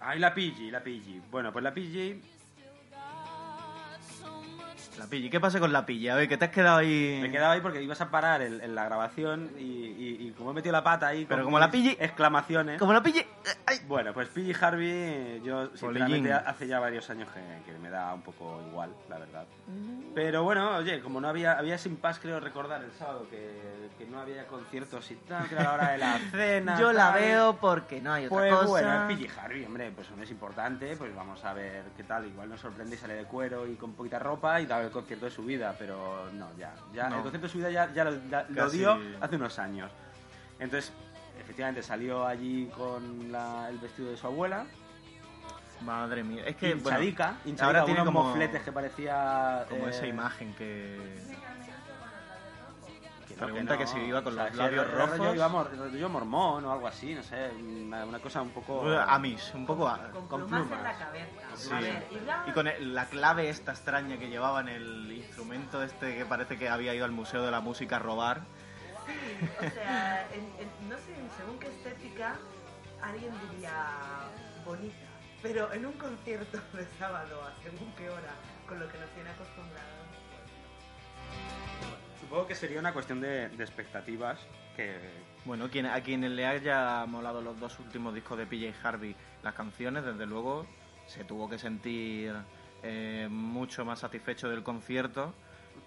Ay, 0.00 0.18
la 0.20 0.34
PG, 0.34 0.70
la 0.70 0.82
PG. 0.84 1.30
Bueno, 1.30 1.52
pues 1.52 1.62
la 1.62 1.74
PG 1.74 2.33
La 4.98 5.06
PJ, 5.06 5.30
¿qué 5.30 5.40
pasa 5.40 5.58
con 5.60 5.72
la 5.72 5.84
PJ? 5.84 6.10
A 6.12 6.16
ver, 6.16 6.28
que 6.28 6.36
te 6.36 6.44
has 6.46 6.50
quedado 6.50 6.78
ahí... 6.78 7.18
me 7.22 7.30
quedaba 7.30 7.54
ahí 7.54 7.60
porque 7.60 7.82
ibas 7.82 8.00
a 8.00 8.10
parar 8.10 8.42
en, 8.42 8.60
en 8.60 8.74
la 8.74 8.84
grabación 8.84 9.50
y, 9.58 9.62
y- 9.62 10.16
y 10.28 10.30
como 10.32 10.50
he 10.52 10.54
metido 10.54 10.72
la 10.72 10.82
pata 10.84 11.08
ahí... 11.08 11.24
Pero 11.26 11.42
con 11.42 11.46
como 11.46 11.58
la 11.58 11.68
mis 11.68 11.94
PG 11.96 12.02
Exclamaciones. 12.02 12.78
Como 12.78 12.92
la 12.92 13.02
PJ... 13.02 13.26
¡Ay! 13.66 13.78
Bueno, 13.86 14.12
pues 14.14 14.28
PG 14.28 14.56
Harvey, 14.62 15.42
yo 15.44 15.66
sinceramente 15.76 16.32
hace 16.32 16.66
ya 16.66 16.78
varios 16.80 17.08
años 17.10 17.28
que, 17.32 17.40
que 17.72 17.78
me 17.78 17.90
da 17.90 18.14
un 18.14 18.22
poco 18.22 18.62
igual, 18.68 18.90
la 19.08 19.18
verdad. 19.18 19.44
Pero 20.14 20.44
bueno, 20.44 20.76
oye, 20.76 21.00
como 21.00 21.20
no 21.20 21.28
había, 21.28 21.58
había 21.58 21.76
sin 21.78 21.96
paz, 21.96 22.18
creo 22.20 22.38
recordar 22.40 22.82
el 22.84 22.92
sábado 22.92 23.26
que, 23.28 23.88
que 23.98 24.06
no 24.06 24.20
había 24.20 24.46
conciertos 24.46 25.10
y 25.10 25.16
tal, 25.16 25.48
que 25.48 25.54
era 25.54 25.64
la 25.64 25.72
hora 25.74 25.90
de 25.92 25.98
la 25.98 26.18
cena. 26.30 26.78
Yo 26.78 26.92
la 26.92 27.12
tal. 27.12 27.20
veo 27.20 27.56
porque 27.60 28.00
no 28.00 28.12
hay 28.12 28.26
otra 28.26 28.36
Pues 28.38 28.54
cosa. 28.54 28.68
bueno, 28.68 29.10
es 29.10 29.18
PG 29.18 29.38
Harvey, 29.40 29.64
hombre, 29.64 29.90
pues 29.94 30.10
no 30.16 30.22
es 30.22 30.30
importante, 30.30 30.96
pues 30.96 31.14
vamos 31.14 31.44
a 31.44 31.52
ver 31.52 31.82
qué 31.96 32.04
tal. 32.04 32.26
Igual 32.26 32.48
nos 32.48 32.60
sorprende 32.60 32.94
y 32.96 32.98
sale 32.98 33.14
de 33.14 33.24
cuero 33.24 33.66
y 33.66 33.74
con 33.76 33.92
poquita 33.94 34.18
ropa 34.18 34.60
y 34.60 34.66
da 34.66 34.83
el 34.86 34.92
concierto 34.92 35.24
de 35.26 35.30
su 35.30 35.42
vida, 35.44 35.74
pero 35.78 36.30
no, 36.32 36.48
ya. 36.58 36.74
ya 36.92 37.08
No. 37.08 37.16
El 37.16 37.22
concierto 37.22 37.46
de 37.46 37.52
su 37.52 37.58
vida 37.58 37.70
ya, 37.70 37.92
ya 37.92 38.04
lo, 38.04 38.12
ya 38.30 38.46
lo 38.48 38.54
Casi- 38.64 38.78
dio 38.78 38.98
hace 39.20 39.36
unos 39.36 39.58
años. 39.58 39.90
Entonces, 40.58 40.92
efectivamente, 41.40 41.82
salió 41.82 42.26
allí 42.26 42.66
con 42.76 43.30
la- 43.32 43.68
el 43.68 43.78
vestido 43.78 44.10
de 44.10 44.16
su 44.16 44.26
abuela, 44.26 44.64
Madre 45.80 46.22
mía, 46.22 46.44
es 46.46 46.56
que... 46.56 46.74
bueno, 46.74 46.98
hinchadica, 46.98 47.36
hinchadica, 47.44 47.66
ahora 47.66 47.84
tiene 47.84 48.00
unos 48.02 48.14
como- 48.14 48.28
mofletes 48.28 48.62
que 48.62 48.72
parecía... 48.72 49.66
como 49.68 49.86
eh, 49.86 49.90
esa 49.90 50.06
imagen 50.06 50.54
que... 50.54 50.98
que 53.34 53.44
Pregunta 53.44 53.76
que 53.78 53.86
si 53.86 53.98
iba 53.98 54.22
con 54.22 54.34
los 54.36 54.50
si 54.50 54.56
labios 54.56 54.84
era- 54.86 54.94
era 54.94 55.04
rojos. 55.06 55.18
rollo, 55.18 55.34
iba 55.34 55.48
mor- 55.48 55.76
rollo 55.76 56.08
mormón 56.08 56.64
o 56.64 56.72
algo 56.72 56.86
así, 56.86 57.14
no 57.14 57.22
sé, 57.22 57.50
una, 57.60 58.04
una 58.04 58.18
cosa 58.20 58.42
un 58.42 58.50
poco... 58.50 58.88
Amis, 58.88 59.52
un 59.54 59.66
poco 59.66 59.88
a- 59.88 60.10
Con, 60.10 60.26
con 60.28 60.40
plumas, 60.46 60.66
plumas. 60.66 60.78
en 60.78 60.84
la 60.84 60.98
cabeza. 60.98 61.56
Sí. 61.56 61.70
A 61.72 61.80
ver, 61.80 62.06
y 62.10 62.20
la- 62.20 62.44
Y 62.48 62.52
con 62.52 62.66
el- 62.68 62.94
la 62.94 63.06
clave 63.06 63.48
esta 63.48 63.72
extraña 63.72 64.18
que 64.18 64.28
llevaba 64.28 64.60
en 64.60 64.68
el 64.68 65.12
instrumento 65.12 65.82
este 65.82 66.16
que 66.16 66.24
parece 66.24 66.58
que 66.58 66.68
había 66.68 66.94
ido 66.94 67.04
al 67.04 67.12
Museo 67.12 67.42
de 67.42 67.50
la 67.50 67.60
Música 67.60 67.96
a 67.96 67.98
robar. 68.00 68.42
O 69.58 69.70
sea, 69.70 70.28
en- 70.32 70.52
en- 70.60 70.88
no 70.88 70.96
sé, 70.96 71.14
según 71.36 71.58
qué 71.58 71.68
estética, 71.68 72.36
alguien 73.02 73.32
diría 73.50 73.72
bonita. 74.64 74.96
Pero 75.42 75.70
en 75.74 75.84
un 75.84 75.92
concierto 75.94 76.58
de 76.72 76.86
sábado, 76.98 77.42
a 77.44 77.52
según 77.62 77.92
qué 77.98 78.08
hora, 78.08 78.32
con 78.66 78.80
lo 78.80 78.88
que 78.90 78.96
nos 78.98 79.10
tiene 79.10 79.28
acostumbrados, 79.28 79.90
pues 81.80 82.03
Supongo 82.24 82.46
que 82.46 82.54
sería 82.54 82.80
una 82.80 82.94
cuestión 82.94 83.20
de, 83.20 83.50
de 83.50 83.64
expectativas 83.64 84.40
que... 84.74 84.96
Bueno, 85.44 85.68
quien, 85.68 85.84
a 85.84 86.00
quienes 86.00 86.30
le 86.30 86.46
haya 86.46 87.04
molado 87.04 87.42
los 87.42 87.60
dos 87.60 87.78
últimos 87.80 88.14
discos 88.14 88.38
de 88.38 88.46
PJ 88.46 88.72
Harvey, 88.82 89.14
las 89.42 89.52
canciones, 89.52 90.06
desde 90.06 90.24
luego, 90.24 90.64
se 91.06 91.22
tuvo 91.24 91.50
que 91.50 91.58
sentir 91.58 92.34
eh, 92.82 93.28
mucho 93.30 93.84
más 93.84 93.98
satisfecho 93.98 94.48
del 94.48 94.62
concierto. 94.62 95.34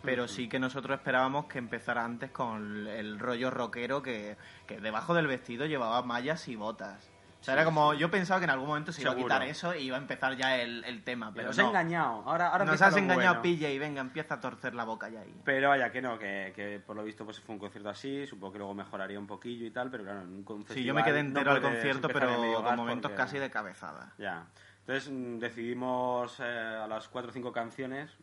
Pero 0.04 0.28
sí 0.28 0.48
que 0.48 0.60
nosotros 0.60 1.00
esperábamos 1.00 1.46
que 1.48 1.58
empezara 1.58 2.06
antes 2.06 2.30
con 2.30 2.88
el 2.88 3.18
rollo 3.18 3.50
rockero 3.50 4.04
que, 4.04 4.38
que 4.68 4.80
debajo 4.80 5.16
del 5.16 5.26
vestido 5.26 5.66
llevaba 5.66 6.04
mallas 6.04 6.48
y 6.50 6.56
botas. 6.56 7.10
O 7.40 7.44
sea, 7.48 7.54
era 7.54 7.64
como, 7.66 7.94
yo 7.94 8.10
pensaba 8.12 8.40
que 8.40 8.44
en 8.46 8.50
algún 8.50 8.68
momento 8.68 8.92
se 8.92 9.02
iba 9.04 9.12
a 9.12 9.16
quitar 9.16 9.44
eso 9.44 9.74
y 9.74 9.84
iba 9.84 9.96
a 9.96 10.00
empezar 10.00 10.36
ya 10.36 10.58
el, 10.58 10.84
el 10.84 11.04
tema. 11.04 11.32
Pero 11.34 11.48
Nos 11.48 11.58
no. 11.58 11.64
he 11.64 11.68
engañado. 11.68 12.24
Ahora, 12.26 12.48
ahora 12.48 12.66
Nos 12.66 12.74
empieza 12.74 12.88
has 12.88 12.94
lo 12.94 13.00
engañado, 13.00 13.42
bueno. 13.42 13.58
PJ, 13.58 13.80
venga, 13.80 14.02
empieza 14.02 14.34
a 14.36 14.42
torcer 14.42 14.74
la 14.76 14.84
boca 14.84 15.08
ya 15.08 15.22
ahí. 15.22 15.34
Pero 15.46 15.70
vaya, 15.70 15.92
que 15.92 16.02
no, 16.02 16.18
que, 16.18 16.52
que 16.56 16.80
por 16.86 16.96
lo 16.96 17.04
visto 17.04 17.24
pues 17.26 17.40
fue 17.40 17.54
un 17.54 17.60
concierto 17.60 17.90
así, 17.90 18.26
supongo 18.26 18.54
que 18.54 18.58
luego 18.60 18.74
mejoraría 18.74 19.20
un 19.20 19.28
poquillo 19.28 19.66
y 19.66 19.72
tal, 19.72 19.90
pero 19.92 20.04
claro, 20.04 20.22
en 20.22 20.28
un 20.30 20.44
con- 20.44 20.66
Sí, 20.68 20.84
yo 20.84 20.94
me 20.94 21.04
quedé 21.04 21.22
no 21.24 21.30
entero 21.30 21.52
al 21.52 21.62
concierto, 21.62 22.08
pero 22.10 22.64
con 22.64 22.76
momentos 22.76 23.12
casi 23.12 23.38
de 23.40 23.50
cabezada. 23.50 24.14
Ya. 24.18 24.48
Entonces 24.80 25.10
mm, 25.12 25.38
decidimos 25.40 26.40
eh, 26.40 26.44
a 26.44 26.88
las 26.88 27.08
cuatro 27.08 27.30
o 27.30 27.34
cinco 27.34 27.52
canciones 27.54 28.18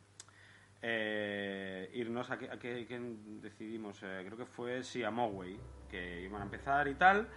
eh, 0.83 1.91
irnos 1.95 2.31
a 2.31 2.39
qué, 2.39 2.51
a 2.51 2.59
qué- 2.59 2.85
qué 2.87 2.99
decidimos, 3.41 4.03
Eh, 4.03 4.23
creo 4.27 4.37
que 4.37 4.45
fue 4.47 4.83
sí, 4.83 5.03
a 5.03 5.11
Moway, 5.11 5.61
que 5.89 6.23
iban 6.23 6.43
a 6.43 6.45
empezar 6.45 6.89
y 6.89 6.95
tal. 6.95 7.29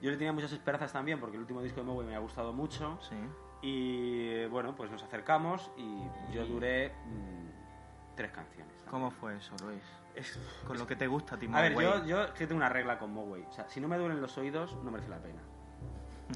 Yo 0.00 0.10
le 0.10 0.16
tenía 0.16 0.32
muchas 0.32 0.52
esperanzas 0.52 0.92
también 0.92 1.20
porque 1.20 1.36
el 1.36 1.42
último 1.42 1.62
disco 1.62 1.80
de 1.80 1.86
Moway 1.86 2.06
me 2.06 2.14
ha 2.16 2.20
gustado 2.20 2.52
mucho. 2.52 2.98
Sí. 3.02 3.16
Y 3.62 4.46
bueno, 4.46 4.74
pues 4.74 4.90
nos 4.90 5.02
acercamos 5.02 5.70
y 5.76 6.00
yo 6.32 6.46
duré 6.46 6.88
mm, 7.06 8.14
tres 8.16 8.30
canciones. 8.30 8.74
¿Cómo 8.88 9.10
fue 9.10 9.36
eso, 9.36 9.54
Luis? 9.64 9.82
Es- 10.14 10.38
Con 10.66 10.78
lo 10.78 10.86
que 10.86 10.96
te 10.96 11.06
gusta, 11.06 11.38
Timo. 11.38 11.56
a 11.56 11.60
ver, 11.60 11.74
yo, 11.74 12.04
yo 12.06 12.24
es 12.24 12.30
que 12.32 12.46
tengo 12.46 12.56
una 12.58 12.68
regla 12.70 12.98
con 12.98 13.12
Moway. 13.12 13.42
O 13.42 13.52
sea, 13.52 13.68
si 13.68 13.80
no 13.80 13.88
me 13.88 13.96
duelen 13.98 14.20
los 14.20 14.36
oídos, 14.38 14.74
no 14.82 14.90
merece 14.90 15.10
la 15.10 15.18
pena. 15.18 15.42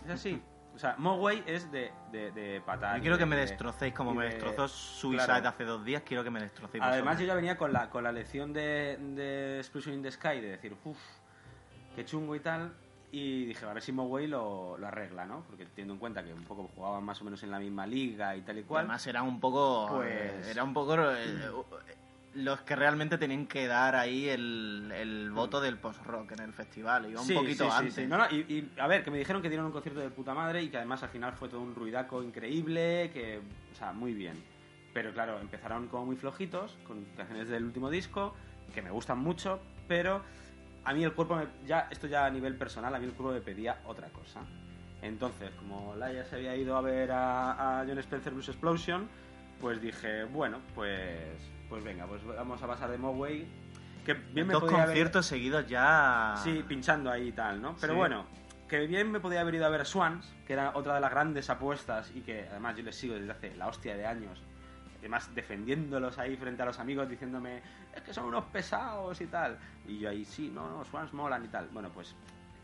Es 0.04 0.10
así. 0.10 0.42
O 0.74 0.78
sea, 0.78 0.96
Moway 0.98 1.42
es 1.46 1.70
de, 1.72 1.92
de, 2.12 2.32
de 2.32 2.60
patar. 2.60 2.96
Yo 2.96 3.00
quiero 3.02 3.16
de- 3.16 3.20
que 3.22 3.26
me 3.26 3.36
de- 3.36 3.42
destrocéis 3.42 3.94
como 3.94 4.12
me 4.12 4.24
de- 4.24 4.30
destrozó 4.30 4.68
Suicide 4.68 5.24
claro. 5.24 5.48
hace 5.48 5.64
dos 5.64 5.84
días. 5.84 6.02
Quiero 6.04 6.22
que 6.22 6.30
me 6.30 6.40
destrocéis. 6.40 6.82
Además, 6.84 7.18
yo 7.18 7.24
ya 7.26 7.34
venía 7.34 7.56
con 7.56 7.72
la, 7.72 7.88
con 7.90 8.04
la 8.04 8.12
lección 8.12 8.52
de, 8.52 8.98
de 8.98 9.58
Explosion 9.58 9.94
in 9.94 10.02
the 10.02 10.10
Sky, 10.10 10.40
de 10.40 10.48
decir, 10.50 10.76
uff, 10.84 10.98
qué 11.96 12.04
chungo 12.04 12.34
y 12.36 12.40
tal. 12.40 12.74
Y 13.16 13.44
dije, 13.44 13.64
a 13.64 13.72
ver 13.72 13.80
si 13.80 13.92
Moway 13.92 14.26
lo, 14.26 14.76
lo 14.76 14.86
arregla, 14.88 15.24
¿no? 15.24 15.44
Porque 15.46 15.66
teniendo 15.66 15.94
en 15.94 16.00
cuenta 16.00 16.24
que 16.24 16.34
un 16.34 16.42
poco 16.42 16.68
jugaban 16.74 17.04
más 17.04 17.20
o 17.20 17.24
menos 17.24 17.40
en 17.44 17.52
la 17.52 17.60
misma 17.60 17.86
liga 17.86 18.34
y 18.34 18.40
tal 18.42 18.58
y 18.58 18.64
cual. 18.64 18.80
Además, 18.80 19.06
era 19.06 19.22
un 19.22 19.38
poco. 19.38 19.86
Pues- 19.92 20.48
Era 20.48 20.64
un 20.64 20.74
poco. 20.74 20.96
eh, 21.12 21.38
los 22.34 22.62
que 22.62 22.74
realmente 22.74 23.16
tenían 23.16 23.46
que 23.46 23.68
dar 23.68 23.94
ahí 23.94 24.28
el, 24.28 24.90
el 24.92 25.30
voto 25.30 25.60
del 25.60 25.78
post-rock 25.78 26.32
en 26.32 26.40
el 26.40 26.52
festival. 26.52 27.08
Iba 27.08 27.20
un 27.20 27.26
Sí, 27.28 27.34
poquito 27.34 27.64
sí, 27.66 27.70
sí, 27.70 27.76
antes. 27.78 27.94
sí. 27.94 28.06
No, 28.08 28.18
no, 28.18 28.24
y, 28.28 28.38
y, 28.52 28.72
a 28.80 28.88
ver, 28.88 29.04
que 29.04 29.12
me 29.12 29.18
dijeron 29.18 29.40
que 29.40 29.48
dieron 29.48 29.66
un 29.66 29.70
concierto 29.72 30.00
de 30.00 30.10
puta 30.10 30.34
madre 30.34 30.60
y 30.64 30.68
que 30.68 30.78
además 30.78 31.00
al 31.04 31.10
final 31.10 31.34
fue 31.34 31.48
todo 31.48 31.60
un 31.60 31.76
ruidaco 31.76 32.20
increíble, 32.24 33.12
que, 33.12 33.40
o 33.72 33.76
sea, 33.76 33.92
muy 33.92 34.12
bien. 34.14 34.42
Pero 34.92 35.12
claro, 35.12 35.38
empezaron 35.40 35.86
como 35.86 36.06
muy 36.06 36.16
flojitos, 36.16 36.76
con 36.84 37.04
canciones 37.16 37.48
del 37.48 37.62
último 37.62 37.88
disco, 37.88 38.34
que 38.74 38.82
me 38.82 38.90
gustan 38.90 39.18
mucho, 39.20 39.60
pero 39.86 40.20
a 40.84 40.92
mí 40.92 41.02
el 41.04 41.12
cuerpo, 41.12 41.36
me- 41.36 41.46
ya 41.66 41.88
esto 41.90 42.06
ya 42.06 42.26
a 42.26 42.30
nivel 42.30 42.56
personal, 42.56 42.94
a 42.94 42.98
mí 42.98 43.06
el 43.06 43.12
cuerpo 43.12 43.32
me 43.34 43.40
pedía 43.40 43.78
otra 43.86 44.08
cosa. 44.08 44.40
Entonces, 45.02 45.50
como 45.58 45.94
Laia 45.96 46.24
se 46.24 46.36
había 46.36 46.56
ido 46.56 46.76
a 46.76 46.80
ver 46.80 47.10
a, 47.12 47.80
a 47.80 47.84
John 47.86 47.98
Spencer 47.98 48.32
Blues 48.32 48.48
Explosion, 48.48 49.08
pues 49.60 49.80
dije, 49.80 50.24
bueno, 50.24 50.58
pues, 50.74 51.20
pues 51.68 51.84
venga, 51.84 52.06
pues 52.06 52.24
vamos 52.24 52.62
a 52.62 52.66
pasar 52.66 52.90
de 52.90 52.98
Moway, 52.98 53.46
que 54.04 54.14
bien 54.14 54.46
me 54.46 54.52
Dos 54.54 54.62
podía 54.62 54.76
haber- 54.78 54.88
conciertos 54.88 55.26
seguidos 55.26 55.66
ya. 55.68 56.34
Sí, 56.42 56.64
pinchando 56.66 57.10
ahí 57.10 57.28
y 57.28 57.32
tal, 57.32 57.60
¿no? 57.60 57.76
Pero 57.80 57.92
Sí. 57.94 57.98
bueno, 57.98 58.24
que 58.68 58.86
bien 58.86 59.10
me 59.10 59.20
podía 59.20 59.40
haber 59.42 59.54
ido 59.56 59.66
a 59.66 59.68
ver 59.68 59.82
a 59.82 59.84
Swans, 59.84 60.30
que 60.46 60.54
era 60.54 60.72
otra 60.74 60.94
de 60.94 61.00
las 61.00 61.10
grandes 61.10 61.48
apuestas 61.50 62.10
y 62.14 62.20
que 62.22 62.46
además 62.50 62.76
yo 62.76 62.82
les 62.82 62.96
sigo 62.96 63.14
desde 63.14 63.30
hace 63.30 63.54
la 63.56 63.68
hostia 63.68 63.96
de 63.96 64.06
años. 64.06 64.42
Además, 65.04 65.34
defendiéndolos 65.34 66.18
ahí 66.18 66.34
frente 66.34 66.62
a 66.62 66.64
los 66.64 66.78
amigos, 66.78 67.06
diciéndome, 67.06 67.60
es 67.94 68.00
que 68.02 68.14
son 68.14 68.24
unos 68.24 68.44
pesados 68.46 69.20
y 69.20 69.26
tal. 69.26 69.58
Y 69.86 69.98
yo 69.98 70.08
ahí, 70.08 70.24
sí, 70.24 70.50
no, 70.50 70.66
no, 70.70 70.82
Swans 70.86 71.12
molan 71.12 71.44
y 71.44 71.48
tal. 71.48 71.68
Bueno, 71.74 71.90
pues 71.90 72.14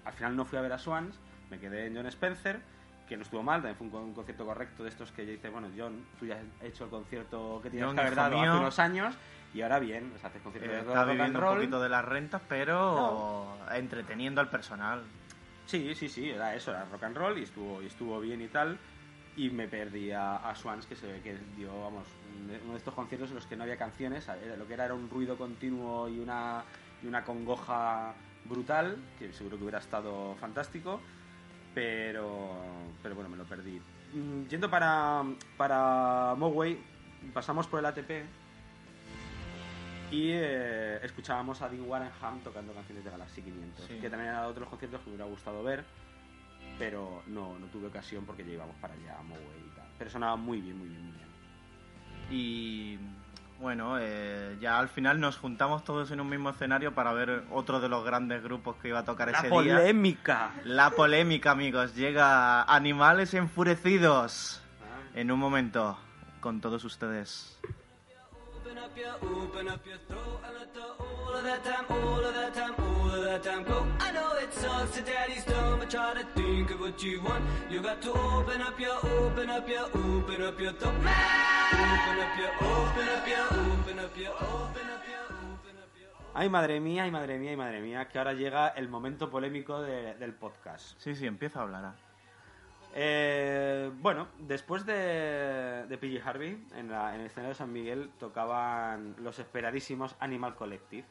al 0.07 0.15
final 0.15 0.35
no 0.35 0.47
fui 0.47 0.59
a 0.59 0.63
ver 0.63 0.73
a 0.73 0.79
Swans, 0.79 1.15
me 1.51 1.59
quedé 1.59 1.89
en 1.89 1.97
John 1.97 2.07
Spencer, 2.07 2.59
que 3.07 3.19
no 3.19 3.25
estuvo 3.25 3.43
mal, 3.43 3.57
también 3.61 3.77
fue 3.77 3.87
un, 3.89 3.91
con- 3.93 4.05
un 4.05 4.15
concierto 4.15 4.47
correcto 4.47 4.83
de 4.85 4.89
estos 4.89 5.13
que 5.13 5.27
yo 5.27 5.33
dice, 5.33 5.51
bueno, 5.51 5.69
John, 5.77 6.03
tú 6.19 6.25
ya 6.25 6.37
has 6.37 6.67
hecho 6.67 6.85
el 6.85 6.91
concierto 6.91 7.61
que 7.63 7.69
tenías 7.69 7.89
John, 7.89 7.95
que 7.97 8.01
haber 8.01 8.15
dado 8.15 8.39
mío. 8.39 8.51
hace 8.53 8.61
unos 8.61 8.79
años 8.79 9.15
y 9.53 9.61
ahora 9.61 9.79
bien, 9.79 10.09
pues 10.09 10.25
haces 10.25 10.41
conciertos 10.41 10.73
Eh, 10.73 10.77
de 10.77 10.81
rock 10.81 10.89
está 10.89 11.03
and 11.03 11.11
viviendo 11.11 11.39
un 11.41 11.45
roll. 11.45 11.57
poquito 11.59 11.81
de 11.83 11.89
las 11.91 12.05
rentas, 12.07 12.41
pero 12.49 13.59
entreteniendo 13.75 14.41
al 14.41 14.49
personal. 14.49 15.03
Sí, 15.67 15.95
sí, 15.95 16.09
sí, 16.09 16.31
era 16.31 16.55
eso, 16.55 16.71
era 16.71 16.87
rock 16.87 17.03
and 17.05 17.17
roll 17.19 17.37
y 17.39 17.43
estuvo, 17.43 17.83
y 17.83 17.87
estuvo 17.87 18.19
bien 18.19 18.41
y 18.41 18.49
tal. 18.49 18.79
Y 19.41 19.49
me 19.49 19.67
perdí 19.69 20.11
a, 20.11 20.37
a 20.37 20.55
Swans, 20.55 20.85
que 20.85 20.95
se 20.95 21.07
ve 21.07 21.21
que 21.23 21.39
dio, 21.57 21.71
vamos, 21.83 22.05
uno 22.63 22.73
de 22.73 22.79
estos 22.79 22.93
conciertos 22.93 23.31
en 23.31 23.37
los 23.37 23.47
que 23.47 23.57
no 23.57 23.63
había 23.63 23.79
canciones, 23.79 24.29
lo 24.59 24.67
que 24.67 24.75
era 24.75 24.85
era 24.85 24.93
un 24.95 25.09
ruido 25.09 25.39
continuo 25.39 26.09
y 26.11 26.19
una, 26.19 26.63
y 27.03 27.07
una 27.07 27.25
congoja 27.25 28.13
brutal, 28.45 28.97
que 29.19 29.33
seguro 29.33 29.57
que 29.57 29.63
hubiera 29.63 29.79
estado 29.79 30.35
fantástico, 30.37 31.01
pero, 31.75 32.55
pero 33.03 33.15
bueno, 33.15 33.31
me 33.31 33.39
lo 33.39 33.45
perdí. 33.45 33.81
Mm, 34.13 34.47
Yendo 34.49 34.69
para, 34.69 35.23
para 35.57 36.35
Moway, 36.37 36.79
pasamos 37.33 37.67
por 37.67 37.81
el 37.81 37.87
ATP 37.87 38.11
y 40.11 40.33
eh, 40.33 40.99
escuchábamos 41.03 41.63
a 41.63 41.69
Dean 41.71 41.89
Warrenham 41.89 42.41
tocando 42.43 42.75
canciones 42.75 43.05
de 43.05 43.11
Galaxy 43.11 43.41
500, 43.43 43.85
Sí. 43.87 43.99
que 44.01 44.11
también 44.11 44.31
era 44.33 44.43
otro 44.43 44.55
de 44.55 44.61
los 44.61 44.69
conciertos 44.69 45.01
que 45.01 45.07
me 45.11 45.15
hubiera 45.17 45.31
gustado 45.31 45.63
ver, 45.63 45.85
pero 46.81 47.23
no, 47.27 47.59
no 47.59 47.67
tuve 47.67 47.89
ocasión 47.89 48.25
porque 48.25 48.43
ya 48.43 48.53
íbamos 48.53 48.75
para 48.77 48.95
allá 48.95 49.19
a 49.19 49.23
Moway 49.23 49.43
y 49.67 49.77
tal. 49.77 49.87
Pero 49.99 50.11
sonaba 50.11 50.37
muy 50.37 50.63
bien, 50.63 50.79
muy 50.79 50.89
bien, 50.89 51.03
muy 51.05 51.13
bien. 51.13 51.29
Y 52.31 52.99
bueno, 53.61 53.99
eh, 54.01 54.57
ya 54.63 54.79
al 54.79 54.89
final 54.89 55.21
nos 55.21 55.37
juntamos 55.37 55.85
todos 55.85 56.11
en 56.11 56.23
un 56.23 56.31
mismo 56.31 56.49
escenario 56.49 56.95
para 56.95 57.13
ver 57.13 57.45
otro 57.51 57.81
de 57.81 57.91
los 57.91 58.03
grandes 58.03 58.43
grupos 58.43 58.77
que 58.77 58.89
iba 58.89 59.01
a 59.01 59.05
tocar 59.05 59.31
¡La 59.31 59.39
ese 59.39 59.49
día. 59.49 59.55
polémica! 59.55 60.53
La 60.65 60.91
polémica, 60.93 61.51
amigos. 61.51 61.95
Llega 61.95 62.63
Animales 62.63 63.35
Enfurecidos. 63.35 64.63
En 65.15 65.31
un 65.31 65.39
momento, 65.39 65.99
con 66.41 66.63
todos 66.63 66.83
ustedes. 66.85 67.61
Open 71.33 71.47
up 71.47 71.65
your, 71.65 71.65
open 71.65 71.65
up 71.65 71.65
your 71.65 71.65
throat 71.65 71.65
and 71.65 71.65
let 71.65 71.65
the 71.65 71.65
all 71.65 71.65
of 71.65 71.65
that 71.65 71.65
time, 71.65 71.85
all 71.91 72.25
of 72.25 72.35
that 72.35 72.55
time, 72.55 72.75
all 72.79 73.11
of 73.15 73.23
that 73.25 73.43
time 73.43 73.65
go. 73.65 73.87
I 74.01 74.13
know 74.13 74.33
it 74.43 74.53
sucks 74.53 74.97
that 74.97 75.07
daddy's 75.07 75.45
but 75.45 75.91
try 75.91 76.15
to 76.15 76.25
think 76.35 76.71
of 76.71 76.81
what 76.81 77.03
you 77.03 77.23
want. 77.23 77.45
You 77.71 77.81
got 77.83 78.03
to 78.03 78.11
open 78.13 78.61
up 78.61 78.79
your, 78.81 78.97
open 78.97 79.51
up 79.51 79.69
your, 79.69 79.85
open 79.87 80.43
up 80.43 80.61
your. 80.61 80.71
Open 80.71 80.99
up 82.21 82.37
your, 82.39 82.51
open 82.61 83.09
up 83.09 83.27
your, 83.29 83.45
open 83.47 83.99
up 83.99 84.17
your, 84.17 84.31
open 84.31 84.89
up 84.89 85.07
your, 85.07 85.25
open 85.25 85.77
up 85.79 85.95
your. 86.01 86.11
Ay, 86.35 86.49
madre 86.49 86.81
mía, 86.81 87.05
ay, 87.05 87.11
madre 87.11 87.39
mía, 87.39 87.51
ay, 87.51 87.57
madre 87.57 87.81
mía, 87.81 88.09
que 88.09 88.19
ahora 88.19 88.33
llega 88.33 88.69
el 88.69 88.89
momento 88.89 89.31
polémico 89.31 89.81
de- 89.83 90.15
del 90.15 90.35
podcast. 90.35 90.99
Sí, 91.01 91.15
sí, 91.15 91.27
empieza 91.27 91.61
a 91.61 91.63
hablar. 91.63 91.85
ah. 91.85 91.95
Eh, 92.93 93.89
bueno, 94.01 94.27
después 94.41 94.85
de, 94.85 95.87
de 95.89 95.97
PG 95.99 96.27
Harvey, 96.27 96.67
en, 96.75 96.91
la- 96.91 97.15
en 97.15 97.21
el 97.21 97.27
escenario 97.27 97.51
de 97.51 97.55
San 97.55 97.73
Miguel 97.73 98.11
tocaban 98.19 99.15
los 99.21 99.39
esperadísimos 99.39 100.17
Animal 100.19 100.57
Collective, 100.57 101.07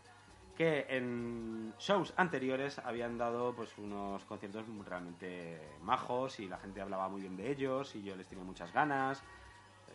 que 0.59 0.85
en 0.89 1.73
shows 1.79 2.13
anteriores 2.17 2.79
habían 2.79 3.17
dado 3.17 3.55
pues 3.55 3.77
unos 3.77 4.25
conciertos 4.25 4.65
realmente 4.85 5.57
majos 5.81 6.37
y 6.41 6.49
la 6.49 6.57
gente 6.57 6.81
hablaba 6.81 7.07
muy 7.07 7.21
bien 7.21 7.37
de 7.37 7.49
ellos 7.49 7.95
y 7.95 8.03
yo 8.03 8.13
les 8.17 8.27
tenía 8.27 8.43
muchas 8.43 8.73
ganas. 8.73 9.23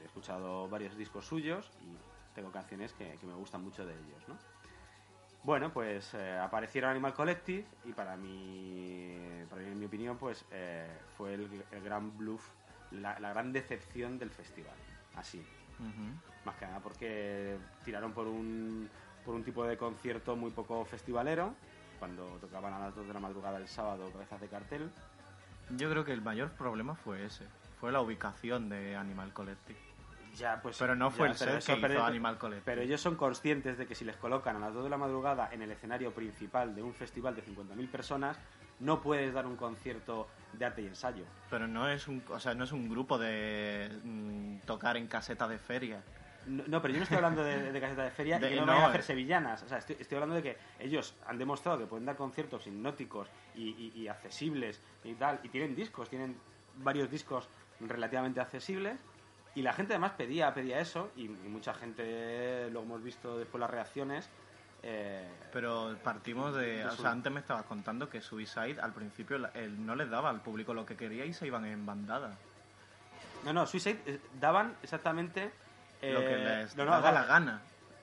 He 0.00 0.06
escuchado 0.06 0.66
varios 0.70 0.96
discos 0.96 1.26
suyos 1.26 1.70
y 1.82 1.94
tengo 2.34 2.50
canciones 2.50 2.94
que, 2.94 3.18
que 3.18 3.26
me 3.26 3.34
gustan 3.34 3.62
mucho 3.62 3.84
de 3.84 3.92
ellos, 3.92 4.26
¿no? 4.26 4.38
Bueno, 5.42 5.70
pues 5.70 6.14
eh, 6.14 6.38
aparecieron 6.38 6.92
Animal 6.92 7.12
Collective 7.12 7.66
y 7.84 7.92
para 7.92 8.16
mí, 8.16 9.44
para 9.50 9.60
mí, 9.60 9.68
en 9.68 9.78
mi 9.78 9.84
opinión, 9.84 10.16
pues 10.16 10.46
eh, 10.50 10.88
fue 11.18 11.34
el, 11.34 11.62
el 11.72 11.82
gran 11.82 12.16
bluff, 12.16 12.48
la, 12.90 13.20
la 13.20 13.34
gran 13.34 13.52
decepción 13.52 14.18
del 14.18 14.30
festival. 14.30 14.76
Así, 15.14 15.44
Ujú. 15.78 16.46
más 16.46 16.56
que 16.56 16.64
nada 16.64 16.80
porque 16.80 17.58
tiraron 17.84 18.14
por 18.14 18.26
un, 18.26 18.88
por 19.24 19.34
un 19.34 19.44
tipo 19.44 19.64
de 19.64 19.76
concierto 19.76 20.36
muy 20.36 20.50
poco 20.50 20.84
festivalero, 20.84 21.54
cuando 21.98 22.24
tocaban 22.40 22.72
a 22.74 22.78
las 22.78 22.94
2 22.94 23.06
de 23.06 23.14
la 23.14 23.20
madrugada 23.20 23.58
el 23.58 23.68
sábado 23.68 24.10
cabezas 24.12 24.40
de 24.40 24.48
cartel. 24.48 24.90
Yo 25.70 25.90
creo 25.90 26.04
que 26.04 26.12
el 26.12 26.20
mayor 26.22 26.50
problema 26.50 26.94
fue 26.94 27.24
ese. 27.24 27.44
Fue 27.80 27.90
la 27.92 28.00
ubicación 28.00 28.68
de 28.68 28.96
Animal 28.96 29.32
Collective. 29.32 29.78
Ya, 30.36 30.60
pues, 30.60 30.76
Pero 30.78 30.96
no 30.96 31.10
fue 31.10 31.32
ya, 31.32 31.44
el 31.52 31.58
eso- 31.58 31.74
que 31.76 31.80
pero- 31.80 32.04
Animal 32.04 32.38
Collective. 32.38 32.64
Pero 32.64 32.82
ellos 32.82 33.00
son 33.00 33.14
conscientes 33.16 33.78
de 33.78 33.86
que 33.86 33.94
si 33.94 34.04
les 34.04 34.16
colocan 34.16 34.56
a 34.56 34.58
las 34.58 34.74
2 34.74 34.84
de 34.84 34.90
la 34.90 34.96
madrugada 34.98 35.48
en 35.52 35.62
el 35.62 35.70
escenario 35.70 36.12
principal 36.12 36.74
de 36.74 36.82
un 36.82 36.92
festival 36.92 37.36
de 37.36 37.42
50.000 37.42 37.88
personas, 37.88 38.36
no 38.80 39.00
puedes 39.00 39.32
dar 39.32 39.46
un 39.46 39.56
concierto 39.56 40.26
de 40.52 40.64
arte 40.64 40.82
y 40.82 40.86
ensayo. 40.88 41.24
Pero 41.50 41.68
no 41.68 41.88
es 41.88 42.08
un, 42.08 42.22
o 42.28 42.40
sea, 42.40 42.54
no 42.54 42.64
es 42.64 42.72
un 42.72 42.88
grupo 42.88 43.16
de 43.16 43.88
mm, 44.02 44.58
tocar 44.66 44.96
en 44.96 45.06
caseta 45.06 45.46
de 45.46 45.58
feria. 45.58 46.02
No, 46.46 46.62
no, 46.66 46.82
pero 46.82 46.92
yo 46.92 46.98
no 46.98 47.04
estoy 47.04 47.16
hablando 47.16 47.42
de, 47.42 47.72
de 47.72 47.80
caseta 47.80 48.04
de 48.04 48.10
feria 48.10 48.38
De- 48.38 48.46
y 48.46 48.50
que 48.50 48.56
no, 48.56 48.66
no, 48.66 48.72
vayan 48.72 48.82
a 48.84 48.86
eh. 48.86 48.90
hacer 48.90 49.02
sevillanas. 49.02 49.62
O 49.62 49.68
sea, 49.68 49.78
estoy, 49.78 49.96
estoy 49.98 50.16
hablando 50.16 50.34
de 50.36 50.42
que 50.42 50.56
ellos 50.78 51.14
han 51.26 51.38
demostrado 51.38 51.78
que 51.78 51.86
pueden 51.86 52.04
dar 52.06 52.16
conciertos 52.16 52.66
hipnóticos 52.66 53.28
y, 53.54 53.70
y- 53.70 53.92
y 54.02 54.08
accesibles 54.08 54.80
y 55.04 55.14
tal. 55.14 55.40
Y 55.42 55.48
tienen 55.48 55.74
discos, 55.74 56.08
tienen 56.10 56.36
varios 56.76 57.10
discos 57.10 57.48
relativamente 57.80 58.40
accesibles. 58.40 58.98
Y 59.54 59.62
la 59.62 59.72
gente 59.72 59.92
además 59.94 60.12
pedía, 60.12 60.52
pedía 60.52 60.80
eso. 60.80 61.10
Y, 61.16 61.24
y 61.26 61.28
mucha 61.28 61.72
gente, 61.74 62.68
lo 62.70 62.82
hemos 62.82 63.02
visto 63.02 63.38
después 63.38 63.60
las 63.60 63.70
reacciones. 63.70 64.28
eh, 64.82 65.26
Pero 65.52 65.96
partimos 66.02 66.54
de... 66.54 66.78
De 66.78 66.84
O 66.86 66.90
sea, 66.90 67.10
antes 67.12 67.32
me 67.32 67.40
estabas 67.40 67.64
contando 67.64 68.08
que 68.10 68.20
Suicide 68.20 68.80
al 68.80 68.92
principio 68.92 69.36
él 69.54 69.86
no 69.86 69.94
les 69.94 70.10
daba 70.10 70.28
al 70.28 70.42
público 70.42 70.74
lo 70.74 70.84
que 70.84 70.96
quería 70.96 71.24
y 71.24 71.32
se 71.32 71.46
iban 71.46 71.64
en 71.64 71.86
bandada. 71.86 72.36
no, 73.44 73.52
no, 73.52 73.66
Suicide 73.66 74.00
eh, 74.06 74.20
daban 74.40 74.76
exactamente... 74.82 75.52
lo 76.12 76.20
que 76.20 76.34
eh, 76.34 76.44
les 76.62 76.76
no, 76.76 76.84
no, 76.84 76.90
daba 76.92 77.10
da- 77.12 77.20
la 77.20 77.26
gana 77.26 77.60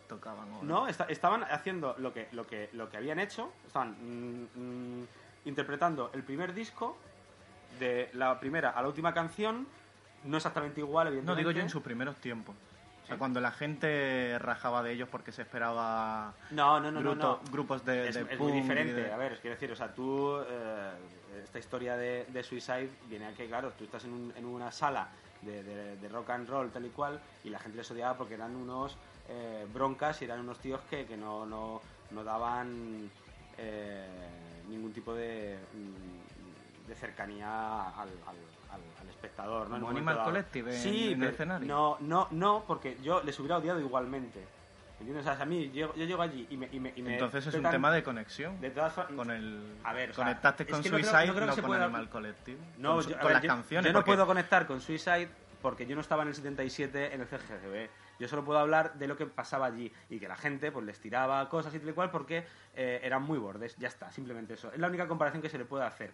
tocaban. 0.07 0.51
o- 0.53 0.63
No, 0.63 0.87
esta- 0.87 1.05
estaban 1.05 1.43
haciendo 1.43 1.95
lo 1.97 2.13
que, 2.13 2.27
lo 2.31 2.45
que, 2.47 2.69
lo 2.73 2.89
que 2.89 2.97
habían 2.97 3.19
hecho, 3.19 3.51
estaban 3.65 3.91
mm, 3.99 4.47
mm, 5.01 5.07
interpretando 5.45 6.11
el 6.13 6.23
primer 6.23 6.53
disco 6.53 6.97
de 7.79 8.09
la 8.13 8.39
primera 8.39 8.71
a 8.71 8.81
la 8.81 8.87
última 8.87 9.13
canción, 9.13 9.67
no 10.25 10.37
exactamente 10.37 10.79
igual, 10.81 11.05
No, 11.05 11.09
evidentemente. 11.09 11.39
digo 11.39 11.51
yo 11.51 11.61
en 11.61 11.69
sus 11.69 11.81
primeros 11.81 12.15
tiempos. 12.17 12.55
O 13.03 13.07
sea, 13.07 13.17
cuando 13.17 13.41
la 13.41 13.51
gente 13.51 14.37
rajaba 14.39 14.83
de 14.83 14.91
ellos 14.93 15.09
porque 15.09 15.31
se 15.31 15.41
esperaba 15.41 16.33
No, 16.51 16.79
no, 16.79 16.91
no, 16.91 17.01
no, 17.01 17.11
grupo- 17.15 17.39
no. 17.43 17.51
grupos 17.51 17.83
de, 17.83 18.07
es, 18.09 18.15
de 18.15 18.21
es 18.21 18.27
punk 18.27 18.39
muy 18.39 18.51
diferente. 18.51 18.93
de- 18.93 19.11
A 19.11 19.17
ver, 19.17 19.39
quiero 19.41 19.55
decir, 19.55 19.71
o 19.71 19.75
sea, 19.75 19.93
tú, 19.93 20.37
eh, 20.47 20.91
esta 21.43 21.57
historia 21.59 21.97
de, 21.97 22.25
de 22.29 22.43
Suicide 22.43 22.89
viene 23.09 23.25
a 23.27 23.31
que, 23.33 23.47
claro, 23.47 23.71
tú 23.77 23.85
estás 23.85 24.05
en, 24.05 24.13
un- 24.13 24.33
en 24.35 24.45
una 24.45 24.71
sala 24.71 25.07
de, 25.41 25.63
de- 25.63 25.97
de 25.97 26.09
rock 26.09 26.29
and 26.31 26.47
roll 26.49 26.69
tal 26.71 26.85
y 26.85 26.89
cual 26.89 27.19
y 27.43 27.49
la 27.49 27.59
gente 27.59 27.77
les 27.77 27.89
odiaba 27.91 28.17
porque 28.17 28.35
eran 28.35 28.55
unos 28.55 28.95
eh, 29.29 29.65
broncas 29.73 30.21
y 30.21 30.25
eran 30.25 30.39
unos 30.41 30.59
tíos 30.59 30.81
que, 30.89 31.05
que 31.05 31.17
no, 31.17 31.45
no, 31.45 31.81
no 32.11 32.23
daban 32.23 33.09
eh, 33.57 34.07
ningún 34.69 34.93
tipo 34.93 35.13
de, 35.13 35.57
mm, 35.73 36.87
de 36.87 36.95
cercanía 36.95 37.89
al, 37.89 38.09
al- 38.09 38.71
al- 38.71 39.01
al 39.01 39.09
espectador. 39.09 39.69
¿no? 39.69 39.75
En 39.75 39.81
Como 39.81 39.91
un 39.91 39.97
Animal 39.97 40.15
momento 40.15 40.19
dado. 40.19 40.31
Collective 40.31 40.75
en- 40.75 40.81
sí, 40.81 41.03
en 41.07 41.11
el 41.13 41.19
pero- 41.19 41.31
escenario. 41.31 41.67
No, 41.67 41.97
no, 42.01 42.27
no, 42.31 42.63
porque 42.67 42.97
yo 43.03 43.21
les 43.23 43.37
hubiera 43.39 43.57
odiado 43.57 43.79
igualmente. 43.79 44.45
¿Entiendes? 45.01 45.25
O 45.27 45.33
sea, 45.35 45.41
a 45.41 45.45
mí, 45.45 45.69
yo, 45.71 45.93
yo 45.95 46.05
llego 46.05 46.21
allí 46.21 46.47
y 46.49 46.57
me... 46.57 46.69
y 46.71 46.79
me- 46.79 46.93
y 46.95 47.01
me 47.01 47.13
Entonces 47.13 47.45
es 47.47 47.53
un 47.55 47.69
tema 47.69 47.91
de 47.91 48.01
conexión. 48.03 48.59
de 48.61 48.69
todas 48.71 48.93
formas, 48.93 49.13
Con 49.15 49.31
el... 49.31 49.75
A 49.83 49.93
ver, 49.93 50.11
o 50.11 50.13
sea, 50.13 50.23
conectaste 50.25 50.65
con 50.65 50.81
que 50.81 50.89
no 50.89 50.97
creo- 50.97 51.09
Suicide, 51.09 51.27
no 51.27 51.33
no, 51.33 51.39
creo 51.41 51.55
con 51.55 51.65
pueda- 51.65 51.83
Animal 51.85 52.09
Collective. 52.09 52.57
No, 52.77 52.95
con, 52.95 53.03
yo, 53.07 53.17
con 53.17 53.23
ver, 53.25 53.33
las 53.33 53.43
yo- 53.43 53.47
canciones. 53.49 53.85
Yo 53.87 53.93
no 53.93 53.99
porque- 53.99 54.11
puedo 54.11 54.25
conectar 54.25 54.65
con 54.67 54.79
Suicide 54.81 55.29
porque 55.61 55.85
yo 55.85 55.95
no 55.95 56.01
estaba 56.01 56.23
en 56.23 56.29
el 56.29 56.35
77 56.35 57.13
en 57.13 57.21
el 57.21 57.27
CGCB. 57.27 57.89
Yo 58.19 58.27
solo 58.27 58.43
puedo 58.45 58.59
hablar 58.59 58.93
de 58.95 59.07
lo 59.07 59.17
que 59.17 59.25
pasaba 59.25 59.65
allí 59.67 59.91
y 60.09 60.19
que 60.19 60.27
la 60.27 60.35
gente 60.35 60.71
pues 60.71 60.85
les 60.85 60.99
tiraba 60.99 61.47
cosas 61.49 61.73
y 61.75 61.79
tal 61.79 61.89
y 61.89 61.93
cual 61.93 62.09
porque 62.11 62.45
eh, 62.75 62.99
eran 63.03 63.23
muy 63.23 63.37
bordes. 63.39 63.75
Ya 63.77 63.87
está, 63.87 64.11
simplemente 64.11 64.53
eso. 64.55 64.71
Es 64.71 64.79
la 64.79 64.87
única 64.87 65.07
comparación 65.07 65.41
que 65.41 65.49
se 65.49 65.57
le 65.57 65.65
puede 65.65 65.83
hacer. 65.85 66.11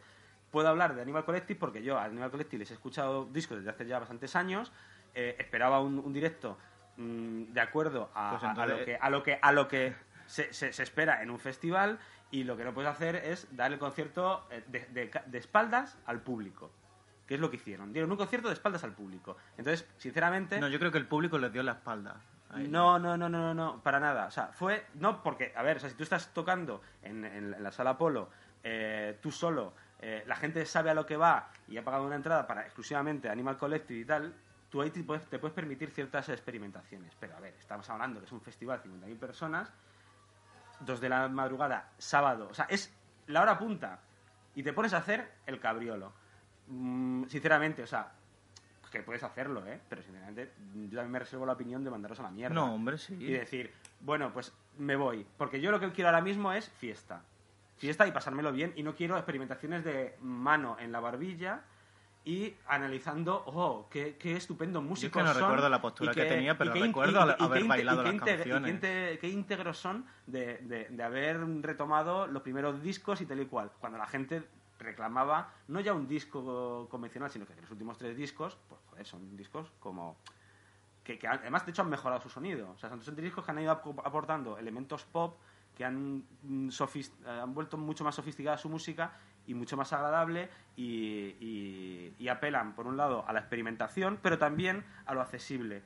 Puedo 0.52 0.70
hablar 0.70 0.96
de 0.96 1.02
Animal 1.02 1.26
Collective 1.26 1.60
porque 1.60 1.84
yo 1.84 1.98
a 1.98 2.06
Animal 2.06 2.32
Collective 2.32 2.60
les 2.60 2.72
he 2.72 2.76
escuchado 2.76 3.26
discos 3.26 3.58
desde 3.58 3.70
hace 3.72 3.86
ya 3.86 4.00
bastantes 4.00 4.36
años. 4.36 4.72
eh, 5.16 5.36
esperaba 5.40 5.80
un, 5.82 6.00
un 6.00 6.14
directo 6.14 6.58
mm, 6.98 7.54
de 7.54 7.62
acuerdo 7.62 8.10
a, 8.14 8.32
Pues 8.32 8.44
a- 8.44 8.66
lo 8.66 8.86
que 8.86 8.98
a 9.00 9.10
lo 9.10 9.24
que 9.24 9.40
a 9.42 9.52
lo 9.52 9.68
que 9.68 9.96
se, 10.26 10.52
se- 10.54 10.74
se 10.74 10.84
espera 10.84 11.22
en 11.24 11.30
un 11.30 11.40
festival 11.40 12.00
y 12.32 12.44
lo 12.44 12.58
que 12.58 12.66
no 12.66 12.74
puedes 12.74 12.92
hacer 12.92 13.16
es 13.16 13.48
dar 13.56 13.72
el 13.72 13.80
concierto 13.80 14.46
eh, 14.52 14.64
de, 14.68 14.86
de 14.88 15.10
ca- 15.10 15.24
de 15.26 15.38
espaldas 15.38 15.98
al 16.06 16.20
público 16.22 16.72
que 17.26 17.36
es 17.36 17.40
lo 17.40 17.50
que 17.50 17.56
hicieron 17.58 17.94
dieron 17.94 18.12
un 18.12 18.18
concierto 18.18 18.48
de 18.50 18.54
espaldas 18.54 18.84
al 18.84 18.92
público 18.94 19.38
entonces 19.58 19.88
sinceramente 19.98 20.60
No, 20.60 20.68
yo 20.68 20.80
creo 20.80 20.92
que 20.92 20.98
el 20.98 21.08
público 21.08 21.38
les 21.38 21.52
dio 21.54 21.64
la 21.64 21.74
espalda. 21.74 22.18
a 22.50 22.60
ellos. 22.60 22.70
no, 22.72 23.00
no, 23.00 23.16
no, 23.18 23.30
no, 23.30 23.40
no, 23.40 23.54
no, 23.54 23.82
para 23.84 24.00
nada. 24.00 24.26
O 24.28 24.32
sea, 24.32 24.48
fue. 24.54 24.86
No, 24.96 25.22
porque, 25.22 25.52
a 25.56 25.62
ver, 25.64 25.78
o 25.78 25.80
sea, 25.82 25.90
si 25.90 25.96
tú 25.98 26.04
estás 26.04 26.34
tocando 26.34 26.82
en, 27.04 27.26
en- 27.26 27.54
en 27.54 27.62
la 27.64 27.72
sala 27.74 27.98
Polo, 27.98 28.30
eh, 28.64 29.18
tú 29.22 29.32
solo, 29.32 29.74
eh, 30.00 30.24
la 30.28 30.36
gente 30.38 30.66
sabe 30.66 30.90
a 30.90 30.94
lo 30.94 31.06
que 31.06 31.18
va 31.18 31.50
y 31.68 31.76
ha 31.78 31.84
pagado 31.84 32.06
una 32.06 32.16
entrada 32.16 32.48
para 32.48 32.62
exclusivamente 32.64 33.30
Animal 33.30 33.58
Collective 33.58 34.00
y 34.00 34.06
tal, 34.06 34.34
tú 34.70 34.82
ahí 34.82 34.92
te 34.92 35.04
puedes, 35.04 35.26
te 35.28 35.40
puedes 35.40 35.54
permitir 35.56 35.92
ciertas 35.92 36.30
experimentaciones. 36.30 37.14
Pero, 37.20 37.36
a 37.36 37.40
ver, 37.40 37.56
estamos 37.60 37.90
hablando 37.90 38.20
que 38.20 38.26
es 38.26 38.32
un 38.32 38.42
festival 38.42 38.82
de 38.82 38.90
50.000 38.90 39.18
personas, 39.18 39.72
dos 40.80 41.00
de 41.00 41.10
la 41.10 41.28
madrugada, 41.28 41.92
sábado, 41.98 42.48
o 42.50 42.54
sea, 42.54 42.66
es 42.66 42.94
la 43.28 43.42
hora 43.42 43.58
punta 43.58 44.00
y 44.56 44.64
te 44.64 44.74
pones 44.74 44.94
a 44.94 44.98
hacer 44.98 45.32
el 45.46 45.60
cabriolo. 45.60 46.14
Mm, 46.68 47.26
sinceramente, 47.26 47.84
o 47.84 47.88
sea, 47.88 48.12
que 48.90 49.04
puedes 49.04 49.24
hacerlo, 49.24 49.66
¿eh? 49.66 49.80
Pero 49.90 50.02
sinceramente, 50.02 50.54
yo 50.74 50.98
también 50.98 51.12
me 51.12 51.20
reservo 51.20 51.46
la 51.46 51.54
opinión 51.54 51.84
de 51.84 51.92
mandaros 51.92 52.20
a 52.20 52.24
la 52.24 52.32
mierda. 52.32 52.56
No, 52.56 52.74
hombre, 52.74 52.98
sí. 52.98 53.16
Y 53.20 53.32
decir, 53.32 53.72
bueno, 54.00 54.32
pues 54.32 54.54
me 54.78 54.96
voy. 54.96 55.26
Porque 55.38 55.62
yo 55.62 55.72
lo 55.72 55.80
que 55.80 55.92
quiero 55.92 56.10
ahora 56.10 56.22
mismo 56.22 56.52
es 56.54 56.70
fiesta. 56.70 57.22
Fiesta 57.78 58.08
y 58.08 58.12
pasármelo 58.12 58.52
bien. 58.52 58.74
Y 58.76 58.84
no 58.84 58.96
quiero 58.96 59.18
experimentaciones 59.18 59.84
de 59.84 60.18
mano 60.22 60.78
en 60.80 60.92
la 60.92 61.00
barbilla 61.00 61.64
y 62.28 62.54
analizando, 62.68 63.42
oh, 63.46 63.88
qué, 63.90 64.18
qué 64.18 64.36
estupendo 64.36 64.82
músico 64.82 65.22
no 65.22 65.28
son. 65.34 65.44
recuerdo 65.44 65.70
la 65.70 65.82
postura 65.82 66.12
y 66.12 66.16
que 66.16 66.26
tenía, 66.26 66.58
pero 66.58 66.74
recuerdo 66.74 67.26
y- 67.26 67.42
y 67.42 67.46
haber 67.46 67.64
bailado 67.64 68.04
las 68.04 68.14
inte- 68.16 68.34
y 68.34 68.44
qué 68.44 68.50
canciones. 68.50 69.20
qué 69.22 69.30
íntegros 69.30 69.78
son 69.78 70.06
de, 70.26 70.58
de- 70.58 70.88
de 70.90 71.04
haber 71.04 71.40
retomado 71.62 72.28
los 72.28 72.42
primeros 72.42 72.82
discos 72.84 73.22
y 73.22 73.26
tal 73.26 73.40
y 73.40 73.46
cual. 73.46 73.72
Cuando 73.80 73.98
la 73.98 74.08
gente 74.08 74.44
reclamaba 74.78 75.54
no 75.70 75.80
ya 75.80 75.94
un 75.94 76.06
disco 76.06 76.88
convencional, 76.92 77.30
sino 77.32 77.46
que 77.46 77.56
los 77.62 77.72
últimos 77.72 77.98
tres 77.98 78.18
discos, 78.18 78.58
pues 78.68 78.82
joder, 78.90 79.06
son 79.06 79.38
discos 79.38 79.72
como 79.80 80.18
que, 81.06 81.18
que 81.18 81.28
además 81.30 81.66
de 81.66 81.72
hecho 81.72 81.82
han 81.84 81.90
mejorado 81.90 82.20
su 82.22 82.28
sonido. 82.30 82.72
O 82.72 82.78
sea, 82.78 82.90
son, 82.90 83.02
son 83.02 83.16
discos 83.16 83.46
que 83.46 83.52
han 83.52 83.60
ido 83.60 83.72
ap- 83.72 84.06
aportando 84.06 84.58
elementos 84.58 85.06
pop 85.06 85.38
que 85.78 85.86
han, 85.86 86.26
mm, 86.42 86.70
eh, 86.70 87.04
han 87.42 87.54
vuelto 87.54 87.78
mucho 87.78 88.04
más 88.04 88.16
sofisticada 88.16 88.58
su 88.58 88.68
música 88.68 89.14
y 89.48 89.54
mucho 89.54 89.78
más 89.78 89.92
agradable 89.94 90.50
y, 90.76 91.36
y- 91.40 92.16
y 92.20 92.28
apelan, 92.28 92.74
por 92.76 92.86
un 92.86 92.98
lado, 92.98 93.24
a 93.28 93.34
la 93.34 93.40
experimentación, 93.40 94.20
pero 94.22 94.38
también 94.38 94.84
a 95.06 95.14
lo 95.14 95.22
accesible. 95.22 95.82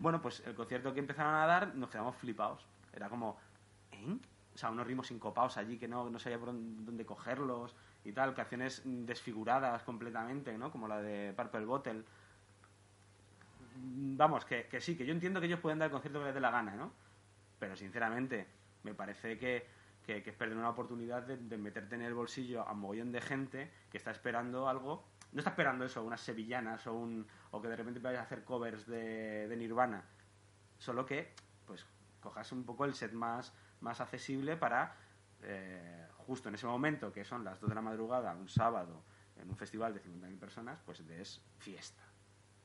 Bueno, 0.00 0.20
pues 0.20 0.40
el 0.46 0.54
concierto 0.54 0.92
que 0.92 1.00
empezaron 1.00 1.34
a 1.34 1.46
dar 1.46 1.74
nos 1.74 1.88
quedamos 1.90 2.16
flipados. 2.16 2.66
Era 2.92 3.08
como, 3.08 3.38
¿eh? 3.92 4.16
O 4.54 4.58
sea, 4.58 4.70
unos 4.70 4.86
ritmos 4.86 5.06
sincopados 5.06 5.56
allí 5.56 5.78
que 5.78 5.86
no, 5.88 6.10
no 6.10 6.18
sabía 6.18 6.38
por 6.38 6.48
dónde 6.52 7.06
cogerlos 7.06 7.74
y 8.04 8.12
tal, 8.12 8.34
canciones 8.34 8.82
desfiguradas 8.84 9.82
completamente, 9.84 10.56
¿no? 10.58 10.70
Como 10.70 10.88
la 10.88 11.00
de 11.00 11.32
Purple 11.32 11.64
Bottle. 11.64 12.02
Vamos, 13.76 14.44
que, 14.44 14.66
que 14.66 14.80
sí, 14.80 14.96
que 14.96 15.06
yo 15.06 15.12
entiendo 15.12 15.40
que 15.40 15.46
ellos 15.46 15.60
pueden 15.60 15.78
dar 15.78 15.86
el 15.86 15.92
concierto 15.92 16.18
que 16.18 16.26
les 16.26 16.34
dé 16.34 16.40
la 16.40 16.50
gana, 16.50 16.74
¿no? 16.74 16.92
Pero 17.58 17.76
sinceramente, 17.76 18.46
me 18.82 18.94
parece 18.94 19.38
que, 19.38 19.66
que- 20.08 20.22
que 20.22 20.30
es 20.30 20.36
perder 20.36 20.56
una 20.56 20.70
oportunidad 20.70 21.22
de, 21.24 21.36
de 21.36 21.58
meterte 21.58 21.94
en 21.94 22.00
el 22.00 22.14
bolsillo 22.14 22.66
a 22.66 22.72
un 22.72 22.78
mogollón 22.80 23.12
de 23.12 23.20
gente 23.20 23.70
que 23.90 23.98
está 23.98 24.10
esperando 24.10 24.66
algo. 24.66 25.06
No 25.32 25.40
está 25.40 25.50
esperando 25.50 25.84
eso, 25.84 26.02
unas 26.02 26.22
sevillanas 26.22 26.86
o, 26.86 26.94
un, 26.94 27.26
o 27.50 27.60
que 27.60 27.68
de 27.68 27.76
repente 27.76 28.00
vayas 28.00 28.20
a 28.20 28.22
hacer 28.24 28.42
covers 28.42 28.86
de, 28.86 29.46
de 29.46 29.56
Nirvana. 29.58 30.02
Solo 30.78 31.04
que, 31.04 31.34
pues, 31.66 31.84
cojas 32.22 32.50
un 32.52 32.64
poco 32.64 32.86
el 32.86 32.94
set 32.94 33.12
más, 33.12 33.52
más 33.82 34.00
accesible 34.00 34.56
para, 34.56 34.96
eh, 35.42 36.06
justo 36.16 36.48
en 36.48 36.54
ese 36.54 36.66
momento, 36.66 37.12
que 37.12 37.22
son 37.26 37.44
las 37.44 37.60
2 37.60 37.68
de 37.68 37.74
la 37.74 37.82
madrugada, 37.82 38.32
un 38.34 38.48
sábado, 38.48 39.02
en 39.36 39.50
un 39.50 39.56
festival 39.58 39.92
de 39.92 40.00
50.000 40.00 40.38
personas, 40.38 40.78
pues 40.86 41.06
des 41.06 41.42
fiesta. 41.58 42.02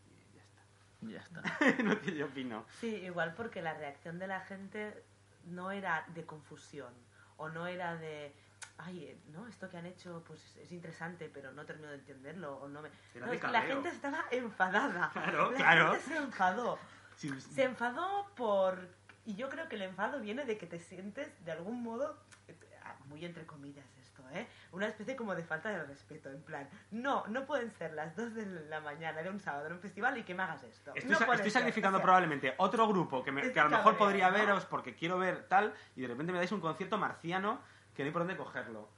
Y 0.08 0.34
ya 0.38 0.42
está. 0.44 0.62
Ya 1.02 1.20
está. 1.20 1.84
lo 1.84 2.00
que 2.00 2.16
yo 2.16 2.28
opino. 2.28 2.64
Sí, 2.80 2.88
igual 2.88 3.34
porque 3.36 3.62
la 3.62 3.74
reacción 3.74 4.18
de 4.18 4.28
la 4.28 4.40
gente 4.40 5.04
no 5.44 5.72
era 5.72 6.06
de 6.16 6.26
confusión 6.26 6.94
o 7.38 7.50
no 7.50 7.68
era 7.68 7.96
de 7.96 8.34
ay, 8.78 9.06
eh, 9.06 9.18
no, 9.32 9.48
esto 9.48 9.70
que 9.70 9.78
han 9.78 9.86
hecho 9.86 10.24
pues 10.26 10.56
es 10.58 10.72
interesante, 10.72 11.30
pero 11.34 11.52
no 11.52 11.66
termino 11.66 11.90
de 11.90 11.96
entenderlo 11.96 12.58
o 12.58 12.68
no 12.68 12.82
me 12.82 12.90
Era 13.14 13.26
No, 13.26 13.32
de 13.32 13.38
es 13.38 13.42
que 13.44 13.52
la 13.52 13.62
gente 13.62 13.90
estaba 13.90 14.26
enfadada. 14.32 15.10
Claro, 15.14 15.52
la 15.52 15.58
claro. 15.58 15.92
gente 15.92 16.06
se 16.06 16.18
enfadó. 16.18 16.80
Sí, 17.18 17.30
Se 17.42 17.64
enfadó 17.64 18.28
por 18.36 18.88
y 19.26 19.36
yo 19.36 19.50
creo 19.50 19.70
que 19.70 19.76
el 19.76 19.84
enfado 19.84 20.20
viene 20.20 20.44
de 20.46 20.58
que 20.58 20.68
te 20.68 20.80
sientes 20.80 21.46
de 21.46 21.52
algún 21.52 21.82
modo 21.82 22.18
eh, 22.48 22.56
muy 23.06 23.24
entre 23.24 23.46
comillas 23.46 23.86
esto, 24.02 24.03
¿eh? 24.34 24.48
Una 24.72 24.88
especie 24.88 25.16
como 25.16 25.36
de 25.36 25.44
falta 25.44 25.70
de 25.70 25.84
respeto, 25.84 26.30
en 26.30 26.42
plan, 26.42 26.70
no, 26.92 27.24
no 27.28 27.46
pueden 27.46 27.72
ser 27.72 27.94
las 27.94 28.16
2 28.16 28.34
de 28.36 28.46
la 28.70 28.80
mañana 28.82 29.22
de 29.22 29.30
un 29.30 29.40
sábado 29.40 29.68
en 29.68 29.74
un 29.74 29.80
festival 29.80 30.18
y 30.18 30.24
que 30.24 30.34
me 30.34 30.44
hagas 30.44 30.64
esto. 30.64 30.92
Estoy, 30.96 31.12
No 31.12 31.18
sa- 31.20 31.34
estoy 31.36 31.52
sacrificando 31.52 31.98
o 31.98 32.00
sea, 32.00 32.04
probablemente 32.04 32.54
otro 32.58 32.88
grupo 32.88 33.24
que, 33.24 33.32
me- 33.32 33.52
que 33.52 33.60
a 33.60 33.66
lo 33.66 33.70
mejor 33.72 33.98
podría 33.98 34.30
veros 34.30 34.66
porque 34.66 34.96
quiero 34.96 35.18
ver 35.18 35.48
tal 35.48 35.74
y 35.96 36.02
de 36.02 36.08
repente 36.08 36.32
me 36.32 36.38
dais 36.40 36.52
un 36.52 36.62
concierto 36.62 36.98
marciano 36.98 37.60
que 37.96 38.04
no 38.04 38.08
hay 38.08 38.12
por 38.14 38.22
dónde 38.22 38.36
cogerlo. 38.38 38.90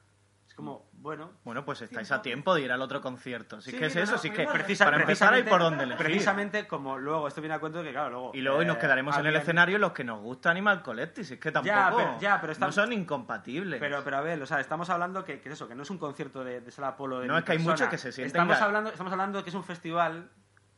Es 0.56 0.57
como, 0.57 0.90
bueno... 0.94 1.34
Bueno, 1.44 1.65
pues 1.65 1.82
estáis 1.82 2.10
a 2.14 2.22
tiempo 2.22 2.56
de 2.56 2.61
ir 2.61 2.72
al 2.72 2.82
otro 2.82 3.02
concierto. 3.02 3.60
Si 3.60 3.72
es 3.72 3.73
Sí, 3.76 3.80
que 3.82 3.88
es 3.88 3.95
no, 3.98 4.02
eso, 4.03 4.11
no, 4.14 4.18
si 4.19 4.30
es 4.30 4.34
que 4.36 4.48
precisa- 4.48 4.86
para 4.86 5.02
empezar 5.02 5.34
hay 5.34 5.44
por 5.44 5.60
dónde 5.60 5.84
elegir. 5.84 6.06
Precisamente 6.06 6.65
como 6.65 6.98
luego, 6.98 7.27
esto 7.27 7.41
viene 7.41 7.56
a 7.56 7.60
cuento 7.60 7.80
de 7.80 7.84
que, 7.84 7.91
claro, 7.91 8.10
luego... 8.10 8.32
Y 8.34 8.40
luego 8.40 8.61
y 8.61 8.65
nos 8.65 8.77
eh, 8.77 8.80
quedaremos 8.80 9.18
en 9.18 9.26
el 9.26 9.36
escenario 9.36 9.77
los 9.80 9.91
que 9.91 10.06
nos 10.06 10.22
gusta 10.22 10.52
Animal 10.52 10.82
Collective. 10.82 11.26
Si 11.27 11.34
es 11.34 11.40
que 11.41 11.52
tampoco. 11.52 11.76
Ya, 11.76 11.91
pero- 11.94 12.19
ya, 12.22 12.40
pero 12.40 12.53
está- 12.53 12.65
No 12.68 12.72
son 12.72 12.94
incompatibles. 12.94 13.82
Pero, 13.82 14.02
pero 14.06 14.15
a 14.15 14.22
ver, 14.22 14.41
o 14.41 14.45
sea, 14.45 14.61
estamos 14.61 14.90
hablando 14.90 15.26
que, 15.26 15.41
que 15.41 15.49
es 15.49 15.56
eso, 15.56 15.68
que 15.68 15.76
no 15.76 15.84
es 15.84 15.90
un 15.90 15.98
concierto 15.98 16.41
de, 16.45 16.61
de 16.61 16.72
sala 16.72 16.95
polo 16.95 17.19
de 17.19 17.27
No, 17.27 17.38
es 17.38 17.44
que 17.44 17.52
hay 17.52 17.60
muchos 17.60 17.90
que 17.90 17.98
se 17.98 18.14
sienten 18.14 18.27
Estamos 18.27 18.61
hablando, 18.61 18.91
estamos 18.91 19.11
hablando 19.11 19.40
de 19.40 19.44
que 19.44 19.49
es 19.49 19.56
un 19.57 19.64
festival, 19.65 20.30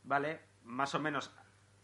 ¿vale? 0.05 0.39
Más 0.63 0.95
o 0.95 0.99
menos 0.99 1.29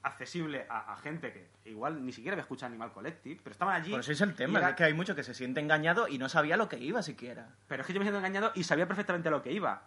accesible 0.04 0.66
a, 0.70 0.94
a 0.94 0.98
gente 0.98 1.32
que 1.34 1.48
igual 1.70 2.06
ni 2.06 2.12
siquiera 2.12 2.34
había 2.36 2.42
escuchado 2.44 2.68
Animal 2.68 2.92
Collective, 2.92 3.40
pero 3.44 3.52
estaban 3.54 3.76
allí. 3.82 3.92
Por 3.92 4.02
eso 4.02 4.12
es 4.12 4.22
el 4.22 4.36
tema, 4.36 4.60
era- 4.60 4.70
es 4.72 4.76
que 4.76 4.84
hay 4.84 4.94
mucho 4.94 5.16
que 5.16 5.24
se 5.24 5.34
siente 5.34 5.60
engañado 5.62 6.08
y 6.08 6.18
no 6.18 6.30
sabía 6.30 6.58
lo 6.58 6.70
que 6.70 6.78
iba 6.78 7.02
siquiera. 7.02 7.50
Pero 7.68 7.82
es 7.82 7.88
que 7.88 7.94
yo 7.94 8.00
me 8.00 8.06
siento 8.06 8.20
engañado 8.20 8.52
y 8.56 8.64
sabía 8.64 8.88
perfectamente 8.88 9.30
a 9.30 9.32
lo 9.32 9.42
que 9.42 9.52
iba. 9.52 9.84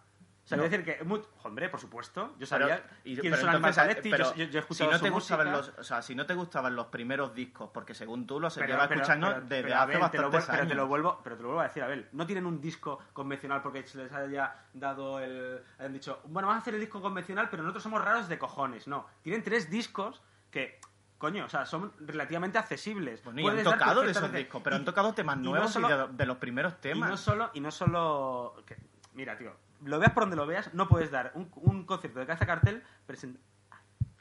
O 0.47 0.49
sea, 0.49 0.55
No. 0.57 0.63
quiero 0.63 0.77
decir 0.85 0.97
que, 0.99 1.03
mu- 1.03 1.19
hombre, 1.43 1.67
por 1.67 1.81
supuesto, 1.81 2.33
yo 2.39 2.45
sabía 2.47 2.81
y- 3.03 3.17
quiénes 3.17 3.37
son 3.41 3.53
entonces, 3.53 3.97
pero 4.01 4.33
yo, 4.33 4.45
yo- 4.45 4.45
he 4.45 4.51
si 4.51 4.57
escuchado 4.59 4.91
no 4.93 4.97
su 4.97 5.03
te 5.03 5.09
gustaban 5.09 5.51
los, 5.51 5.73
o 5.77 5.83
sea, 5.83 6.01
si 6.01 6.15
no 6.15 6.25
te 6.25 6.35
gustaban 6.35 6.73
los 6.73 6.85
primeros 6.87 7.35
discos, 7.35 7.69
porque 7.73 7.93
según 7.93 8.25
tú 8.25 8.39
los 8.39 8.55
pero- 8.55 8.81
escuchando 8.81 9.27
pero- 9.27 9.41
desde 9.41 9.73
hace 9.73 9.73
Abel, 9.97 10.09
te 10.09 10.17
lo, 10.19 10.31
bastantes 10.31 10.55
pero 10.55 10.67
te 10.69 10.75
lo 10.75 10.87
vuelvo 10.87 11.19
pero 11.21 11.35
te 11.35 11.41
lo 11.41 11.47
vuelvo 11.49 11.59
a 11.59 11.67
decir 11.67 11.83
Abel 11.83 12.07
no 12.13 12.25
tienen 12.25 12.45
un 12.45 12.61
disco 12.61 12.97
convencional 13.11 13.61
porque 13.61 13.85
se 13.85 13.97
les 13.97 14.11
haya 14.13 14.55
dado 14.73 15.19
el 15.19 15.61
hayan 15.79 15.91
dicho 15.91 16.21
bueno 16.27 16.47
vamos 16.47 16.59
a 16.59 16.61
hacer 16.61 16.75
el 16.75 16.79
disco 16.79 17.01
convencional 17.01 17.49
pero 17.51 17.63
nosotros 17.63 17.83
somos 17.83 18.01
raros 18.01 18.29
de 18.29 18.37
cojones 18.39 18.87
no 18.87 19.05
tienen 19.23 19.43
tres 19.43 19.69
discos 19.69 20.21
que 20.49 20.79
coño 21.17 21.43
o 21.43 21.49
sea 21.49 21.65
son 21.65 21.91
relativamente 21.99 22.57
accesibles 22.57 23.21
Bueno, 23.21 23.41
y 23.41 23.47
han 23.49 23.63
tocado 23.65 24.01
de 24.01 24.11
esos 24.11 24.31
discos, 24.31 24.61
pero 24.63 24.77
y- 24.77 24.79
han 24.79 24.85
tocado 24.85 25.13
temas 25.13 25.35
y 25.35 25.39
no 25.41 25.49
nuevos 25.49 25.75
y 25.75 25.81
de, 25.81 26.07
de 26.13 26.25
los 26.25 26.37
primeros 26.37 26.71
y 26.71 26.81
temas. 26.81 27.09
no 27.09 27.17
solo 27.17 27.51
y 27.53 27.59
no 27.59 27.69
solo 27.69 28.55
que- 28.65 28.77
mira 29.13 29.37
tío 29.37 29.51
lo 29.83 29.99
veas 29.99 30.11
por 30.13 30.23
donde 30.23 30.35
lo 30.35 30.45
veas 30.47 30.73
no 30.73 30.87
puedes 30.87 31.11
dar 31.11 31.31
un, 31.35 31.49
un 31.55 31.85
concierto 31.85 32.19
de 32.19 32.25
cabeza 32.25 32.45
cartel 32.45 32.83
present- 33.07 33.37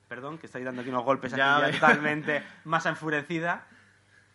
perdón 0.09 0.39
que 0.39 0.47
estoy 0.47 0.63
dando 0.65 0.83
aquí 0.83 0.91
unos 0.91 1.05
golpes 1.05 1.33
aquí 1.33 1.39
Ya 1.41 1.59
ya 1.61 1.67
veo. 1.67 1.73
totalmente 1.73 2.43
más 2.65 2.87
enfurecida 2.87 3.67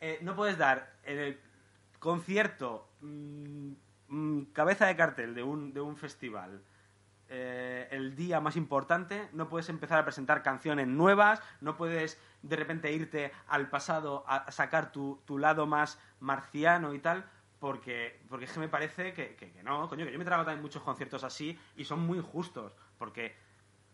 Eh, 0.02 0.18
no 0.24 0.36
puedes 0.36 0.58
dar 0.58 0.92
en 1.04 1.20
el 1.20 1.40
concierto 2.00 2.90
mm, 3.02 3.72
mm, 4.08 4.42
cabeza 4.54 4.86
de 4.88 4.96
cartel 4.96 5.36
de 5.36 5.44
un, 5.44 5.74
de 5.74 5.82
un 5.82 5.96
festival 5.96 6.62
eh, 7.34 7.88
el 7.92 8.16
día 8.18 8.42
más 8.42 8.58
importante, 8.58 9.30
no 9.32 9.48
puedes 9.48 9.70
empezar 9.70 9.98
a 10.00 10.04
presentar 10.04 10.42
canciones 10.44 10.86
nuevas, 10.88 11.42
no 11.62 11.78
puedes 11.78 12.20
de 12.42 12.56
repente 12.58 12.92
irte 12.92 13.32
al 13.48 13.70
pasado 13.70 14.26
a 14.28 14.52
sacar 14.52 14.92
tu, 14.92 15.22
tu 15.26 15.38
lado 15.38 15.66
más 15.66 15.98
marciano 16.20 16.94
y 16.94 17.00
tal, 17.00 17.24
porque, 17.62 18.20
porque 18.28 18.46
es 18.46 18.52
que 18.54 18.60
me 18.60 18.68
parece 18.70 19.14
que, 19.14 19.36
que- 19.36 19.52
que 19.52 19.62
no, 19.64 19.88
coño, 19.88 20.04
que 20.06 20.12
yo 20.12 20.18
me 20.20 20.26
trago 20.26 20.44
también 20.44 20.64
muchos 20.64 20.82
conciertos 20.82 21.24
así 21.24 21.58
y 21.78 21.86
son 21.86 22.00
muy 22.02 22.18
injustos, 22.18 22.74
porque 22.98 23.36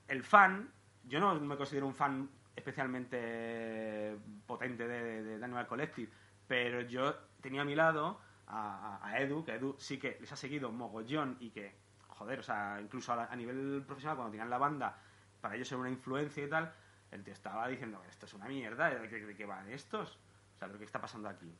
el 0.07 0.23
fan, 0.23 0.71
yo 1.03 1.19
no 1.19 1.35
me 1.35 1.57
considero 1.57 1.85
un 1.85 1.93
fan 1.93 2.29
especialmente 2.55 4.17
potente 4.45 4.87
de, 4.87 5.23
de, 5.23 5.37
de 5.37 5.43
Animal 5.45 5.67
Collective, 5.67 6.09
pero 6.47 6.81
yo 6.81 7.13
tenía 7.41 7.61
a 7.61 7.65
mi 7.65 7.75
lado 7.75 8.21
a, 8.47 8.99
a- 9.05 9.19
Edu, 9.19 9.43
que 9.43 9.55
Edu 9.55 9.75
sí 9.77 9.99
que 9.99 10.17
les 10.21 10.31
ha 10.31 10.37
seguido 10.37 10.71
mogollón 10.71 11.35
y 11.41 11.49
que, 11.51 11.75
joder, 12.07 12.39
o 12.39 12.43
sea, 12.43 12.79
incluso 12.81 13.11
a, 13.11 13.17
la- 13.17 13.25
a 13.25 13.35
nivel 13.35 13.83
profesional, 13.85 14.15
cuando 14.15 14.31
tenían 14.31 14.49
la 14.49 14.57
banda, 14.57 14.97
para 15.41 15.55
ellos 15.55 15.69
era 15.71 15.81
una 15.81 15.89
influencia 15.89 16.43
y 16.45 16.49
tal, 16.49 16.73
el 17.11 17.21
tío 17.23 17.33
estaba 17.33 17.67
diciendo, 17.67 18.01
esto 18.09 18.25
es 18.27 18.33
una 18.33 18.47
mierda, 18.47 18.89
¿de 18.89 19.09
qué, 19.09 19.25
de 19.25 19.35
qué 19.35 19.45
van 19.45 19.67
estos? 19.69 20.17
O 20.55 20.57
sea, 20.57 20.67
¿pero 20.67 20.79
qué 20.79 20.85
está 20.85 21.01
pasando 21.01 21.27
aquí? 21.27 21.53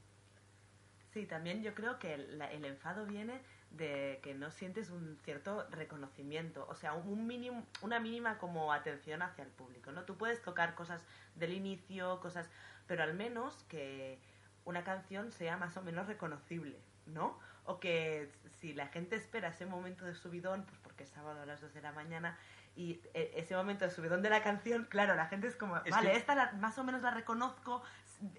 Sí, 1.13 1.25
también 1.25 1.63
yo 1.63 1.73
creo 1.73 1.97
que 1.99 2.13
el, 2.13 2.41
el 2.41 2.65
enfado 2.65 3.05
viene 3.05 3.39
de 3.71 4.19
que 4.23 4.33
no 4.33 4.51
sientes 4.51 4.89
un 4.89 5.17
cierto 5.23 5.67
reconocimiento, 5.71 6.65
o 6.69 6.75
sea, 6.75 6.93
un 6.93 7.27
mínimo, 7.27 7.65
una 7.81 7.99
mínima 7.99 8.37
como 8.37 8.71
atención 8.73 9.21
hacia 9.21 9.43
el 9.43 9.49
público, 9.49 9.91
¿no? 9.91 10.03
Tú 10.03 10.15
puedes 10.17 10.41
tocar 10.41 10.75
cosas 10.75 11.03
del 11.35 11.53
inicio, 11.53 12.19
cosas, 12.19 12.49
pero 12.87 13.03
al 13.03 13.13
menos 13.13 13.63
que 13.69 14.19
una 14.65 14.83
canción 14.83 15.31
sea 15.31 15.57
más 15.57 15.75
o 15.77 15.81
menos 15.81 16.07
reconocible, 16.07 16.77
¿no? 17.07 17.37
O 17.65 17.79
que 17.79 18.31
si 18.59 18.73
la 18.73 18.87
gente 18.87 19.15
espera 19.15 19.49
ese 19.49 19.65
momento 19.65 20.05
de 20.05 20.13
subidón, 20.15 20.63
pues 20.63 20.77
porque 20.81 21.03
es 21.03 21.09
sábado 21.09 21.41
a 21.41 21.45
las 21.45 21.59
2 21.61 21.73
de 21.73 21.81
la 21.81 21.91
mañana, 21.91 22.37
y 22.75 23.01
e- 23.13 23.33
ese 23.35 23.55
momento 23.55 23.85
de 23.85 23.91
subidón 23.91 24.21
de 24.21 24.29
la 24.29 24.43
canción, 24.43 24.85
claro, 24.85 25.15
la 25.15 25.25
gente 25.27 25.47
es 25.47 25.55
como, 25.55 25.77
Es 25.77 25.91
vale, 25.91 26.11
que- 26.11 26.17
esta 26.17 26.35
la- 26.35 26.51
más 26.53 26.77
o 26.77 26.83
menos 26.83 27.01
la 27.01 27.11
reconozco, 27.11 27.81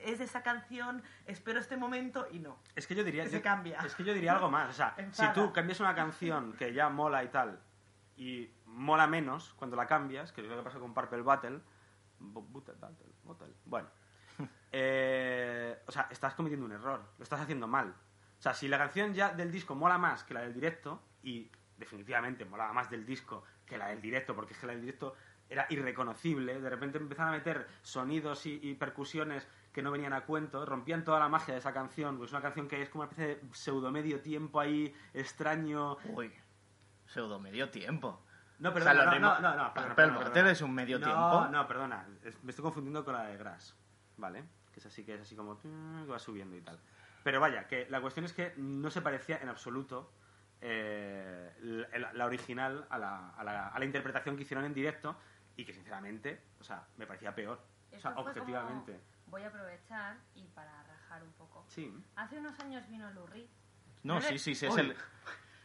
es 0.04 0.18
de 0.18 0.24
esa 0.24 0.42
canción, 0.42 1.02
espero 1.26 1.60
este 1.60 1.76
momento 1.76 2.26
y 2.30 2.38
no. 2.38 2.58
Es 2.74 2.86
que 2.86 2.94
yo 2.94 3.04
diría... 3.04 3.24
Que 3.24 3.30
se 3.30 3.42
cambia. 3.42 3.78
Es 3.80 3.94
que 3.94 4.04
yo 4.04 4.12
diría 4.12 4.32
algo 4.32 4.50
más, 4.50 4.70
o 4.70 4.72
sea, 4.72 4.94
si 5.12 5.26
tú 5.32 5.52
cambias 5.52 5.80
una 5.80 5.94
canción 5.94 6.52
que 6.54 6.72
ya 6.72 6.88
mola 6.88 7.22
y 7.24 7.28
tal, 7.28 7.60
y 8.16 8.50
mola 8.66 9.06
menos 9.06 9.54
cuando 9.54 9.76
la 9.76 9.86
cambias, 9.86 10.32
que 10.32 10.40
es 10.40 10.48
lo 10.48 10.56
que 10.56 10.62
pasa 10.62 10.78
con 10.78 10.94
Purple 10.94 11.22
Battle, 11.22 11.60
bueno, 13.64 13.88
eh, 14.72 15.82
o 15.86 15.92
sea, 15.92 16.08
estás 16.10 16.34
cometiendo 16.34 16.66
un 16.66 16.72
error, 16.72 17.02
lo 17.16 17.22
estás 17.22 17.40
haciendo 17.40 17.66
mal. 17.66 17.94
O 18.38 18.42
sea, 18.42 18.54
si 18.54 18.68
la 18.68 18.78
canción 18.78 19.14
ya 19.14 19.32
del 19.32 19.50
disco 19.50 19.74
mola 19.74 19.98
más 19.98 20.24
que 20.24 20.34
la 20.34 20.40
del 20.40 20.54
directo, 20.54 21.02
y 21.22 21.50
definitivamente 21.76 22.44
molaba 22.44 22.72
más 22.72 22.90
del 22.90 23.04
disco 23.04 23.44
que 23.66 23.78
la 23.78 23.88
del 23.88 24.00
directo, 24.00 24.34
porque 24.34 24.54
es 24.54 24.58
que 24.58 24.66
la 24.66 24.72
del 24.72 24.82
directo 24.82 25.14
era 25.48 25.66
irreconocible, 25.70 26.60
de 26.60 26.70
repente 26.70 26.98
empezaron 26.98 27.32
a 27.32 27.36
meter 27.38 27.66
sonidos 27.82 28.46
y, 28.46 28.60
y 28.62 28.74
percusiones 28.74 29.46
que 29.78 29.82
no 29.84 29.92
venían 29.92 30.12
a 30.12 30.22
cuento, 30.22 30.66
rompían 30.66 31.04
toda 31.04 31.20
la 31.20 31.28
magia 31.28 31.54
de 31.54 31.60
esa 31.60 31.72
canción, 31.72 32.18
pues 32.18 32.30
es 32.30 32.32
una 32.32 32.42
canción 32.42 32.66
que 32.66 32.82
es 32.82 32.88
como 32.90 33.02
una 33.02 33.10
especie 33.12 33.36
de 33.36 33.54
pseudo 33.54 33.92
medio 33.92 34.20
tiempo 34.20 34.58
ahí 34.58 34.92
extraño. 35.14 35.96
Uy, 36.06 36.32
pseudo 37.06 37.38
medio 37.38 37.70
tiempo. 37.70 38.20
No, 38.58 38.70
O 38.70 38.72
sea, 38.72 38.82
perdona, 38.82 39.04
los 39.04 39.14
de 39.14 39.20
no, 39.20 39.28
Mo- 39.28 39.40
no, 39.40 39.54
no, 39.54 39.72
perdona, 39.74 39.94
perdona, 39.94 40.14
Bottle 40.18 40.30
perdona. 40.32 40.50
es 40.50 40.62
un 40.62 40.74
medio 40.74 40.98
no, 40.98 41.04
tiempo. 41.06 41.46
No, 41.52 41.68
perdona, 41.68 42.08
es- 42.24 42.42
me 42.42 42.50
estoy 42.50 42.64
confundiendo 42.64 43.04
con 43.04 43.14
la 43.14 43.22
de 43.22 43.36
Grass, 43.36 43.76
¿vale? 44.16 44.42
Que 44.72 44.80
es 44.80 44.86
así, 44.86 45.04
que 45.04 45.14
es 45.14 45.20
así 45.20 45.36
como 45.36 45.54
mm, 45.62 46.06
que 46.06 46.10
va 46.10 46.18
subiendo 46.18 46.56
y 46.56 46.60
tal. 46.60 46.80
Pero 47.22 47.38
vaya, 47.38 47.68
que 47.68 47.86
la 47.88 48.00
cuestión 48.00 48.26
es 48.26 48.32
que 48.32 48.54
no 48.56 48.90
se 48.90 49.00
parecía 49.00 49.36
en 49.38 49.48
absoluto 49.48 50.10
eh, 50.60 51.52
la, 51.96 52.12
la 52.14 52.26
original 52.26 52.84
a 52.90 52.98
la, 52.98 53.28
a, 53.30 53.44
la, 53.44 53.68
a 53.68 53.78
la 53.78 53.84
interpretación 53.84 54.34
que 54.36 54.42
hicieron 54.42 54.64
en 54.64 54.74
directo 54.74 55.14
y 55.54 55.64
que 55.64 55.72
sinceramente, 55.72 56.42
o 56.58 56.64
sea, 56.64 56.84
me 56.96 57.06
parecía 57.06 57.32
peor. 57.32 57.60
O 57.96 58.00
sea, 58.00 58.10
objetivamente. 58.16 58.92
como- 58.94 59.17
voy 59.30 59.42
a 59.42 59.48
aprovechar 59.48 60.16
y 60.34 60.44
para 60.48 60.82
rajar 60.84 61.22
un 61.22 61.32
poco. 61.32 61.64
Sí. 61.68 61.92
Hace 62.16 62.38
unos 62.38 62.58
años 62.60 62.86
vino 62.88 63.10
Lou 63.12 63.26
Reed. 63.26 63.48
No, 64.02 64.14
No 64.14 64.20
sí, 64.20 64.38
sí, 64.38 64.54
sí, 64.54 64.66
es 64.66 64.74
Uy. 64.74 64.80
el... 64.80 64.96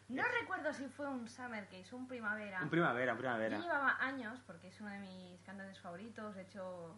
No 0.09 0.23
recuerdo 0.41 0.73
si 0.73 0.87
fue 0.89 1.07
un 1.07 1.27
Summer 1.27 1.67
Case, 1.69 1.95
un 1.95 2.07
Primavera. 2.07 2.61
Un 2.61 2.69
primavera, 2.69 3.13
un 3.13 3.17
primavera. 3.17 3.57
Yo 3.57 3.63
llevaba 3.63 3.97
años, 3.99 4.39
porque 4.45 4.67
es 4.67 4.79
uno 4.81 4.89
de 4.89 4.99
mis 4.99 5.41
cantantes 5.43 5.79
favoritos. 5.79 6.35
De 6.35 6.41
hecho, 6.43 6.95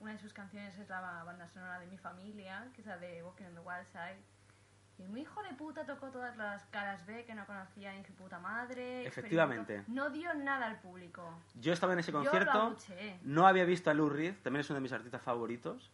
una 0.00 0.12
de 0.12 0.18
sus 0.18 0.32
canciones 0.32 0.78
es 0.78 0.88
la 0.88 1.24
banda 1.24 1.48
sonora 1.48 1.78
de 1.80 1.86
mi 1.86 1.98
familia, 1.98 2.68
que 2.74 2.80
es 2.80 2.86
la 2.86 2.96
de 2.96 3.22
Walking 3.22 3.44
on 3.44 3.54
the 3.54 3.60
Wild 3.60 3.86
Side. 3.92 4.22
Y 4.98 5.08
muy 5.08 5.22
hijo 5.22 5.42
de 5.42 5.52
puta 5.54 5.84
tocó 5.84 6.08
todas 6.10 6.36
las 6.36 6.64
caras 6.66 7.04
B 7.04 7.24
que 7.24 7.34
no 7.34 7.44
conocía 7.46 7.92
ni 7.92 8.04
su 8.04 8.14
puta 8.14 8.38
madre. 8.38 9.04
Efectivamente. 9.04 9.82
No 9.88 10.10
dio 10.10 10.32
nada 10.34 10.66
al 10.66 10.80
público. 10.80 11.36
Yo 11.54 11.72
estaba 11.72 11.94
en 11.94 11.98
ese 11.98 12.12
Yo 12.12 12.22
lo 12.22 12.30
concierto, 12.30 12.76
no 13.24 13.46
había 13.46 13.64
visto 13.64 13.90
a 13.90 13.94
Lou 13.94 14.08
Reed, 14.08 14.36
también 14.42 14.60
es 14.60 14.70
uno 14.70 14.76
de 14.76 14.82
mis 14.82 14.92
artistas 14.92 15.20
favoritos, 15.20 15.90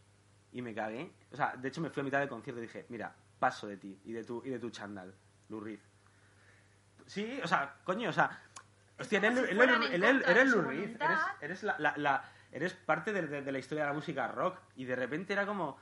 y 0.53 0.63
me 0.63 0.75
cagué. 0.75 1.13
O 1.33 1.37
sea, 1.37 1.55
de 1.57 1.69
hecho 1.69 1.81
me 1.81 1.91
fui 1.91 2.01
a 2.01 2.05
mitad 2.05 2.19
del 2.21 2.29
concierto 2.29 2.61
y 2.61 2.67
dije, 2.67 2.87
mira, 2.89 3.15
paso 3.39 3.67
de 3.67 3.77
ti 3.77 4.01
y 4.05 4.13
de 4.13 4.25
tu, 4.25 4.43
y 4.45 4.51
de 4.51 4.59
tu 4.59 4.71
chándal, 4.71 5.15
Reed. 5.49 5.81
Sí, 7.07 7.41
o 7.43 7.49
sea, 7.49 7.75
coño, 7.85 8.11
o 8.11 8.13
sea, 8.13 8.31
hostia, 8.99 9.19
eres, 9.19 9.35
si 9.35 9.45
en 9.45 9.51
eres- 10.03 10.13
contra 10.23 10.31
eres 10.31 10.55
eres, 11.41 11.63
la, 11.65 11.77
la- 11.79 11.95
la- 11.97 12.25
eres 12.53 12.75
parte 12.75 13.13
de, 13.13 13.27
de- 13.27 13.43
de 13.43 13.53
la 13.53 13.59
historia 13.59 13.85
de 13.85 13.91
la 13.91 13.95
música 13.95 14.29
rock, 14.29 14.59
y 14.77 14.85
de 14.85 14.95
repente 14.95 15.33
era 15.33 15.47
como 15.47 15.77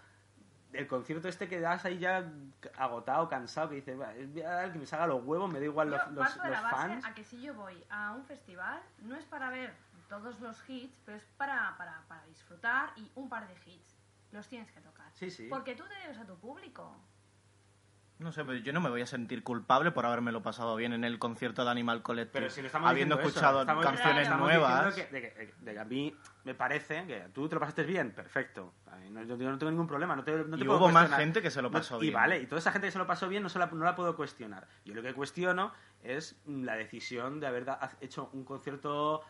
el 0.73 0.87
concierto 0.87 1.29
este 1.29 1.49
que 1.49 1.61
das 1.61 1.85
ahí 1.85 1.99
ya 1.99 2.31
agotado, 2.77 3.29
cansado, 3.29 3.71
que 3.71 3.77
dices, 3.77 3.99
"Va, 4.01 4.15
es 4.15 4.29
el 4.37 4.73
que 4.73 4.79
me 4.79 4.87
salga 4.87 5.07
los 5.07 5.23
huevos, 5.25 5.51
me 5.53 5.59
da 5.59 5.65
igual 5.67 5.91
los, 5.91 6.01
Yo 6.07 6.11
los, 6.13 6.35
de 6.35 6.49
los 6.49 6.51
la 6.51 6.61
base 6.63 6.77
fans. 6.77 7.05
a 7.05 7.15
que 7.15 7.25
si 7.25 7.41
yo 7.43 7.55
voy 7.55 7.83
a 7.91 8.13
un 8.13 8.25
festival, 8.25 8.81
no 9.03 9.17
es 9.17 9.25
para 9.27 9.51
ver 9.51 9.75
todos 10.09 10.39
los 10.41 10.57
hits, 10.69 10.97
pero 11.05 11.17
es 11.19 11.25
para, 11.37 11.75
para, 11.77 12.03
para 12.09 12.25
disfrutar 12.27 12.93
y 12.97 13.11
un 13.15 13.29
par 13.29 13.47
de 13.49 13.55
hits. 13.67 13.98
Los 14.33 14.47
tienes 14.49 14.71
que 14.73 14.81
tocar. 14.81 15.11
Sí, 15.15 15.31
sí. 15.31 15.47
Porque 15.49 15.75
tú 15.75 15.85
te 15.89 15.95
debes 16.03 16.19
a 16.19 16.27
tu 16.27 16.39
público. 16.39 16.95
No 18.19 18.33
sé, 18.33 18.45
pero 18.45 18.59
yo 18.59 18.73
no 18.73 18.81
me 18.81 18.91
voy 18.91 19.01
a 19.01 19.07
sentir 19.07 19.45
culpable 19.45 19.93
por 19.93 20.05
habérmelo 20.05 20.43
pasado 20.43 20.75
bien 20.75 20.93
en 20.93 21.05
el 21.05 21.21
concierto 21.21 21.65
de 21.65 21.71
Animal 21.71 22.03
Collective. 22.03 22.41
Pero 22.41 22.51
si 22.51 22.61
no 22.63 22.67
estamos 22.67 22.91
habiendo 22.91 23.15
eso, 23.17 23.29
escuchado 23.29 23.61
estamos- 23.61 23.85
canciones 23.87 24.23
estamos 24.25 24.49
nuevas. 24.49 24.87
diciendo 24.97 25.13
que- 25.13 25.21
de 25.21 25.47
que, 25.47 25.55
de 25.65 25.73
que 25.73 25.79
a 25.79 25.85
mí 25.85 26.17
me 26.43 26.53
parece 26.57 27.07
que 27.07 27.29
tú 27.33 27.49
te 27.49 27.55
lo 27.55 27.61
pasaste 27.61 27.85
bien, 27.85 28.11
perfecto. 28.11 28.75
No, 29.11 29.23
yo 29.23 29.37
no 29.37 29.57
tengo 29.57 29.71
ningún 29.71 29.87
problema. 29.87 30.17
No 30.17 30.25
te, 30.25 30.33
no 30.33 30.57
te 30.57 30.65
Y 30.65 30.67
puedo 30.67 30.79
hubo 30.81 30.89
más 30.91 31.11
gente 31.15 31.41
que 31.41 31.51
se 31.53 31.63
lo 31.63 31.69
No- 31.69 31.79
pasó 31.79 31.99
y 31.99 32.01
bien. 32.03 32.15
vale, 32.15 32.41
y 32.41 32.47
toda 32.47 32.59
esa 32.59 32.73
gente 32.73 32.89
que 32.89 32.93
se 32.93 32.99
lo 32.99 33.07
pasó 33.07 33.29
bien 33.29 33.45
no, 33.45 33.49
se 33.49 33.61
la, 33.61 33.67
no 33.67 33.85
la 33.85 33.95
puedo 33.95 34.17
cuestionar. 34.17 34.67
Yo 34.85 34.95
lo 34.95 35.03
que 35.03 35.15
cuestiono 35.15 35.73
es 36.03 36.43
la 36.45 36.75
decisión 36.75 37.39
de 37.39 37.47
haber 37.47 37.67
da- 37.67 37.79
hecho 38.01 38.31
un 38.33 38.45
concierto 38.45 39.23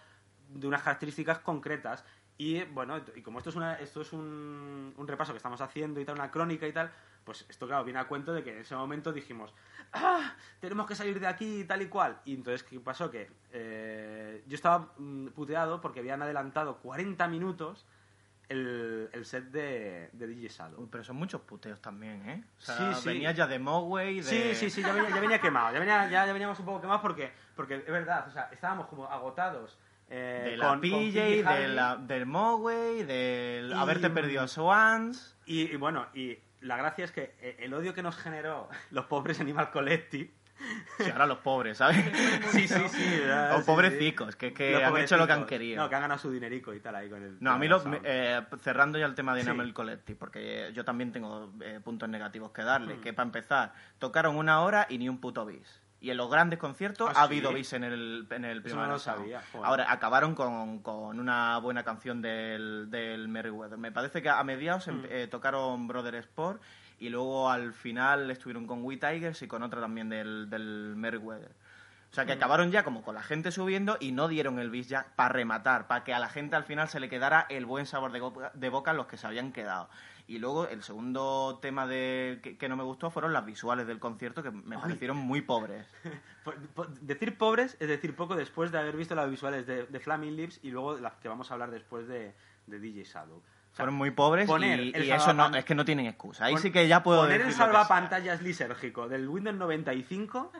de 0.49 0.67
unas 0.67 0.81
características 0.83 1.41
concretas. 1.41 2.07
Y 2.41 2.63
bueno, 2.67 3.01
y 3.17 3.21
como 3.23 3.39
esto 3.39 3.51
es, 3.51 3.57
una, 3.57 3.75
esto 3.75 4.01
es 4.01 4.13
un, 4.13 4.95
un 4.97 5.09
repaso 5.09 5.33
que 5.33 5.39
estamos 5.39 5.61
haciendo 5.61 6.01
y 6.01 6.05
tal, 6.05 6.15
una 6.15 6.31
crónica 6.31 6.69
y 6.69 6.73
tal, 6.73 6.91
pues 7.25 7.45
esto, 7.49 7.67
claro, 7.67 7.83
viene 7.85 7.99
a 7.99 8.07
cuento 8.07 8.33
de 8.33 8.45
que 8.45 8.53
en 8.53 8.59
ese 8.61 8.77
momento 8.77 9.13
dijimos, 9.13 9.53
¡ah! 9.93 10.35
Tenemos 10.61 10.87
que 10.87 10.95
salir 10.95 11.19
de 11.19 11.27
aquí 11.27 11.61
y 11.61 11.65
tal 11.65 11.83
y 11.83 11.89
cual. 11.89 12.21
Y 12.25 12.35
entonces, 12.35 12.63
¿qué 12.63 12.79
pasó? 12.79 13.11
Que 13.11 13.29
eh, 13.53 14.45
yo 14.47 14.55
estaba 14.55 14.93
mm, 14.99 15.29
puteado 15.31 15.81
porque 15.81 15.99
habían 15.99 16.23
adelantado 16.23 16.77
40 16.79 17.27
minutos 17.27 17.85
el, 18.49 19.11
el 19.13 19.27
set 19.27 19.47
de, 19.51 20.09
de 20.13 20.27
DJ 20.29 20.49
Shadow. 20.49 20.81
Uy, 20.81 20.89
pero 20.91 21.03
son 21.05 21.17
muchos 21.17 21.41
puteos 21.43 21.81
también, 21.81 22.27
¿eh? 22.29 22.45
O 22.57 22.61
sea, 22.61 22.95
Sí, 22.95 23.01
sí. 23.03 23.09
venía 23.09 23.33
ya 23.33 23.47
de 23.49 23.59
Mogwai, 23.59 24.21
de... 24.21 24.23
Sí, 24.23 24.55
sí, 24.55 24.71
sí, 24.71 24.81
ya 24.81 24.93
venía, 24.93 25.11
ya 25.11 25.21
venía 25.21 25.41
quemado, 25.41 25.73
ya, 25.75 25.81
venía, 25.81 26.09
ya, 26.09 26.25
ya 26.25 26.33
veníamos 26.33 26.59
un 26.61 26.65
poco 26.67 26.81
quemados 26.81 27.03
porque, 27.03 27.33
porque 27.57 27.75
es 27.77 27.87
verdad, 27.87 28.27
o 28.29 28.31
sea, 28.31 28.49
estábamos 28.53 28.87
como 28.87 29.07
agotados 29.07 29.77
eh, 30.11 30.43
de 30.51 30.57
la 30.57 30.69
con- 30.69 30.81
con 30.81 30.81
PJ, 30.81 31.21
de 31.55 31.69
la, 31.69 31.97
del 31.97 32.27
Moway, 32.27 33.03
del 33.05 33.71
Y- 33.71 33.73
haberte 33.75 34.11
perdido 34.11 34.43
a 34.43 34.49
Swans. 34.49 35.37
Y, 35.47 35.63
y 35.73 35.77
bueno, 35.77 36.07
y 36.15 36.39
la 36.61 36.77
gracia 36.77 37.05
es 37.05 37.13
que 37.13 37.35
eh, 37.41 37.57
el 37.61 37.75
odio 37.75 37.95
que 37.95 38.03
nos 38.03 38.17
generó 38.17 38.69
los 38.91 39.07
pobres 39.07 39.41
Animal 39.41 39.71
Collective. 39.71 40.31
Sí, 40.99 41.09
ahora 41.13 41.27
los 41.27 41.39
pobres, 41.39 41.79
¿sabes? 41.79 41.99
Sí, 42.51 42.67
sí, 42.67 42.75
sí. 42.89 42.99
sí, 42.99 43.63
pobrecicos, 43.65 44.35
que, 44.35 44.53
que 44.53 44.83
han 44.83 44.97
hecho 44.97 45.17
lo 45.17 45.25
que 45.29 45.33
han 45.33 45.47
querido. 45.47 45.81
No, 45.85 45.89
que 45.89 45.95
han 45.95 46.01
ganado 46.03 46.19
su 46.19 46.33
dinerico 46.33 46.75
y 46.75 46.81
tal 46.81 46.97
ahí 46.97 47.09
con 47.09 47.23
el. 47.23 47.37
No, 47.39 47.53
a 47.53 47.59
mí, 47.59 47.69
lo, 47.69 47.81
eh, 48.03 48.41
cerrando 48.61 48.99
ya 48.99 49.07
el 49.07 49.15
tema 49.15 49.35
de 49.37 49.43
Sí. 49.43 49.47
Enamel 49.47 49.73
Collective, 49.73 50.19
porque 50.19 50.73
yo 50.75 50.85
también 50.85 51.13
tengo 51.13 51.53
eh, 51.63 51.79
puntos 51.85 52.09
negativos 52.09 52.51
que 52.51 52.63
darle, 52.65 52.95
Mm. 52.97 53.01
que 53.03 53.13
para 53.13 53.27
empezar, 53.27 53.73
tocaron 54.01 54.35
una 54.37 54.61
hora 54.63 54.87
y 54.91 54.99
ni 54.99 55.09
un 55.09 55.21
puto 55.21 55.47
bis. 55.47 55.81
Y 56.01 56.11
en 56.11 56.17
los 56.17 56.31
grandes 56.31 56.61
conciertos 56.61 57.09
¿Ah, 57.09 57.13
ha 57.13 57.15
sí? 57.15 57.21
habido 57.23 57.53
bis 57.53 57.73
en 57.73 57.83
el, 57.83 58.27
en 58.31 58.45
el 58.45 58.65
Eso 58.65 58.77
no 58.77 58.87
lo 58.87 58.99
sabía. 59.01 59.43
Ahora, 59.65 59.91
acabaron 59.91 60.35
con, 60.37 60.79
con 60.81 61.19
una 61.19 61.59
buena 61.59 61.83
canción 61.83 62.23
del, 62.23 62.87
del 62.89 63.27
Merryweather. 63.27 63.79
Me 63.79 63.91
parece 63.91 64.23
que 64.23 64.29
a 64.29 64.43
mediados 64.45 64.87
Mm. 64.87 65.05
eh, 65.11 65.27
tocaron 65.29 65.89
Brother 65.89 66.15
Sport 66.15 66.63
y 67.01 67.09
luego 67.09 67.51
al 67.51 67.73
final 67.73 68.31
estuvieron 68.31 68.67
con 68.69 68.85
We 68.85 68.97
Tigers 68.97 69.43
y 69.43 69.49
con 69.49 69.63
otra 69.65 69.81
también 69.81 70.09
del, 70.09 70.49
del 70.49 70.95
Merryweather. 70.97 71.51
O 72.11 72.15
sea 72.15 72.25
que 72.25 72.33
Mm. 72.35 72.39
acabaron 72.39 72.71
ya 72.71 72.85
como 72.85 73.03
con 73.03 73.15
la 73.17 73.23
gente 73.23 73.51
subiendo 73.51 73.97
y 74.01 74.13
no 74.13 74.29
dieron 74.29 74.61
el 74.61 74.71
bis 74.71 74.89
ya 74.89 75.07
para 75.17 75.31
rematar, 75.31 75.89
para 75.89 76.05
que 76.05 76.15
a 76.15 76.21
la 76.21 76.29
gente 76.29 76.55
al 76.55 76.65
final 76.65 76.89
se 76.89 77.01
le 77.01 77.09
quedara 77.09 77.45
el 77.51 77.67
buen 77.67 77.87
sabor 77.87 78.13
de, 78.13 78.21
boca- 78.21 78.53
de 78.55 78.69
boca 78.69 78.93
en 78.93 78.97
los 78.99 79.07
que 79.09 79.17
se 79.17 79.27
habían 79.27 79.53
quedado. 79.53 79.89
Y 80.29 80.39
luego 80.39 80.69
el 80.69 80.83
segundo 80.83 81.59
tema 81.63 81.87
de, 81.87 82.39
que, 82.43 82.57
que 82.59 82.69
no 82.69 82.77
me 82.77 82.83
gustó 82.85 83.11
fueron 83.11 83.33
las 83.33 83.45
visuales 83.47 83.87
del 83.87 83.99
concierto 83.99 84.43
que 84.43 84.51
me 84.51 84.79
parecieron 84.79 85.17
muy 85.17 85.41
pobres. 85.41 85.87
Po- 86.45 86.53
po- 86.75 86.87
Decir 87.01 87.37
pobres 87.37 87.77
es 87.81 87.89
decir 87.89 88.15
poco 88.15 88.37
después 88.37 88.71
de 88.71 88.79
haber 88.79 88.97
visto 88.97 89.15
las 89.15 89.29
visuales 89.31 89.67
de, 89.67 89.87
de 89.87 90.01
Flaming 90.01 90.37
Lips 90.37 90.61
y 90.63 90.71
luego 90.71 90.97
las 90.99 91.15
que 91.15 91.29
vamos 91.29 91.51
a 91.51 91.55
hablar 91.55 91.71
después 91.71 92.07
de, 92.09 92.35
de 92.67 92.79
DJ 92.79 93.05
Shadow. 93.05 93.39
O 93.39 93.43
sea, 93.43 93.77
Fueron 93.85 93.95
muy 93.97 94.11
pobres 94.13 94.49
y, 94.49 94.53
el 94.95 95.05
y 95.05 95.11
eso 95.11 95.33
no, 95.33 95.55
es 95.55 95.65
que 95.65 95.75
no 95.75 95.85
tienen 95.85 96.07
excusa. 96.07 96.45
Ahí 96.47 96.57
sí 96.59 96.71
que 96.71 96.87
ya 96.89 97.03
puedo 97.03 97.21
Poner 97.23 97.41
el 97.41 97.47
decir 97.49 97.57
sea. 97.57 97.67
salvapantallas 97.67 98.41
lisérgico 98.43 99.09
del 99.09 99.29
Windows 99.29 99.57
95 99.57 100.53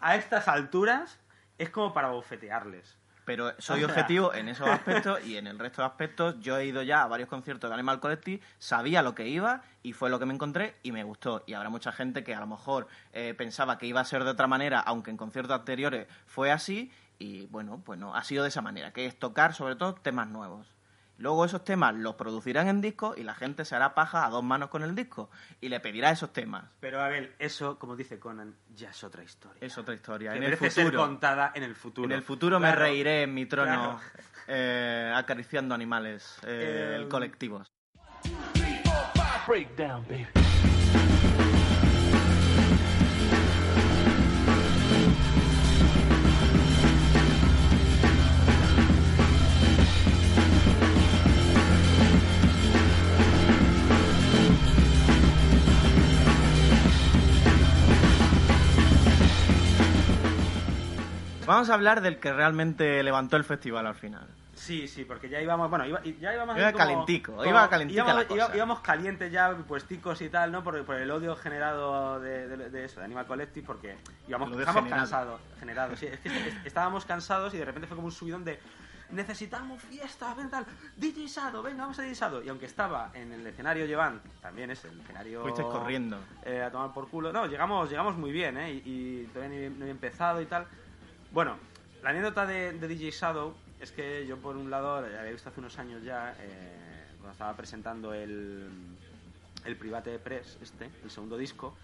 a 0.00 0.16
estas 0.16 0.46
alturas 0.48 1.18
es 1.58 1.70
como 1.70 1.92
para 1.92 2.10
bofetearles. 2.10 2.98
Pero 3.24 3.52
soy 3.58 3.84
objetivo 3.84 4.34
en 4.34 4.48
esos 4.48 4.66
aspectos 4.68 5.24
y 5.24 5.36
en 5.36 5.46
el 5.46 5.58
resto 5.58 5.82
de 5.82 5.86
aspectos. 5.86 6.40
Yo 6.40 6.58
he 6.58 6.66
ido 6.66 6.82
ya 6.82 7.02
a 7.02 7.08
varios 7.08 7.28
conciertos 7.28 7.70
de 7.70 7.74
Animal 7.74 8.00
Collective, 8.00 8.42
sabía 8.58 9.02
lo 9.02 9.14
que 9.14 9.28
iba 9.28 9.62
y 9.82 9.92
fue 9.92 10.10
lo 10.10 10.18
que 10.18 10.26
me 10.26 10.34
encontré 10.34 10.76
y 10.82 10.92
me 10.92 11.04
gustó. 11.04 11.42
Y 11.46 11.54
habrá 11.54 11.68
mucha 11.68 11.92
gente 11.92 12.24
que 12.24 12.34
a 12.34 12.40
lo 12.40 12.46
mejor 12.46 12.88
eh, 13.12 13.34
pensaba 13.36 13.78
que 13.78 13.86
iba 13.86 14.00
a 14.00 14.04
ser 14.04 14.24
de 14.24 14.30
otra 14.30 14.46
manera, 14.46 14.80
aunque 14.80 15.10
en 15.10 15.16
conciertos 15.16 15.56
anteriores 15.56 16.08
fue 16.26 16.50
así. 16.50 16.90
Y 17.18 17.46
bueno, 17.46 17.80
pues 17.84 17.98
no, 17.98 18.14
ha 18.14 18.24
sido 18.24 18.42
de 18.42 18.48
esa 18.48 18.62
manera, 18.62 18.92
que 18.92 19.06
es 19.06 19.18
tocar 19.18 19.54
sobre 19.54 19.76
todo 19.76 19.94
temas 19.94 20.28
nuevos. 20.28 20.66
Luego 21.18 21.44
esos 21.44 21.64
temas 21.64 21.94
los 21.94 22.14
producirán 22.16 22.68
en 22.68 22.80
disco 22.80 23.14
y 23.16 23.22
la 23.22 23.34
gente 23.34 23.64
se 23.64 23.76
hará 23.76 23.94
paja 23.94 24.24
a 24.26 24.30
dos 24.30 24.42
manos 24.42 24.70
con 24.70 24.82
el 24.82 24.94
disco 24.94 25.30
y 25.60 25.68
le 25.68 25.78
pedirá 25.78 26.10
esos 26.10 26.32
temas. 26.32 26.64
Pero 26.80 27.00
a 27.00 27.08
ver, 27.08 27.34
eso, 27.38 27.78
como 27.78 27.94
dice 27.96 28.18
Conan, 28.18 28.54
ya 28.74 28.90
es 28.90 29.04
otra 29.04 29.22
historia. 29.22 29.58
Es 29.60 29.78
otra 29.78 29.94
historia. 29.94 30.30
que 30.32 30.38
En 30.38 30.42
el 30.42 30.48
merece 30.50 30.70
ser 30.70 30.84
futuro, 30.86 31.02
contada 31.02 31.52
en 31.54 31.62
el 31.62 31.74
futuro. 31.76 32.06
en 32.06 32.12
el 32.12 32.22
futuro 32.22 32.58
me 32.58 32.74
reiré 32.74 33.22
en 33.22 33.34
mi 33.34 33.46
trono 33.46 34.00
Claro. 34.00 34.00
eh, 34.48 35.12
acariciando 35.14 35.74
animales 35.74 36.38
eh, 36.44 37.02
Eh, 37.04 37.08
colectivos. 37.08 37.68
Breakdown, 39.46 40.04
baby. 40.08 40.26
Vamos 61.62 61.70
a 61.70 61.74
hablar 61.74 62.00
del 62.00 62.18
que 62.18 62.32
realmente 62.32 63.00
levantó 63.04 63.36
el 63.36 63.44
festival 63.44 63.86
al 63.86 63.94
final. 63.94 64.26
Sí, 64.52 64.88
sí, 64.88 65.04
porque 65.04 65.28
ya 65.28 65.40
íbamos, 65.40 65.70
bueno, 65.70 65.86
iba, 65.86 66.02
ya 66.02 66.34
íbamos 66.34 66.56
Iba 66.58 66.72
como- 66.72 66.84
calentico, 66.84 67.32
como- 67.36 67.44
iba 67.46 67.70
calentica 67.70 68.02
íbamos, 68.02 68.22
la 68.22 68.28
cosa. 68.28 68.56
íbamos 68.56 68.80
calientes 68.80 69.30
ya, 69.30 69.54
puesticos 69.58 70.20
y 70.22 70.28
tal, 70.28 70.50
¿no? 70.50 70.64
Por, 70.64 70.84
por 70.84 70.96
el 70.96 71.08
odio 71.08 71.36
generado 71.36 72.18
de, 72.18 72.48
de- 72.48 72.68
de 72.68 72.84
eso, 72.84 72.98
de 72.98 73.06
Animal 73.06 73.26
Collective, 73.26 73.64
porque 73.64 73.96
íbamos, 74.26 74.50
estábamos 74.58 74.90
cansados, 74.90 75.40
generado, 75.60 75.94
sí, 75.94 76.06
es 76.06 76.18
que 76.18 76.28
est- 76.48 76.66
estábamos 76.66 77.04
cansados 77.04 77.54
y 77.54 77.58
de 77.58 77.64
repente 77.64 77.86
fue 77.86 77.94
como 77.94 78.06
un 78.08 78.12
subidón 78.12 78.44
de 78.44 78.58
necesitamos 79.10 79.80
fiesta, 79.82 80.34
ven 80.34 80.50
tal, 80.50 80.64
DJ 80.96 81.28
Sado, 81.28 81.62
venga, 81.62 81.82
vamos 81.82 81.98
a 81.98 82.02
DJ 82.02 82.14
Sado. 82.16 82.42
Y 82.42 82.48
aunque 82.48 82.66
estaba 82.66 83.10
en 83.14 83.30
el 83.32 83.46
escenario 83.46 83.86
Llevan, 83.86 84.20
también 84.40 84.70
es 84.72 84.84
el 84.84 84.98
escenario... 85.00 85.42
Fuiste 85.42 85.62
corriendo. 85.62 86.18
eh, 86.44 86.62
a 86.62 86.70
tomar 86.72 86.92
por 86.92 87.08
culo. 87.08 87.30
No, 87.32 87.46
llegamos, 87.46 87.88
llegamos 87.90 88.16
muy 88.16 88.32
bien, 88.32 88.56
¿eh? 88.56 88.72
Y, 88.72 88.82
y 88.86 89.30
todavía 89.32 89.68
no 89.70 89.76
había 89.82 89.90
empezado 89.92 90.40
y 90.40 90.46
tal. 90.46 90.66
Bueno, 91.32 91.56
la 92.02 92.10
anécdota 92.10 92.44
de, 92.44 92.72
DJ 92.72 93.10
Shadow 93.10 93.54
es 93.80 93.90
que 93.90 94.26
yo, 94.26 94.36
por 94.36 94.54
un 94.54 94.70
lado, 94.70 95.00
la 95.00 95.20
había 95.20 95.32
visto 95.32 95.48
hace 95.48 95.60
unos 95.60 95.78
años 95.78 96.02
ya, 96.02 96.36
eh, 96.38 97.06
cuando 97.16 97.32
estaba 97.32 97.56
presentando 97.56 98.12
el, 98.12 98.68
el 99.64 99.76
Private 99.76 100.18
Press, 100.18 100.58
este, 100.60 100.90
el 101.02 101.10
segundo 101.10 101.38
disco, 101.38 101.74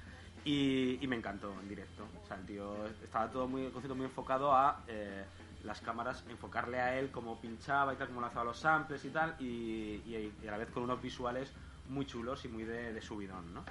y, 0.44 1.00
me 1.08 1.16
encantó 1.16 1.54
en 1.62 1.66
directo. 1.66 2.06
O 2.22 2.26
sea, 2.26 2.36
el 2.36 2.44
tío 2.44 2.86
estaba 3.02 3.30
todo 3.30 3.48
muy, 3.48 3.72
muy 3.94 4.04
enfocado 4.04 4.52
a 4.52 4.84
eh, 4.86 5.24
las 5.64 5.80
cámaras, 5.80 6.24
enfocarle 6.28 6.78
a 6.78 6.98
él 6.98 7.10
cómo 7.10 7.40
pinchaba 7.40 7.94
y 7.94 7.96
tal, 7.96 8.08
cómo 8.08 8.20
lanzaba 8.20 8.44
los 8.44 8.58
samples 8.58 9.02
y 9.06 9.08
tal, 9.08 9.34
y, 9.40 10.30
a 10.46 10.50
la 10.50 10.58
vez 10.58 10.68
con 10.68 10.82
unos 10.82 11.00
visuales 11.00 11.50
muy 11.88 12.04
chulos 12.04 12.44
y 12.44 12.48
muy 12.48 12.64
de, 12.64 12.92
de 12.92 13.00
subidón, 13.00 13.54
¿no? 13.54 13.64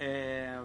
Eh, 0.00 0.58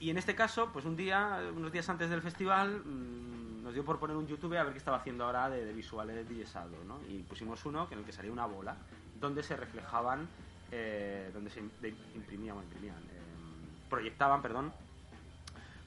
y 0.00 0.10
en 0.10 0.18
este 0.18 0.34
caso, 0.34 0.70
pues 0.72 0.84
un 0.84 0.96
día, 0.96 1.40
unos 1.56 1.72
días 1.72 1.88
antes 1.88 2.08
del 2.08 2.22
festival, 2.22 2.82
mm, 2.84 3.47
nos 3.68 3.74
dio 3.74 3.84
por 3.84 3.98
poner 3.98 4.16
un 4.16 4.26
YouTube 4.26 4.56
a 4.56 4.62
ver 4.62 4.72
qué 4.72 4.78
estaba 4.78 4.96
haciendo 4.96 5.26
ahora 5.26 5.50
de, 5.50 5.62
de 5.62 5.74
visuales 5.74 6.26
de 6.26 6.42
Shadow, 6.42 6.82
¿no? 6.86 7.00
Y 7.06 7.18
pusimos 7.18 7.62
uno 7.66 7.86
en 7.90 7.98
el 7.98 8.04
que 8.06 8.12
salía 8.12 8.32
una 8.32 8.46
bola, 8.46 8.74
donde 9.20 9.42
se 9.42 9.58
reflejaban, 9.58 10.26
eh, 10.72 11.30
donde 11.34 11.50
se 11.50 11.60
imprimían, 11.60 12.54
bueno, 12.54 12.70
imprimían, 12.70 12.96
eh, 12.96 13.90
proyectaban, 13.90 14.40
perdón, 14.40 14.72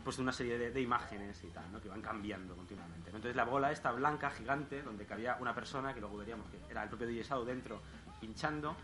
pues 0.03 0.19
una 0.19 0.31
serie 0.31 0.59
de, 0.69 0.79
imágenes 0.79 1.43
y 1.43 1.47
tal, 1.47 1.71
¿no? 1.71 1.81
Que 1.81 1.89
van 1.89 2.03
cambiando 2.03 2.55
continuamente. 2.55 3.09
Entonces 3.09 3.35
la 3.35 3.45
bola 3.45 3.71
esta 3.71 3.91
blanca, 3.91 4.29
gigante, 4.29 4.83
donde 4.83 5.07
cabía 5.07 5.37
una 5.39 5.55
persona, 5.55 5.91
que 5.91 6.01
luego 6.01 6.17
veríamos 6.17 6.45
que 6.51 6.59
era 6.69 6.83
el 6.83 6.89
propio 6.89 7.07
DJ 7.07 7.43
dentro, 7.45 7.81
pinchando, 8.19 8.75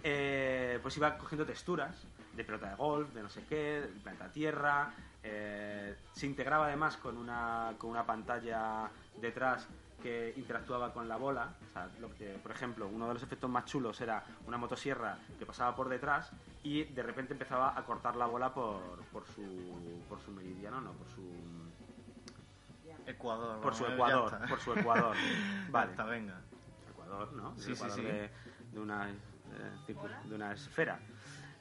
eh, 0.00 0.78
pues 0.80 0.96
iba 0.96 1.18
cogiendo 1.18 1.44
texturas 1.44 2.06
de 2.36 2.44
pelota 2.44 2.70
de 2.70 2.76
golf, 2.76 3.12
de 3.14 3.22
no 3.24 3.28
sé 3.28 3.42
qué, 3.48 3.80
del 3.80 4.00
planeta 4.00 4.30
Tierra, 4.30 4.94
eh, 5.24 5.96
se 6.12 6.26
integraba 6.26 6.66
además 6.66 6.98
con 6.98 7.16
una, 7.16 7.72
con 7.78 7.90
una 7.90 8.04
pantalla 8.04 8.90
detrás 9.20 9.66
que 10.02 10.34
interactuaba 10.36 10.92
con 10.92 11.08
la 11.08 11.16
bola. 11.16 11.54
O 11.70 11.72
sea, 11.72 11.88
lo 11.98 12.14
que, 12.14 12.38
por 12.42 12.52
ejemplo, 12.52 12.86
uno 12.86 13.08
de 13.08 13.14
los 13.14 13.22
efectos 13.22 13.48
más 13.48 13.64
chulos 13.64 13.98
era 14.02 14.22
una 14.46 14.58
motosierra 14.58 15.16
que 15.38 15.46
pasaba 15.46 15.74
por 15.74 15.88
detrás 15.88 16.30
y 16.62 16.84
de 16.84 17.02
repente 17.02 17.32
empezaba 17.32 17.76
a 17.76 17.84
cortar 17.84 18.16
la 18.16 18.26
bola 18.26 18.52
por, 18.52 19.02
por, 19.12 19.26
su, 19.26 20.02
por 20.08 20.20
su 20.20 20.30
meridiano, 20.30 20.82
no, 20.82 20.92
por 20.92 21.08
su, 21.08 21.22
Ecuador. 23.06 23.60
por 23.62 23.74
su 23.74 23.86
ecuador. 23.86 24.48
Por 24.48 24.60
su 24.60 24.72
ecuador. 24.74 25.16
Vale. 25.70 25.94
venga. 26.04 26.40
Ecuador, 26.90 27.32
¿no? 27.32 27.54
Sí, 27.56 27.74
sí, 27.74 27.90
sí. 27.90 28.02
De, 28.02 28.30
de 28.72 28.80
una, 28.80 29.08
eh, 29.08 29.94
de 30.24 30.34
una 30.34 30.52
esfera. 30.52 31.00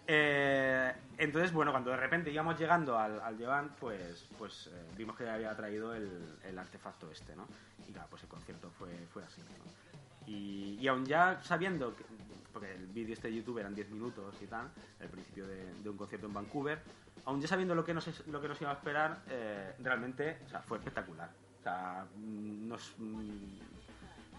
Eh, 0.05 0.93
entonces, 1.17 1.53
bueno, 1.53 1.71
cuando 1.71 1.91
de 1.91 1.97
repente 1.97 2.31
íbamos 2.31 2.59
llegando 2.59 2.97
al, 2.97 3.19
al 3.21 3.37
Llevant, 3.37 3.71
pues, 3.77 4.27
pues 4.37 4.69
eh, 4.73 4.91
vimos 4.97 5.15
que 5.15 5.29
había 5.29 5.55
traído 5.55 5.93
el, 5.93 6.57
artefacto 6.57 7.09
este, 7.11 7.35
¿no? 7.35 7.47
Y 7.87 7.91
claro, 7.91 8.07
pues 8.09 8.23
el 8.23 8.29
concierto 8.29 8.69
fue, 8.77 8.89
fue 9.13 9.23
así, 9.23 9.41
¿no? 9.41 10.27
Y, 10.27 10.77
y 10.79 10.87
aún 10.87 11.05
ya 11.05 11.41
sabiendo, 11.41 11.95
que, 11.95 12.03
porque 12.53 12.71
el 12.71 12.85
vídeo 12.87 13.13
este 13.13 13.29
de 13.29 13.35
YouTube 13.35 13.57
eran 13.57 13.73
10 13.73 13.89
minutos 13.89 14.35
y 14.41 14.45
tal, 14.45 14.69
el 14.99 15.09
principio 15.09 15.47
de, 15.47 15.89
un 15.89 15.97
concierto 15.97 16.27
en 16.27 16.33
Vancouver, 16.33 16.79
aún 17.25 17.41
ya 17.41 17.47
sabiendo 17.47 17.75
lo 17.75 17.83
que 17.83 17.93
nos, 17.93 18.27
lo 18.27 18.39
que 18.39 18.47
nos 18.47 18.61
iba 18.61 18.71
a 18.71 18.75
esperar, 18.75 19.21
eh, 19.29 19.73
realmente 19.79 20.37
o 20.45 20.49
sea, 20.49 20.61
fue 20.61 20.77
espectacular. 20.77 21.29
O 21.59 21.63
sea, 21.63 22.05
nos, 22.17 22.93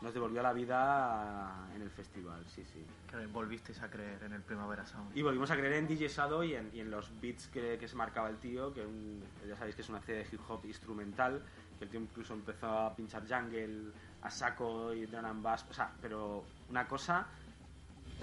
nos 0.04 0.14
devolvió 0.14 0.42
la 0.42 0.52
vida 0.52 1.66
en 1.74 1.82
el 1.82 1.90
festival, 1.90 2.44
sí, 2.46 2.62
sí. 2.64 2.84
Que 3.10 3.26
volvisteis 3.26 3.80
a 3.82 3.90
creer 3.90 4.22
en 4.22 4.32
el 4.34 4.42
Primavera 4.42 4.86
Sound. 4.86 5.16
Y 5.16 5.22
volvimos 5.22 5.50
a 5.50 5.56
creer 5.56 5.72
en 5.72 5.88
DJ 5.88 6.08
Shadow 6.08 6.42
y 6.44 6.54
en, 6.54 6.70
y 6.74 6.80
en 6.80 6.90
los 6.90 7.10
beats 7.20 7.48
que, 7.48 7.78
que 7.78 7.88
se 7.88 7.96
marcaba 7.96 8.28
el 8.28 8.36
tío, 8.36 8.72
que 8.72 8.82
un- 8.86 9.24
ya 9.48 9.56
sabéis 9.56 9.74
que 9.74 9.82
es 9.82 9.88
una 9.88 10.00
serie 10.00 10.22
de 10.22 10.28
hip 10.30 10.40
hop 10.48 10.64
instrumental, 10.66 11.42
que 11.78 11.84
el 11.86 11.90
tío 11.90 12.00
incluso 12.00 12.34
empezó 12.34 12.66
a 12.68 12.94
pinchar 12.94 13.22
jungle 13.26 13.92
a 14.22 14.30
saco 14.30 14.92
y 14.94 15.06
drum 15.06 15.24
and 15.24 15.42
bass, 15.42 15.64
o 15.70 15.72
sea, 15.74 15.90
pero 16.00 16.44
una 16.68 16.86
cosa, 16.86 17.26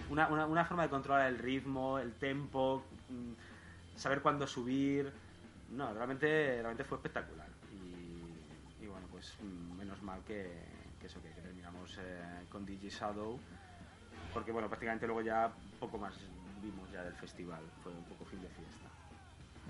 una, 0.09 0.27
una, 0.27 0.45
una 0.45 0.65
forma 0.65 0.83
de 0.83 0.89
controlar 0.89 1.27
el 1.27 1.37
ritmo, 1.39 1.97
el 1.99 2.13
tempo, 2.13 2.83
mm, 3.09 3.33
saber 3.97 4.21
cuándo 4.21 4.45
subir, 4.47 5.11
no, 5.71 5.93
realmente, 5.93 6.27
realmente 6.61 6.83
fue 6.83 6.97
espectacular. 6.97 7.49
Y, 7.71 8.83
y 8.83 8.87
bueno, 8.87 9.07
pues 9.11 9.33
mm, 9.41 9.77
menos 9.77 10.01
mal 10.01 10.21
que, 10.23 10.51
terminamos 11.91 11.97
eh, 11.97 12.45
con 12.49 12.65
DJ 12.65 12.89
Shadow, 12.89 13.39
porque 14.34 14.51
bueno, 14.51 14.68
prácticamente 14.68 15.05
luego 15.05 15.22
ya 15.22 15.51
poco 15.80 15.97
más 15.97 16.13
vimos 16.61 16.89
ya 16.91 17.03
del 17.03 17.13
festival, 17.15 17.61
fue 17.84 17.91
un 17.91 18.03
poco 18.03 18.26
fin 18.26 18.41
de 18.41 18.49
fiesta. 18.49 18.89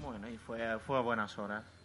Bueno, 0.02 0.28
y 0.30 0.38
fue, 0.38 0.80
fue 0.80 0.98
a 0.98 1.02
buenas 1.02 1.38
horas. 1.38 1.81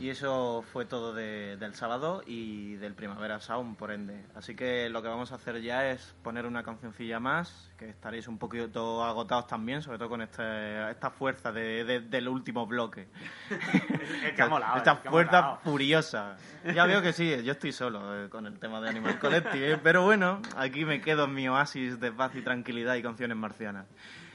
Y 0.00 0.10
eso 0.10 0.62
fue 0.72 0.84
todo 0.86 1.14
de- 1.14 1.56
del 1.56 1.74
sábado 1.74 2.22
y 2.26 2.74
del 2.76 2.94
Primavera 2.94 3.38
Sound, 3.40 3.76
por 3.76 3.92
ende. 3.92 4.24
Así 4.34 4.56
que 4.56 4.90
lo 4.90 5.00
que 5.02 5.08
vamos 5.08 5.30
a 5.30 5.36
hacer 5.36 5.62
ya 5.62 5.88
es 5.88 6.14
poner 6.22 6.46
una 6.46 6.64
cancioncilla 6.64 7.20
más, 7.20 7.70
que 7.78 7.88
estaréis 7.90 8.26
un 8.26 8.36
poquito 8.36 9.04
agotados 9.04 9.46
también, 9.46 9.82
sobre 9.82 9.98
todo 9.98 10.08
con 10.08 10.20
este, 10.20 10.90
esta 10.90 11.10
fuerza 11.10 11.52
de- 11.52 11.84
de- 11.84 12.00
del 12.00 12.28
último 12.28 12.66
bloque. 12.66 13.08
El 14.24 14.34
que 14.34 14.42
ha 14.42 14.48
molado, 14.48 14.76
Esta 14.78 14.92
el 14.92 14.98
que 14.98 15.08
ha 15.08 15.10
fuerza 15.10 15.56
furiosa. 15.62 16.36
Ya 16.74 16.86
veo 16.86 17.00
que 17.00 17.12
sí, 17.12 17.42
yo 17.44 17.52
estoy 17.52 17.70
solo 17.72 18.24
eh, 18.24 18.28
con 18.28 18.46
el 18.46 18.58
tema 18.58 18.80
de 18.80 18.88
Animal 18.90 19.18
Collective, 19.20 19.72
eh, 19.74 19.78
pero 19.82 20.02
bueno, 20.02 20.42
aquí 20.56 20.84
me 20.84 21.00
quedo 21.00 21.24
en 21.24 21.34
mi 21.34 21.48
oasis 21.48 22.00
de 22.00 22.10
paz 22.10 22.34
y 22.34 22.42
tranquilidad 22.42 22.96
y 22.96 23.02
canciones 23.02 23.36
marcianas. 23.36 23.86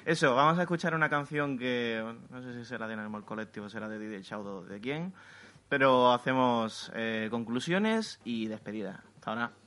Eso, 0.05 0.33
vamos 0.33 0.57
a 0.57 0.61
escuchar 0.61 0.95
una 0.95 1.09
canción 1.09 1.57
que 1.59 2.01
no 2.29 2.41
sé 2.41 2.53
si 2.53 2.65
será 2.65 2.87
de 2.87 2.93
Animal 2.93 3.25
Collective 3.25 3.65
o 3.65 3.69
será 3.69 3.87
de 3.89 3.99
DJ 3.99 4.21
Shadow 4.23 4.63
de 4.63 4.79
quién, 4.79 5.13
pero 5.69 6.11
hacemos 6.11 6.91
eh, 6.95 7.27
conclusiones 7.31 8.19
y 8.25 8.47
despedida. 8.47 9.03
Hasta 9.15 9.29
ahora. 9.31 9.58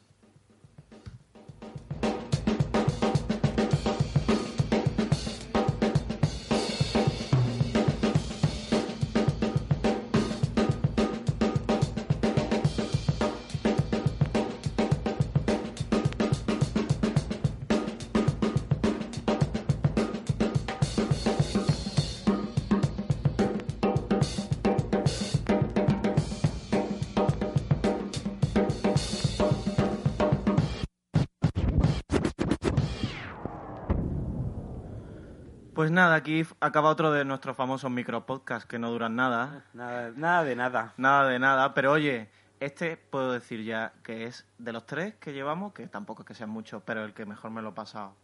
Pues 35.82 35.90
nada, 35.90 36.14
aquí 36.14 36.46
acaba 36.60 36.90
otro 36.90 37.10
de 37.10 37.24
nuestros 37.24 37.56
famosos 37.56 37.90
micropodcasts 37.90 38.66
que 38.68 38.78
no 38.78 38.88
duran 38.92 39.16
nada. 39.16 39.64
Nada, 39.74 40.12
nada 40.14 40.44
de 40.44 40.54
nada. 40.54 40.92
Nada 40.96 41.28
de 41.28 41.40
nada, 41.40 41.74
pero 41.74 41.90
oye, 41.90 42.30
este 42.60 42.96
puedo 42.96 43.32
decir 43.32 43.64
ya 43.64 43.92
que 44.04 44.26
es 44.26 44.46
de 44.58 44.72
los 44.72 44.86
tres 44.86 45.16
que 45.16 45.32
llevamos, 45.32 45.72
que 45.72 45.88
tampoco 45.88 46.22
es 46.22 46.28
que 46.28 46.34
sean 46.34 46.50
muchos, 46.50 46.84
pero 46.84 47.04
el 47.04 47.14
que 47.14 47.26
mejor 47.26 47.50
me 47.50 47.62
lo 47.62 47.70
he 47.70 47.72
pasado. 47.72 48.14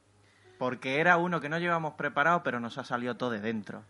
Porque 0.57 1.01
era 1.01 1.17
uno 1.17 1.41
que 1.41 1.49
no 1.49 1.59
llevamos 1.59 1.95
preparado, 1.95 2.45
pero 2.45 2.61
nos 2.61 2.79
ha 2.79 2.85
salido 2.85 3.17
todo 3.17 3.31
de 3.31 3.41
dentro. 3.41 3.83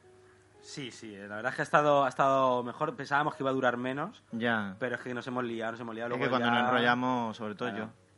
Sí, 0.62 0.90
sí, 0.90 1.14
la 1.14 1.36
verdad 1.36 1.50
es 1.50 1.56
que 1.56 1.60
ha 1.60 1.64
estado, 1.64 2.06
ha 2.06 2.08
estado 2.08 2.62
mejor, 2.62 2.96
pensábamos 2.96 3.34
que 3.34 3.42
iba 3.42 3.50
a 3.50 3.52
durar 3.52 3.76
menos, 3.76 4.22
Ya. 4.32 4.76
pero 4.78 4.94
es 4.94 5.02
que 5.02 5.12
nos 5.12 5.26
hemos 5.26 5.44
liado, 5.44 5.72
nos 5.72 5.80
hemos 5.82 5.94
liado. 5.94 6.06
Es 6.14 6.18
luego 6.18 6.24
que 6.24 6.30
cuando 6.30 6.48
ya- 6.48 6.54
nos 6.62 6.70
enrollamos, 6.70 7.36
sobre 7.36 7.54
todo 7.54 7.68
Claro. 7.68 7.84
yo. 7.84 8.08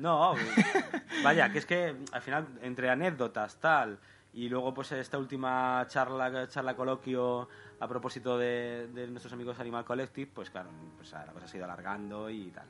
No, 0.00 0.34
vaya, 1.22 1.48
que 1.52 1.58
es 1.58 1.64
que 1.64 1.94
al 2.10 2.22
final, 2.22 2.48
entre 2.60 2.90
anécdotas, 2.90 3.56
tal, 3.60 4.00
y 4.36 4.50
luego 4.50 4.74
pues 4.74 4.92
esta 4.92 5.16
última 5.16 5.82
charla, 5.88 6.46
charla 6.46 6.76
coloquio 6.76 7.48
a 7.80 7.88
propósito 7.88 8.36
de, 8.36 8.86
de 8.92 9.06
nuestros 9.06 9.32
amigos 9.32 9.58
Animal 9.58 9.86
Collective, 9.86 10.30
pues 10.32 10.50
claro, 10.50 10.68
pues 10.94 11.10
la 11.12 11.32
cosa 11.32 11.48
se 11.48 11.56
ha 11.56 11.58
ido 11.58 11.64
alargando 11.64 12.28
y 12.28 12.50
tal. 12.50 12.66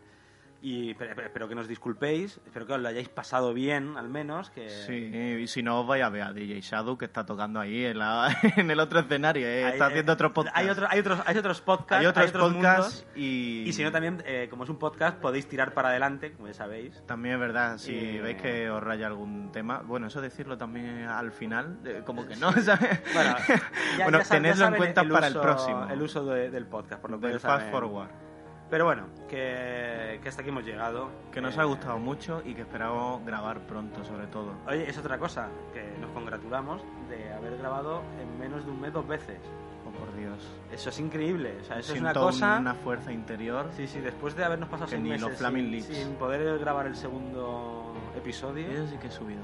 Y 0.69 0.95
pero- 0.95 1.15
pero- 1.15 1.27
espero 1.29 1.49
que 1.49 1.55
nos 1.55 1.69
disculpéis, 1.69 2.41
espero 2.45 2.67
que 2.67 2.73
os 2.73 2.81
lo 2.81 2.89
hayáis 2.89 3.09
pasado 3.09 3.55
bien, 3.55 3.97
al 3.97 4.09
menos, 4.09 4.51
que... 4.51 4.69
Sí, 4.69 4.95
y 5.43 5.47
si 5.47 5.63
no 5.63 5.81
os 5.83 5.87
vais 5.87 6.03
a 6.03 6.09
ver 6.09 6.23
a 6.23 6.33
DJ 6.33 6.61
Shadow 6.61 6.99
que 6.99 7.05
está 7.05 7.25
tocando 7.25 7.61
ahí 7.61 7.85
en, 7.85 7.99
la- 8.01 8.37
en 8.57 8.69
el 8.73 8.81
otro 8.81 8.99
escenario, 8.99 9.47
¿eh? 9.47 9.65
Hay- 9.65 9.73
está 9.75 9.87
haciendo 9.87 10.13
otro 10.15 10.33
podcast. 10.33 10.57
Hay, 10.57 10.69
otro- 10.69 10.89
hay 10.91 10.99
otros, 10.99 11.21
hay 11.25 11.39
otros 11.39 11.61
podcasts, 11.61 12.01
Hay 12.01 12.07
otros 12.07 12.33
mundos, 12.53 12.63
podcasts 12.63 13.07
y... 13.15 13.63
y 13.65 13.73
si 13.75 13.85
no 13.85 13.93
también, 13.93 14.25
eh, 14.27 14.49
como 14.51 14.65
es 14.65 14.71
un 14.71 14.79
podcast, 14.81 15.19
podéis 15.19 15.47
tirar 15.49 15.73
para 15.73 15.91
adelante, 15.91 16.33
como 16.33 16.49
ya 16.49 16.55
sabéis. 16.55 17.01
También 17.07 17.35
es 17.37 17.41
verdad, 17.41 17.79
si 17.79 17.93
Y- 17.93 18.19
veis 18.19 18.43
que 18.43 18.69
os 18.69 18.83
raya 18.83 19.07
algún 19.07 19.53
tema, 19.53 19.83
bueno, 19.87 20.09
eso 20.09 20.21
decirlo 20.21 20.59
también 20.59 21.03
al 21.05 21.31
final, 21.31 21.79
eh, 21.85 22.03
como 22.05 22.27
que 22.27 22.35
no, 22.35 22.51
¿sabes? 22.61 23.01
Bueno, 23.15 23.37
ya- 23.47 24.03
Bueno, 24.03 24.19
ya 24.19 24.25
sab- 24.25 24.29
ya 24.29 24.35
tenedlo 24.35 24.67
en 24.67 24.75
cuenta 24.75 25.01
el 25.03 25.09
para 25.11 25.29
uso- 25.29 25.37
el 25.39 25.43
próximo. 25.45 25.89
El 25.91 26.03
uso 26.03 26.25
de- 26.27 26.51
del 26.51 26.67
podcast, 26.67 27.01
por 27.01 27.13
lo 27.13 27.21
que 27.21 27.29
Del 27.29 27.39
Fast. 27.39 27.71
Forward. 27.71 28.26
Pero 28.69 28.85
bueno, 28.85 29.05
que, 29.29 30.19
que 30.23 30.29
hasta 30.29 30.41
aquí 30.43 30.51
hemos 30.51 30.65
llegado. 30.65 31.09
Que 31.31 31.41
nos 31.41 31.57
Eh, 31.57 31.61
ha 31.61 31.65
gustado 31.65 31.99
mucho 31.99 32.43
y 32.45 32.55
que 32.55 32.63
esperamos 32.63 33.25
grabar 33.25 33.61
pronto, 33.61 34.05
sobre 34.05 34.27
todo. 34.27 34.55
Oye, 34.67 34.89
es 34.91 34.99
otra 34.99 35.19
cosa, 35.19 35.49
que 35.73 35.83
nos 36.01 36.11
congratulamos 36.11 36.83
de 37.09 37.33
haber 37.33 37.59
grabado 37.59 38.03
en 38.21 38.39
menos 38.39 38.65
de 38.65 38.71
un 38.73 38.81
mes 38.81 38.93
dos 38.93 39.07
veces. 39.07 39.39
Oh, 39.87 39.91
por 39.97 40.13
Dios. 40.17 40.37
Eso 40.73 40.89
es 40.89 40.99
increíble. 40.99 41.59
O 41.61 41.65
sea, 41.65 41.79
eso 41.79 41.93
es 41.93 42.01
Siento 42.01 42.11
una 42.21 42.27
cosa... 42.27 42.59
una 42.59 42.75
fuerza 42.75 43.13
interior. 43.13 43.69
Sí, 43.77 43.87
sí, 43.87 44.01
después 44.01 44.35
de 44.35 44.45
habernos 44.45 44.69
pasado 44.69 44.87
Que 44.87 44.97
seis 44.97 45.03
ni 45.05 45.11
meses 45.11 45.29
los 45.29 45.39
Flaming 45.39 45.63
sin, 45.67 45.71
Lips. 45.73 45.87
sin 45.87 46.15
poder 46.15 46.59
grabar 46.59 46.87
el 46.89 46.97
segundo 46.97 47.95
episodio. 48.17 48.67
Eso 48.69 48.89
sí 48.89 48.97
que 48.99 49.07
he 49.07 49.11
subido. 49.13 49.43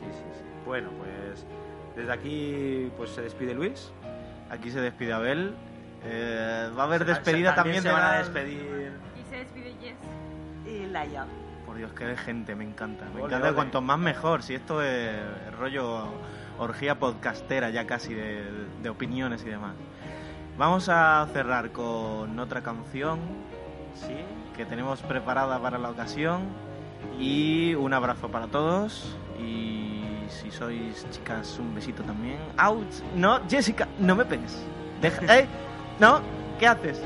Sí, 0.00 0.06
sí, 0.10 0.24
sí. 0.34 0.44
Bueno, 0.66 0.90
pues 0.98 1.46
desde 1.94 2.12
aquí 2.12 2.90
pues 2.96 3.10
se 3.10 3.22
despide 3.22 3.54
Luis. 3.54 3.92
Aquí 4.50 4.68
se 4.72 4.80
despide 4.80 5.12
Abel. 5.12 5.54
Eh, 6.04 6.70
va 6.76 6.82
a 6.82 6.86
haber 6.86 7.00
Se- 7.00 7.06
despedida 7.06 7.54
también, 7.54 7.82
se 7.82 7.88
de 7.88 7.94
van 7.94 8.02
a 8.04 8.18
despedir. 8.18 8.92
Y 9.20 9.30
se 9.30 9.36
despide 9.36 9.74
Jess. 9.80 9.96
Y 10.66 10.86
Laia. 10.86 11.26
Por 11.66 11.76
Dios, 11.76 11.92
qué 11.92 12.04
de 12.06 12.16
gente, 12.16 12.54
me 12.54 12.64
encanta. 12.64 13.04
Me 13.06 13.16
Ole, 13.22 13.24
encanta, 13.26 13.48
ole. 13.48 13.54
cuanto 13.56 13.80
más 13.80 13.98
mejor. 13.98 14.42
Si 14.42 14.54
esto 14.54 14.82
es 14.82 15.16
rollo 15.58 16.04
orgía 16.58 16.98
podcastera 16.98 17.70
ya 17.70 17.86
casi 17.86 18.14
de, 18.14 18.44
de 18.82 18.88
opiniones 18.90 19.42
y 19.42 19.48
demás. 19.50 19.74
Vamos 20.58 20.88
a 20.88 21.26
cerrar 21.32 21.70
con 21.72 22.38
otra 22.38 22.60
canción 22.62 23.18
Sí. 23.94 24.14
que 24.56 24.64
tenemos 24.64 25.00
preparada 25.02 25.58
para 25.60 25.78
la 25.78 25.90
ocasión. 25.90 26.42
Y 27.18 27.74
un 27.74 27.92
abrazo 27.92 28.28
para 28.28 28.46
todos. 28.46 29.16
Y 29.40 30.04
si 30.28 30.50
sois 30.50 31.06
chicas, 31.10 31.58
un 31.58 31.74
besito 31.74 32.02
también. 32.02 32.38
¡Out! 32.56 32.86
No, 33.16 33.40
Jessica, 33.48 33.88
no 33.98 34.14
me 34.14 34.24
pegues. 34.24 34.62
Deja, 35.00 35.38
¿Eh? 35.38 35.46
¿No? 35.98 36.20
¿Qué 36.58 36.66
haces? 36.66 37.00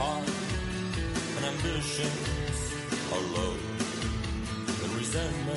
Hard 0.00 0.28
and 1.36 1.44
ambitions 1.52 2.72
are 3.12 3.24
low. 3.36 3.54
When 4.80 4.90
resentment 4.96 5.49